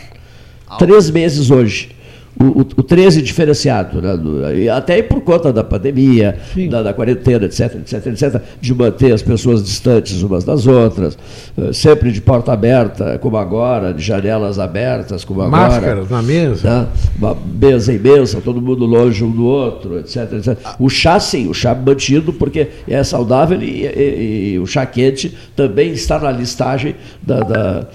Três 0.78 1.10
meses 1.10 1.50
hoje. 1.50 1.92
O, 2.38 2.44
o, 2.44 2.60
o 2.60 2.82
13 2.82 3.22
diferenciado, 3.22 4.02
né? 4.02 4.68
até 4.68 5.00
por 5.02 5.20
conta 5.20 5.52
da 5.52 5.62
pandemia, 5.62 6.36
da, 6.68 6.82
da, 6.82 6.92
quarentena, 6.92 7.46
etc, 7.46 7.76
etc, 7.76 8.06
etc, 8.06 8.42
de 8.60 8.74
manter 8.74 9.12
as 9.12 9.22
pessoas 9.22 9.62
distantes 9.62 10.20
umas 10.20 10.42
das 10.42 10.66
outras, 10.66 11.16
eh, 11.56 11.72
sempre 11.72 12.10
de 12.10 12.20
porta 12.20 12.52
aberta, 12.52 13.18
como 13.20 13.36
agora, 13.36 13.94
de 13.94 14.02
janelas 14.02 14.58
abertas, 14.58 15.24
como 15.24 15.42
agora. 15.42 15.68
Máscaras 15.68 16.10
na 16.10 16.22
mesa. 16.22 16.68
Né? 16.80 16.88
Uma 17.18 17.36
mesa 17.60 17.92
imensa, 17.92 18.40
todo 18.40 18.60
mundo 18.60 18.84
longe 18.84 19.22
um 19.22 19.30
do 19.30 19.44
outro, 19.44 20.00
etc, 20.00 20.32
etc. 20.32 20.58
O 20.78 20.88
chá, 20.88 21.20
sim, 21.20 21.46
o 21.46 21.54
chá 21.54 21.72
mantido, 21.74 22.32
porque 22.32 22.68
é 22.88 23.04
saudável 23.04 23.62
e, 23.62 23.86
e, 23.86 24.52
e 24.54 24.58
o 24.58 24.66
chá 24.66 24.84
quente 24.84 25.36
também 25.54 25.92
está 25.92 26.18
na 26.18 26.32
listagem 26.32 26.96
da, 27.22 27.40
da 27.40 27.86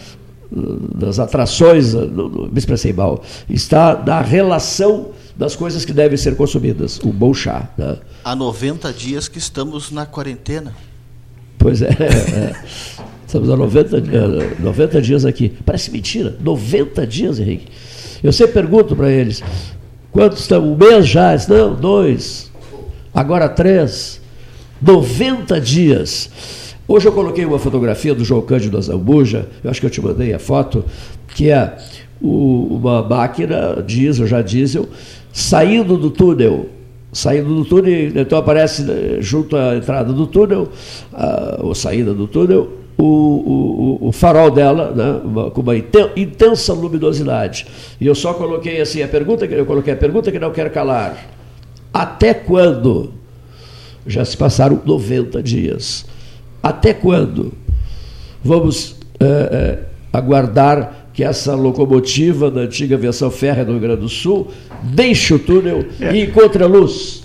das 0.51 1.19
atrações, 1.19 1.93
me 1.93 2.57
expressei 2.57 2.91
mal, 2.91 3.23
está 3.49 4.01
na 4.03 4.21
relação 4.21 5.11
das 5.35 5.55
coisas 5.55 5.85
que 5.85 5.93
devem 5.93 6.17
ser 6.17 6.35
consumidas, 6.35 6.99
o 7.03 7.13
bom 7.13 7.33
chá. 7.33 7.69
Né? 7.77 7.97
Há 8.23 8.35
90 8.35 8.91
dias 8.91 9.27
que 9.27 9.37
estamos 9.37 9.91
na 9.91 10.05
quarentena. 10.05 10.73
Pois 11.57 11.81
é, 11.81 11.89
é. 11.93 12.55
estamos 13.25 13.49
há 13.49 13.55
90, 13.55 14.01
90 14.59 15.01
dias 15.01 15.25
aqui. 15.25 15.49
Parece 15.65 15.91
mentira, 15.91 16.35
90 16.41 17.05
dias, 17.05 17.39
Henrique. 17.39 17.67
Eu 18.23 18.33
sempre 18.33 18.53
pergunto 18.53 18.95
para 18.95 19.09
eles, 19.09 19.41
quantos 20.11 20.41
estão? 20.41 20.73
Um 20.73 20.75
mês 20.75 21.07
já? 21.07 21.35
Não, 21.47 21.75
dois, 21.75 22.51
agora 23.13 23.47
três. 23.47 24.19
90 24.81 25.59
dias. 25.61 26.29
Hoje 26.91 27.07
eu 27.07 27.11
coloquei 27.11 27.45
uma 27.45 27.59
fotografia 27.59 28.15
do 28.15 28.25
João 28.25 28.41
Cândido 28.41 28.75
Azambuja, 28.75 29.47
eu 29.63 29.69
acho 29.69 29.79
que 29.79 29.85
eu 29.85 29.91
te 29.91 30.01
mandei 30.01 30.33
a 30.33 30.39
foto, 30.39 30.83
que 31.35 31.51
é 31.51 31.77
o, 32.19 32.77
uma 32.77 33.03
máquina 33.03 33.83
diesel, 33.85 34.25
já 34.25 34.41
diesel, 34.41 34.89
saindo 35.31 35.95
do 35.95 36.09
túnel. 36.09 36.65
Saindo 37.13 37.53
do 37.53 37.63
túnel, 37.63 38.11
então 38.15 38.39
aparece 38.39 38.81
né, 38.81 39.17
junto 39.19 39.55
à 39.55 39.75
entrada 39.75 40.11
do 40.11 40.25
túnel, 40.25 40.69
a, 41.13 41.59
ou 41.61 41.75
saída 41.75 42.11
do 42.11 42.25
túnel, 42.25 42.71
o, 42.97 43.05
o, 43.05 44.07
o, 44.07 44.11
farol 44.11 44.49
dela, 44.49 44.91
né, 44.91 45.21
uma, 45.23 45.51
com 45.51 45.61
uma 45.61 45.77
intensa 45.77 46.73
luminosidade. 46.73 47.67
E 48.01 48.07
eu 48.07 48.15
só 48.15 48.33
coloquei 48.33 48.81
assim, 48.81 49.03
a 49.03 49.07
pergunta 49.07 49.47
que 49.47 49.53
eu 49.53 49.65
coloquei 49.67 49.93
a 49.93 49.97
pergunta 49.97 50.31
que 50.31 50.39
não 50.39 50.49
quero 50.49 50.71
calar. 50.71 51.23
Até 51.93 52.33
quando? 52.33 53.13
Já 54.07 54.25
se 54.25 54.35
passaram 54.35 54.81
90 54.83 55.43
dias. 55.43 56.08
Até 56.61 56.93
quando 56.93 57.53
vamos 58.43 58.95
é, 59.19 59.25
é, 59.25 59.79
aguardar 60.11 61.07
que 61.13 61.23
essa 61.23 61.55
locomotiva 61.55 62.49
da 62.49 62.61
antiga 62.61 62.95
aviação 62.95 63.29
férrea 63.29 63.65
do 63.65 63.73
Rio 63.73 63.81
Grande 63.81 64.01
do 64.01 64.09
Sul 64.09 64.51
deixe 64.83 65.33
o 65.33 65.39
túnel 65.39 65.85
é. 65.99 66.13
e 66.13 66.23
encontre 66.23 66.63
a 66.63 66.67
luz? 66.67 67.23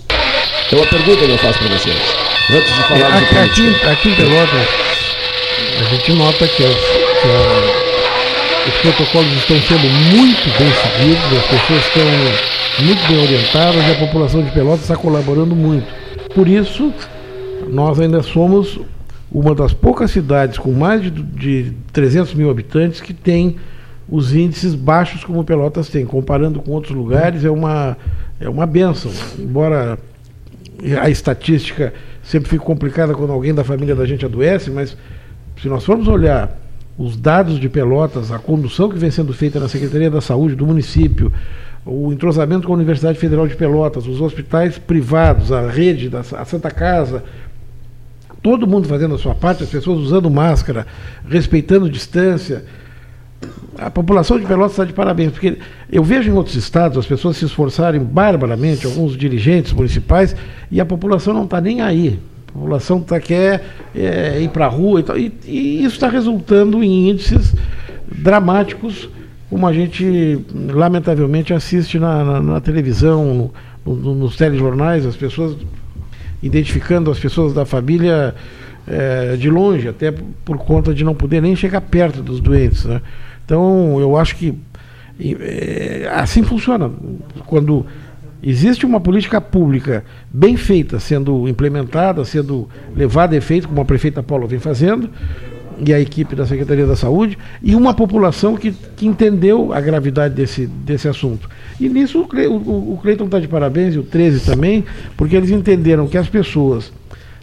É 0.71 0.75
uma 0.75 0.85
pergunta 0.87 1.25
que 1.25 1.31
eu 1.31 1.37
faço 1.37 1.59
para 1.59 1.67
vocês. 1.69 1.95
Antes 2.49 2.75
de 2.75 2.83
falar 2.83 3.15
é, 3.15 3.43
aqui, 3.43 3.61
aqui, 3.61 3.87
aqui 3.87 4.09
em 4.09 4.15
Pelotas, 4.15 4.67
a 5.79 5.83
gente 5.83 6.13
nota 6.13 6.47
que, 6.47 6.63
as, 6.63 6.75
que 6.75 7.27
a, 7.27 8.69
os 8.69 8.81
protocolos 8.81 9.33
estão 9.33 9.59
sendo 9.61 9.89
muito 10.15 10.57
bem 10.57 10.71
seguidos, 10.73 11.37
as 11.37 11.47
pessoas 11.47 11.85
estão 11.85 12.85
muito 12.85 13.07
bem 13.07 13.23
orientadas 13.23 13.87
e 13.87 13.91
a 13.91 13.95
população 13.95 14.43
de 14.43 14.51
Pelotas 14.51 14.81
está 14.81 14.95
colaborando 14.95 15.55
muito. 15.55 15.87
Por 16.33 16.47
isso, 16.47 16.91
nós 17.67 17.99
ainda 17.99 18.21
somos 18.21 18.79
uma 19.35 19.53
das 19.53 19.73
poucas 19.73 20.11
cidades 20.11 20.57
com 20.57 20.71
mais 20.71 21.01
de, 21.01 21.11
de 21.11 21.73
300 21.91 22.33
mil 22.35 22.49
habitantes 22.49 23.01
que 23.01 23.13
tem 23.13 23.57
os 24.07 24.33
índices 24.33 24.73
baixos 24.73 25.25
como 25.25 25.43
Pelotas 25.43 25.89
tem. 25.89 26.05
Comparando 26.05 26.61
com 26.61 26.71
outros 26.71 26.95
lugares, 26.95 27.43
é 27.43 27.51
uma, 27.51 27.97
é 28.39 28.47
uma 28.47 28.65
benção. 28.65 29.11
Embora 29.37 29.99
a 31.01 31.09
estatística 31.09 31.93
sempre 32.23 32.49
fique 32.49 32.63
complicada 32.63 33.13
quando 33.13 33.33
alguém 33.33 33.53
da 33.53 33.65
família 33.65 33.93
da 33.93 34.05
gente 34.05 34.25
adoece, 34.25 34.71
mas 34.71 34.95
se 35.61 35.67
nós 35.67 35.83
formos 35.83 36.07
olhar 36.07 36.57
os 36.97 37.17
dados 37.17 37.59
de 37.59 37.67
Pelotas, 37.67 38.31
a 38.31 38.39
condução 38.39 38.87
que 38.87 38.97
vem 38.97 39.11
sendo 39.11 39.33
feita 39.33 39.59
na 39.59 39.67
Secretaria 39.67 40.09
da 40.09 40.21
Saúde 40.21 40.55
do 40.55 40.65
município, 40.65 41.29
o 41.85 42.13
entrosamento 42.13 42.65
com 42.65 42.71
a 42.71 42.77
Universidade 42.77 43.19
Federal 43.19 43.45
de 43.49 43.55
Pelotas, 43.55 44.07
os 44.07 44.21
hospitais 44.21 44.77
privados, 44.77 45.51
a 45.51 45.69
rede 45.69 46.09
da 46.09 46.21
a 46.21 46.45
Santa 46.45 46.71
Casa, 46.71 47.21
todo 48.45 48.67
mundo 48.67 48.87
fazendo 48.87 49.15
a 49.15 49.17
sua 49.17 49.33
parte, 49.33 49.63
as 49.63 49.69
pessoas 49.69 49.97
usando 49.97 50.29
máscara, 50.29 50.85
respeitando 51.27 51.89
distância. 51.89 52.63
A 53.75 53.89
população 53.89 54.39
de 54.39 54.45
Pelotas 54.45 54.73
está 54.73 54.85
de 54.85 54.93
parabéns, 54.93 55.31
porque 55.31 55.57
eu 55.91 56.03
vejo 56.03 56.29
em 56.29 56.33
outros 56.33 56.55
estados 56.55 56.95
as 56.95 57.07
pessoas 57.07 57.37
se 57.37 57.45
esforçarem 57.45 57.99
barbaramente, 57.99 58.85
alguns 58.85 59.17
dirigentes 59.17 59.73
municipais, 59.73 60.35
e 60.69 60.79
a 60.79 60.85
população 60.85 61.33
não 61.33 61.45
está 61.45 61.59
nem 61.59 61.81
aí. 61.81 62.19
A 62.49 62.51
população 62.51 63.01
tá, 63.01 63.19
quer 63.19 63.65
é, 63.95 64.39
ir 64.39 64.49
para 64.49 64.67
a 64.67 64.69
rua 64.69 64.99
e, 64.99 65.03
tal, 65.03 65.17
e, 65.17 65.33
e 65.43 65.83
isso 65.83 65.95
está 65.95 66.07
resultando 66.07 66.83
em 66.83 67.09
índices 67.09 67.55
dramáticos 68.07 69.09
como 69.49 69.65
a 69.65 69.73
gente 69.73 70.39
lamentavelmente 70.71 71.51
assiste 71.51 71.97
na, 71.97 72.23
na, 72.23 72.41
na 72.41 72.61
televisão, 72.61 73.51
no, 73.83 73.95
no, 73.95 74.13
nos 74.13 74.35
telejornais, 74.35 75.03
as 75.03 75.15
pessoas 75.15 75.57
identificando 76.45 77.09
as 77.09 77.19
pessoas 77.19 77.53
da 77.53 77.65
família 77.65 78.35
é, 78.87 79.35
de 79.35 79.49
longe, 79.49 79.87
até 79.87 80.11
por 80.11 80.57
conta 80.57 80.93
de 80.93 81.03
não 81.03 81.15
poder 81.15 81.41
nem 81.41 81.55
chegar 81.55 81.81
perto 81.81 82.21
dos 82.21 82.39
doentes. 82.39 82.85
Né? 82.85 83.01
Então, 83.43 83.99
eu 83.99 84.15
acho 84.15 84.35
que 84.35 84.53
é, 85.19 86.09
assim 86.13 86.43
funciona. 86.43 86.91
Quando 87.45 87.85
existe 88.43 88.85
uma 88.85 88.99
política 88.99 89.41
pública 89.41 90.05
bem 90.31 90.55
feita, 90.55 90.99
sendo 90.99 91.47
implementada, 91.49 92.23
sendo 92.23 92.69
levada 92.95 93.33
a 93.33 93.37
efeito, 93.37 93.67
como 93.67 93.81
a 93.81 93.85
prefeita 93.85 94.21
Paula 94.21 94.45
vem 94.45 94.59
fazendo, 94.59 95.09
e 95.85 95.93
a 95.93 95.99
equipe 95.99 96.35
da 96.35 96.45
Secretaria 96.45 96.85
da 96.85 96.95
Saúde, 96.95 97.37
e 97.61 97.75
uma 97.75 97.93
população 97.93 98.55
que, 98.55 98.71
que 98.71 99.07
entendeu 99.07 99.73
a 99.73 99.81
gravidade 99.81 100.33
desse, 100.33 100.67
desse 100.67 101.07
assunto. 101.07 101.49
E 101.79 101.89
nisso 101.89 102.21
o, 102.21 102.93
o, 102.93 102.99
Cleiton 103.01 103.25
está 103.25 103.39
de 103.39 103.47
parabéns, 103.47 103.95
e 103.95 103.99
o 103.99 104.03
13 104.03 104.45
também, 104.45 104.85
porque 105.17 105.35
eles 105.35 105.49
entenderam 105.49 106.07
que 106.07 106.17
as 106.17 106.29
pessoas, 106.29 106.91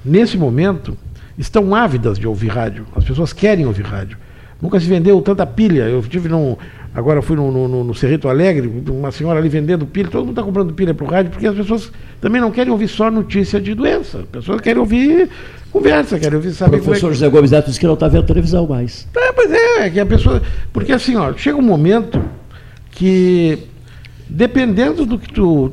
nesse 0.05 0.37
momento, 0.37 0.97
estão 1.37 1.75
ávidas 1.75 2.19
de 2.19 2.27
ouvir 2.27 2.49
rádio. 2.49 2.87
As 2.95 3.05
pessoas 3.05 3.33
querem 3.33 3.67
ouvir 3.67 3.85
rádio. 3.85 4.17
Nunca 4.61 4.79
se 4.79 4.87
vendeu 4.87 5.21
tanta 5.21 5.45
pilha. 5.45 5.83
Eu 5.83 6.01
tive 6.03 6.29
num. 6.29 6.57
Agora 6.95 7.21
fui 7.21 7.35
no, 7.35 7.51
no, 7.51 7.83
no 7.85 7.95
Cerrito 7.95 8.29
Alegre, 8.29 8.71
uma 8.89 9.11
senhora 9.11 9.39
ali 9.39 9.49
vendendo 9.49 9.87
pilha, 9.87 10.11
todo 10.11 10.21
mundo 10.21 10.33
está 10.33 10.43
comprando 10.43 10.75
pilha 10.75 10.93
para 10.93 11.07
o 11.07 11.09
rádio, 11.09 11.31
porque 11.31 11.47
as 11.47 11.57
pessoas 11.57 11.91
também 12.21 12.39
não 12.39 12.51
querem 12.51 12.71
ouvir 12.71 12.87
só 12.87 13.11
notícia 13.11 13.59
de 13.59 13.75
doença. 13.75 14.19
As 14.19 14.27
pessoas 14.27 14.61
querem 14.61 14.79
ouvir 14.79 15.31
conversa, 15.73 16.19
querem 16.19 16.37
ouvir 16.37 16.53
saber. 16.53 16.77
O 16.77 16.83
professor 16.83 17.07
é 17.07 17.11
que... 17.11 17.15
José 17.15 17.29
Gomes 17.29 17.51
Neto 17.51 17.67
disse 17.67 17.81
que 17.81 17.87
não 17.87 17.95
está 17.95 18.09
vendo 18.09 18.27
televisão 18.27 18.67
mais. 18.67 19.09
É, 19.17 19.33
pois 19.33 19.51
é, 19.51 19.87
é 19.87 19.91
que 19.91 19.99
a 19.99 20.07
pessoa. 20.07 20.43
Porque 20.73 20.93
assim, 20.93 21.17
ó, 21.17 21.33
chega 21.35 21.57
um 21.57 21.63
momento 21.63 22.23
que, 22.91 23.59
dependendo 24.29 25.07
do 25.07 25.19
que 25.19 25.33
tu 25.33 25.73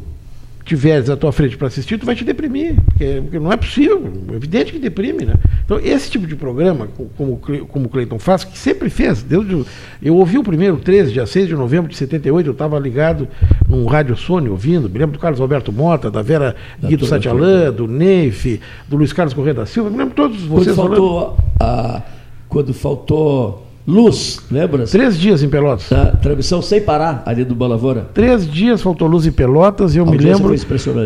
tiveres 0.69 1.09
à 1.09 1.17
tua 1.17 1.31
frente 1.31 1.57
para 1.57 1.67
assistir, 1.67 1.97
tu 1.97 2.05
vai 2.05 2.13
te 2.13 2.23
deprimir, 2.23 2.75
porque, 2.85 3.39
não 3.39 3.51
é 3.51 3.57
possível, 3.57 4.13
é 4.31 4.35
evidente 4.35 4.71
que 4.71 4.77
deprime, 4.77 5.25
né? 5.25 5.33
Então, 5.65 5.79
esse 5.79 6.11
tipo 6.11 6.27
de 6.27 6.35
programa, 6.35 6.87
como, 7.17 7.37
como 7.67 7.85
o 7.87 7.89
Cleiton 7.89 8.19
faz, 8.19 8.43
que 8.43 8.55
sempre 8.55 8.87
fez, 8.87 9.23
desde, 9.23 9.65
eu 10.01 10.15
ouvi 10.15 10.37
o 10.37 10.43
primeiro 10.43 10.77
13, 10.77 11.11
dia 11.11 11.25
6 11.25 11.47
de 11.47 11.55
novembro 11.55 11.89
de 11.89 11.97
78, 11.97 12.45
eu 12.45 12.51
estava 12.51 12.77
ligado 12.77 13.27
num 13.67 13.87
rádio 13.87 14.15
Sony 14.15 14.47
ouvindo, 14.47 14.87
me 14.87 14.99
lembro 14.99 15.13
do 15.13 15.19
Carlos 15.19 15.41
Alberto 15.41 15.71
Mota, 15.71 16.11
da 16.11 16.21
Vera 16.21 16.55
da 16.79 16.87
Guido 16.87 17.07
Satialã, 17.07 17.71
do 17.71 17.87
Neif, 17.87 18.61
do 18.87 18.95
Luiz 18.95 19.11
Carlos 19.11 19.33
Correia 19.33 19.55
da 19.55 19.65
Silva, 19.65 19.89
me 19.89 19.97
lembro 19.97 20.13
todos 20.13 20.43
vocês 20.43 20.75
quando 20.75 20.87
faltou 20.87 21.19
falando. 21.19 21.43
A, 21.59 22.01
quando 22.47 22.73
faltou 22.75 23.68
Luz, 23.89 24.39
lembra? 24.51 24.85
Três 24.85 25.17
dias 25.17 25.41
em 25.41 25.49
Pelotas. 25.49 25.91
A 25.91 26.11
transmissão 26.11 26.61
sem 26.61 26.79
parar 26.79 27.23
ali 27.25 27.43
do 27.43 27.55
Balavora. 27.55 28.07
Três 28.13 28.47
dias 28.47 28.83
faltou 28.83 29.07
luz 29.07 29.25
em 29.25 29.31
Pelotas 29.31 29.95
e 29.95 29.97
eu 29.97 30.05
me 30.05 30.15
lembro. 30.15 30.53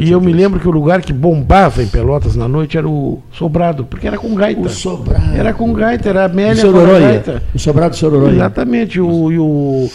E 0.01 0.11
eu 0.11 0.19
me 0.19 0.33
lembro 0.33 0.59
que 0.59 0.67
o 0.67 0.71
lugar 0.71 1.01
que 1.01 1.13
bombava 1.13 1.81
em 1.81 1.87
Pelotas 1.87 2.35
na 2.35 2.45
noite 2.45 2.77
era 2.77 2.85
o 2.85 3.23
Sobrado, 3.31 3.85
porque 3.85 4.05
era 4.05 4.17
com 4.17 4.35
gaita. 4.35 4.59
O 4.59 4.69
Sobrado. 4.69 5.33
Era 5.33 5.53
com 5.53 5.71
gaita, 5.71 6.09
era 6.09 6.23
a 6.23 6.25
Amélia 6.25 6.61
com 6.61 6.71
gaita. 6.73 7.41
O 7.55 7.59
Sobrado 7.59 7.91
do 7.91 7.95
Sororóia. 7.95 8.33
Exatamente. 8.33 8.99
O, 8.99 9.31
e, 9.31 9.39
o, 9.39 9.89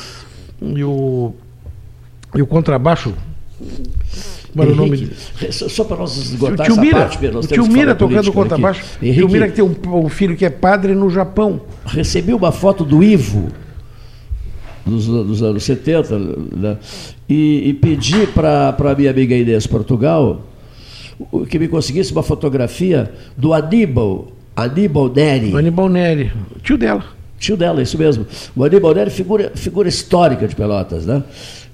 e, 0.63 0.85
o, 0.85 1.35
e 2.37 2.41
o 2.41 2.47
contrabaixo 2.47 3.13
como 4.59 4.63
era 4.63 4.73
o 4.73 4.75
nome 4.75 5.11
Só 5.51 5.85
para 5.85 5.97
nós 5.97 6.17
esgotar 6.17 6.67
o 6.67 6.73
tio 6.73 6.81
Mira, 6.81 6.99
parte, 6.99 7.19
Pedro, 7.19 7.39
o 7.41 7.47
tio 7.47 7.67
Mira 7.67 7.95
tocando 7.95 8.33
contrabaixo. 8.33 8.83
O 9.01 9.13
tio 9.13 9.29
Mira 9.29 9.49
que 9.49 9.55
tem 9.55 9.65
um, 9.65 9.75
um, 9.97 10.09
filho 10.09 10.37
que 10.37 10.45
é 10.45 10.51
padre 10.51 10.95
no 10.95 11.09
Japão. 11.09 11.61
Recebi 11.87 12.35
uma 12.35 12.51
foto 12.51 12.85
do 12.85 13.03
Ivo, 13.03 13.49
dos, 14.85 15.07
dos 15.07 15.43
anos 15.43 15.63
70, 15.63 16.19
né? 16.19 16.77
e, 17.29 17.69
e 17.69 17.75
pedi 17.75 18.27
para 18.27 18.75
a 18.79 18.95
minha 18.95 19.11
amiga 19.11 19.35
Inês 19.35 19.67
Portugal 19.67 20.43
que 21.49 21.59
me 21.59 21.67
conseguisse 21.67 22.13
uma 22.13 22.23
fotografia 22.23 23.11
do 23.37 23.53
Aníbal, 23.53 24.29
Aníbal 24.55 25.09
Neri. 25.09 25.57
Aníbal 25.57 25.89
Neri, 25.89 26.33
tio 26.63 26.79
dela. 26.79 27.05
Tio 27.39 27.57
dela, 27.57 27.81
isso 27.83 27.97
mesmo. 27.97 28.27
O 28.55 28.65
Aníbal 28.65 28.95
Neri, 28.95 29.11
figura, 29.11 29.53
figura 29.55 29.89
histórica 29.89 30.47
de 30.47 30.55
Pelotas, 30.57 31.07
né? 31.07 31.23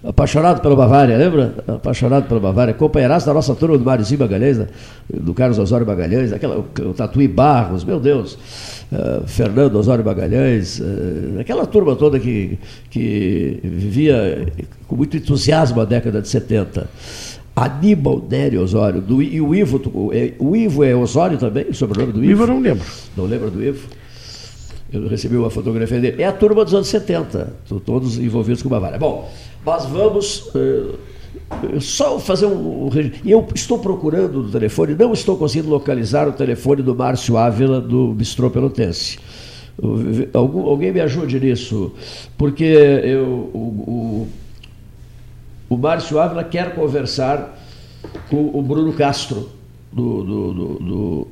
Apaixonado 0.05 0.61
pela 0.61 0.77
Bavária, 0.77 1.17
lembra? 1.17 1.55
Apaixonado 1.67 2.29
pela 2.29 2.39
Bavária, 2.39 2.75
companheiraço 2.75 3.27
da 3.27 3.33
nossa 3.33 3.55
turma 3.55 3.79
do 3.79 3.85
Marizinho 3.85 4.21
Magalhães, 4.21 4.59
né? 4.59 4.67
do 5.13 5.33
Carlos 5.33 5.59
Osório 5.59 5.87
Magalhães, 5.87 6.33
aquela, 6.33 6.59
o 6.59 6.93
Tatuí 6.93 7.27
Barros, 7.27 7.85
meu 7.85 7.99
Deus, 7.99 8.35
uh, 8.93 9.27
Fernando 9.27 9.77
Osório 9.77 10.05
Magalhães, 10.05 10.79
uh, 10.79 11.41
aquela 11.41 11.65
turma 11.65 11.97
toda 11.97 12.21
que, 12.21 12.59
que 12.91 13.59
vivia 13.63 14.47
com 14.87 14.95
muito 14.95 15.17
entusiasmo 15.17 15.81
a 15.81 15.85
década 15.85 16.21
de 16.21 16.29
70. 16.29 16.87
Aníbal 17.57 18.23
Nério 18.29 18.61
Osório, 18.61 19.01
do, 19.01 19.23
e 19.23 19.41
o 19.41 19.55
Ivo, 19.55 19.81
o 20.39 20.57
Ivo 20.57 20.85
é 20.85 20.95
Osório 20.95 21.39
também, 21.39 21.67
o 21.71 21.75
sobrenome 21.75 22.13
do 22.13 22.23
Ivo? 22.23 22.33
Ivo 22.33 22.43
eu 22.43 22.47
não 22.49 22.61
lembro. 22.61 22.85
Não 23.17 23.25
lembra 23.25 23.49
do 23.49 23.63
Ivo? 23.63 23.89
Eu 24.93 25.09
recebi 25.09 25.37
uma 25.37 25.51
fotografia 25.51 26.01
dele. 26.01 26.23
É 26.23 26.27
a 26.27 26.33
turma 26.33 26.65
dos 26.65 26.75
anos 26.75 26.87
70, 26.89 27.53
todos 27.85 28.19
envolvidos 28.19 28.63
com 28.63 28.69
Bavária. 28.69 28.99
Bom, 28.99 29.29
nós 29.65 29.87
vamos 29.87 30.51
uh, 30.55 30.99
só 31.81 32.19
fazer 32.19 32.47
um. 32.47 32.91
Eu 33.25 33.47
estou 33.55 33.79
procurando 33.79 34.41
o 34.41 34.51
telefone, 34.51 34.95
não 34.95 35.13
estou 35.13 35.37
conseguindo 35.37 35.71
localizar 35.71 36.29
o 36.29 36.33
telefone 36.33 36.83
do 36.83 36.95
Márcio 36.95 37.37
Ávila 37.37 37.81
do 37.81 38.13
Bistrô 38.13 38.51
Pelotense. 38.51 39.19
Algum, 40.33 40.63
alguém 40.67 40.93
me 40.93 41.01
ajude 41.01 41.41
nisso, 41.41 41.93
porque 42.39 42.65
eu, 42.65 43.51
o, 43.53 43.59
o, 43.59 44.29
o 45.69 45.77
Márcio 45.77 46.19
Ávila 46.21 46.45
quer 46.45 46.75
conversar 46.75 47.59
com 48.31 48.51
o 48.55 48.63
Bruno 48.63 48.93
Castro, 48.93 49.49
do, 49.93 50.23
do, 50.23 50.53
do, 50.53 50.79
do 50.79 51.29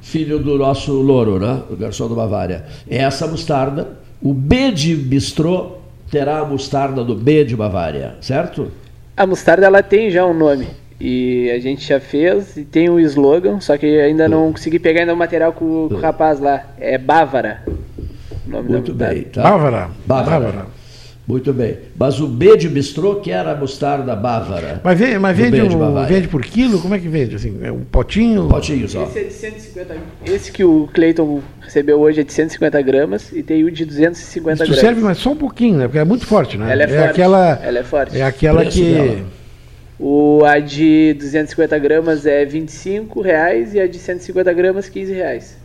filho 0.00 0.38
do 0.38 0.56
nosso 0.58 0.92
louro, 0.92 1.38
né? 1.38 1.62
o 1.70 1.76
garçom 1.76 2.08
do 2.08 2.14
Bavária. 2.14 2.64
É 2.88 2.98
essa 2.98 3.26
mostarda, 3.26 3.98
o 4.22 4.32
B 4.32 4.70
de 4.70 4.94
bistrô 4.94 5.83
terá 6.10 6.38
a 6.38 6.44
mostarda 6.44 7.04
do 7.04 7.14
B 7.14 7.44
de 7.44 7.56
Bavária, 7.56 8.14
certo? 8.20 8.70
A 9.16 9.26
mostarda 9.26 9.66
ela 9.66 9.82
tem 9.82 10.10
já 10.10 10.24
um 10.26 10.34
nome. 10.34 10.66
E 11.00 11.50
a 11.50 11.58
gente 11.58 11.86
já 11.86 11.98
fez 11.98 12.56
e 12.56 12.64
tem 12.64 12.88
um 12.88 13.00
slogan, 13.00 13.60
só 13.60 13.76
que 13.76 14.00
ainda 14.00 14.28
não 14.28 14.52
consegui 14.52 14.78
pegar 14.78 15.00
ainda 15.00 15.12
o 15.12 15.16
material 15.16 15.52
com, 15.52 15.88
com 15.88 15.94
o 15.94 16.00
rapaz 16.00 16.40
lá. 16.40 16.64
É 16.78 16.96
Bávara. 16.96 17.62
Muito 18.46 18.94
bem. 18.94 19.24
Tá? 19.24 19.42
Bávara. 19.42 19.90
Bávara. 20.06 20.40
Bávara. 20.40 20.66
Muito 21.26 21.54
bem. 21.54 21.78
Mas 21.98 22.20
o 22.20 22.28
B 22.28 22.54
de 22.56 22.68
bistrô, 22.68 23.16
que 23.16 23.30
era 23.30 23.52
a 23.52 23.56
mostarda 23.56 24.14
bávara. 24.14 24.80
Mas, 24.84 24.98
vende, 24.98 25.18
mas 25.18 25.36
vende, 25.36 25.60
um, 25.62 26.04
vende 26.04 26.28
por 26.28 26.42
quilo? 26.42 26.78
Como 26.78 26.94
é 26.94 26.98
que 26.98 27.08
vende? 27.08 27.34
Assim, 27.34 27.58
é 27.62 27.72
um 27.72 27.80
potinho? 27.80 28.46
Potinho 28.46 28.86
só. 28.86 29.04
Esse 29.04 29.18
é 29.20 29.24
de 29.24 29.32
150 29.32 29.96
Esse 30.26 30.52
que 30.52 30.62
o 30.62 30.86
Cleiton 30.92 31.40
recebeu 31.62 31.98
hoje 31.98 32.20
é 32.20 32.24
de 32.24 32.32
150 32.32 32.82
gramas 32.82 33.32
e 33.32 33.42
tem 33.42 33.64
o 33.64 33.70
de 33.70 33.86
250 33.86 34.64
Isso 34.64 34.64
gramas. 34.64 34.80
serve, 34.80 35.00
mas 35.00 35.16
só 35.16 35.32
um 35.32 35.36
pouquinho, 35.36 35.78
né? 35.78 35.86
Porque 35.86 35.98
é 35.98 36.04
muito 36.04 36.26
forte, 36.26 36.58
né? 36.58 36.70
Ela 36.70 36.82
é, 36.82 36.84
é 36.84 36.88
forte. 36.88 37.10
Aquela, 37.10 37.60
Ela 37.62 37.78
é 37.78 37.84
forte. 37.84 38.18
É 38.18 38.22
aquela 38.22 38.66
que. 38.66 38.92
Dela. 38.92 39.44
O, 39.98 40.42
a 40.44 40.58
de 40.58 41.14
250 41.14 41.78
gramas 41.78 42.26
é 42.26 42.44
25 42.44 43.22
reais 43.22 43.74
e 43.74 43.80
a 43.80 43.86
de 43.86 43.98
150 43.98 44.52
gramas 44.52 44.88
15 44.90 45.12
reais. 45.12 45.56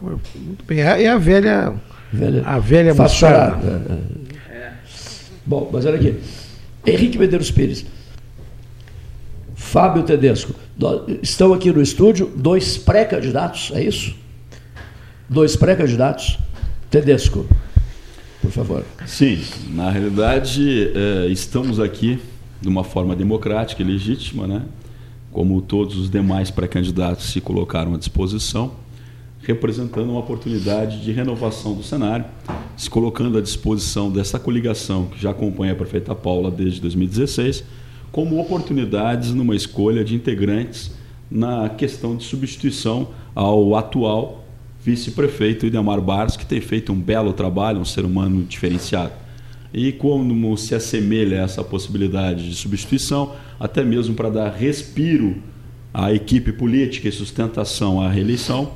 Muito 0.00 0.64
bem. 0.66 0.80
É 0.80 1.08
a 1.08 1.18
velha. 1.18 1.74
velha 2.12 2.42
a 2.46 2.58
velha 2.58 2.94
mostarda. 2.94 3.58
Bom, 5.46 5.68
mas 5.72 5.84
olha 5.84 5.96
aqui. 5.96 6.16
Henrique 6.86 7.18
Medeiros 7.18 7.50
Pires. 7.50 7.84
Fábio 9.54 10.02
Tedesco. 10.02 10.54
Estão 11.22 11.52
aqui 11.52 11.70
no 11.70 11.80
estúdio 11.82 12.30
dois 12.34 12.76
pré-candidatos, 12.76 13.70
é 13.74 13.82
isso? 13.82 14.14
Dois 15.28 15.56
pré-candidatos. 15.56 16.38
Tedesco, 16.90 17.46
por 18.40 18.50
favor. 18.50 18.84
Sim, 19.06 19.42
na 19.70 19.90
realidade, 19.90 20.92
é, 20.94 21.26
estamos 21.26 21.80
aqui 21.80 22.20
de 22.60 22.68
uma 22.68 22.84
forma 22.84 23.16
democrática 23.16 23.82
e 23.82 23.84
legítima, 23.84 24.46
né? 24.46 24.62
como 25.34 25.60
todos 25.60 25.96
os 25.96 26.08
demais 26.08 26.48
pré-candidatos 26.52 27.32
se 27.32 27.40
colocaram 27.40 27.92
à 27.92 27.98
disposição 27.98 28.83
representando 29.46 30.10
uma 30.10 30.20
oportunidade 30.20 31.02
de 31.02 31.12
renovação 31.12 31.74
do 31.74 31.82
cenário, 31.82 32.24
se 32.76 32.88
colocando 32.88 33.38
à 33.38 33.40
disposição 33.40 34.10
dessa 34.10 34.38
coligação 34.38 35.06
que 35.06 35.20
já 35.20 35.30
acompanha 35.30 35.72
a 35.72 35.76
prefeita 35.76 36.14
Paula 36.14 36.50
desde 36.50 36.80
2016, 36.80 37.64
como 38.10 38.40
oportunidades 38.40 39.32
numa 39.32 39.54
escolha 39.54 40.04
de 40.04 40.14
integrantes 40.14 40.92
na 41.30 41.68
questão 41.68 42.16
de 42.16 42.24
substituição 42.24 43.08
ao 43.34 43.74
atual 43.74 44.44
vice-prefeito 44.84 45.66
Idemar 45.66 46.00
Barros, 46.00 46.36
que 46.36 46.44
tem 46.44 46.60
feito 46.60 46.92
um 46.92 47.00
belo 47.00 47.32
trabalho, 47.32 47.80
um 47.80 47.84
ser 47.84 48.04
humano 48.04 48.42
diferenciado. 48.42 49.12
E 49.72 49.90
como 49.90 50.56
se 50.56 50.74
assemelha 50.74 51.36
essa 51.36 51.64
possibilidade 51.64 52.48
de 52.48 52.54
substituição, 52.54 53.32
até 53.58 53.82
mesmo 53.82 54.14
para 54.14 54.30
dar 54.30 54.50
respiro 54.50 55.36
à 55.92 56.12
equipe 56.12 56.52
política 56.52 57.08
e 57.08 57.12
sustentação 57.12 58.00
à 58.00 58.08
reeleição, 58.08 58.72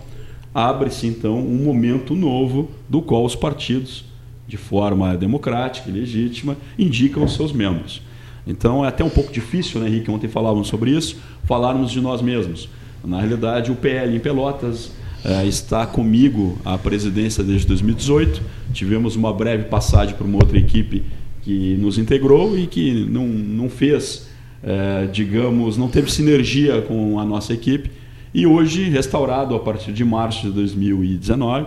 abre-se 0.55 1.07
então 1.07 1.39
um 1.39 1.65
momento 1.65 2.15
novo 2.15 2.71
do 2.89 3.01
qual 3.03 3.25
os 3.25 3.35
partidos 3.35 4.09
de 4.49 4.57
forma 4.57 5.15
democrática 5.15 5.91
e 5.91 5.93
legítima, 5.93 6.57
indicam 6.79 7.23
os 7.23 7.35
seus 7.35 7.53
membros. 7.53 8.01
Então 8.47 8.83
é 8.83 8.89
até 8.89 9.05
um 9.05 9.11
pouco 9.11 9.31
difícil, 9.31 9.79
né, 9.79 9.89
Henrique? 9.89 10.11
Ontem 10.11 10.27
falávamos 10.27 10.69
sobre 10.69 10.91
isso, 10.91 11.19
falarmos 11.45 11.91
de 11.91 12.01
nós 12.01 12.23
mesmos. 12.23 12.69
Na 13.05 13.21
realidade, 13.21 13.71
o 13.71 13.77
PL 13.77 14.17
em 14.17 14.19
Pelotas 14.19 14.91
é, 15.23 15.45
está 15.47 15.87
comigo 15.87 16.59
a 16.65 16.79
presidência 16.79 17.45
desde 17.45 17.67
2018. 17.67 18.41
Tivemos 18.73 19.17
uma 19.17 19.33
breve 19.33 19.65
passagem 19.65 20.15
por 20.15 20.27
uma 20.27 20.39
outra 20.39 20.57
equipe 20.57 21.05
que 21.43 21.77
nos 21.77 21.99
integrou 21.99 22.59
e 22.59 22.67
que 22.67 23.05
não, 23.05 23.27
não 23.27 23.69
fez, 23.69 24.29
é, 24.63 25.07
digamos, 25.13 25.77
não 25.77 25.89
teve 25.89 26.11
sinergia 26.11 26.81
com 26.81 27.21
a 27.21 27.25
nossa 27.25 27.53
equipe. 27.53 27.91
E 28.33 28.47
hoje, 28.47 28.91
restaurado 28.91 29.55
a 29.55 29.59
partir 29.59 29.93
de 29.93 30.05
março 30.05 30.43
de 30.43 30.53
2019, 30.53 31.67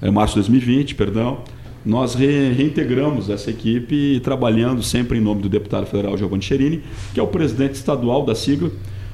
é, 0.00 0.10
março 0.10 0.34
de 0.34 0.40
2020, 0.40 0.94
perdão, 0.94 1.38
nós 1.84 2.14
re 2.14 2.50
reintegramos 2.52 3.28
essa 3.28 3.50
equipe 3.50 4.20
trabalhando 4.20 4.82
sempre 4.82 5.18
em 5.18 5.20
nome 5.20 5.42
do 5.42 5.48
deputado 5.48 5.86
federal 5.86 6.16
Giovanni 6.16 6.42
Cherini, 6.42 6.82
que 7.12 7.20
é 7.20 7.22
o 7.22 7.26
presidente 7.26 7.74
estadual 7.74 8.24
da 8.24 8.34
sigla, 8.34 8.70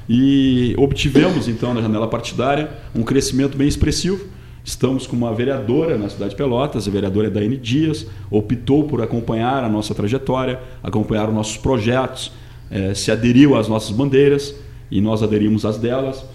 e 0.07 0.73
obtivemos 0.77 1.49
então 1.49 1.73
na 1.73 1.81
janela 1.81 2.07
partidária 2.07 2.71
um 2.95 3.03
crescimento 3.03 3.57
bem 3.57 3.67
expressivo. 3.67 4.25
Estamos 4.63 5.05
com 5.05 5.17
uma 5.17 5.33
vereadora 5.33 5.97
na 5.97 6.09
cidade 6.09 6.31
de 6.31 6.37
Pelotas, 6.37 6.87
a 6.87 6.91
vereadora 6.91 7.29
Daine 7.29 7.57
Dias, 7.57 8.05
optou 8.31 8.85
por 8.85 9.01
acompanhar 9.01 9.65
a 9.65 9.69
nossa 9.69 9.93
trajetória, 9.93 10.61
acompanhar 10.81 11.27
os 11.27 11.35
nossos 11.35 11.57
projetos, 11.57 12.31
eh, 12.71 12.93
se 12.93 13.11
aderiu 13.11 13.55
às 13.55 13.67
nossas 13.67 13.91
bandeiras 13.91 14.55
e 14.89 14.99
nós 15.01 15.23
aderimos 15.23 15.65
às 15.65 15.77
delas. 15.77 16.25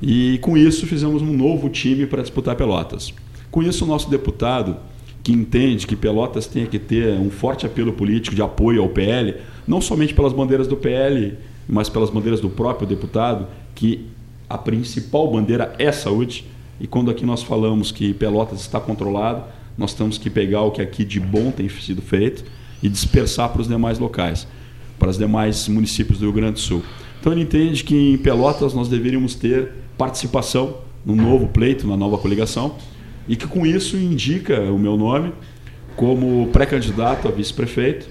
E 0.00 0.38
com 0.38 0.56
isso 0.56 0.86
fizemos 0.86 1.22
um 1.22 1.32
novo 1.32 1.68
time 1.68 2.06
para 2.06 2.22
disputar 2.22 2.56
Pelotas. 2.56 3.12
Com 3.50 3.62
isso, 3.62 3.84
o 3.84 3.88
nosso 3.88 4.10
deputado 4.10 4.76
que 5.22 5.32
entende 5.32 5.86
que 5.86 5.96
Pelotas 5.96 6.46
tem 6.46 6.66
que 6.66 6.78
ter 6.78 7.18
um 7.18 7.30
forte 7.30 7.66
apelo 7.66 7.92
político 7.92 8.36
de 8.36 8.42
apoio 8.42 8.80
ao 8.80 8.88
PL, 8.88 9.34
não 9.66 9.80
somente 9.80 10.14
pelas 10.14 10.32
bandeiras 10.32 10.68
do 10.68 10.76
PL, 10.76 11.34
mas 11.68 11.88
pelas 11.88 12.10
bandeiras 12.10 12.40
do 12.40 12.48
próprio 12.48 12.86
deputado, 12.86 13.48
que 13.74 14.06
a 14.48 14.56
principal 14.56 15.28
bandeira 15.28 15.74
é 15.78 15.90
saúde. 15.90 16.44
E 16.80 16.86
quando 16.86 17.10
aqui 17.10 17.26
nós 17.26 17.42
falamos 17.42 17.90
que 17.90 18.14
Pelotas 18.14 18.60
está 18.60 18.78
controlado, 18.78 19.42
nós 19.76 19.92
temos 19.92 20.16
que 20.16 20.30
pegar 20.30 20.62
o 20.62 20.70
que 20.70 20.80
aqui 20.80 21.04
de 21.04 21.18
bom 21.18 21.50
tem 21.50 21.68
sido 21.68 22.00
feito 22.00 22.44
e 22.82 22.88
dispersar 22.88 23.48
para 23.48 23.62
os 23.62 23.68
demais 23.68 23.98
locais, 23.98 24.46
para 24.98 25.08
os 25.08 25.18
demais 25.18 25.66
municípios 25.66 26.18
do 26.18 26.26
Rio 26.26 26.34
Grande 26.34 26.52
do 26.52 26.60
Sul. 26.60 26.82
Então 27.20 27.32
ele 27.32 27.42
entende 27.42 27.82
que 27.82 27.96
em 27.96 28.16
Pelotas 28.16 28.74
nós 28.74 28.88
deveríamos 28.88 29.34
ter 29.34 29.72
participação 29.96 30.78
no 31.04 31.14
novo 31.14 31.48
pleito, 31.48 31.86
na 31.86 31.96
nova 31.96 32.18
coligação, 32.18 32.76
e 33.28 33.36
que 33.36 33.46
com 33.46 33.66
isso 33.66 33.96
indica 33.96 34.60
o 34.72 34.78
meu 34.78 34.96
nome 34.96 35.32
como 35.94 36.48
pré-candidato 36.48 37.26
a 37.26 37.30
vice-prefeito, 37.30 38.08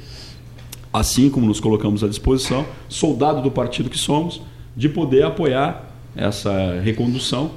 assim 0.92 1.30
como 1.30 1.46
nos 1.46 1.60
colocamos 1.60 2.04
à 2.04 2.08
disposição, 2.08 2.66
soldado 2.88 3.42
do 3.42 3.52
partido 3.52 3.90
que 3.90 3.98
somos, 3.98 4.42
de 4.76 4.90
poder 4.90 5.24
apoiar 5.24 5.94
essa 6.16 6.80
recondução 6.82 7.52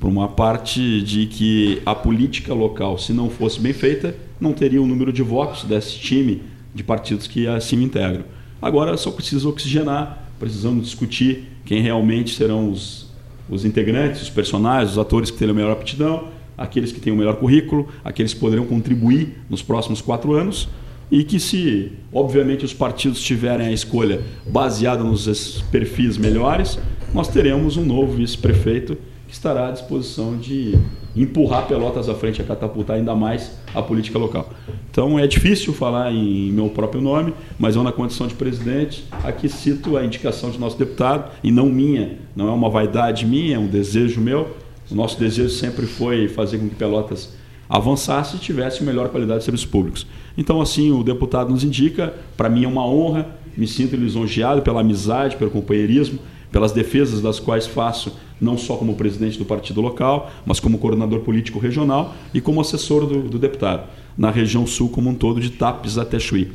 por 0.00 0.08
uma 0.08 0.28
parte 0.28 1.02
de 1.02 1.26
que 1.26 1.82
a 1.84 1.94
política 1.94 2.54
local, 2.54 2.98
se 2.98 3.12
não 3.12 3.28
fosse 3.28 3.60
bem 3.60 3.72
feita, 3.72 4.14
não 4.40 4.52
teria 4.52 4.80
o 4.80 4.86
número 4.86 5.12
de 5.12 5.22
votos 5.22 5.64
desse 5.64 5.98
time 5.98 6.42
de 6.74 6.82
partidos 6.82 7.26
que 7.26 7.46
assim 7.46 7.82
integram. 7.82 8.24
Agora 8.60 8.96
só 8.96 9.10
precisa 9.10 9.48
oxigenar, 9.48 10.30
precisamos 10.38 10.84
discutir 10.84 11.44
quem 11.64 11.82
realmente 11.82 12.34
serão 12.34 12.70
os, 12.70 13.07
os 13.48 13.64
integrantes, 13.64 14.22
os 14.22 14.30
personagens, 14.30 14.92
os 14.92 14.98
atores 14.98 15.30
que 15.30 15.38
terão 15.38 15.52
a 15.52 15.54
melhor 15.54 15.72
aptidão, 15.72 16.28
aqueles 16.56 16.92
que 16.92 17.00
têm 17.00 17.12
o 17.12 17.16
melhor 17.16 17.36
currículo, 17.36 17.88
aqueles 18.04 18.34
que 18.34 18.40
poderão 18.40 18.66
contribuir 18.66 19.38
nos 19.48 19.62
próximos 19.62 20.00
quatro 20.00 20.34
anos 20.34 20.68
e 21.10 21.24
que 21.24 21.40
se, 21.40 21.92
obviamente, 22.12 22.64
os 22.64 22.74
partidos 22.74 23.22
tiverem 23.22 23.66
a 23.66 23.72
escolha 23.72 24.20
baseada 24.46 25.02
nos 25.02 25.62
perfis 25.70 26.18
melhores, 26.18 26.78
nós 27.14 27.28
teremos 27.28 27.76
um 27.76 27.84
novo 27.84 28.12
vice-prefeito 28.12 28.98
que 29.28 29.34
estará 29.34 29.68
à 29.68 29.70
disposição 29.70 30.36
de 30.36 30.76
empurrar 31.14 31.66
Pelotas 31.66 32.08
à 32.08 32.14
frente, 32.14 32.40
a 32.40 32.44
catapultar 32.44 32.96
ainda 32.96 33.14
mais 33.14 33.52
a 33.74 33.82
política 33.82 34.18
local. 34.18 34.50
Então 34.90 35.18
é 35.18 35.26
difícil 35.26 35.72
falar 35.74 36.10
em 36.12 36.50
meu 36.50 36.70
próprio 36.70 37.00
nome, 37.00 37.34
mas 37.58 37.76
eu 37.76 37.82
na 37.82 37.92
condição 37.92 38.26
de 38.26 38.34
presidente, 38.34 39.04
aqui 39.22 39.48
cito 39.48 39.96
a 39.96 40.04
indicação 40.04 40.50
de 40.50 40.58
nosso 40.58 40.78
deputado, 40.78 41.30
e 41.44 41.50
não 41.50 41.66
minha, 41.66 42.18
não 42.34 42.48
é 42.48 42.52
uma 42.52 42.70
vaidade 42.70 43.26
minha, 43.26 43.56
é 43.56 43.58
um 43.58 43.66
desejo 43.66 44.20
meu, 44.20 44.56
o 44.90 44.94
nosso 44.94 45.18
desejo 45.18 45.50
sempre 45.50 45.86
foi 45.86 46.26
fazer 46.28 46.58
com 46.58 46.68
que 46.68 46.74
Pelotas 46.74 47.36
avançasse 47.68 48.36
e 48.36 48.38
tivesse 48.38 48.82
melhor 48.82 49.10
qualidade 49.10 49.40
de 49.40 49.44
serviços 49.44 49.66
públicos. 49.66 50.06
Então, 50.38 50.60
assim, 50.60 50.90
o 50.90 51.02
deputado 51.02 51.50
nos 51.50 51.62
indica, 51.62 52.14
para 52.34 52.48
mim 52.48 52.64
é 52.64 52.68
uma 52.68 52.86
honra, 52.86 53.26
me 53.54 53.66
sinto 53.66 53.94
lisonjeado 53.94 54.62
pela 54.62 54.80
amizade, 54.80 55.36
pelo 55.36 55.50
companheirismo, 55.50 56.18
pelas 56.50 56.72
defesas 56.72 57.20
das 57.20 57.38
quais 57.38 57.66
faço, 57.66 58.16
não 58.40 58.56
só 58.56 58.76
como 58.76 58.94
presidente 58.94 59.38
do 59.38 59.44
partido 59.44 59.80
local, 59.80 60.30
mas 60.46 60.60
como 60.60 60.78
coordenador 60.78 61.20
político 61.20 61.58
regional 61.58 62.14
e 62.32 62.40
como 62.40 62.60
assessor 62.60 63.06
do, 63.06 63.22
do 63.22 63.38
deputado, 63.38 63.88
na 64.16 64.30
região 64.30 64.66
sul 64.66 64.88
como 64.88 65.10
um 65.10 65.14
todo, 65.14 65.40
de 65.40 65.50
Tapes 65.50 65.98
até 65.98 66.18
Chuí. 66.18 66.52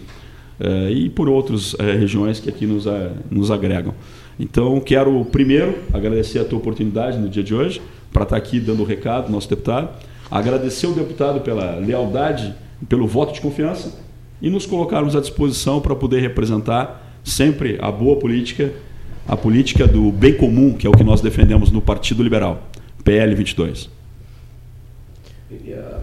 É, 0.59 0.91
e 0.91 1.09
por 1.09 1.27
outras 1.27 1.75
é, 1.79 1.93
regiões 1.93 2.39
que 2.39 2.49
aqui 2.49 2.65
nos, 2.65 2.85
é, 2.85 3.11
nos 3.29 3.51
agregam. 3.51 3.93
Então, 4.39 4.79
quero 4.79 5.23
primeiro 5.25 5.75
agradecer 5.93 6.39
a 6.39 6.45
tua 6.45 6.57
oportunidade 6.57 7.17
no 7.17 7.29
dia 7.29 7.43
de 7.43 7.53
hoje, 7.53 7.81
para 8.11 8.23
estar 8.23 8.37
aqui 8.37 8.59
dando 8.59 8.83
o 8.83 8.85
recado, 8.85 9.31
nosso 9.31 9.49
deputado. 9.49 9.89
Agradecer 10.29 10.87
o 10.87 10.93
deputado 10.93 11.41
pela 11.41 11.75
lealdade, 11.75 12.53
pelo 12.87 13.07
voto 13.07 13.33
de 13.33 13.41
confiança 13.41 13.99
e 14.41 14.49
nos 14.49 14.65
colocarmos 14.65 15.15
à 15.15 15.21
disposição 15.21 15.79
para 15.79 15.95
poder 15.95 16.19
representar 16.21 17.19
sempre 17.23 17.77
a 17.81 17.91
boa 17.91 18.17
política, 18.17 18.73
a 19.27 19.35
política 19.37 19.87
do 19.87 20.11
bem 20.11 20.33
comum, 20.33 20.73
que 20.73 20.85
é 20.85 20.89
o 20.89 20.93
que 20.93 21.03
nós 21.03 21.21
defendemos 21.21 21.71
no 21.71 21.81
Partido 21.81 22.23
Liberal, 22.23 22.69
PL 23.03 23.33
22. 23.35 23.89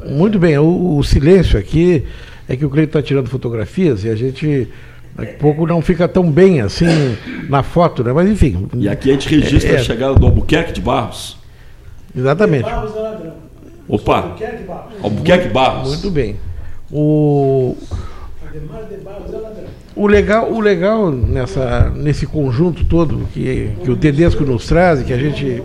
Muito 0.08 0.38
bem, 0.38 0.56
o, 0.58 0.96
o 0.96 1.02
silêncio 1.02 1.58
aqui 1.58 2.04
é 2.48 2.56
que 2.56 2.64
o 2.64 2.70
Cleiton 2.70 2.98
está 2.98 3.02
tirando 3.02 3.28
fotografias 3.28 4.04
e 4.04 4.08
a 4.08 4.14
gente 4.14 4.68
Daqui 5.14 5.34
a 5.34 5.38
pouco 5.38 5.66
não 5.66 5.82
fica 5.82 6.06
tão 6.08 6.30
bem 6.30 6.60
assim 6.60 6.86
na 7.48 7.62
foto, 7.62 8.02
né? 8.04 8.12
Mas 8.12 8.28
enfim. 8.28 8.68
E 8.74 8.88
aqui 8.88 9.10
a 9.10 9.12
gente 9.12 9.28
registra 9.28 9.72
é, 9.72 9.74
é... 9.74 9.80
a 9.80 9.82
chegada 9.82 10.14
do 10.14 10.24
Albuquerque 10.24 10.72
de 10.72 10.80
Barros. 10.80 11.36
Exatamente. 12.16 12.68
Opa! 13.88 14.36
Albuquerque 15.02 15.48
Barros. 15.48 15.88
Muito 15.88 16.10
bem. 16.10 16.36
O, 16.90 17.76
o 19.94 20.06
legal, 20.06 20.52
o 20.52 20.60
legal 20.60 21.10
nessa, 21.10 21.90
nesse 21.90 22.26
conjunto 22.26 22.84
todo 22.84 23.28
que, 23.32 23.72
que 23.82 23.90
o 23.90 23.96
Tedesco 23.96 24.44
nos 24.44 24.66
traz 24.66 25.02
que 25.02 25.12
a 25.12 25.18
gente 25.18 25.62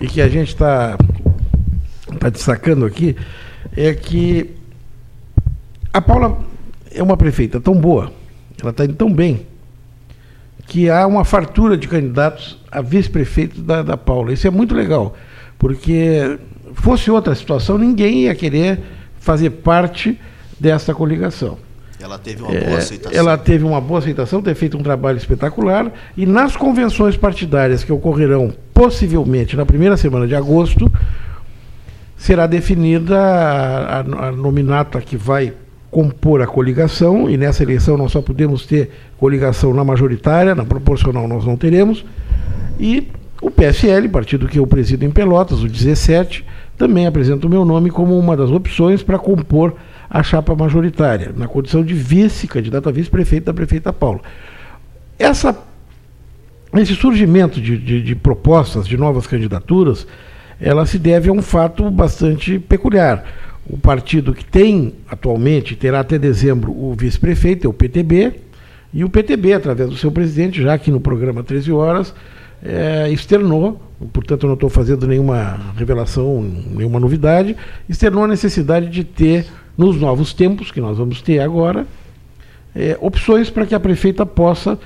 e 0.00 0.06
que 0.06 0.20
a 0.20 0.28
gente 0.28 0.48
está 0.48 0.96
tá 2.18 2.28
destacando 2.30 2.86
aqui 2.86 3.16
é 3.76 3.92
que 3.92 4.50
a 5.92 6.00
Paula 6.00 6.38
é 6.92 7.02
uma 7.02 7.16
prefeita 7.16 7.60
tão 7.60 7.74
boa, 7.74 8.10
ela 8.60 8.70
está 8.70 8.84
indo 8.84 8.94
tão 8.94 9.12
bem, 9.12 9.46
que 10.66 10.88
há 10.88 11.06
uma 11.06 11.24
fartura 11.24 11.76
de 11.76 11.88
candidatos 11.88 12.58
a 12.70 12.80
vice-prefeito 12.80 13.60
da, 13.60 13.82
da 13.82 13.96
Paula. 13.96 14.32
Isso 14.32 14.46
é 14.46 14.50
muito 14.50 14.74
legal, 14.74 15.16
porque 15.58 16.38
fosse 16.74 17.10
outra 17.10 17.34
situação, 17.34 17.76
ninguém 17.76 18.22
ia 18.22 18.34
querer 18.34 18.80
fazer 19.18 19.50
parte 19.50 20.18
dessa 20.60 20.94
coligação. 20.94 21.58
Ela 21.98 22.18
teve 22.18 22.42
uma 22.42 22.50
boa 22.50 22.62
é, 22.62 22.76
aceitação. 22.76 23.18
Ela 23.18 23.38
teve 23.38 23.64
uma 23.64 23.80
boa 23.80 23.98
aceitação, 23.98 24.42
ter 24.42 24.54
feito 24.54 24.76
um 24.76 24.82
trabalho 24.82 25.18
espetacular. 25.18 25.92
E 26.16 26.24
nas 26.24 26.56
convenções 26.56 27.16
partidárias 27.16 27.84
que 27.84 27.92
ocorrerão 27.92 28.52
possivelmente 28.72 29.56
na 29.56 29.66
primeira 29.66 29.96
semana 29.96 30.26
de 30.26 30.34
agosto, 30.34 30.90
será 32.16 32.46
definida 32.46 33.18
a, 33.18 34.00
a, 34.00 34.28
a 34.28 34.32
nominata 34.32 35.00
que 35.00 35.16
vai 35.16 35.52
compor 35.90 36.40
a 36.40 36.46
coligação, 36.46 37.28
e 37.28 37.36
nessa 37.36 37.62
eleição 37.62 37.96
nós 37.96 38.12
só 38.12 38.22
podemos 38.22 38.64
ter 38.64 38.90
coligação 39.18 39.74
na 39.74 39.84
majoritária, 39.84 40.54
na 40.54 40.64
proporcional 40.64 41.26
nós 41.26 41.44
não 41.44 41.56
teremos, 41.56 42.04
e 42.78 43.08
o 43.42 43.50
PSL, 43.50 44.08
partido 44.08 44.46
que 44.46 44.58
eu 44.58 44.66
presido 44.66 45.04
em 45.04 45.10
Pelotas, 45.10 45.62
o 45.62 45.68
17, 45.68 46.44
também 46.78 47.06
apresenta 47.06 47.46
o 47.46 47.50
meu 47.50 47.64
nome 47.64 47.90
como 47.90 48.18
uma 48.18 48.36
das 48.36 48.50
opções 48.50 49.02
para 49.02 49.18
compor 49.18 49.74
a 50.10 50.22
chapa 50.24 50.56
majoritária, 50.56 51.32
na 51.36 51.46
condição 51.46 51.84
de 51.84 51.94
vice, 51.94 52.48
candidato 52.48 52.88
a 52.88 52.92
vice-prefeito 52.92 53.46
da 53.46 53.54
prefeita 53.54 53.92
Paula. 53.92 54.20
Essa, 55.16 55.56
esse 56.74 56.96
surgimento 56.96 57.60
de, 57.60 57.78
de, 57.78 58.02
de 58.02 58.14
propostas 58.16 58.88
de 58.88 58.96
novas 58.96 59.28
candidaturas, 59.28 60.06
ela 60.60 60.84
se 60.84 60.98
deve 60.98 61.30
a 61.30 61.32
um 61.32 61.40
fato 61.40 61.88
bastante 61.90 62.58
peculiar 62.58 63.24
o 63.68 63.78
partido 63.78 64.34
que 64.34 64.44
tem 64.44 64.94
atualmente, 65.08 65.76
terá 65.76 66.00
até 66.00 66.18
dezembro 66.18 66.72
o 66.72 66.92
vice-prefeito, 66.94 67.66
é 67.66 67.70
o 67.70 67.72
PTB, 67.72 68.32
e 68.92 69.04
o 69.04 69.08
PTB, 69.08 69.52
através 69.52 69.88
do 69.88 69.96
seu 69.96 70.10
presidente, 70.10 70.60
já 70.60 70.74
aqui 70.74 70.90
no 70.90 71.00
programa 71.00 71.44
13 71.44 71.70
Horas, 71.70 72.12
é, 72.62 73.08
externou, 73.10 73.80
portanto 74.12 74.42
eu 74.42 74.48
não 74.48 74.54
estou 74.54 74.68
fazendo 74.68 75.06
nenhuma 75.06 75.72
revelação, 75.76 76.42
nenhuma 76.42 76.98
novidade, 76.98 77.56
externou 77.88 78.24
a 78.24 78.28
necessidade 78.28 78.88
de 78.88 79.04
ter 79.04 79.46
nos 79.80 79.96
novos 79.96 80.34
tempos 80.34 80.70
que 80.70 80.78
nós 80.78 80.98
vamos 80.98 81.22
ter 81.22 81.38
agora, 81.40 81.86
é, 82.76 82.98
opções 83.00 83.48
para 83.48 83.64
que 83.64 83.74
a 83.74 83.80
prefeita 83.80 84.26
possa, 84.26 84.78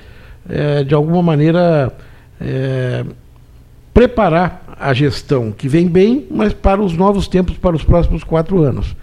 é, 0.49 0.85
de 0.85 0.95
alguma 0.95 1.21
maneira, 1.21 1.93
é, 2.39 3.03
preparar 3.93 4.77
a 4.79 4.93
gestão 4.93 5.51
que 5.51 5.67
vem 5.67 5.85
bem, 5.85 6.25
mas 6.31 6.53
para 6.53 6.81
os 6.81 6.95
novos 6.95 7.27
tempos, 7.27 7.57
para 7.57 7.75
os 7.75 7.83
próximos 7.83 8.23
quatro 8.23 8.61
anos. 8.61 8.95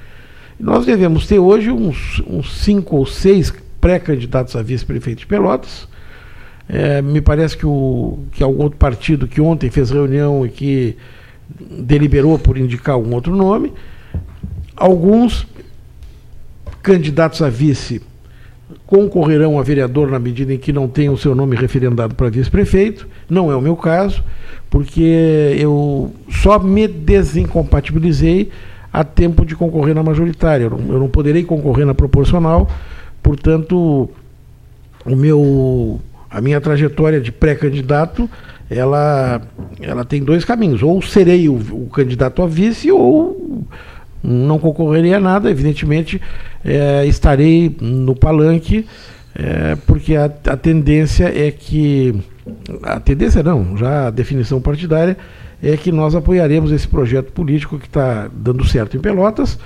Nós 0.58 0.86
devemos 0.86 1.26
ter 1.26 1.38
hoje 1.38 1.70
uns, 1.70 2.22
uns 2.26 2.62
cinco 2.62 2.96
ou 2.96 3.04
seis 3.04 3.52
pré-candidatos 3.78 4.56
a 4.56 4.62
vice-prefeito 4.62 5.20
de 5.20 5.26
Pelotas. 5.26 5.86
É, 6.68 7.02
me 7.02 7.20
parece 7.20 7.54
que, 7.54 7.66
o, 7.66 8.20
que 8.32 8.42
algum 8.42 8.62
outro 8.62 8.78
partido 8.78 9.28
que 9.28 9.42
ontem 9.42 9.68
fez 9.68 9.90
reunião 9.90 10.46
e 10.46 10.48
que 10.48 10.96
deliberou 11.78 12.38
por 12.38 12.56
indicar 12.56 12.96
um 12.96 13.12
outro 13.12 13.36
nome. 13.36 13.74
Alguns 14.74 15.46
candidatos 16.82 17.42
a 17.42 17.48
vice 17.48 18.02
concorrerão 18.86 19.58
a 19.58 19.62
vereador 19.62 20.10
na 20.10 20.18
medida 20.18 20.52
em 20.52 20.58
que 20.58 20.72
não 20.72 20.88
tenham 20.88 21.14
o 21.14 21.18
seu 21.18 21.34
nome 21.34 21.56
referendado 21.56 22.14
para 22.14 22.28
vice-prefeito. 22.30 23.06
Não 23.28 23.50
é 23.50 23.56
o 23.56 23.60
meu 23.60 23.76
caso, 23.76 24.22
porque 24.70 25.56
eu 25.58 26.12
só 26.30 26.58
me 26.58 26.88
desincompatibilizei 26.88 28.50
a 28.92 29.04
tempo 29.04 29.44
de 29.44 29.54
concorrer 29.54 29.94
na 29.94 30.02
majoritária. 30.02 30.64
Eu 30.64 30.70
não, 30.70 30.92
eu 30.92 30.98
não 30.98 31.08
poderei 31.08 31.44
concorrer 31.44 31.86
na 31.86 31.94
proporcional, 31.94 32.70
portanto, 33.22 34.10
o 35.04 35.16
meu, 35.16 36.00
a 36.30 36.40
minha 36.40 36.60
trajetória 36.60 37.20
de 37.20 37.32
pré-candidato 37.32 38.28
ela, 38.70 39.42
ela 39.80 40.04
tem 40.04 40.22
dois 40.22 40.44
caminhos. 40.44 40.82
Ou 40.82 41.02
serei 41.02 41.48
o, 41.48 41.54
o 41.54 41.88
candidato 41.92 42.42
a 42.42 42.46
vice, 42.46 42.90
ou 42.90 43.64
não 44.22 44.58
concorrerei 44.58 45.14
a 45.14 45.20
nada. 45.20 45.50
Evidentemente, 45.50 46.20
é, 46.64 47.04
estarei 47.06 47.74
no 47.80 48.14
palanque, 48.14 48.86
é, 49.34 49.76
porque 49.86 50.14
a, 50.14 50.24
a 50.24 50.56
tendência 50.56 51.24
é 51.24 51.50
que. 51.50 52.14
A 52.82 52.98
tendência 52.98 53.42
não, 53.42 53.76
já 53.76 54.08
a 54.08 54.10
definição 54.10 54.60
partidária 54.60 55.16
é 55.62 55.76
que 55.76 55.92
nós 55.92 56.14
apoiaremos 56.14 56.72
esse 56.72 56.88
projeto 56.88 57.32
político 57.32 57.78
que 57.78 57.86
está 57.86 58.28
dando 58.32 58.66
certo 58.66 58.96
em 58.96 59.00
Pelotas 59.00 59.58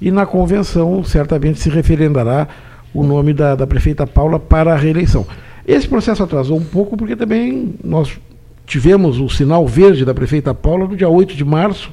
e 0.00 0.10
na 0.10 0.26
convenção 0.26 1.02
certamente 1.02 1.58
se 1.58 1.70
referendará 1.70 2.46
o 2.92 3.02
nome 3.02 3.32
da, 3.32 3.54
da 3.54 3.66
prefeita 3.66 4.06
Paula 4.06 4.38
para 4.38 4.74
a 4.74 4.76
reeleição. 4.76 5.26
Esse 5.66 5.88
processo 5.88 6.22
atrasou 6.22 6.58
um 6.58 6.64
pouco 6.64 6.96
porque 6.96 7.16
também 7.16 7.74
nós 7.82 8.18
tivemos 8.66 9.18
o 9.18 9.28
sinal 9.28 9.66
verde 9.66 10.04
da 10.04 10.14
prefeita 10.14 10.54
Paula 10.54 10.86
no 10.86 10.96
dia 10.96 11.08
8 11.08 11.34
de 11.34 11.44
março, 11.44 11.92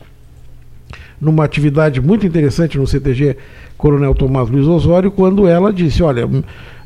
numa 1.20 1.44
atividade 1.44 2.02
muito 2.02 2.26
interessante 2.26 2.78
no 2.78 2.86
CTG 2.88 3.38
Coronel 3.78 4.14
Tomás 4.14 4.50
Luiz 4.50 4.68
Osório, 4.68 5.12
quando 5.12 5.48
ela 5.48 5.72
disse: 5.72 6.04
Olha, 6.04 6.28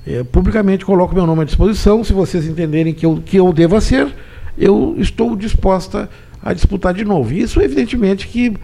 é, 0.05 0.23
publicamente 0.23 0.85
coloco 0.85 1.13
meu 1.13 1.25
nome 1.25 1.41
à 1.41 1.45
disposição, 1.45 2.03
se 2.03 2.13
vocês 2.13 2.47
entenderem 2.47 2.93
que 2.93 3.05
eu, 3.05 3.21
que 3.23 3.37
eu 3.37 3.51
deva 3.53 3.79
ser, 3.81 4.07
eu 4.57 4.95
estou 4.97 5.35
disposta 5.35 6.09
a 6.41 6.53
disputar 6.53 6.93
de 6.93 7.03
novo. 7.03 7.33
Isso, 7.33 7.61
evidentemente, 7.61 8.27
que 8.27 8.55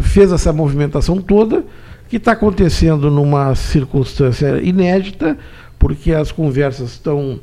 fez 0.00 0.32
essa 0.32 0.52
movimentação 0.52 1.20
toda, 1.20 1.64
que 2.08 2.16
está 2.16 2.32
acontecendo 2.32 3.10
numa 3.10 3.54
circunstância 3.54 4.60
inédita, 4.62 5.36
porque 5.78 6.12
as 6.12 6.30
conversas 6.30 6.90
estão 6.90 7.40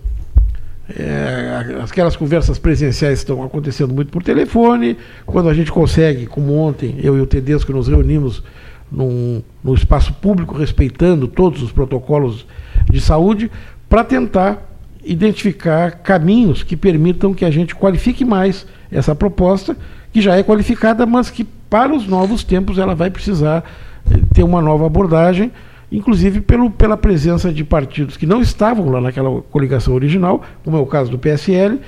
é, 0.90 1.43
aquelas 1.84 2.16
conversas 2.16 2.58
presenciais 2.58 3.20
estão 3.20 3.44
acontecendo 3.44 3.94
muito 3.94 4.12
por 4.12 4.24
telefone. 4.24 4.98
Quando 5.26 5.50
a 5.50 5.54
gente 5.54 5.72
consegue, 5.72 6.26
como 6.26 6.54
ontem, 6.56 6.98
eu 7.02 7.18
e 7.18 7.22
o 7.22 7.26
Tedesco 7.26 7.72
nos 7.72 7.88
reunimos 7.88 8.44
num, 8.92 9.42
num 9.64 9.74
espaço 9.74 10.14
público, 10.14 10.56
respeitando 10.56 11.28
todos 11.28 11.62
os 11.62 11.72
protocolos 11.72 12.46
de 12.90 13.02
saúde, 13.02 13.52
para 13.90 14.04
tentar 14.04 14.70
identificar 15.04 15.92
caminhos 15.92 16.64
que 16.64 16.78
permitam 16.78 17.34
que 17.34 17.44
a 17.44 17.52
gente 17.52 17.76
qualifique 17.76 18.24
mais 18.24 18.66
essa 18.92 19.14
proposta, 19.14 19.76
que 20.12 20.22
já 20.22 20.36
é 20.36 20.44
qualificada, 20.44 21.06
mas 21.06 21.30
que 21.30 21.44
para 21.44 21.94
os 21.94 22.08
novos 22.08 22.44
tempos 22.44 22.78
ela 22.78 22.96
vai 22.96 23.10
precisar 23.10 23.64
eh, 24.10 24.20
ter 24.34 24.44
uma 24.44 24.62
nova 24.62 24.86
abordagem 24.86 25.52
inclusive 25.94 26.42
pelo, 26.42 26.70
pela 26.72 26.98
presença 26.98 27.54
de 27.54 27.64
partidos 27.64 28.18
que 28.18 28.26
não 28.26 28.42
estavam 28.42 28.90
lá 28.90 29.00
naquela 29.00 29.44
coligação 29.44 29.94
original, 29.94 30.44
como 30.64 30.76
é 30.76 30.80
o 30.80 30.88
caso 30.88 31.12
do 31.12 31.20
PSL, 31.20 31.80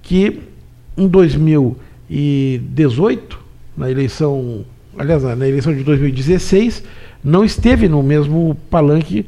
que 0.00 0.40
em 0.96 1.06
2018, 1.06 3.38
na 3.76 3.90
eleição, 3.90 4.64
aliás, 4.98 5.22
na 5.22 5.46
eleição 5.46 5.74
de 5.74 5.84
2016, 5.84 6.82
não 7.22 7.44
esteve 7.44 7.86
no 7.88 8.02
mesmo 8.02 8.56
palanque 8.70 9.26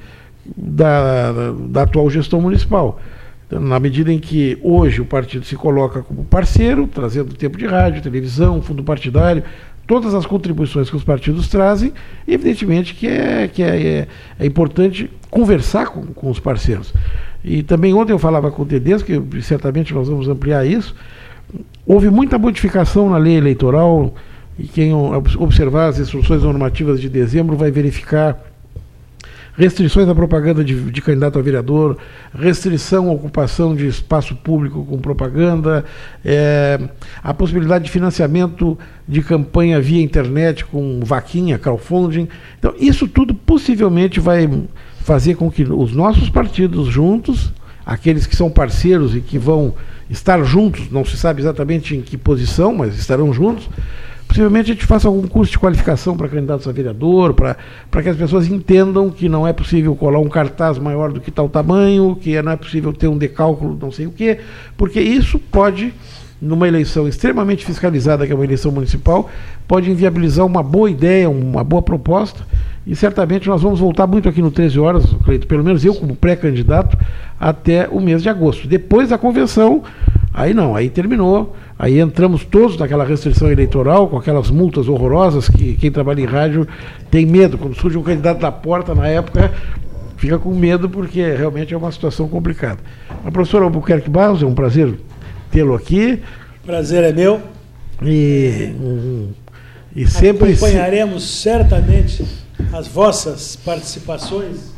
da, 0.57 1.53
da, 1.53 1.83
atual 1.83 2.09
gestão 2.11 2.41
municipal. 2.41 2.99
Então, 3.47 3.61
na 3.61 3.79
medida 3.79 4.11
em 4.13 4.19
que 4.19 4.59
hoje 4.63 5.03
o 5.03 5.05
partido 5.05 5.45
se 5.45 5.55
coloca 5.55 6.03
como 6.03 6.25
parceiro, 6.25 6.87
trazendo 6.87 7.35
tempo 7.35 7.59
de 7.59 7.67
rádio, 7.67 8.01
televisão, 8.03 8.63
fundo 8.63 8.83
partidário, 8.83 9.45
todas 9.87 10.15
as 10.15 10.27
contribuições 10.27 10.89
que 10.89 10.97
os 10.97 11.05
partidos 11.05 11.49
trazem, 11.49 11.93
evidentemente 12.27 12.95
que 12.95 13.07
é, 13.07 13.49
que 13.49 13.63
é, 13.63 13.83
é, 13.83 14.09
é 14.39 14.47
importante 14.47 15.11
conversar 15.31 15.87
com, 15.87 16.07
com, 16.07 16.31
os 16.31 16.41
parceiros. 16.41 16.93
E 17.45 17.63
também 17.63 17.93
ontem 17.93 18.13
eu 18.13 18.19
falava 18.19 18.51
com 18.51 18.63
o 18.63 18.67
Tedesco, 18.67 19.09
que 19.09 19.43
certamente 19.43 19.93
nós 19.93 20.09
vamos 20.09 20.29
ampliar 20.29 20.67
isso, 20.67 20.95
houve 21.87 22.09
muita 22.09 22.39
modificação 22.39 23.11
na 23.11 23.19
lei 23.19 23.37
eleitoral, 23.37 24.15
e 24.59 24.69
quem 24.69 24.93
observar 24.95 25.89
as 25.89 25.99
instruções 25.99 26.43
normativas 26.43 27.01
de 27.01 27.09
dezembro 27.09 27.57
vai 27.57 27.71
verificar 27.71 28.54
restrições 29.57 30.09
à 30.09 30.15
propaganda 30.15 30.65
de, 30.65 30.91
de, 30.91 31.03
candidato 31.03 31.39
a 31.39 31.43
vereador, 31.43 31.97
restrição 32.35 33.09
à 33.09 33.13
ocupação 33.13 33.75
de 33.75 33.87
espaço 33.87 34.35
público 34.35 34.85
com 34.85 34.99
propaganda, 34.99 35.85
é, 36.25 36.81
a 37.23 37.33
possibilidade 37.33 37.85
de 37.85 37.91
financiamento 37.91 38.77
de 39.07 39.23
campanha 39.23 39.81
via 39.81 40.03
internet 40.03 40.65
com 40.65 41.01
vaquinha, 41.05 41.59
crowdfunding. 41.59 42.29
Então, 42.59 42.75
isso 42.79 43.07
tudo 43.07 43.35
possivelmente 43.35 44.19
vai 44.19 44.49
fazer 45.01 45.37
com 45.37 45.51
que 45.51 45.63
os 45.63 45.93
nossos 45.93 46.29
partidos 46.29 46.89
juntos, 46.89 47.53
aqueles 47.87 48.27
que 48.27 48.35
são 48.35 48.51
parceiros 48.51 49.15
e 49.15 49.21
que 49.21 49.39
vão 49.39 49.75
estar 50.11 50.43
juntos, 50.45 50.91
não 50.91 51.05
se 51.05 51.17
sabe 51.17 51.41
exatamente 51.41 51.97
em 51.97 52.01
que 52.01 52.17
posição, 52.17 52.75
mas 52.75 52.99
estarão 52.99 53.33
juntos, 53.33 53.69
possivelmente 54.35 54.73
a 54.73 54.75
gente 54.75 54.85
faça 54.85 55.07
algum 55.07 55.29
curso 55.29 55.53
de 55.53 55.59
qualificação 55.61 56.17
para 56.17 56.29
candidatos 56.29 56.67
a 56.67 56.73
vereador, 56.73 57.35
para 57.35 58.03
que 58.03 58.09
as 58.09 58.17
pessoas 58.17 58.49
entendam 58.49 59.09
que 59.09 59.29
não 59.29 59.47
é 59.47 59.53
possível 59.53 59.95
colar 59.95 60.19
um 60.19 60.29
cartaz 60.29 60.77
maior 60.77 61.13
do 61.13 61.21
que 61.21 61.31
tal 61.31 61.49
tamanho, 61.49 62.19
que 62.21 62.43
não 62.43 62.51
é 62.51 62.57
possível 62.57 62.93
ter 62.93 63.07
um 63.07 63.17
decálculo 63.17 63.79
não 63.81 63.93
sei 63.93 64.07
o 64.07 64.11
quê, 64.11 64.41
porque 64.77 65.01
isso 65.01 65.39
pode, 65.39 65.95
numa 66.45 66.69
eleição 66.69 67.09
extremamente 67.09 67.65
fiscalizada, 67.65 68.27
que 68.27 68.33
é 68.33 68.35
uma 68.35 68.45
eleição 68.45 68.71
municipal, 68.71 69.31
pode 69.67 69.91
inviabilizar 69.91 70.45
uma 70.45 70.63
boa 70.63 70.91
ideia, 70.91 71.29
uma 71.29 71.65
boa 71.65 71.83
proposta, 71.83 72.47
e 72.87 72.95
certamente 72.95 73.49
nós 73.49 73.63
vamos 73.63 73.81
voltar 73.81 74.07
muito 74.07 74.29
aqui 74.29 74.43
no 74.43 74.51
13 74.51 74.79
horas, 74.79 75.05
Cleito, 75.25 75.47
pelo 75.47 75.65
menos 75.65 75.85
eu 75.85 75.95
como 75.95 76.15
pré-candidato, 76.15 76.99
até 77.41 77.89
o 77.89 78.01
mês 78.01 78.23
de 78.23 78.29
agosto. 78.29 78.69
Depois 78.69 79.09
da 79.09 79.19
convenção, 79.19 79.83
aí 80.33 80.53
não, 80.53 80.77
aí 80.77 80.91
terminou 80.91 81.57
Aí 81.79 81.99
entramos 81.99 82.45
todos 82.45 82.79
naquela 82.79 83.05
restrição 83.05 83.51
eleitoral, 83.51 84.09
com 84.09 84.17
aquelas 84.17 84.51
multas 84.51 84.89
horrorosas 84.89 85.49
que 85.49 85.75
quem 85.75 85.91
trabalha 85.91 86.21
em 86.21 86.25
rádio 86.25 86.69
tem 87.11 87.27
medo. 87.27 87.59
Quando 87.59 87.75
surge 87.75 87.99
um 87.99 88.03
candidato 88.03 88.41
da 88.41 88.53
porta, 88.53 88.95
na 88.95 89.09
época, 89.09 89.53
fica 90.17 90.39
com 90.39 90.55
medo, 90.55 90.89
porque 90.89 91.21
realmente 91.35 91.75
é 91.75 91.77
uma 91.77 91.91
situação 91.91 92.29
complicada. 92.29 92.79
A 93.25 93.31
professora 93.31 93.65
Albuquerque 93.65 94.09
Barros, 94.09 94.43
é 94.43 94.47
um 94.47 94.55
prazer 94.55 94.95
tê-lo 95.55 95.75
aqui. 95.77 96.21
Prazer 96.67 97.05
é 97.05 97.13
meu. 97.13 97.41
E, 98.03 98.75
e 99.95 100.07
sempre. 100.09 100.53
Acompanharemos 100.53 101.23
certamente 101.23 102.27
as 102.73 102.89
vossas 102.89 103.55
participações. 103.55 104.75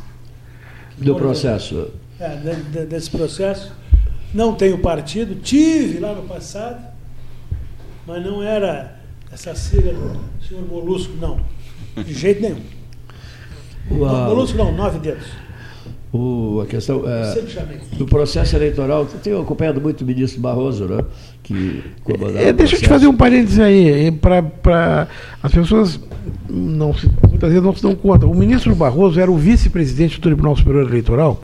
Do 0.95 1.15
processo. 1.15 1.89
É, 2.19 2.35
de, 2.35 2.55
de, 2.63 2.85
desse 2.85 3.09
processo 3.09 3.71
não 4.33 4.55
tenho 4.55 4.79
partido, 4.79 5.35
tive 5.35 5.99
lá 5.99 6.13
no 6.13 6.23
passado, 6.23 6.83
mas 8.05 8.23
não 8.23 8.41
era 8.41 8.99
essa 9.31 9.53
sigla 9.53 9.93
do 9.93 10.19
senhor 10.47 10.65
Molusco, 10.67 11.13
não. 11.19 11.39
De 12.03 12.13
jeito 12.13 12.41
nenhum. 12.41 12.61
Molusco 13.89 14.57
não, 14.57 14.71
nove 14.71 14.99
dedos. 14.99 15.27
O, 16.11 16.61
a 16.61 16.65
questão 16.65 17.03
é, 17.05 17.41
do 17.97 18.05
processo 18.05 18.55
eleitoral, 18.55 19.01
eu 19.01 19.19
tenho 19.19 19.41
acompanhado 19.41 19.81
muito 19.81 20.01
o 20.01 20.05
ministro 20.05 20.39
Barroso, 20.39 20.85
né? 20.85 21.03
Que 21.43 21.83
é, 22.35 22.53
deixa 22.53 22.77
eu 22.77 22.79
te 22.79 22.87
fazer 22.87 23.07
um 23.07 23.15
parênteses 23.15 23.59
aí, 23.59 24.09
para 24.11 25.07
as 25.43 25.51
pessoas 25.51 25.99
não 26.49 26.93
se, 26.93 27.09
muitas 27.29 27.49
vezes 27.49 27.63
não 27.63 27.75
se 27.75 27.81
dão 27.81 27.93
conta. 27.93 28.25
O 28.25 28.33
ministro 28.33 28.73
Barroso 28.73 29.19
era 29.19 29.29
o 29.29 29.37
vice-presidente 29.37 30.17
do 30.17 30.21
Tribunal 30.21 30.55
Superior 30.55 30.87
Eleitoral 30.87 31.43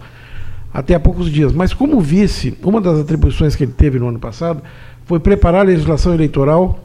até 0.74 0.96
há 0.96 1.00
poucos 1.00 1.30
dias. 1.30 1.52
Mas 1.52 1.74
como 1.74 2.00
vice, 2.00 2.58
uma 2.64 2.82
das 2.82 3.00
atribuições 3.00 3.56
que 3.56 3.64
ele 3.64 3.74
teve 3.74 4.00
no 4.00 4.08
ano 4.08 4.20
passado 4.20 4.62
foi 5.06 5.20
preparar 5.20 5.62
a 5.62 5.66
legislação 5.66 6.14
eleitoral 6.14 6.80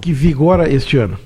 que 0.00 0.12
vigora 0.12 0.72
este 0.72 0.96
ano. 0.96 1.18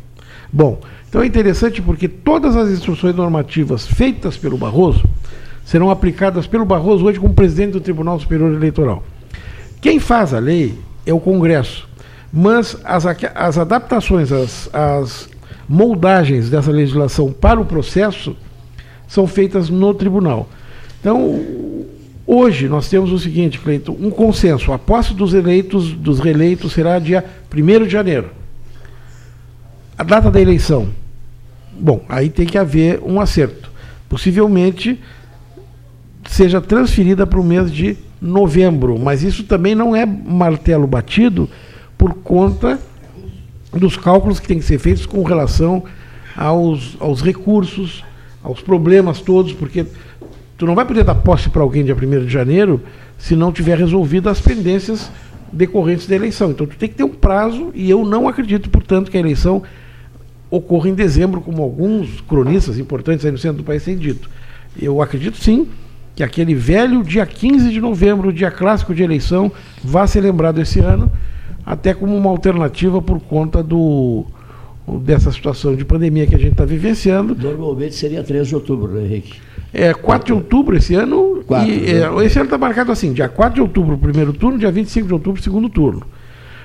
Bom, 0.53 0.81
então 1.09 1.23
é 1.23 1.27
interessante 1.27 1.81
porque 1.81 2.09
todas 2.09 2.57
as 2.57 2.71
instruções 2.71 3.15
normativas 3.15 3.87
feitas 3.87 4.37
pelo 4.37 4.59
Barroso 4.59 5.03
serão 5.67 5.91
aplicadas 5.91 6.47
pelo 6.47 6.65
Barroso 6.65 7.05
hoje 7.05 7.19
como 7.19 7.35
presidente 7.35 7.73
do 7.73 7.81
Tribunal 7.81 8.19
Superior 8.21 8.55
Eleitoral. 8.55 9.03
Quem 9.81 9.99
faz 9.99 10.33
a 10.33 10.39
lei 10.39 10.79
é 11.05 11.13
o 11.13 11.19
Congresso, 11.19 11.89
mas 12.33 12.79
as, 12.85 13.05
as 13.35 13.59
adaptações, 13.59 14.31
as, 14.31 14.71
as 14.73 15.29
moldagens 15.69 16.49
dessa 16.49 16.71
legislação 16.71 17.33
para 17.33 17.61
o 17.61 17.67
processo 17.67 18.37
são 19.09 19.27
feitas 19.27 19.69
no 19.69 19.93
tribunal. 19.93 20.49
Então, 21.01 21.43
hoje 22.25 22.69
nós 22.69 22.89
temos 22.89 23.11
o 23.11 23.19
seguinte, 23.19 23.59
Cleiton, 23.59 23.97
um 24.01 24.11
consenso. 24.11 24.73
A 24.73 24.79
posse 24.79 25.15
dos 25.15 25.35
eleitos, 25.35 25.93
dos 25.93 26.21
reeleitos, 26.21 26.73
será 26.73 27.01
dia 27.01 27.25
1 27.53 27.85
de 27.85 27.91
janeiro. 27.91 28.31
A 29.99 30.05
data 30.05 30.31
da 30.31 30.41
eleição. 30.41 30.89
Bom, 31.73 32.05
aí 32.09 32.31
tem 32.31 32.47
que 32.47 32.57
haver 32.57 33.01
um 33.05 33.21
acerto. 33.21 33.71
Possivelmente 34.09 35.01
seja 36.33 36.61
transferida 36.61 37.27
para 37.27 37.41
o 37.41 37.45
mês 37.45 37.71
de 37.71 37.97
novembro, 38.21 38.99
mas 38.99 39.23
isso 39.23 39.45
também 39.45 39.75
não 39.75 39.95
é 39.95 40.07
martelo 40.07 40.87
batido 40.87 41.49
por 41.97 42.15
conta 42.15 42.79
dos 43.73 43.97
cálculos 43.97 44.41
que 44.41 44.49
têm 44.49 44.59
que 44.59 44.65
ser 44.65 44.79
feitos 44.79 45.07
com 45.07 45.23
relação 45.23 45.85
aos, 46.37 46.97
aos 47.01 47.23
recursos, 47.23 48.05
aos 48.43 48.61
problemas 48.61 49.21
todos, 49.21 49.53
porque 49.53 49.87
tu 50.57 50.67
não 50.67 50.75
vai 50.75 50.85
poder 50.85 51.05
dar 51.05 51.15
posse 51.15 51.49
para 51.49 51.63
alguém 51.63 51.85
dia 51.85 51.95
1 51.95 52.25
de 52.25 52.33
janeiro 52.33 52.81
se 53.19 53.35
não 53.35 53.53
tiver 53.53 53.79
resolvido 53.79 54.29
as 54.29 54.41
pendências 54.41 55.11
decorrentes 55.53 56.07
da 56.07 56.15
eleição. 56.15 56.51
Então 56.51 56.67
tu 56.67 56.77
tem 56.77 56.89
que 56.89 56.95
ter 56.95 57.05
um 57.05 57.15
prazo 57.15 57.71
e 57.75 57.89
eu 57.89 58.05
não 58.05 58.29
acredito, 58.29 58.69
portanto, 58.71 59.11
que 59.11 59.17
a 59.17 59.21
eleição 59.21 59.63
ocorra 60.51 60.89
em 60.89 60.95
dezembro, 60.95 61.41
como 61.41 61.63
alguns 61.63 62.21
cronistas 62.23 62.79
importantes 62.79 63.25
aí 63.25 63.33
no 63.33 63.39
centro 63.39 63.59
do 63.59 63.65
país 63.65 63.85
têm 63.85 63.97
dito. 63.97 64.31
Eu 64.81 65.03
acredito 65.03 65.37
sim 65.39 65.69
que 66.17 66.23
aquele 66.23 66.55
velho 66.55 67.05
dia 67.05 67.27
15 67.27 67.71
de 67.71 67.79
novembro, 67.79 68.33
dia 68.33 68.51
clássico 68.51 68.95
de 68.95 69.03
eleição, 69.03 69.53
vá 69.85 70.07
ser 70.07 70.23
lembrado 70.23 70.59
esse 70.59 70.81
ano, 70.81 71.13
até 71.65 71.93
como 71.93 72.17
uma 72.17 72.31
alternativa 72.31 73.03
por 73.03 73.21
conta 73.21 73.63
do 73.63 74.25
dessa 75.01 75.33
situação 75.33 75.75
de 75.75 75.85
pandemia 75.85 76.27
que 76.27 76.35
a 76.35 76.39
gente 76.39 76.53
está 76.53 76.65
vivenciando. 76.65 77.35
Normalmente 77.35 77.95
seria 77.95 78.23
13 78.23 78.49
de 78.49 78.55
outubro, 78.55 78.93
né, 78.93 79.05
Henrique? 79.05 79.35
É 79.75 79.93
4 79.93 80.27
de 80.27 80.33
outubro 80.33 80.77
esse 80.77 80.95
ano. 80.95 81.43
4, 81.45 81.69
e, 81.69 81.91
é, 81.91 82.25
esse 82.25 82.39
ano 82.39 82.47
está 82.47 82.57
marcado 82.57 82.93
assim, 82.93 83.13
dia 83.13 83.29
4 83.29 83.57
de 83.57 83.61
outubro, 83.61 83.99
primeiro 83.99 84.33
turno, 84.33 84.59
dia 84.59 84.71
25 84.71 85.09
de 85.09 85.13
outubro, 85.13 85.43
segundo 85.43 85.69
turno. 85.69 86.03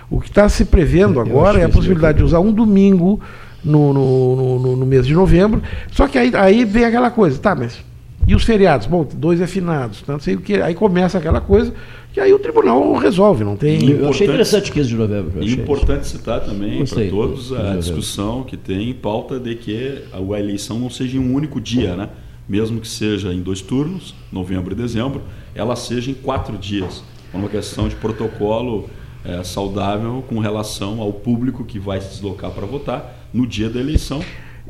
O 0.09 0.21
que 0.21 0.29
está 0.29 0.47
se 0.47 0.65
prevendo 0.65 1.19
é, 1.19 1.23
agora 1.23 1.59
é 1.59 1.65
a 1.65 1.69
possibilidade 1.69 2.19
de 2.19 2.23
usar 2.23 2.39
um 2.39 2.53
domingo 2.53 3.19
no, 3.65 3.91
no, 3.91 4.59
no, 4.59 4.75
no, 4.77 4.85
mês 4.85 5.07
de 5.07 5.13
novembro. 5.13 5.61
Só 5.91 6.07
que 6.07 6.17
aí, 6.17 6.31
aí 6.35 6.63
vem 6.63 6.85
aquela 6.85 7.09
coisa, 7.09 7.39
tá, 7.39 7.55
mas 7.55 7.83
e 8.31 8.35
os 8.35 8.45
feriados? 8.45 8.87
Bom, 8.87 9.05
dois 9.13 9.41
afinados, 9.41 10.01
tanto 10.03 10.23
sei 10.23 10.35
o 10.35 10.41
que. 10.41 10.61
Aí 10.61 10.73
começa 10.73 11.17
aquela 11.17 11.41
coisa 11.41 11.73
que 12.13 12.19
aí 12.19 12.31
o 12.31 12.39
tribunal 12.39 12.93
resolve, 12.95 13.43
não 13.43 13.57
tem. 13.57 13.89
Eu 13.89 14.07
achei 14.07 14.25
interessante 14.25 14.71
15 14.71 14.87
de 14.87 14.95
novembro. 14.95 15.43
E 15.43 15.51
importante 15.51 16.07
citar 16.07 16.39
também 16.39 16.85
para 16.85 17.09
todos 17.09 17.51
a 17.51 17.75
discussão 17.75 18.43
que 18.43 18.55
tem 18.55 18.89
em 18.89 18.93
pauta 18.93 19.37
de 19.37 19.55
que 19.55 20.03
a 20.13 20.39
eleição 20.39 20.79
não 20.79 20.89
seja 20.89 21.17
em 21.17 21.19
um 21.19 21.33
único 21.33 21.59
dia, 21.59 21.93
né? 21.97 22.07
Mesmo 22.47 22.79
que 22.79 22.87
seja 22.87 23.33
em 23.33 23.41
dois 23.41 23.59
turnos, 23.59 24.15
novembro 24.31 24.71
e 24.73 24.75
dezembro, 24.75 25.21
ela 25.53 25.75
seja 25.75 26.09
em 26.09 26.13
quatro 26.13 26.57
dias. 26.57 27.03
É 27.33 27.37
uma 27.37 27.49
questão 27.49 27.89
de 27.89 27.95
protocolo 27.97 28.89
é, 29.25 29.43
saudável 29.43 30.23
com 30.25 30.39
relação 30.39 31.01
ao 31.01 31.11
público 31.11 31.65
que 31.65 31.77
vai 31.79 31.99
se 31.99 32.11
deslocar 32.11 32.51
para 32.51 32.65
votar 32.65 33.27
no 33.33 33.45
dia 33.45 33.69
da 33.69 33.79
eleição 33.79 34.21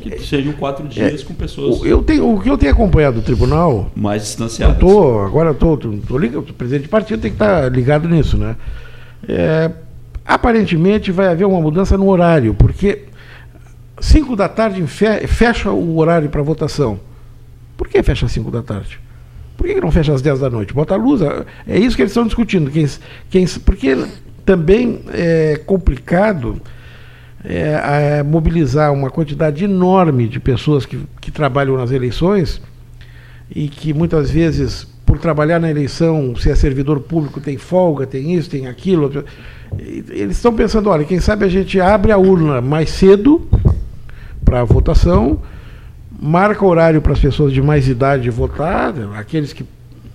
que 0.10 0.26
sejam 0.26 0.54
quatro 0.54 0.88
dias 0.88 1.22
é, 1.22 1.26
com 1.26 1.34
pessoas. 1.34 1.84
Eu 1.84 2.02
tenho, 2.02 2.34
o 2.34 2.42
que 2.42 2.50
eu 2.50 2.58
tenho 2.58 2.72
acompanhado 2.72 3.22
do 3.22 3.24
tribunal. 3.24 3.92
Mais 3.96 4.24
distanciadas. 4.24 4.76
Eu 4.76 4.80
tô, 4.80 5.20
agora 5.20 5.50
eu 5.50 5.56
tô, 5.56 5.78
tô, 5.78 5.92
tô 5.92 6.18
ligado, 6.18 6.40
o 6.40 6.54
presidente 6.54 6.84
de 6.84 6.90
partido 6.90 7.22
tem 7.22 7.32
que 7.32 7.36
estar 7.36 7.64
tá 7.64 7.70
ligado 7.70 8.10
nisso, 8.10 8.38
né? 8.38 8.56
É, 9.28 9.72
aparentemente 10.26 11.12
vai 11.12 11.28
haver 11.28 11.46
uma 11.46 11.62
mudança 11.62 11.98
no 11.98 12.10
horário, 12.10 12.54
porque 12.54 13.04
5 14.00 14.36
da 14.36 14.50
tarde 14.50 14.86
fecha 14.88 15.72
o 15.72 15.98
horário 15.98 16.30
para 16.30 16.42
votação. 16.42 17.00
Por 17.78 17.88
que 17.88 18.02
fecha 18.02 18.26
às 18.26 18.32
5 18.32 18.52
da 18.52 18.62
tarde? 18.62 19.00
Por 19.56 19.68
que 19.68 19.80
não 19.80 19.92
fecha 19.92 20.14
às 20.14 20.22
10 20.22 20.40
da 20.40 20.50
noite? 20.50 20.74
Bota 20.74 20.96
a 20.96 20.98
luz. 20.98 21.22
É 21.68 21.78
isso 21.78 21.96
que 21.96 22.02
eles 22.02 22.12
estão 22.12 22.26
discutindo. 22.26 22.72
Quem, 22.72 22.88
quem, 23.30 23.46
porque 23.64 23.96
também 24.44 25.02
é 25.14 25.62
complicado 25.66 26.60
é, 27.44 28.18
é, 28.20 28.24
mobilizar 28.24 28.94
uma 28.94 29.10
quantidade 29.10 29.64
enorme 29.64 30.28
de 30.28 30.40
pessoas 30.40 30.86
que, 30.86 31.00
que 31.20 31.32
trabalham 31.32 31.78
nas 31.78 31.92
eleições 31.92 32.62
e 33.54 33.68
que 33.68 33.94
muitas 33.94 34.30
vezes, 34.30 34.88
por 35.06 35.18
trabalhar 35.18 35.60
na 35.60 35.70
eleição, 35.70 36.36
se 36.36 36.50
é 36.50 36.56
servidor 36.56 37.00
público, 37.02 37.42
tem 37.42 37.58
folga, 37.58 38.06
tem 38.06 38.34
isso, 38.36 38.50
tem 38.50 38.68
aquilo. 38.68 39.26
Eles 39.78 40.38
estão 40.38 40.54
pensando: 40.54 40.90
olha, 40.90 41.04
quem 41.04 41.20
sabe 41.20 41.46
a 41.46 41.50
gente 41.50 41.80
abre 41.80 42.12
a 42.12 42.18
urna 42.18 42.62
mais 42.62 42.90
cedo 42.92 43.48
para 44.46 44.62
a 44.62 44.64
votação, 44.64 45.40
marca 46.22 46.66
horário 46.66 47.02
para 47.02 47.14
as 47.14 47.20
pessoas 47.20 47.52
de 47.52 47.62
mais 47.62 47.88
idade 47.88 48.30
votar, 48.30 48.94
aqueles 49.18 49.52
que 49.52 49.66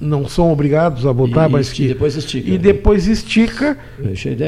não 0.01 0.29
são 0.29 0.53
obrigados 0.53 1.07
a 1.07 1.13
votar, 1.13 1.49
e, 1.49 1.53
mas 1.53 1.73
que. 1.73 1.89
Depois 1.89 2.17
estica. 2.17 2.49
E 2.49 2.53
né? 2.53 2.59
depois 2.59 3.07
estica. 3.07 3.77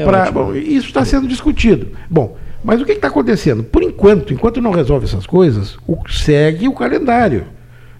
Pra, 0.05 0.31
bom, 0.31 0.55
isso 0.55 0.87
está 0.87 1.03
sendo 1.03 1.27
discutido. 1.27 1.87
Bom, 2.09 2.37
mas 2.63 2.81
o 2.81 2.85
que 2.85 2.91
está 2.91 3.07
acontecendo? 3.07 3.63
Por 3.63 3.83
enquanto, 3.83 4.33
enquanto 4.33 4.61
não 4.61 4.71
resolve 4.71 5.05
essas 5.05 5.25
coisas, 5.25 5.77
o, 5.87 5.97
segue 6.09 6.67
o 6.67 6.73
calendário. 6.73 7.45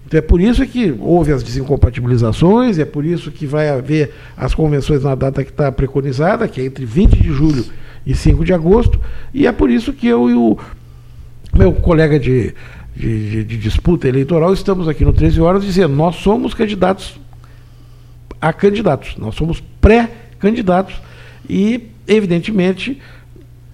Então 0.06 0.18
é 0.18 0.20
por 0.20 0.40
isso 0.40 0.66
que 0.66 0.94
houve 0.98 1.32
as 1.32 1.42
desincompatibilizações, 1.42 2.78
é 2.78 2.84
por 2.84 3.04
isso 3.04 3.30
que 3.30 3.46
vai 3.46 3.68
haver 3.68 4.12
as 4.36 4.54
convenções 4.54 5.04
na 5.04 5.14
data 5.14 5.44
que 5.44 5.50
está 5.50 5.70
preconizada, 5.70 6.48
que 6.48 6.60
é 6.60 6.64
entre 6.64 6.84
20 6.84 7.22
de 7.22 7.32
julho 7.32 7.64
e 8.04 8.14
5 8.14 8.44
de 8.44 8.52
agosto, 8.52 8.98
e 9.32 9.46
é 9.46 9.52
por 9.52 9.70
isso 9.70 9.92
que 9.92 10.08
eu 10.08 10.28
e 10.28 10.34
o 10.34 10.58
meu 11.54 11.72
colega 11.72 12.18
de, 12.18 12.54
de, 12.96 13.30
de, 13.30 13.44
de 13.44 13.56
disputa 13.56 14.08
eleitoral 14.08 14.52
estamos 14.52 14.88
aqui 14.88 15.04
no 15.04 15.12
13 15.12 15.40
Horas 15.40 15.64
dizendo: 15.64 15.94
nós 15.94 16.16
somos 16.16 16.54
candidatos 16.54 17.20
a 18.40 18.52
candidatos, 18.52 19.16
nós 19.16 19.34
somos 19.34 19.62
pré-candidatos 19.80 20.94
e, 21.48 21.88
evidentemente, 22.08 23.00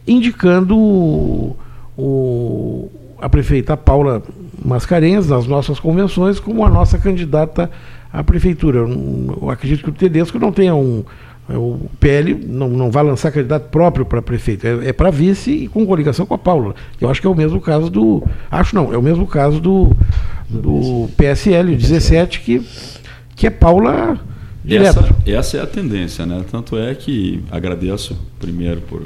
indicando 0.06 0.76
o, 0.76 1.56
o, 1.96 2.90
a 3.20 3.28
prefeita 3.28 3.76
Paula 3.76 4.22
Mascarenhas 4.64 5.28
nas 5.28 5.46
nossas 5.46 5.78
convenções 5.78 6.40
como 6.40 6.64
a 6.64 6.70
nossa 6.70 6.98
candidata 6.98 7.70
à 8.12 8.22
prefeitura. 8.22 8.78
Eu, 8.78 9.38
eu 9.42 9.50
acredito 9.50 9.82
que 9.82 9.90
o 9.90 9.92
Tedesco 9.92 10.38
não 10.38 10.52
tenha 10.52 10.74
um. 10.74 11.04
É, 11.48 11.56
o 11.56 11.88
PL 12.00 12.34
não, 12.46 12.68
não 12.68 12.90
vai 12.90 13.04
lançar 13.04 13.30
candidato 13.30 13.68
próprio 13.70 14.04
para 14.04 14.20
prefeito, 14.20 14.66
é, 14.66 14.88
é 14.88 14.92
para 14.92 15.10
vice 15.10 15.50
e 15.52 15.68
com 15.68 15.86
coligação 15.86 16.26
com 16.26 16.34
a 16.34 16.38
Paula. 16.38 16.74
Eu 17.00 17.08
acho 17.08 17.20
que 17.20 17.26
é 17.26 17.30
o 17.30 17.34
mesmo 17.34 17.60
caso 17.60 17.88
do. 17.88 18.22
Acho 18.50 18.74
não, 18.74 18.92
é 18.92 18.98
o 18.98 19.02
mesmo 19.02 19.26
caso 19.26 19.60
do, 19.60 19.96
do 20.48 21.08
PSL 21.16 21.76
17, 21.76 22.40
que, 22.40 22.66
que 23.36 23.46
é 23.46 23.50
Paula. 23.50 24.18
Essa, 24.68 25.08
essa 25.24 25.56
é 25.58 25.62
a 25.62 25.66
tendência, 25.66 26.26
né? 26.26 26.44
Tanto 26.50 26.76
é 26.76 26.92
que 26.92 27.44
agradeço 27.52 28.18
primeiro 28.40 28.80
por 28.80 29.02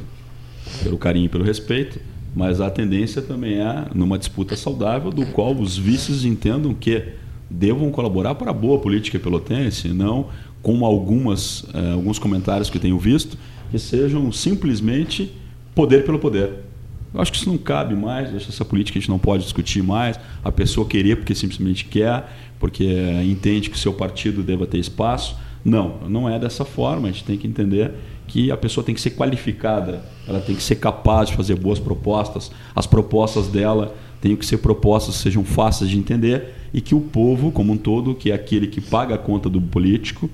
pelo 0.83 0.99
carinho 0.99 1.27
e 1.27 1.29
pelo 1.29 1.45
respeito, 1.45 2.01
mas 2.35 2.61
a 2.61 2.71
tendência 2.71 3.21
também 3.21 3.61
é 3.61 3.87
numa 3.95 4.19
disputa 4.19 4.57
saudável, 4.57 5.11
do 5.11 5.27
qual 5.27 5.55
os 5.55 5.77
vices 5.77 6.25
entendam 6.25 6.73
que 6.73 7.03
devam 7.51 7.91
colaborar 7.91 8.37
para 8.37 8.51
a 8.51 8.55
boa 8.55 8.79
política 8.79 9.19
pelotense, 9.19 9.89
não 9.89 10.29
como 10.63 10.85
algumas, 10.85 11.65
eh, 11.75 11.93
alguns 11.93 12.19
comentários 12.19 12.71
que 12.71 12.79
tenho 12.79 12.99
visto, 12.99 13.37
que 13.71 13.79
sejam 13.79 14.31
simplesmente 14.31 15.33
poder 15.75 16.05
pelo 16.05 16.19
poder. 16.19 16.51
Eu 17.13 17.21
acho 17.21 17.33
que 17.33 17.39
isso 17.39 17.49
não 17.49 17.59
cabe 17.59 17.95
mais, 17.95 18.33
essa 18.35 18.65
política 18.65 18.99
a 18.99 19.01
gente 19.01 19.11
não 19.11 19.19
pode 19.19 19.43
discutir 19.43 19.83
mais. 19.83 20.19
A 20.45 20.53
pessoa 20.53 20.87
querer 20.87 21.17
porque 21.17 21.35
simplesmente 21.35 21.85
quer, 21.85 22.31
porque 22.59 22.87
entende 23.25 23.69
que 23.69 23.77
o 23.77 23.79
seu 23.79 23.93
partido 23.93 24.43
deva 24.43 24.67
ter 24.67 24.79
espaço. 24.79 25.37
Não, 25.65 25.99
não 26.09 26.29
é 26.29 26.39
dessa 26.39 26.65
forma. 26.65 27.09
A 27.09 27.11
gente 27.11 27.25
tem 27.25 27.37
que 27.37 27.49
entender 27.49 27.93
que 28.31 28.49
a 28.53 28.57
pessoa 28.57 28.85
tem 28.85 28.95
que 28.95 29.01
ser 29.01 29.11
qualificada, 29.11 30.05
ela 30.27 30.41
tem 30.41 30.55
que 30.55 30.63
ser 30.63 30.77
capaz 30.77 31.29
de 31.29 31.35
fazer 31.35 31.57
boas 31.57 31.81
propostas, 31.81 32.53
as 32.77 32.87
propostas 32.87 33.49
dela 33.49 33.93
têm 34.21 34.37
que 34.37 34.47
ser 34.47 34.59
propostas 34.59 35.17
que 35.17 35.23
sejam 35.23 35.43
fáceis 35.43 35.91
de 35.91 35.99
entender 35.99 36.55
e 36.73 36.81
que 36.81 36.95
o 36.95 37.01
povo, 37.01 37.51
como 37.51 37.73
um 37.73 37.77
todo, 37.77 38.15
que 38.15 38.31
é 38.31 38.35
aquele 38.35 38.69
que 38.69 38.81
paga 38.81 39.17
a 39.17 39.19
conta 39.19 39.51
do 39.51 39.61
político, 39.61 40.31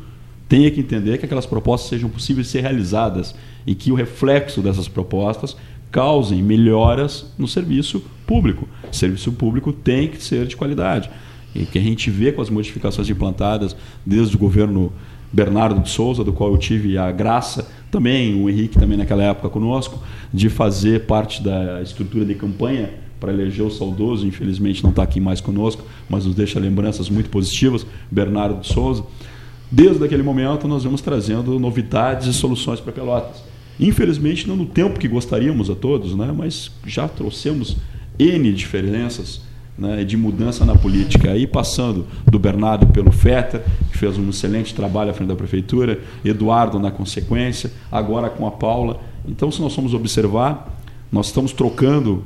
tenha 0.47 0.70
que 0.70 0.78
entender 0.78 1.16
que 1.16 1.24
aquelas 1.24 1.47
propostas 1.47 1.89
sejam 1.89 2.10
possíveis 2.10 2.48
de 2.48 2.52
ser 2.52 2.60
realizadas 2.60 3.35
e 3.66 3.74
que 3.74 3.90
o 3.90 3.94
reflexo 3.94 4.60
dessas 4.60 4.89
propostas 4.89 5.56
causem 5.90 6.43
melhoras 6.43 7.32
no 7.39 7.48
serviço 7.48 8.05
público. 8.27 8.68
O 8.93 8.94
serviço 8.94 9.32
público 9.32 9.73
tem 9.73 10.09
que 10.09 10.23
ser 10.23 10.47
de 10.47 10.55
qualidade. 10.55 11.09
E 11.55 11.64
que 11.64 11.78
a 11.78 11.82
gente 11.82 12.10
vê 12.10 12.31
com 12.31 12.43
as 12.43 12.51
modificações 12.51 13.09
implantadas 13.09 13.74
desde 14.05 14.36
o 14.36 14.39
governo 14.39 14.93
Bernardo 15.32 15.81
de 15.81 15.90
Souza, 15.90 16.23
do 16.23 16.32
qual 16.32 16.51
eu 16.51 16.59
tive 16.59 16.97
a 16.97 17.11
graça, 17.11 17.69
também 17.90 18.40
o 18.40 18.48
Henrique 18.48 18.78
também 18.78 18.97
naquela 18.97 19.23
época 19.23 19.48
conosco, 19.48 20.03
de 20.32 20.48
fazer 20.48 21.07
parte 21.07 21.43
da 21.43 21.82
estrutura 21.82 22.24
de 22.24 22.35
campanha 22.35 22.90
para 23.19 23.32
eleger 23.32 23.65
o 23.65 23.70
saudoso, 23.70 24.27
infelizmente 24.27 24.82
não 24.82 24.90
está 24.90 25.03
aqui 25.03 25.20
mais 25.20 25.40
conosco, 25.40 25.85
mas 26.09 26.27
nos 26.27 26.35
deixa 26.35 26.61
lembranças 26.61 27.09
muito 27.09 27.31
positivas, 27.31 27.86
Bernardo 28.11 28.61
de 28.61 28.66
Souza. 28.66 29.05
Desde 29.70 30.05
aquele 30.05 30.23
momento 30.23 30.69
nós 30.69 30.85
vamos 30.85 31.01
trazendo 31.01 31.59
novidades 31.59 32.27
e 32.28 32.32
soluções 32.32 32.78
para 32.81 32.93
Pelotas. 32.93 33.43
Infelizmente 33.81 34.47
não 34.47 34.57
no 34.57 34.66
tempo 34.66 34.98
que 34.98 35.09
gostaríamos 35.09 35.69
a 35.69 35.74
todos, 35.74 36.15
né? 36.15 36.32
mas 36.36 36.70
já 36.86 37.09
trouxemos 37.09 37.77
N 38.19 38.53
diferenças 38.53 39.40
né, 39.78 40.05
de 40.05 40.16
mudança 40.16 40.65
na 40.65 40.74
política. 40.74 41.31
Aí 41.31 41.47
passando 41.47 42.07
do 42.24 42.39
Bernardo 42.39 42.86
pelo 42.86 43.12
Fetter, 43.12 43.62
que 43.90 43.98
fez 43.98 44.16
um 44.16 44.28
excelente 44.31 44.74
trabalho 44.74 45.11
à 45.11 45.15
frente 45.15 45.28
da 45.28 45.36
prefeitura, 45.36 46.01
Eduardo 46.24 46.78
na 46.78 46.90
consequência, 46.90 47.70
agora 47.90 48.31
com 48.31 48.47
a 48.47 48.51
Paula. 48.51 49.01
Então, 49.27 49.51
se 49.51 49.61
nós 49.61 49.74
formos 49.74 49.93
observar, 49.94 50.81
nós 51.11 51.27
estamos 51.27 51.53
trocando 51.53 52.24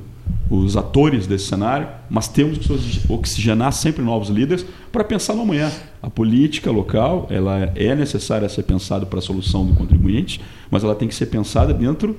os 0.48 0.77
atores 0.77 1.27
desse 1.27 1.47
cenário, 1.47 1.89
mas 2.09 2.28
temos 2.28 2.59
que 2.59 3.12
oxigenar 3.12 3.72
sempre 3.72 4.02
novos 4.02 4.28
líderes 4.28 4.64
para 4.93 5.02
pensar 5.02 5.35
no 5.35 5.43
amanhã. 5.43 5.70
A 6.02 6.10
política 6.10 6.70
local 6.70 7.27
ela 7.31 7.72
é 7.74 7.94
necessária 7.94 8.48
ser 8.48 8.62
pensada 8.62 9.06
para 9.06 9.18
a 9.18 9.22
solução 9.22 9.64
do 9.64 9.74
contribuinte, 9.74 10.40
mas 10.70 10.85
ela 10.85 10.94
tem 10.94 11.09
que 11.09 11.14
ser 11.14 11.27
pensada 11.27 11.72
dentro 11.72 12.16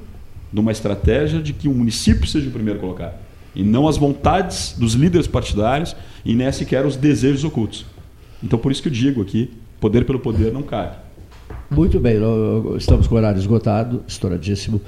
de 0.51 0.59
uma 0.59 0.71
estratégia 0.71 1.41
de 1.41 1.53
que 1.53 1.67
o 1.67 1.73
município 1.73 2.27
seja 2.27 2.49
o 2.49 2.51
primeiro 2.51 2.79
colocado 2.79 3.30
e 3.55 3.63
não 3.63 3.87
as 3.87 3.97
vontades 3.97 4.75
dos 4.77 4.93
líderes 4.93 5.27
partidários 5.27 5.95
e 6.25 6.33
nem 6.33 6.51
sequer 6.51 6.85
os 6.85 6.95
desejos 6.95 7.43
ocultos. 7.43 7.85
Então, 8.43 8.57
por 8.57 8.71
isso 8.71 8.81
que 8.81 8.87
eu 8.87 8.93
digo 8.93 9.21
aqui, 9.21 9.51
poder 9.79 10.05
pelo 10.05 10.19
poder 10.19 10.51
não 10.51 10.63
cabe. 10.63 10.95
Muito 11.69 11.99
bem, 11.99 12.17
estamos 12.77 13.07
com 13.07 13.15
o 13.15 13.17
horário 13.17 13.39
esgotado, 13.39 14.03
estouradíssimo. 14.07 14.81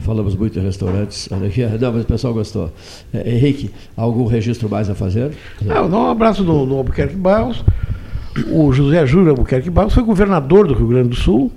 Falamos 0.00 0.36
muito 0.36 0.58
em 0.58 0.62
restaurantes. 0.62 1.26
Não, 1.80 1.92
mas 1.92 2.02
o 2.02 2.06
pessoal 2.06 2.34
gostou. 2.34 2.70
É, 3.14 3.34
Henrique, 3.34 3.70
algum 3.96 4.26
registro 4.26 4.68
mais 4.68 4.90
a 4.90 4.94
fazer? 4.94 5.32
Não, 5.62 5.88
dá 5.88 5.96
um 5.96 6.10
abraço 6.10 6.44
no, 6.44 6.66
no 6.66 6.76
Albuquerque 6.76 7.16
Barros. 7.16 7.64
O 8.52 8.70
José 8.72 9.06
Júlio 9.06 9.30
Albuquerque 9.30 9.70
Barros 9.70 9.94
foi 9.94 10.02
governador 10.02 10.66
do 10.68 10.74
Rio 10.74 10.88
Grande 10.88 11.08
do 11.08 11.16
Sul 11.16 11.50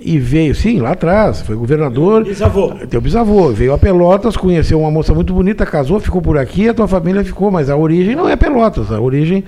e 0.00 0.18
veio, 0.18 0.54
sim, 0.54 0.80
lá 0.80 0.92
atrás, 0.92 1.42
foi 1.42 1.54
governador. 1.54 2.24
Bisavô. 2.24 2.70
Teu 2.88 3.00
bisavô. 3.00 3.50
Veio 3.50 3.72
a 3.72 3.78
Pelotas, 3.78 4.36
conheceu 4.36 4.80
uma 4.80 4.90
moça 4.90 5.14
muito 5.14 5.32
bonita, 5.34 5.66
casou, 5.66 6.00
ficou 6.00 6.22
por 6.22 6.38
aqui, 6.38 6.68
a 6.68 6.74
tua 6.74 6.88
família 6.88 7.24
ficou, 7.24 7.50
mas 7.50 7.68
a 7.68 7.76
origem 7.76 8.16
não 8.16 8.28
é 8.28 8.36
Pelotas, 8.36 8.90
a 8.90 9.00
origem. 9.00 9.44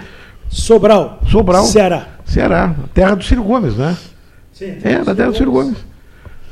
Sobral. 0.48 1.18
Sobral. 1.26 1.64
Ceará. 1.64 2.08
Ceará. 2.24 2.74
Terra 2.92 3.14
do 3.14 3.24
Ciro 3.24 3.42
Gomes, 3.42 3.76
né? 3.76 3.96
Sim, 4.52 4.76
é, 4.84 5.02
da 5.02 5.14
terra 5.14 5.30
do 5.30 5.36
Ciro 5.36 5.50
Gomes. 5.50 5.78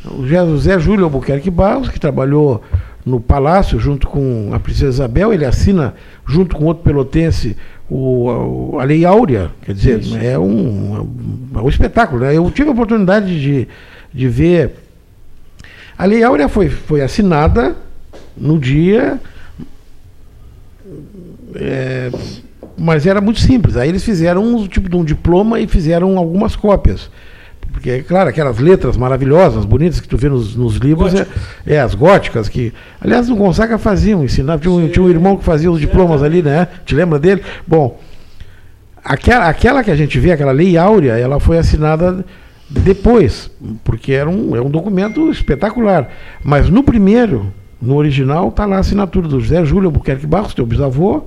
O 0.04 0.26
José 0.26 0.78
Júlio 0.78 1.04
Albuquerque 1.04 1.50
Barros, 1.50 1.88
que 1.88 2.00
trabalhou 2.00 2.62
no 3.04 3.20
Palácio 3.20 3.78
junto 3.78 4.06
com 4.06 4.50
a 4.52 4.60
Princesa 4.60 4.88
Isabel, 4.88 5.32
ele 5.32 5.44
assina, 5.44 5.94
junto 6.26 6.56
com 6.56 6.64
outro 6.64 6.84
pelotense, 6.84 7.56
o, 7.90 8.78
a 8.78 8.84
Lei 8.84 9.04
Áurea, 9.04 9.50
quer 9.62 9.74
dizer, 9.74 10.00
Isso. 10.00 10.16
é 10.16 10.38
um, 10.38 11.06
é 11.54 11.58
um 11.58 11.68
espetáculo. 11.68 12.22
Né? 12.22 12.36
Eu 12.36 12.50
tive 12.50 12.68
a 12.68 12.72
oportunidade 12.72 13.40
de, 13.40 13.68
de 14.12 14.28
ver. 14.28 14.76
A 15.98 16.06
Lei 16.06 16.22
Áurea 16.22 16.48
foi, 16.48 16.70
foi 16.70 17.02
assinada 17.02 17.76
no 18.36 18.58
dia. 18.58 19.20
É, 21.54 22.10
mas 22.78 23.06
era 23.06 23.20
muito 23.20 23.40
simples. 23.40 23.76
Aí 23.76 23.88
eles 23.88 24.04
fizeram 24.04 24.42
um 24.42 24.66
tipo 24.66 24.88
de 24.88 24.96
um 24.96 25.04
diploma 25.04 25.60
e 25.60 25.66
fizeram 25.66 26.16
algumas 26.16 26.56
cópias. 26.56 27.10
Porque, 27.72 27.90
é 27.90 28.02
claro, 28.02 28.28
aquelas 28.28 28.58
letras 28.58 28.96
maravilhosas, 28.96 29.64
bonitas 29.64 29.98
que 29.98 30.06
tu 30.06 30.16
vê 30.16 30.28
nos, 30.28 30.54
nos 30.54 30.76
livros, 30.76 31.14
é, 31.14 31.26
é, 31.66 31.80
as 31.80 31.94
góticas, 31.94 32.48
que. 32.48 32.72
Aliás, 33.00 33.28
o 33.30 33.34
Gonzaga 33.34 33.78
fazia 33.78 34.16
um 34.16 34.22
ensinava, 34.22 34.60
tinha 34.60 34.72
um, 34.72 34.88
tinha 34.88 35.02
um 35.02 35.08
irmão 35.08 35.36
que 35.36 35.44
fazia 35.44 35.70
os 35.70 35.80
diplomas 35.80 36.22
ali, 36.22 36.42
né? 36.42 36.68
Te 36.84 36.94
lembra 36.94 37.18
dele? 37.18 37.42
Bom, 37.66 37.98
aquela, 39.02 39.48
aquela 39.48 39.82
que 39.82 39.90
a 39.90 39.96
gente 39.96 40.18
vê, 40.20 40.32
aquela 40.32 40.52
lei 40.52 40.76
áurea, 40.76 41.18
ela 41.18 41.40
foi 41.40 41.58
assinada 41.58 42.24
depois, 42.68 43.50
porque 43.82 44.12
era 44.12 44.28
um, 44.28 44.54
é 44.54 44.60
um 44.60 44.70
documento 44.70 45.30
espetacular. 45.30 46.08
Mas 46.44 46.68
no 46.68 46.82
primeiro, 46.82 47.52
no 47.80 47.96
original, 47.96 48.48
está 48.48 48.64
lá 48.64 48.76
a 48.76 48.80
assinatura 48.80 49.26
do 49.26 49.40
José 49.40 49.64
Júlio 49.64 49.88
Albuquerque 49.88 50.26
Barros, 50.26 50.54
teu 50.54 50.64
bisavô, 50.64 51.24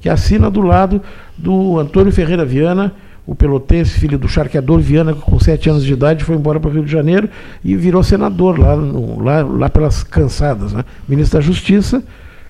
que 0.00 0.08
assina 0.08 0.50
do 0.50 0.60
lado 0.60 1.02
do 1.36 1.78
Antônio 1.78 2.12
Ferreira 2.12 2.44
Viana 2.44 2.92
o 3.26 3.34
pelotense, 3.34 3.98
filho 3.98 4.18
do 4.18 4.28
charqueador 4.28 4.78
Viana, 4.78 5.12
que 5.12 5.20
com 5.20 5.38
sete 5.40 5.68
anos 5.68 5.84
de 5.84 5.92
idade 5.92 6.22
foi 6.22 6.36
embora 6.36 6.60
para 6.60 6.70
o 6.70 6.72
Rio 6.72 6.84
de 6.84 6.92
Janeiro 6.92 7.28
e 7.64 7.74
virou 7.74 8.02
senador 8.02 8.58
lá, 8.58 8.76
no, 8.76 9.20
lá, 9.22 9.42
lá 9.42 9.68
pelas 9.68 10.04
cansadas. 10.04 10.72
Né? 10.72 10.84
Ministro 11.08 11.38
da 11.38 11.44
Justiça, 11.44 12.04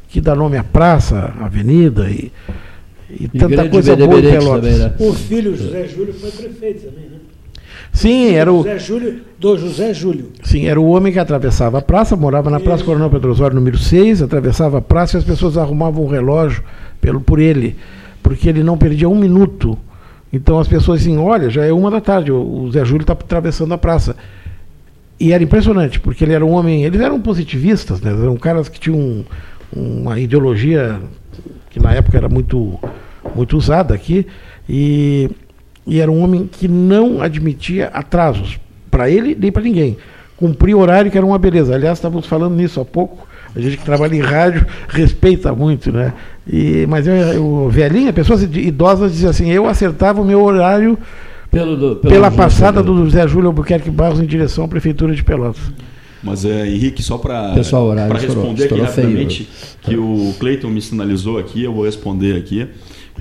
que 0.08 0.20
dá 0.20 0.34
nome 0.34 0.58
à 0.58 0.64
praça, 0.64 1.32
avenida 1.40 2.10
e, 2.10 2.30
e, 3.08 3.24
e 3.24 3.28
tanta 3.28 3.68
coisa 3.70 3.96
boa 3.96 4.18
em 4.18 4.22
Pelotas. 4.22 4.78
Também, 4.78 4.78
né? 4.78 4.94
O 4.98 5.14
filho 5.14 5.56
José 5.56 5.88
Júlio 5.88 6.12
foi 6.12 6.30
prefeito 6.30 6.86
também, 6.86 7.04
né? 7.04 7.16
Sim, 7.90 8.34
era 8.34 8.52
o. 8.52 8.58
José 8.58 8.78
Júlio, 8.78 9.20
do 9.38 9.56
José 9.56 9.94
Júlio. 9.94 10.32
Sim, 10.42 10.66
era 10.66 10.78
o 10.78 10.86
homem 10.88 11.10
que 11.10 11.18
atravessava 11.18 11.78
a 11.78 11.82
praça, 11.82 12.14
morava 12.14 12.50
na 12.50 12.60
Praça 12.60 12.84
Coronel 12.84 13.08
Pedro 13.08 13.30
Osório, 13.30 13.54
número 13.54 13.78
6, 13.78 14.20
atravessava 14.20 14.78
a 14.78 14.82
praça 14.82 15.16
e 15.16 15.18
as 15.18 15.24
pessoas 15.24 15.56
arrumavam 15.56 16.04
o 16.04 16.08
relógio 16.08 16.62
pelo, 17.00 17.20
por 17.22 17.38
ele, 17.38 17.74
porque 18.22 18.50
ele 18.50 18.62
não 18.62 18.76
perdia 18.76 19.08
um 19.08 19.14
minuto 19.14 19.78
então 20.32 20.58
as 20.58 20.68
pessoas 20.68 21.00
assim, 21.00 21.16
olha, 21.16 21.48
já 21.48 21.64
é 21.64 21.72
uma 21.72 21.90
da 21.90 22.00
tarde, 22.00 22.32
o 22.32 22.70
Zé 22.70 22.84
Júlio 22.84 23.02
está 23.02 23.12
atravessando 23.12 23.72
a 23.72 23.78
praça. 23.78 24.16
E 25.18 25.32
era 25.32 25.42
impressionante, 25.42 25.98
porque 25.98 26.24
ele 26.24 26.34
era 26.34 26.44
um 26.44 26.52
homem, 26.52 26.84
eles 26.84 27.00
eram 27.00 27.20
positivistas, 27.20 28.00
né? 28.00 28.10
eram 28.10 28.36
caras 28.36 28.68
que 28.68 28.78
tinham 28.78 28.98
um, 28.98 29.24
uma 29.74 30.20
ideologia 30.20 31.00
que 31.70 31.80
na 31.80 31.92
época 31.92 32.18
era 32.18 32.28
muito, 32.28 32.78
muito 33.34 33.56
usada 33.56 33.94
aqui, 33.94 34.26
e, 34.68 35.30
e 35.86 36.00
era 36.00 36.10
um 36.10 36.22
homem 36.22 36.46
que 36.46 36.68
não 36.68 37.22
admitia 37.22 37.86
atrasos, 37.88 38.58
para 38.90 39.08
ele 39.08 39.34
nem 39.38 39.50
para 39.50 39.62
ninguém. 39.62 39.96
Cumpria 40.36 40.76
horário 40.76 41.10
que 41.10 41.16
era 41.16 41.26
uma 41.26 41.38
beleza. 41.38 41.74
Aliás, 41.74 41.96
estávamos 41.96 42.26
falando 42.26 42.54
nisso 42.54 42.78
há 42.78 42.84
pouco, 42.84 43.26
a 43.56 43.60
gente 43.60 43.78
que 43.78 43.84
trabalha 43.84 44.14
em 44.14 44.20
rádio 44.20 44.66
respeita 44.86 45.54
muito, 45.54 45.90
né? 45.90 46.12
E, 46.46 46.86
mas 46.88 47.06
eu, 47.06 47.14
eu 47.14 47.68
velhinha, 47.70 48.12
pessoas 48.12 48.42
idosas 48.42 49.12
diziam 49.12 49.30
assim, 49.30 49.50
eu 49.50 49.66
acertava 49.66 50.20
o 50.20 50.24
meu 50.24 50.42
horário 50.42 50.98
pelo, 51.50 51.76
do, 51.76 51.96
pela 51.96 52.30
passada 52.30 52.82
do 52.82 53.04
José 53.04 53.26
Júlio 53.26 53.48
Albuquerque 53.48 53.90
Barros 53.90 54.20
em 54.20 54.26
direção 54.26 54.64
à 54.64 54.68
Prefeitura 54.68 55.14
de 55.14 55.24
Pelotas. 55.24 55.62
Mas, 56.22 56.44
é, 56.44 56.66
Henrique, 56.66 57.02
só 57.02 57.16
para 57.18 57.54
responder 57.54 58.64
aqui 58.64 58.80
rapidamente, 58.80 59.44
feio. 59.44 59.78
que 59.80 59.96
o 59.96 60.34
Cleiton 60.38 60.68
me 60.68 60.82
sinalizou 60.82 61.38
aqui, 61.38 61.62
eu 61.62 61.72
vou 61.72 61.84
responder 61.84 62.36
aqui. 62.36 62.66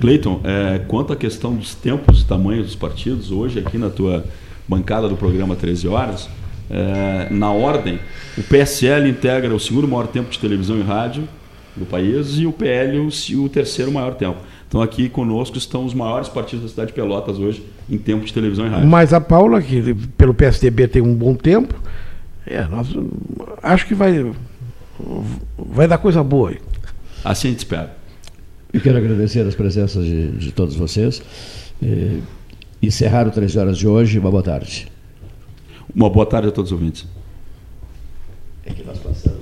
Cleiton, 0.00 0.40
é, 0.44 0.80
quanto 0.86 1.12
à 1.12 1.16
questão 1.16 1.54
dos 1.54 1.74
tempos 1.74 2.22
e 2.22 2.26
tamanhos 2.26 2.66
dos 2.66 2.74
partidos, 2.74 3.30
hoje 3.30 3.58
aqui 3.58 3.78
na 3.78 3.88
tua 3.88 4.24
bancada 4.68 5.08
do 5.08 5.16
programa 5.16 5.56
13 5.56 5.88
Horas, 5.88 6.28
é, 6.70 7.28
na 7.30 7.50
ordem, 7.50 7.98
o 8.36 8.42
PSL 8.42 9.08
integra 9.08 9.54
o 9.54 9.60
segundo 9.60 9.86
maior 9.86 10.06
tempo 10.06 10.30
de 10.30 10.38
televisão 10.38 10.78
e 10.78 10.82
rádio 10.82 11.28
do 11.76 11.84
país 11.84 12.38
e 12.38 12.46
o 12.46 12.52
PL 12.52 12.98
o, 12.98 13.08
o 13.44 13.48
terceiro 13.48 13.92
maior 13.92 14.14
tempo. 14.14 14.38
Então 14.68 14.82
aqui 14.82 15.08
conosco 15.08 15.56
estão 15.56 15.84
os 15.84 15.94
maiores 15.94 16.28
partidos 16.28 16.64
da 16.64 16.68
cidade 16.68 16.88
de 16.88 16.94
Pelotas 16.94 17.38
hoje 17.38 17.62
em 17.88 17.98
tempo 17.98 18.24
de 18.24 18.32
televisão 18.32 18.66
e 18.66 18.68
rádio. 18.68 18.88
Mas 18.88 19.12
a 19.12 19.20
Paula, 19.20 19.62
que 19.62 19.94
pelo 20.16 20.34
PSDB 20.34 20.88
tem 20.88 21.02
um 21.02 21.14
bom 21.14 21.34
tempo, 21.34 21.74
é, 22.46 22.64
nós, 22.64 22.88
acho 23.62 23.86
que 23.86 23.94
vai, 23.94 24.32
vai 25.56 25.86
dar 25.86 25.98
coisa 25.98 26.22
boa 26.22 26.50
aí. 26.50 26.58
Assim 27.24 27.48
a 27.48 27.50
gente 27.52 27.60
espera. 27.60 27.96
Eu 28.72 28.80
quero 28.80 28.98
agradecer 28.98 29.40
as 29.40 29.54
presenças 29.54 30.04
de, 30.04 30.32
de 30.32 30.52
todos 30.52 30.74
vocês. 30.74 31.22
E, 31.80 32.20
encerrar 32.82 33.26
o 33.26 33.30
13 33.30 33.58
horas 33.58 33.78
de 33.78 33.86
hoje. 33.86 34.18
Uma 34.18 34.30
boa 34.30 34.42
tarde. 34.42 34.88
Uma 35.96 36.10
boa 36.10 36.26
tarde 36.26 36.48
a 36.48 36.52
todos 36.52 36.70
os 36.70 36.78
ouvintes. 36.78 37.06
É 38.66 38.70
que 38.74 38.84
nós 38.84 38.98
passamos. 38.98 39.36